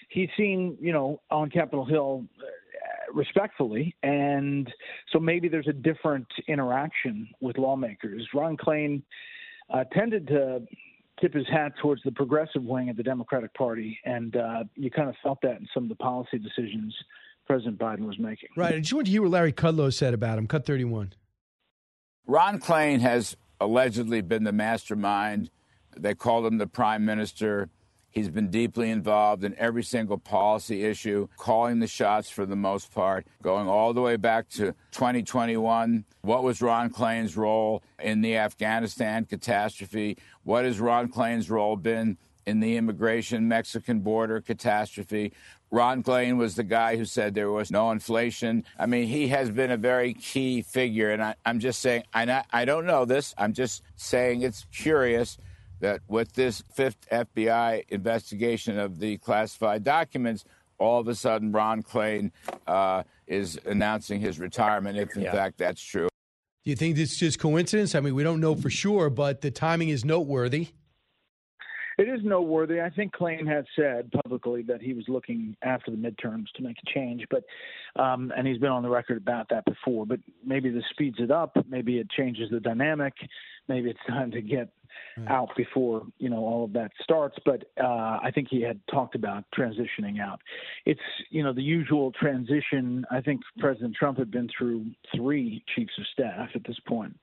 he's 0.09 0.29
seen, 0.37 0.77
you 0.79 0.93
know, 0.93 1.19
on 1.31 1.49
Capitol 1.49 1.85
Hill 1.85 2.23
uh, 2.39 3.13
respectfully, 3.13 3.95
and 4.03 4.71
so 5.11 5.19
maybe 5.19 5.47
there's 5.47 5.67
a 5.67 5.73
different 5.73 6.27
interaction 6.47 7.27
with 7.39 7.57
lawmakers. 7.57 8.27
Ron 8.33 8.57
Klain 8.57 9.01
uh, 9.73 9.85
tended 9.91 10.27
to 10.27 10.61
tip 11.19 11.33
his 11.33 11.47
hat 11.47 11.73
towards 11.81 12.01
the 12.03 12.11
progressive 12.11 12.63
wing 12.63 12.89
of 12.89 12.97
the 12.97 13.03
Democratic 13.03 13.53
Party, 13.55 13.99
and 14.05 14.35
uh, 14.35 14.63
you 14.75 14.91
kind 14.91 15.09
of 15.09 15.15
felt 15.23 15.39
that 15.41 15.57
in 15.59 15.67
some 15.73 15.83
of 15.83 15.89
the 15.89 15.95
policy 15.95 16.37
decisions 16.37 16.95
President 17.51 17.77
Biden 17.77 18.07
was 18.07 18.17
making. 18.17 18.47
Right. 18.55 18.75
I 18.75 18.79
just 18.79 18.93
want 18.93 19.07
to 19.07 19.11
hear 19.11 19.23
what 19.23 19.31
Larry 19.31 19.51
Kudlow 19.51 19.93
said 19.93 20.13
about 20.13 20.37
him. 20.37 20.47
Cut 20.47 20.65
31. 20.65 21.11
Ron 22.25 22.61
Klain 22.61 23.01
has 23.01 23.35
allegedly 23.59 24.21
been 24.21 24.45
the 24.45 24.53
mastermind. 24.53 25.49
They 25.97 26.15
called 26.15 26.45
him 26.45 26.59
the 26.59 26.67
prime 26.67 27.03
minister. 27.03 27.67
He's 28.09 28.29
been 28.29 28.49
deeply 28.49 28.89
involved 28.89 29.43
in 29.43 29.53
every 29.57 29.83
single 29.83 30.17
policy 30.17 30.85
issue, 30.85 31.27
calling 31.35 31.79
the 31.79 31.87
shots 31.87 32.29
for 32.29 32.45
the 32.45 32.55
most 32.55 32.93
part, 32.93 33.27
going 33.43 33.67
all 33.67 33.93
the 33.93 34.01
way 34.01 34.15
back 34.15 34.47
to 34.51 34.73
2021. 34.91 36.05
What 36.21 36.43
was 36.43 36.61
Ron 36.61 36.89
Klain's 36.89 37.35
role 37.35 37.83
in 38.01 38.21
the 38.21 38.37
Afghanistan 38.37 39.25
catastrophe? 39.25 40.17
What 40.43 40.63
has 40.63 40.79
Ron 40.79 41.09
Klain's 41.09 41.49
role 41.49 41.75
been 41.75 42.17
in 42.45 42.61
the 42.61 42.77
immigration 42.77 43.49
Mexican 43.49 43.99
border 43.99 44.39
catastrophe? 44.39 45.33
Ron 45.71 46.03
Klain 46.03 46.37
was 46.37 46.55
the 46.55 46.63
guy 46.63 46.97
who 46.97 47.05
said 47.05 47.33
there 47.33 47.49
was 47.49 47.71
no 47.71 47.91
inflation. 47.91 48.65
I 48.77 48.85
mean, 48.85 49.07
he 49.07 49.29
has 49.29 49.49
been 49.49 49.71
a 49.71 49.77
very 49.77 50.13
key 50.13 50.61
figure. 50.61 51.11
And 51.11 51.23
I, 51.23 51.35
am 51.45 51.59
just 51.59 51.81
saying, 51.81 52.03
I, 52.13 52.25
not, 52.25 52.45
I 52.51 52.65
don't 52.65 52.85
know 52.85 53.05
this. 53.05 53.33
I'm 53.37 53.53
just 53.53 53.81
saying 53.95 54.41
it's 54.41 54.65
curious 54.73 55.37
that 55.79 56.01
with 56.07 56.33
this 56.33 56.61
fifth 56.73 57.09
FBI 57.09 57.85
investigation 57.87 58.77
of 58.77 58.99
the 58.99 59.17
classified 59.19 59.83
documents, 59.83 60.43
all 60.77 60.99
of 60.99 61.07
a 61.07 61.15
sudden 61.15 61.51
Ron 61.53 61.83
Klain 61.83 62.31
uh, 62.67 63.03
is 63.25 63.57
announcing 63.65 64.19
his 64.19 64.39
retirement, 64.39 64.97
if 64.97 65.15
in 65.15 65.23
yeah. 65.23 65.31
fact 65.31 65.57
that's 65.57 65.81
true. 65.81 66.09
Do 66.63 66.69
you 66.69 66.75
think 66.75 66.95
this 66.95 67.13
is 67.13 67.17
just 67.17 67.39
coincidence? 67.39 67.95
I 67.95 68.01
mean, 68.01 68.13
we 68.13 68.23
don't 68.23 68.39
know 68.39 68.55
for 68.55 68.69
sure, 68.69 69.09
but 69.09 69.41
the 69.41 69.51
timing 69.51 69.89
is 69.89 70.05
noteworthy. 70.05 70.69
It 72.01 72.09
is 72.09 72.21
noteworthy. 72.23 72.81
I 72.81 72.89
think 72.89 73.13
Klain 73.13 73.45
has 73.47 73.63
said 73.75 74.11
publicly 74.23 74.63
that 74.63 74.81
he 74.81 74.93
was 74.93 75.05
looking 75.07 75.55
after 75.61 75.91
the 75.91 75.97
midterms 75.97 76.47
to 76.55 76.63
make 76.63 76.77
a 76.83 76.91
change, 76.91 77.23
but 77.29 77.43
um, 77.95 78.33
and 78.35 78.47
he's 78.47 78.57
been 78.57 78.71
on 78.71 78.81
the 78.81 78.89
record 78.89 79.17
about 79.17 79.49
that 79.49 79.65
before. 79.65 80.07
But 80.07 80.19
maybe 80.43 80.71
this 80.71 80.83
speeds 80.89 81.17
it 81.19 81.29
up. 81.29 81.55
Maybe 81.69 81.99
it 81.99 82.09
changes 82.09 82.49
the 82.49 82.59
dynamic. 82.59 83.13
Maybe 83.67 83.91
it's 83.91 83.99
time 84.07 84.31
to 84.31 84.41
get 84.41 84.73
mm. 85.15 85.29
out 85.29 85.49
before 85.55 86.01
you 86.17 86.31
know 86.31 86.39
all 86.39 86.63
of 86.63 86.73
that 86.73 86.89
starts. 87.03 87.37
But 87.45 87.65
uh, 87.79 88.17
I 88.23 88.31
think 88.33 88.47
he 88.49 88.63
had 88.63 88.79
talked 88.89 89.13
about 89.13 89.43
transitioning 89.55 90.19
out. 90.19 90.41
It's 90.87 90.99
you 91.29 91.43
know 91.43 91.53
the 91.53 91.61
usual 91.61 92.11
transition. 92.13 93.05
I 93.11 93.21
think 93.21 93.41
President 93.59 93.95
Trump 93.95 94.17
had 94.17 94.31
been 94.31 94.49
through 94.57 94.87
three 95.15 95.63
chiefs 95.75 95.93
of 95.99 96.05
staff 96.11 96.49
at 96.55 96.63
this 96.65 96.79
point. 96.87 97.15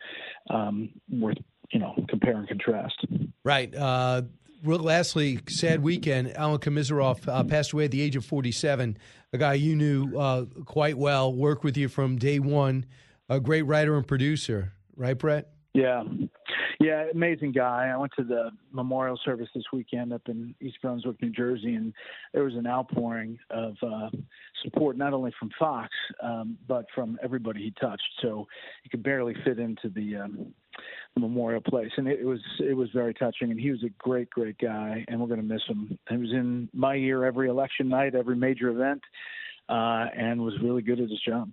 Um, 0.50 0.90
worth 1.10 1.38
you 1.72 1.80
know 1.80 1.96
compare 2.08 2.36
and 2.36 2.46
contrast. 2.46 3.04
Right. 3.42 3.74
Uh, 3.74 4.22
lastly, 4.64 5.40
sad 5.48 5.82
weekend. 5.82 6.36
Alan 6.36 6.58
Komisarow 6.58 7.28
uh, 7.28 7.44
passed 7.44 7.72
away 7.72 7.86
at 7.86 7.90
the 7.90 8.00
age 8.00 8.16
of 8.16 8.24
47. 8.24 8.98
A 9.32 9.38
guy 9.38 9.54
you 9.54 9.76
knew 9.76 10.16
uh, 10.16 10.44
quite 10.64 10.96
well, 10.96 11.32
worked 11.32 11.64
with 11.64 11.76
you 11.76 11.88
from 11.88 12.16
day 12.16 12.38
one. 12.38 12.86
A 13.28 13.40
great 13.40 13.62
writer 13.62 13.96
and 13.96 14.06
producer, 14.06 14.72
right, 14.96 15.18
Bret? 15.18 15.48
Yeah, 15.78 16.02
yeah, 16.80 17.04
amazing 17.14 17.52
guy. 17.52 17.92
I 17.94 17.96
went 17.96 18.10
to 18.16 18.24
the 18.24 18.50
memorial 18.72 19.16
service 19.24 19.48
this 19.54 19.62
weekend 19.72 20.12
up 20.12 20.22
in 20.26 20.52
East 20.60 20.78
Brunswick, 20.82 21.22
New 21.22 21.30
Jersey, 21.30 21.76
and 21.76 21.94
there 22.34 22.42
was 22.42 22.54
an 22.54 22.66
outpouring 22.66 23.38
of 23.50 23.76
uh, 23.80 24.10
support 24.64 24.96
not 24.96 25.12
only 25.12 25.32
from 25.38 25.50
Fox 25.56 25.88
um, 26.20 26.58
but 26.66 26.86
from 26.92 27.16
everybody 27.22 27.62
he 27.62 27.70
touched. 27.80 28.02
So 28.22 28.48
he 28.82 28.88
could 28.88 29.04
barely 29.04 29.36
fit 29.44 29.60
into 29.60 29.88
the 29.88 30.16
um, 30.16 30.52
memorial 31.16 31.60
place, 31.60 31.92
and 31.96 32.08
it, 32.08 32.18
it 32.18 32.26
was 32.26 32.40
it 32.58 32.76
was 32.76 32.88
very 32.92 33.14
touching. 33.14 33.52
And 33.52 33.60
he 33.60 33.70
was 33.70 33.84
a 33.84 33.90
great, 33.98 34.30
great 34.30 34.58
guy, 34.58 35.04
and 35.06 35.20
we're 35.20 35.28
going 35.28 35.40
to 35.40 35.46
miss 35.46 35.62
him. 35.68 35.96
He 36.10 36.16
was 36.16 36.32
in 36.32 36.68
my 36.74 36.96
ear 36.96 37.24
every 37.24 37.48
election 37.48 37.88
night, 37.88 38.16
every 38.16 38.34
major 38.34 38.70
event, 38.70 39.02
uh, 39.68 40.06
and 40.16 40.42
was 40.42 40.54
really 40.60 40.82
good 40.82 40.98
at 40.98 41.08
his 41.08 41.20
job. 41.20 41.52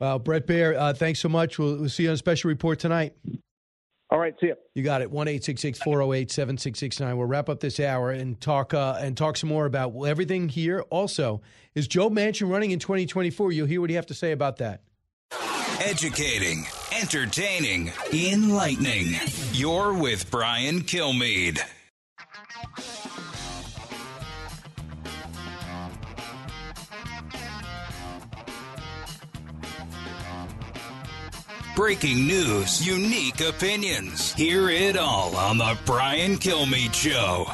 Well, 0.00 0.18
Bret 0.18 0.46
Baier, 0.46 0.76
uh, 0.76 0.92
thanks 0.92 1.20
so 1.20 1.28
much. 1.28 1.58
We'll, 1.58 1.78
we'll 1.78 1.88
see 1.88 2.04
you 2.04 2.10
on 2.10 2.14
a 2.14 2.18
special 2.18 2.48
report 2.48 2.78
tonight. 2.78 3.14
All 4.10 4.18
right, 4.18 4.34
see 4.40 4.48
you. 4.48 4.54
You 4.74 4.84
got 4.84 5.02
it. 5.02 5.10
One 5.10 5.26
eight 5.26 5.42
six 5.42 5.60
six 5.60 5.80
four 5.80 5.94
zero 5.94 6.08
oh 6.08 6.12
eight 6.12 6.30
seven 6.30 6.58
six 6.58 6.78
six 6.78 7.00
nine. 7.00 7.16
We'll 7.16 7.26
wrap 7.26 7.48
up 7.48 7.58
this 7.58 7.80
hour 7.80 8.10
and 8.10 8.40
talk 8.40 8.72
uh, 8.72 8.98
and 9.00 9.16
talk 9.16 9.36
some 9.36 9.48
more 9.48 9.66
about 9.66 9.94
everything 10.06 10.48
here. 10.48 10.82
Also, 10.90 11.40
is 11.74 11.88
Joe 11.88 12.08
Manchin 12.08 12.48
running 12.48 12.70
in 12.70 12.78
2024? 12.78 13.50
You'll 13.52 13.66
hear 13.66 13.80
what 13.80 13.90
he 13.90 13.96
have 13.96 14.06
to 14.06 14.14
say 14.14 14.30
about 14.30 14.58
that. 14.58 14.82
Educating, 15.80 16.64
entertaining, 16.98 17.92
enlightening. 18.12 19.14
You're 19.52 19.92
with 19.92 20.30
Brian 20.30 20.82
Kilmeade. 20.82 21.60
Breaking 31.76 32.26
news, 32.26 32.84
unique 32.84 33.42
opinions. 33.42 34.32
Hear 34.32 34.70
it 34.70 34.96
all 34.96 35.36
on 35.36 35.58
The 35.58 35.78
Brian 35.84 36.36
Kilmeade 36.36 36.94
Show. 36.94 37.46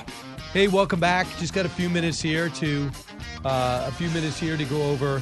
Hey, 0.53 0.69
welcome 0.69 1.01
back. 1.01 1.27
Just 1.39 1.53
got 1.53 1.66
a 1.66 1.69
few 1.69 1.90
minutes 1.90 2.23
here 2.23 2.49
to 2.51 2.89
uh, 3.44 3.85
a 3.89 3.93
few 3.93 4.09
minutes 4.11 4.39
here 4.39 4.57
to 4.57 4.65
go 4.65 4.81
over 4.90 5.20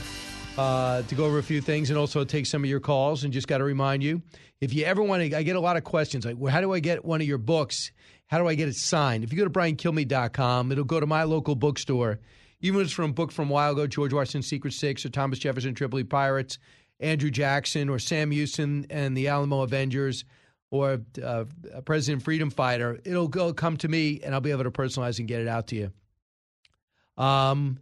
uh, 0.58 1.00
to 1.00 1.14
go 1.14 1.24
over 1.24 1.38
a 1.38 1.42
few 1.42 1.62
things 1.62 1.88
and 1.88 1.98
also 1.98 2.24
take 2.24 2.44
some 2.44 2.62
of 2.62 2.68
your 2.68 2.78
calls. 2.78 3.24
And 3.24 3.32
just 3.32 3.48
got 3.48 3.58
to 3.58 3.64
remind 3.64 4.02
you, 4.02 4.20
if 4.60 4.74
you 4.74 4.84
ever 4.84 5.02
want 5.02 5.22
to, 5.22 5.34
I 5.34 5.44
get 5.44 5.56
a 5.56 5.60
lot 5.60 5.78
of 5.78 5.84
questions 5.84 6.26
like, 6.26 6.36
well, 6.36 6.52
how 6.52 6.60
do 6.60 6.74
I 6.74 6.80
get 6.80 7.02
one 7.02 7.22
of 7.22 7.26
your 7.26 7.38
books? 7.38 7.92
How 8.26 8.36
do 8.36 8.46
I 8.46 8.54
get 8.54 8.68
it 8.68 8.76
signed? 8.76 9.24
If 9.24 9.32
you 9.32 9.38
go 9.38 9.44
to 9.44 9.50
briankilmeade.com, 9.50 10.72
it'll 10.72 10.84
go 10.84 11.00
to 11.00 11.06
my 11.06 11.22
local 11.22 11.54
bookstore. 11.54 12.20
Even 12.60 12.80
if 12.80 12.88
it's 12.88 12.92
from 12.92 13.10
a 13.10 13.14
book 13.14 13.32
from 13.32 13.48
a 13.48 13.52
while 13.54 13.72
ago, 13.72 13.86
George 13.86 14.12
Washington's 14.12 14.46
Secret 14.46 14.74
Six 14.74 15.06
or 15.06 15.08
Thomas 15.08 15.38
Jefferson 15.38 15.74
Tripoli 15.74 16.04
Pirates, 16.04 16.58
Andrew 17.00 17.30
Jackson 17.30 17.88
or 17.88 17.98
Sam 17.98 18.30
Houston 18.30 18.86
and 18.90 19.16
the 19.16 19.28
Alamo 19.28 19.62
Avengers 19.62 20.24
or 20.70 21.00
uh, 21.22 21.44
President 21.84 22.22
Freedom 22.22 22.50
Fighter, 22.50 23.00
it'll 23.04 23.28
go 23.28 23.52
come 23.52 23.76
to 23.78 23.88
me 23.88 24.20
and 24.22 24.34
I'll 24.34 24.40
be 24.40 24.52
able 24.52 24.64
to 24.64 24.70
personalize 24.70 25.18
and 25.18 25.26
get 25.26 25.40
it 25.40 25.48
out 25.48 25.66
to 25.68 25.76
you. 25.76 27.22
Um, 27.22 27.78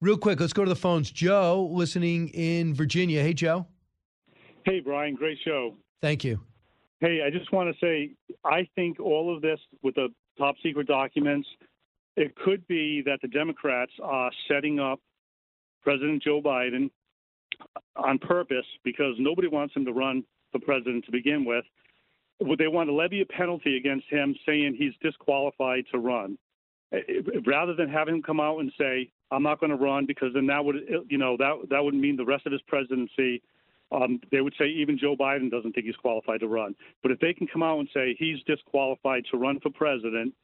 real 0.00 0.16
quick, 0.16 0.38
let's 0.38 0.52
go 0.52 0.64
to 0.64 0.68
the 0.68 0.76
phones. 0.76 1.10
Joe, 1.10 1.68
listening 1.72 2.28
in 2.28 2.74
Virginia. 2.74 3.22
Hey, 3.22 3.34
Joe. 3.34 3.66
Hey, 4.64 4.80
Brian, 4.80 5.14
great 5.14 5.38
show. 5.44 5.74
Thank 6.00 6.22
you. 6.22 6.40
Hey, 7.00 7.22
I 7.26 7.30
just 7.30 7.52
want 7.52 7.74
to 7.74 7.84
say 7.84 8.12
I 8.44 8.68
think 8.76 9.00
all 9.00 9.34
of 9.34 9.42
this 9.42 9.58
with 9.82 9.96
the 9.96 10.08
top 10.38 10.54
secret 10.62 10.86
documents, 10.86 11.48
it 12.16 12.36
could 12.36 12.66
be 12.68 13.02
that 13.04 13.18
the 13.22 13.28
Democrats 13.28 13.92
are 14.02 14.30
setting 14.46 14.78
up 14.78 15.00
President 15.82 16.22
Joe 16.22 16.40
Biden 16.40 16.90
on 17.96 18.18
purpose 18.18 18.66
because 18.84 19.14
nobody 19.18 19.48
wants 19.48 19.74
him 19.74 19.84
to 19.84 19.92
run 19.92 20.24
for 20.50 20.58
president 20.60 21.04
to 21.06 21.12
begin 21.12 21.44
with. 21.44 21.64
Would 22.40 22.58
they 22.58 22.68
want 22.68 22.88
to 22.88 22.94
levy 22.94 23.20
a 23.22 23.26
penalty 23.26 23.76
against 23.76 24.06
him 24.08 24.34
saying 24.46 24.76
he's 24.78 24.94
disqualified 25.00 25.84
to 25.92 25.98
run? 25.98 26.38
Eh, 26.92 26.98
rather 27.46 27.74
than 27.74 27.88
having 27.88 28.16
him 28.16 28.22
come 28.22 28.40
out 28.40 28.58
and 28.58 28.72
say, 28.78 29.10
I'm 29.30 29.42
not 29.42 29.60
going 29.60 29.70
to 29.70 29.76
run 29.76 30.06
because 30.06 30.34
then 30.34 30.46
that 30.48 30.64
would, 30.64 30.76
you 31.08 31.18
know, 31.18 31.36
that 31.38 31.68
that 31.70 31.82
would 31.82 31.94
mean 31.94 32.16
the 32.16 32.24
rest 32.24 32.46
of 32.46 32.52
his 32.52 32.62
presidency. 32.62 33.42
Um, 33.90 34.20
they 34.30 34.40
would 34.40 34.54
say 34.58 34.66
even 34.66 34.98
Joe 34.98 35.16
Biden 35.18 35.50
doesn't 35.50 35.72
think 35.72 35.86
he's 35.86 35.96
qualified 35.96 36.40
to 36.40 36.48
run. 36.48 36.74
But 37.02 37.12
if 37.12 37.20
they 37.20 37.34
can 37.34 37.46
come 37.46 37.62
out 37.62 37.78
and 37.78 37.88
say 37.92 38.16
he's 38.18 38.42
disqualified 38.46 39.24
to 39.30 39.36
run 39.36 39.60
for 39.60 39.70
president 39.70 40.34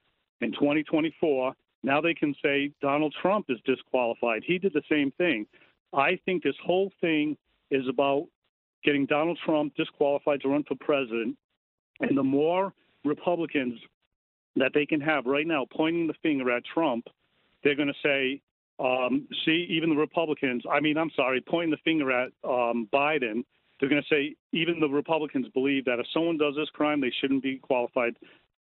in 0.40 0.52
2024, 0.52 1.54
now 1.82 2.00
they 2.00 2.14
can 2.14 2.34
say 2.42 2.72
Donald 2.82 3.14
Trump 3.20 3.46
is 3.48 3.58
disqualified. 3.64 4.42
He 4.46 4.58
did 4.58 4.72
the 4.72 4.82
same 4.90 5.10
thing. 5.12 5.46
I 5.92 6.18
think 6.24 6.42
this 6.42 6.54
whole 6.64 6.92
thing 7.00 7.36
is 7.70 7.86
about 7.88 8.26
getting 8.84 9.06
Donald 9.06 9.38
Trump 9.44 9.74
disqualified 9.76 10.40
to 10.42 10.48
run 10.48 10.64
for 10.64 10.76
president. 10.80 11.36
And 12.00 12.16
the 12.16 12.22
more 12.22 12.72
Republicans 13.04 13.78
that 14.56 14.72
they 14.74 14.86
can 14.86 15.00
have 15.00 15.26
right 15.26 15.46
now 15.46 15.66
pointing 15.72 16.06
the 16.06 16.14
finger 16.22 16.50
at 16.50 16.62
Trump, 16.72 17.06
they're 17.62 17.74
going 17.74 17.88
to 17.88 17.94
say, 18.02 18.40
um, 18.78 19.26
see, 19.44 19.66
even 19.70 19.90
the 19.90 19.96
Republicans, 19.96 20.62
I 20.70 20.80
mean, 20.80 20.96
I'm 20.96 21.10
sorry, 21.16 21.40
pointing 21.40 21.70
the 21.70 21.78
finger 21.84 22.12
at 22.12 22.28
um, 22.44 22.88
Biden, 22.92 23.44
they're 23.78 23.88
going 23.88 24.02
to 24.02 24.14
say 24.14 24.34
even 24.52 24.80
the 24.80 24.88
Republicans 24.88 25.46
believe 25.54 25.84
that 25.86 25.98
if 25.98 26.06
someone 26.12 26.36
does 26.36 26.54
this 26.56 26.68
crime, 26.70 27.00
they 27.00 27.12
shouldn't 27.20 27.42
be 27.42 27.58
qualified 27.58 28.14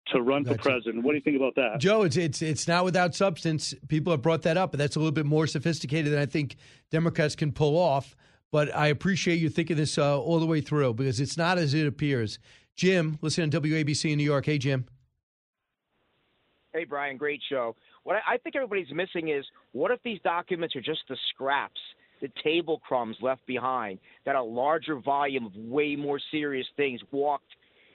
to 0.07 0.22
run 0.22 0.45
for 0.45 0.57
president. 0.57 1.03
What 1.03 1.11
do 1.11 1.18
you 1.18 1.22
think 1.22 1.38
about 1.38 1.56
that? 1.56 1.80
Joe, 1.80 2.03
it's 2.03 2.18
it's 2.18 2.41
it's 2.41 2.68
not 2.68 2.86
without 2.86 3.15
substance. 3.15 3.73
People 3.88 4.11
have 4.11 4.22
brought 4.22 4.41
that 4.44 4.57
up, 4.57 4.72
but 4.72 4.78
that's 4.78 4.95
a 4.95 4.99
little 4.99 5.11
bit 5.11 5.26
more 5.26 5.48
sophisticated 5.48 6.11
than 6.11 6.19
I 6.19 6.26
think 6.26 6.56
Democrats 6.90 7.36
can 7.36 7.52
pull 7.52 7.78
off. 7.78 8.15
But 8.52 8.76
I 8.76 8.88
appreciate 8.88 9.40
you 9.40 9.49
thinking 9.49 9.78
this 9.78 9.98
uh, 9.98 10.19
all 10.19 10.40
the 10.40 10.45
way 10.45 10.60
through 10.60 10.95
because 10.95 11.19
it's 11.19 11.38
not 11.38 11.57
as 11.57 11.73
it 11.73 11.88
appears. 11.88 12.38
Jim, 12.76 13.18
listen 13.22 13.44
on 13.44 13.49
WABC 13.49 14.11
in 14.11 14.18
New 14.18 14.23
York. 14.23 14.45
Hey, 14.45 14.57
Jim. 14.57 14.86
Hey, 16.73 16.86
Brian, 16.86 17.18
great 17.18 17.41
show. 17.49 17.76
What 18.03 18.18
I 18.28 18.38
think 18.38 18.56
everybody's 18.56 18.91
missing 18.94 19.30
is 19.30 19.45
what 19.72 19.91
if 19.91 20.02
these 20.03 20.19
documents 20.23 20.76
are 20.76 20.82
just 20.82 21.02
the 21.07 21.18
scraps, 21.30 21.80
the 22.22 22.30
table 22.44 22.82
crumbs 22.86 23.18
left 23.22 23.45
behind, 23.45 23.99
that 24.26 24.36
a 24.36 24.41
larger 24.41 24.95
volume 24.95 25.45
of 25.45 25.56
way 25.56 25.95
more 25.95 26.19
serious 26.32 26.65
things 26.76 26.99
walked 27.11 27.52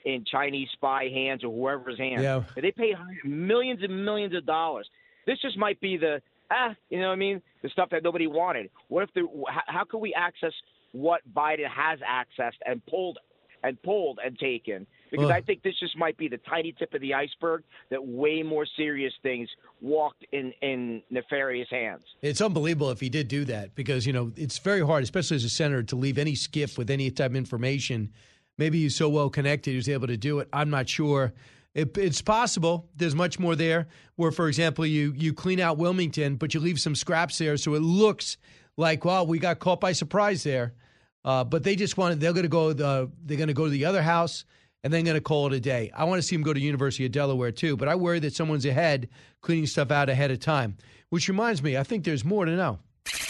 in 0.07 0.25
Chinese 0.25 0.69
spy 0.73 1.09
hands 1.13 1.43
or 1.45 1.53
whoever's 1.53 1.99
hands. 1.99 2.23
Yeah. 2.23 2.45
They 2.55 2.71
paid 2.71 2.95
millions 3.25 3.81
and 3.83 4.05
millions 4.05 4.35
of 4.35 4.47
dollars. 4.47 4.89
This 5.27 5.39
just 5.43 5.59
might 5.59 5.81
be 5.81 5.97
the 5.97 6.23
ah, 6.51 6.75
you 6.89 7.01
know 7.01 7.09
what 7.09 7.15
I 7.15 7.17
mean? 7.17 7.43
The 7.63 7.69
stuff 7.69 7.91
that 7.91 8.05
nobody 8.05 8.29
wanted. 8.29 8.71
What 8.89 9.03
if 9.03 9.13
the 9.15 9.27
how 9.67 9.85
could 9.85 9.99
we 9.99 10.15
access 10.15 10.53
what 10.93 11.21
Biden 11.35 11.69
has 11.69 11.99
accessed 12.01 12.59
and 12.65 12.81
pulled 12.87 13.19
and 13.65 13.83
pulled 13.83 14.21
and 14.25 14.39
taken? 14.39 14.87
Because 15.11 15.27
Ugh. 15.27 15.33
I 15.33 15.41
think 15.41 15.65
this 15.65 15.75
just 15.81 15.99
might 15.99 16.17
be 16.17 16.29
the 16.29 16.39
tiny 16.39 16.73
tip 16.73 16.95
of 16.95 17.01
the 17.01 17.13
iceberg 17.13 17.65
that 17.91 18.05
way 18.05 18.45
more 18.45 18.67
serious 18.77 19.13
things 19.25 19.49
walked 19.81 20.25
in 20.31 20.53
in 20.63 21.03
nefarious 21.11 21.69
hands. 21.69 22.03
It's 22.23 22.41
unbelievable 22.41 22.91
if 22.91 23.01
he 23.01 23.09
did 23.09 23.27
do 23.27 23.45
that 23.47 23.75
because, 23.75 24.07
you 24.07 24.13
know, 24.13 24.31
it's 24.37 24.59
very 24.59 24.87
hard, 24.87 25.03
especially 25.03 25.37
as 25.37 25.45
a 25.45 25.49
senator, 25.49 25.83
to 25.83 25.97
leave 25.97 26.17
any 26.17 26.35
SCIF 26.35 26.79
with 26.79 26.91
any 26.91 27.11
type 27.11 27.33
of 27.33 27.37
information. 27.37 28.13
Maybe 28.59 28.83
he's 28.83 28.97
so 28.97 29.09
well 29.09 29.29
connected, 29.31 29.71
he 29.71 29.77
was 29.77 29.89
able 29.89 30.07
to 30.07 30.17
do 30.17 30.39
it. 30.39 30.49
I'm 30.53 30.71
not 30.71 30.89
sure. 30.89 31.33
It, 31.75 31.97
it's 31.99 32.23
possible. 32.23 32.89
There's 32.97 33.15
much 33.15 33.39
more 33.39 33.55
there. 33.55 33.89
Where, 34.15 34.33
for 34.33 34.49
example, 34.49 34.87
you 34.87 35.13
you 35.15 35.35
clean 35.35 35.61
out 35.61 35.77
Wilmington, 35.77 36.37
but 36.37 36.55
you 36.55 36.61
leave 36.61 36.81
some 36.81 36.95
scraps 36.95 37.37
there, 37.37 37.57
so 37.59 37.75
it 37.75 37.83
looks 37.83 38.39
like, 38.79 39.05
well, 39.05 39.27
we 39.27 39.39
got 39.39 39.59
caught 39.59 39.81
by 39.81 39.93
surprise 39.93 40.43
there. 40.43 40.73
Uh, 41.23 41.45
but 41.45 41.65
they 41.65 41.77
just 41.77 41.99
wanted. 41.99 42.21
They're 42.21 42.33
going 42.33 42.45
to 42.45 42.49
go. 42.49 42.73
The, 42.73 43.11
they're 43.25 43.37
going 43.37 43.49
to 43.49 43.55
go 43.55 43.65
to 43.65 43.71
the 43.71 43.85
other 43.85 44.01
house, 44.01 44.47
and 44.85 44.93
then 44.93 45.05
going 45.05 45.17
to 45.17 45.21
call 45.21 45.49
it 45.49 45.53
a 45.53 45.61
day. 45.61 45.91
I 45.95 46.05
want 46.05 46.23
to 46.23 46.27
see 46.27 46.37
them 46.37 46.43
go 46.43 46.55
to 46.55 46.61
University 46.61 47.05
of 47.05 47.13
Delaware 47.13 47.53
too. 47.53 47.77
But 47.77 47.89
I 47.89 47.95
worry 47.95 48.21
that 48.21 48.35
someone's 48.35 48.65
ahead, 48.65 49.09
cleaning 49.43 49.67
stuff 49.67 49.91
out 49.91 50.09
ahead 50.09 50.31
of 50.31 50.41
time. 50.41 50.77
Which 51.11 51.29
reminds 51.29 51.63
me, 51.63 51.77
I 51.77 51.83
think 51.83 52.05
there's 52.05 52.25
more 52.25 52.45
to 52.45 52.57
know. 52.57 52.79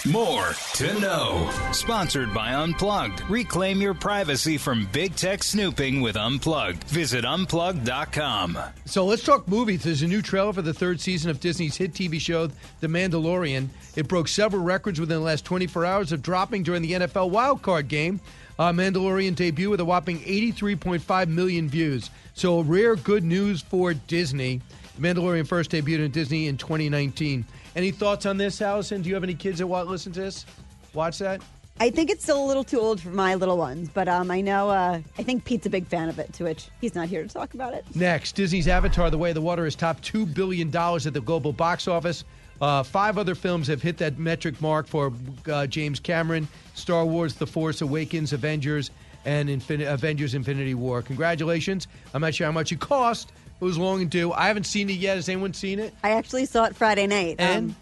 More 0.06 0.52
to 0.74 1.00
know. 1.00 1.50
Sponsored 1.72 2.32
by 2.32 2.54
Unplugged. 2.54 3.22
Reclaim 3.28 3.80
your 3.80 3.94
privacy 3.94 4.56
from 4.56 4.86
big 4.92 5.16
tech 5.16 5.42
snooping 5.42 6.00
with 6.00 6.16
Unplugged. 6.16 6.84
Visit 6.84 7.24
unplugged.com. 7.24 8.58
So 8.84 9.04
let's 9.04 9.24
talk 9.24 9.48
movies. 9.48 9.82
There's 9.82 10.02
a 10.02 10.06
new 10.06 10.22
trailer 10.22 10.52
for 10.52 10.62
the 10.62 10.72
third 10.72 11.00
season 11.00 11.30
of 11.30 11.40
Disney's 11.40 11.76
hit 11.76 11.92
TV 11.92 12.20
show, 12.20 12.48
The 12.80 12.86
Mandalorian. 12.86 13.68
It 13.96 14.06
broke 14.06 14.28
several 14.28 14.62
records 14.62 15.00
within 15.00 15.18
the 15.18 15.24
last 15.24 15.44
24 15.44 15.84
hours 15.84 16.12
of 16.12 16.22
dropping 16.22 16.62
during 16.62 16.82
the 16.82 16.92
NFL 16.92 17.30
wildcard 17.30 17.88
game. 17.88 18.20
Uh, 18.58 18.72
Mandalorian 18.72 19.34
debut 19.34 19.68
with 19.70 19.80
a 19.80 19.84
whopping 19.84 20.20
83.5 20.20 21.28
million 21.28 21.68
views. 21.68 22.10
So 22.34 22.60
rare 22.60 22.96
good 22.96 23.24
news 23.24 23.60
for 23.60 23.92
Disney. 23.92 24.62
The 24.98 25.02
Mandalorian 25.02 25.46
first 25.46 25.72
debuted 25.72 26.04
in 26.06 26.10
Disney 26.10 26.46
in 26.46 26.56
2019. 26.56 27.44
Any 27.76 27.90
thoughts 27.90 28.24
on 28.24 28.38
this, 28.38 28.62
Allison? 28.62 29.02
Do 29.02 29.10
you 29.10 29.14
have 29.14 29.22
any 29.22 29.34
kids 29.34 29.58
that 29.58 29.66
want 29.66 29.86
to 29.86 29.90
listen 29.90 30.10
to 30.12 30.20
this? 30.20 30.46
Watch 30.94 31.18
that? 31.18 31.42
I 31.78 31.90
think 31.90 32.08
it's 32.08 32.22
still 32.22 32.42
a 32.42 32.46
little 32.46 32.64
too 32.64 32.80
old 32.80 33.02
for 33.02 33.10
my 33.10 33.34
little 33.34 33.58
ones, 33.58 33.90
but 33.92 34.08
um, 34.08 34.30
I 34.30 34.40
know 34.40 34.70
uh, 34.70 35.02
I 35.18 35.22
think 35.22 35.44
Pete's 35.44 35.66
a 35.66 35.70
big 35.70 35.86
fan 35.86 36.08
of 36.08 36.18
it. 36.18 36.32
To 36.32 36.44
which 36.44 36.68
he's 36.80 36.94
not 36.94 37.08
here 37.08 37.22
to 37.22 37.28
talk 37.28 37.52
about 37.52 37.74
it. 37.74 37.84
Next, 37.94 38.34
Disney's 38.34 38.66
Avatar: 38.66 39.10
The 39.10 39.18
Way 39.18 39.28
of 39.28 39.34
the 39.34 39.42
Water 39.42 39.64
has 39.64 39.74
topped 39.74 40.02
two 40.02 40.24
billion 40.24 40.70
dollars 40.70 41.06
at 41.06 41.12
the 41.12 41.20
global 41.20 41.52
box 41.52 41.86
office. 41.86 42.24
Uh, 42.62 42.82
five 42.82 43.18
other 43.18 43.34
films 43.34 43.66
have 43.66 43.82
hit 43.82 43.98
that 43.98 44.18
metric 44.18 44.58
mark 44.62 44.86
for 44.86 45.12
uh, 45.52 45.66
James 45.66 46.00
Cameron: 46.00 46.48
Star 46.72 47.04
Wars: 47.04 47.34
The 47.34 47.46
Force 47.46 47.82
Awakens, 47.82 48.32
Avengers, 48.32 48.90
and 49.26 49.50
Infin- 49.50 49.86
Avengers: 49.86 50.34
Infinity 50.34 50.72
War. 50.72 51.02
Congratulations! 51.02 51.88
I'm 52.14 52.22
not 52.22 52.34
sure 52.34 52.46
how 52.46 52.52
much 52.52 52.72
it 52.72 52.80
cost. 52.80 53.32
It 53.60 53.64
was 53.64 53.78
long 53.78 54.02
and 54.02 54.10
due. 54.10 54.32
I 54.32 54.48
haven't 54.48 54.64
seen 54.64 54.90
it 54.90 54.94
yet. 54.94 55.16
Has 55.16 55.28
anyone 55.28 55.54
seen 55.54 55.78
it? 55.78 55.94
I 56.04 56.10
actually 56.10 56.44
saw 56.44 56.64
it 56.64 56.76
Friday 56.76 57.06
night. 57.06 57.36
And? 57.38 57.70
Um, 57.70 57.76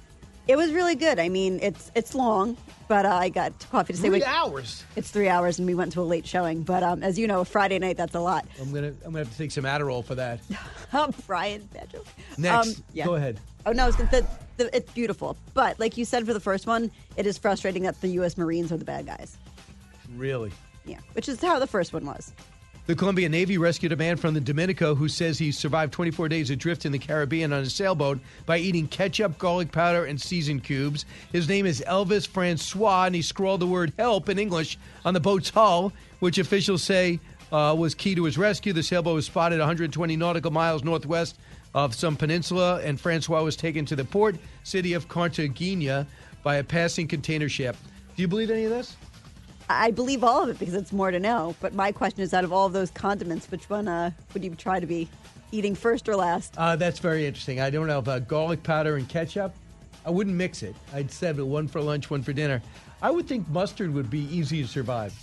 it 0.46 0.56
was 0.56 0.72
really 0.72 0.94
good. 0.94 1.18
I 1.18 1.28
mean, 1.30 1.59
it's 1.62 1.90
it's 1.94 2.14
long, 2.14 2.56
but 2.86 3.06
uh, 3.06 3.14
I 3.14 3.30
got 3.30 3.59
coffee 3.70 3.94
to 3.94 3.98
stay 3.98 4.09
Three 4.10 4.24
hours. 4.24 4.84
It's 4.94 5.10
three 5.10 5.28
hours, 5.28 5.59
and 5.59 5.66
we 5.66 5.74
went 5.74 5.92
to 5.92 6.01
a 6.01 6.05
late 6.05 6.26
showing. 6.26 6.62
But 6.62 6.82
um, 6.82 7.02
as 7.02 7.18
you 7.18 7.26
know, 7.26 7.40
a 7.40 7.44
Friday 7.46 7.78
night 7.78 7.96
that's 7.96 8.14
a 8.14 8.20
lot. 8.20 8.46
I'm 8.60 8.72
gonna 8.72 8.88
I'm 8.88 9.12
gonna 9.12 9.20
have 9.20 9.32
to 9.32 9.38
take 9.38 9.51
some 9.51 9.64
Adderall 9.64 10.05
for 10.05 10.14
that. 10.16 10.40
Um, 10.92 11.14
Brian, 11.26 11.62
bad 11.72 11.90
joke. 11.90 12.06
Next, 12.36 12.78
Um, 12.78 12.84
yeah. 12.92 13.06
go 13.06 13.14
ahead. 13.14 13.40
Oh 13.64 13.72
no, 13.72 13.88
it's, 13.88 13.96
the, 13.96 14.26
the, 14.59 14.76
it's 14.76 14.92
beautiful. 14.92 15.36
But 15.55 15.80
like 15.80 15.96
you 15.96 16.05
said 16.05 16.26
for 16.26 16.34
the 16.34 16.40
first 16.40 16.66
one, 16.66 16.90
it 17.16 17.26
is 17.26 17.38
frustrating 17.38 17.84
that 17.84 17.98
the 18.02 18.09
U.S. 18.09 18.36
Marines 18.36 18.70
are 18.70 18.76
the 18.76 18.84
bad 18.84 19.06
guys. 19.06 19.38
Really? 20.14 20.52
Yeah, 20.84 20.98
which 21.14 21.30
is 21.30 21.40
how 21.40 21.59
the 21.59 21.66
first 21.66 21.94
one 21.94 22.05
was. 22.05 22.32
The 22.86 22.94
Colombian 22.94 23.32
Navy 23.32 23.56
rescued 23.56 23.93
a 23.93 23.97
man 23.97 24.19
from 24.19 24.35
the 24.35 24.43
Dominica 24.43 24.94
who 24.94 25.09
says 25.09 25.39
he 25.39 25.52
survived 25.52 25.94
24 25.94 26.28
days 26.28 26.51
adrift 26.51 26.85
in 26.85 26.93
the 26.93 26.98
Caribbean 26.98 27.51
on 27.51 27.62
a 27.62 27.70
sailboat 27.70 28.20
by 28.44 28.59
eating 28.59 28.89
ketchup, 28.89 29.39
garlic 29.39 29.73
powder, 29.73 30.05
and 30.05 30.20
season 30.20 30.61
cubes. 30.61 31.06
His 31.32 31.48
name 31.48 31.65
is 31.65 31.82
Elvis 31.86 32.28
Francois, 32.28 33.05
and 33.06 33.15
he 33.15 33.23
scrawled 33.23 33.61
the 33.61 33.66
word 33.66 33.94
help 33.98 34.28
in 34.28 34.39
English 34.39 34.77
on 35.02 35.15
the 35.15 35.20
boat's 35.20 35.48
hull, 35.48 35.94
which 36.20 36.36
officials 36.36 36.82
say 36.82 37.20
uh, 37.51 37.74
was 37.77 37.94
key 37.94 38.15
to 38.16 38.24
his 38.24 38.36
rescue. 38.36 38.74
The 38.74 38.82
sailboat 38.82 39.15
was 39.15 39.24
spotted 39.24 39.61
120 39.61 40.15
nautical 40.16 40.51
miles 40.51 40.85
northwest 40.85 41.39
of 41.74 41.94
some 41.94 42.16
peninsula, 42.16 42.82
and 42.85 43.01
Francois 43.01 43.43
was 43.43 43.56
taken 43.56 43.86
to 43.86 43.97
the 43.97 44.05
port 44.05 44.36
city 44.62 44.93
of 44.93 45.09
Cartagena 45.09 46.06
by 46.43 46.56
a 46.56 46.65
passing 46.65 47.09
container 47.09 47.48
ship. 47.48 47.77
Do 48.15 48.20
you 48.20 48.28
believe 48.28 48.51
any 48.51 48.65
of 48.65 48.70
this? 48.70 48.94
I 49.68 49.90
believe 49.90 50.22
all 50.22 50.42
of 50.42 50.50
it 50.50 50.58
because 50.58 50.74
it's 50.74 50.92
more 50.92 51.10
to 51.10 51.18
know. 51.18 51.54
But 51.60 51.74
my 51.74 51.92
question 51.92 52.22
is, 52.22 52.34
out 52.34 52.44
of 52.44 52.52
all 52.52 52.66
of 52.66 52.72
those 52.72 52.90
condiments, 52.90 53.50
which 53.50 53.70
one 53.70 53.88
uh, 53.88 54.10
would 54.32 54.44
you 54.44 54.54
try 54.54 54.80
to 54.80 54.86
be 54.86 55.08
eating 55.52 55.74
first 55.74 56.08
or 56.08 56.16
last? 56.16 56.54
Uh, 56.58 56.76
that's 56.76 56.98
very 56.98 57.26
interesting. 57.26 57.60
I 57.60 57.70
don't 57.70 57.86
know 57.86 57.98
about 57.98 58.28
garlic 58.28 58.62
powder 58.62 58.96
and 58.96 59.08
ketchup. 59.08 59.54
I 60.04 60.10
wouldn't 60.10 60.36
mix 60.36 60.62
it. 60.62 60.76
I'd 60.92 61.10
save 61.10 61.38
it 61.38 61.46
one 61.46 61.66
for 61.66 61.80
lunch, 61.80 62.10
one 62.10 62.22
for 62.22 62.32
dinner. 62.32 62.60
I 63.00 63.10
would 63.10 63.26
think 63.26 63.48
mustard 63.48 63.92
would 63.94 64.10
be 64.10 64.24
easy 64.34 64.62
to 64.62 64.68
survive. 64.68 65.14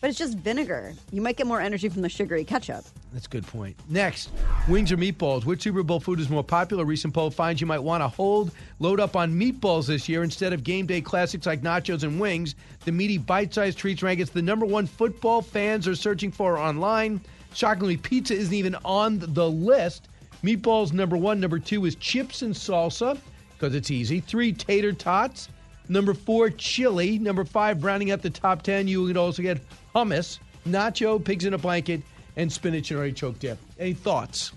But 0.00 0.10
it's 0.10 0.18
just 0.18 0.38
vinegar. 0.38 0.94
You 1.10 1.20
might 1.20 1.36
get 1.36 1.46
more 1.46 1.60
energy 1.60 1.88
from 1.88 2.02
the 2.02 2.08
sugary 2.08 2.44
ketchup. 2.44 2.84
That's 3.16 3.24
a 3.24 3.30
good 3.30 3.46
point. 3.46 3.74
Next, 3.88 4.28
wings 4.68 4.92
or 4.92 4.98
meatballs? 4.98 5.46
Which 5.46 5.62
Super 5.62 5.82
Bowl 5.82 6.00
food 6.00 6.20
is 6.20 6.28
more 6.28 6.44
popular? 6.44 6.84
Recent 6.84 7.14
poll 7.14 7.30
finds 7.30 7.62
you 7.62 7.66
might 7.66 7.78
want 7.78 8.02
to 8.02 8.08
hold, 8.08 8.50
load 8.78 9.00
up 9.00 9.16
on 9.16 9.32
meatballs 9.32 9.86
this 9.86 10.06
year 10.06 10.22
instead 10.22 10.52
of 10.52 10.62
game 10.62 10.84
day 10.84 11.00
classics 11.00 11.46
like 11.46 11.62
nachos 11.62 12.02
and 12.02 12.20
wings. 12.20 12.56
The 12.84 12.92
meaty, 12.92 13.16
bite 13.16 13.54
sized 13.54 13.78
treats 13.78 14.02
rank 14.02 14.20
as 14.20 14.28
the 14.28 14.42
number 14.42 14.66
one 14.66 14.86
football 14.86 15.40
fans 15.40 15.88
are 15.88 15.94
searching 15.94 16.30
for 16.30 16.58
online. 16.58 17.22
Shockingly, 17.54 17.96
pizza 17.96 18.34
isn't 18.34 18.52
even 18.52 18.74
on 18.84 19.18
the 19.18 19.48
list. 19.48 20.08
Meatballs 20.44 20.92
number 20.92 21.16
one. 21.16 21.40
Number 21.40 21.58
two 21.58 21.86
is 21.86 21.94
chips 21.94 22.42
and 22.42 22.54
salsa 22.54 23.18
because 23.54 23.74
it's 23.74 23.90
easy. 23.90 24.20
Three, 24.20 24.52
tater 24.52 24.92
tots. 24.92 25.48
Number 25.88 26.12
four, 26.12 26.50
chili. 26.50 27.18
Number 27.18 27.46
five, 27.46 27.82
rounding 27.82 28.10
out 28.10 28.20
the 28.20 28.28
top 28.28 28.60
10, 28.60 28.86
you 28.88 29.04
would 29.04 29.16
also 29.16 29.40
get 29.40 29.58
hummus, 29.94 30.38
nacho, 30.68 31.24
pigs 31.24 31.46
in 31.46 31.54
a 31.54 31.58
blanket, 31.58 32.02
and 32.36 32.52
spinach 32.52 32.90
and 32.90 33.00
artichoke 33.00 33.38
dip. 33.38 33.58
Any 33.78 33.94
thoughts? 33.94 34.52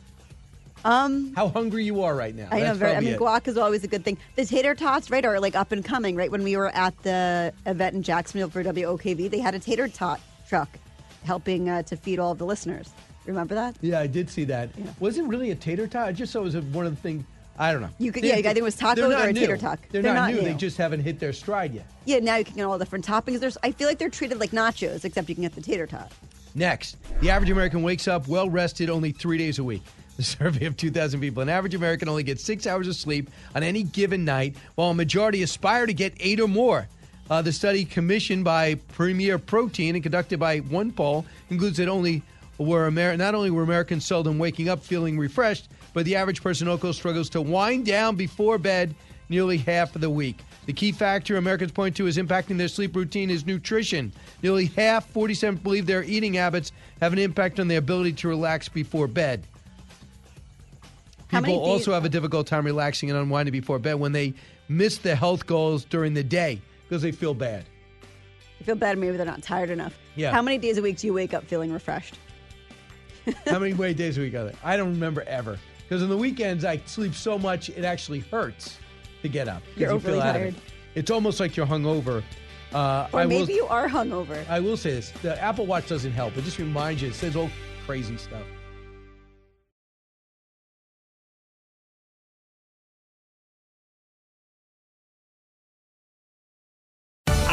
Um, 0.86 1.34
How 1.36 1.50
hungry 1.50 1.84
you 1.84 2.04
are 2.04 2.16
right 2.16 2.34
now? 2.34 2.48
I 2.52 2.62
know. 2.62 2.74
Very, 2.74 2.96
I 2.96 3.00
mean, 3.02 3.10
it. 3.14 3.20
guac 3.20 3.48
is 3.50 3.58
always 3.58 3.84
a 3.84 3.88
good 3.88 4.06
thing. 4.06 4.18
The 4.36 4.46
tater 4.46 4.76
tots, 4.76 5.12
right, 5.12 5.26
are 5.26 5.40
like 5.40 5.56
up 5.56 5.72
and 5.74 5.84
coming. 5.84 6.16
Right 6.16 6.32
when 6.32 6.44
we 6.44 6.56
were 6.56 6.70
at 6.70 6.98
the 7.04 7.54
event 7.66 7.96
in 7.96 8.04
Jacksonville 8.04 8.50
for 8.50 8.64
WOKV, 8.64 9.30
they 9.30 9.40
had 9.40 9.56
a 9.56 9.60
tater 9.60 9.88
tot 9.90 10.22
truck 10.48 10.70
helping 11.26 11.68
uh, 11.70 11.82
to 11.84 11.98
feed 11.98 12.18
all 12.20 12.32
of 12.32 12.38
the 12.38 12.46
listeners. 12.46 12.90
Remember 13.26 13.56
that? 13.56 13.76
Yeah, 13.82 14.00
I 14.00 14.08
did 14.08 14.30
see 14.30 14.46
that. 14.46 14.70
Was 15.02 15.18
it 15.18 15.24
really 15.26 15.52
a 15.52 15.56
tater 15.56 15.86
tot? 15.86 16.08
I 16.08 16.14
just 16.14 16.32
saw 16.32 16.40
it 16.40 16.44
was 16.44 16.56
a, 16.56 16.62
one 16.62 16.86
of 16.86 16.96
the 16.96 17.02
things. 17.02 17.26
I 17.58 17.74
don't 17.74 17.82
know. 17.82 17.90
You 18.00 18.14
could- 18.14 18.24
yeah, 18.24 18.36
I 18.36 18.42
think 18.42 18.58
it 18.58 18.64
was 18.64 18.78
tacos 18.78 19.00
or 19.00 19.28
a 19.28 19.34
new. 19.34 19.42
tater 19.42 19.58
tot. 19.58 19.80
They're, 19.92 20.02
They're 20.02 20.14
not, 20.14 20.32
not 20.32 20.42
new. 20.42 20.48
They 20.48 20.54
just 20.54 20.78
haven't 20.78 21.02
hit 21.02 21.20
their 21.20 21.34
stride 21.34 21.74
yet. 21.74 21.86
Yeah, 22.06 22.20
now 22.20 22.38
you 22.38 22.46
can 22.46 22.56
get 22.56 22.64
all 22.64 22.78
the 22.78 22.86
different 22.86 23.06
toppings. 23.06 23.42
There's, 23.42 23.58
I 23.62 23.74
feel 23.74 23.90
like 23.90 23.98
they're 24.00 24.10
treated 24.10 24.40
like 24.40 24.52
nachos, 24.52 25.04
except 25.04 25.28
you 25.28 25.36
can 25.36 25.42
get 25.42 25.54
the 25.56 25.62
tater 25.62 25.86
tot. 25.86 26.10
Next, 26.56 26.98
the 27.22 27.30
average 27.30 27.50
American 27.50 27.84
wakes 27.84 28.08
up 28.08 28.28
well 28.28 28.50
rested 28.50 28.90
only 28.90 29.12
three 29.12 29.38
days 29.38 29.60
a 29.60 29.64
week. 29.64 29.84
The 30.20 30.26
survey 30.26 30.66
of 30.66 30.76
2,000 30.76 31.22
people. 31.22 31.42
An 31.42 31.48
average 31.48 31.76
American 31.76 32.10
only 32.10 32.24
gets 32.24 32.44
six 32.44 32.68
hours 32.68 32.90
of 32.90 32.96
sleep 32.98 33.30
on 33.56 33.64
any 33.64 33.84
given 33.84 34.26
night, 34.26 34.58
while 34.76 34.90
a 34.90 34.94
majority 34.94 35.44
aspire 35.44 35.86
to 35.86 35.94
get 35.94 36.14
eight 36.20 36.42
or 36.42 36.48
more. 36.50 36.90
Uh, 37.30 37.42
the 37.42 37.54
study, 37.54 37.86
commissioned 37.86 38.44
by 38.44 38.76
Premier 38.90 39.38
Protein 39.38 39.96
and 39.96 40.04
conducted 40.04 40.38
by 40.38 40.60
OnePoll, 40.60 41.24
concludes 41.48 41.78
that 41.78 41.88
only 41.88 42.22
were 42.58 42.88
Amer- 42.88 43.16
not 43.16 43.34
only 43.34 43.50
were 43.50 43.64
Americans 43.64 44.06
seldom 44.06 44.38
waking 44.38 44.68
up 44.68 44.84
feeling 44.84 45.18
refreshed, 45.18 45.70
but 45.94 46.04
the 46.04 46.18
average 46.18 46.44
person 46.44 46.68
also 46.68 46.92
struggles 46.92 47.30
to 47.30 47.42
wind 47.42 47.86
down 47.86 48.18
before 48.18 48.58
bed 48.58 48.94
nearly 49.30 49.58
half 49.58 49.96
of 49.96 50.02
the 50.02 50.10
week. 50.10 50.40
The 50.70 50.74
key 50.74 50.92
factor 50.92 51.36
Americans 51.38 51.72
point 51.72 51.96
to 51.96 52.06
is 52.06 52.18
impacting 52.18 52.60
their 52.60 52.68
sleep 52.68 52.96
routine 52.96 53.32
is 53.32 53.44
nutrition. 53.44 54.12
Nearly 54.44 54.66
half, 54.68 55.04
47, 55.08 55.62
believe 55.64 55.88
their 55.88 56.04
eating 56.04 56.36
habits 56.36 56.74
have 57.02 57.12
an 57.12 57.18
impact 57.18 57.60
on 57.60 57.68
their 57.68 57.80
ability 57.80 58.14
to 58.14 58.28
relax 58.28 58.70
before 58.70 59.08
bed. 59.08 59.44
People 61.30 61.60
also 61.60 61.92
have 61.92 62.06
a 62.06 62.10
difficult 62.10 62.46
time 62.46 62.68
relaxing 62.68 63.10
and 63.10 63.18
unwinding 63.18 63.52
before 63.52 63.80
bed 63.80 63.96
when 63.96 64.12
they 64.12 64.36
miss 64.68 65.00
the 65.00 65.16
health 65.16 65.48
goals 65.48 65.86
during 65.86 66.14
the 66.14 66.22
day 66.24 66.62
because 66.88 67.02
they 67.02 67.12
feel 67.14 67.34
bad. 67.34 67.66
I 68.62 68.64
feel 68.64 68.76
bad. 68.76 69.00
Maybe 69.00 69.18
they're 69.18 69.26
not 69.26 69.42
tired 69.42 69.72
enough. 69.72 69.98
Yeah. 70.16 70.32
How 70.32 70.44
many 70.44 70.60
days 70.60 70.78
a 70.78 70.84
week 70.84 70.98
do 70.98 71.08
you 71.08 71.16
wake 71.16 71.34
up 71.34 71.46
feeling 71.46 71.74
refreshed? 71.74 72.20
How 73.48 73.58
many 73.58 73.74
days 73.96 74.20
a 74.20 74.22
week 74.22 74.36
are 74.36 74.44
there? 74.44 74.56
I 74.64 74.78
don't 74.78 74.92
remember 74.92 75.24
ever. 75.24 75.58
Because 75.82 76.04
on 76.04 76.10
the 76.10 76.18
weekends, 76.18 76.64
I 76.64 76.78
sleep 76.86 77.16
so 77.16 77.40
much, 77.40 77.70
it 77.70 77.84
actually 77.86 78.20
hurts 78.20 78.78
to 79.22 79.30
get 79.30 79.48
up. 79.48 79.62
You're 79.76 79.92
you 79.94 80.00
feel 80.00 80.12
overly 80.16 80.22
out 80.22 80.36
of 80.36 80.42
it. 80.42 80.52
tired. 80.52 80.56
It's 80.96 81.12
almost 81.12 81.40
like 81.40 81.56
you're 81.56 81.66
hungover. 81.68 82.24
Uh, 82.74 83.08
Or 83.12 83.20
I 83.22 83.26
will- 83.26 83.28
maybe 83.40 83.54
you 83.54 83.66
are 83.66 83.88
hungover. 83.88 84.48
I 84.50 84.60
will 84.60 84.78
say 84.78 84.92
this: 84.92 85.12
the 85.22 85.42
Apple 85.42 85.66
Watch 85.66 85.88
doesn't 85.88 86.12
help. 86.12 86.38
It 86.38 86.44
just 86.44 86.60
reminds 86.60 87.02
you. 87.02 87.10
It 87.10 87.16
says 87.16 87.36
all 87.36 87.50
crazy 87.86 88.18
stuff. 88.18 88.44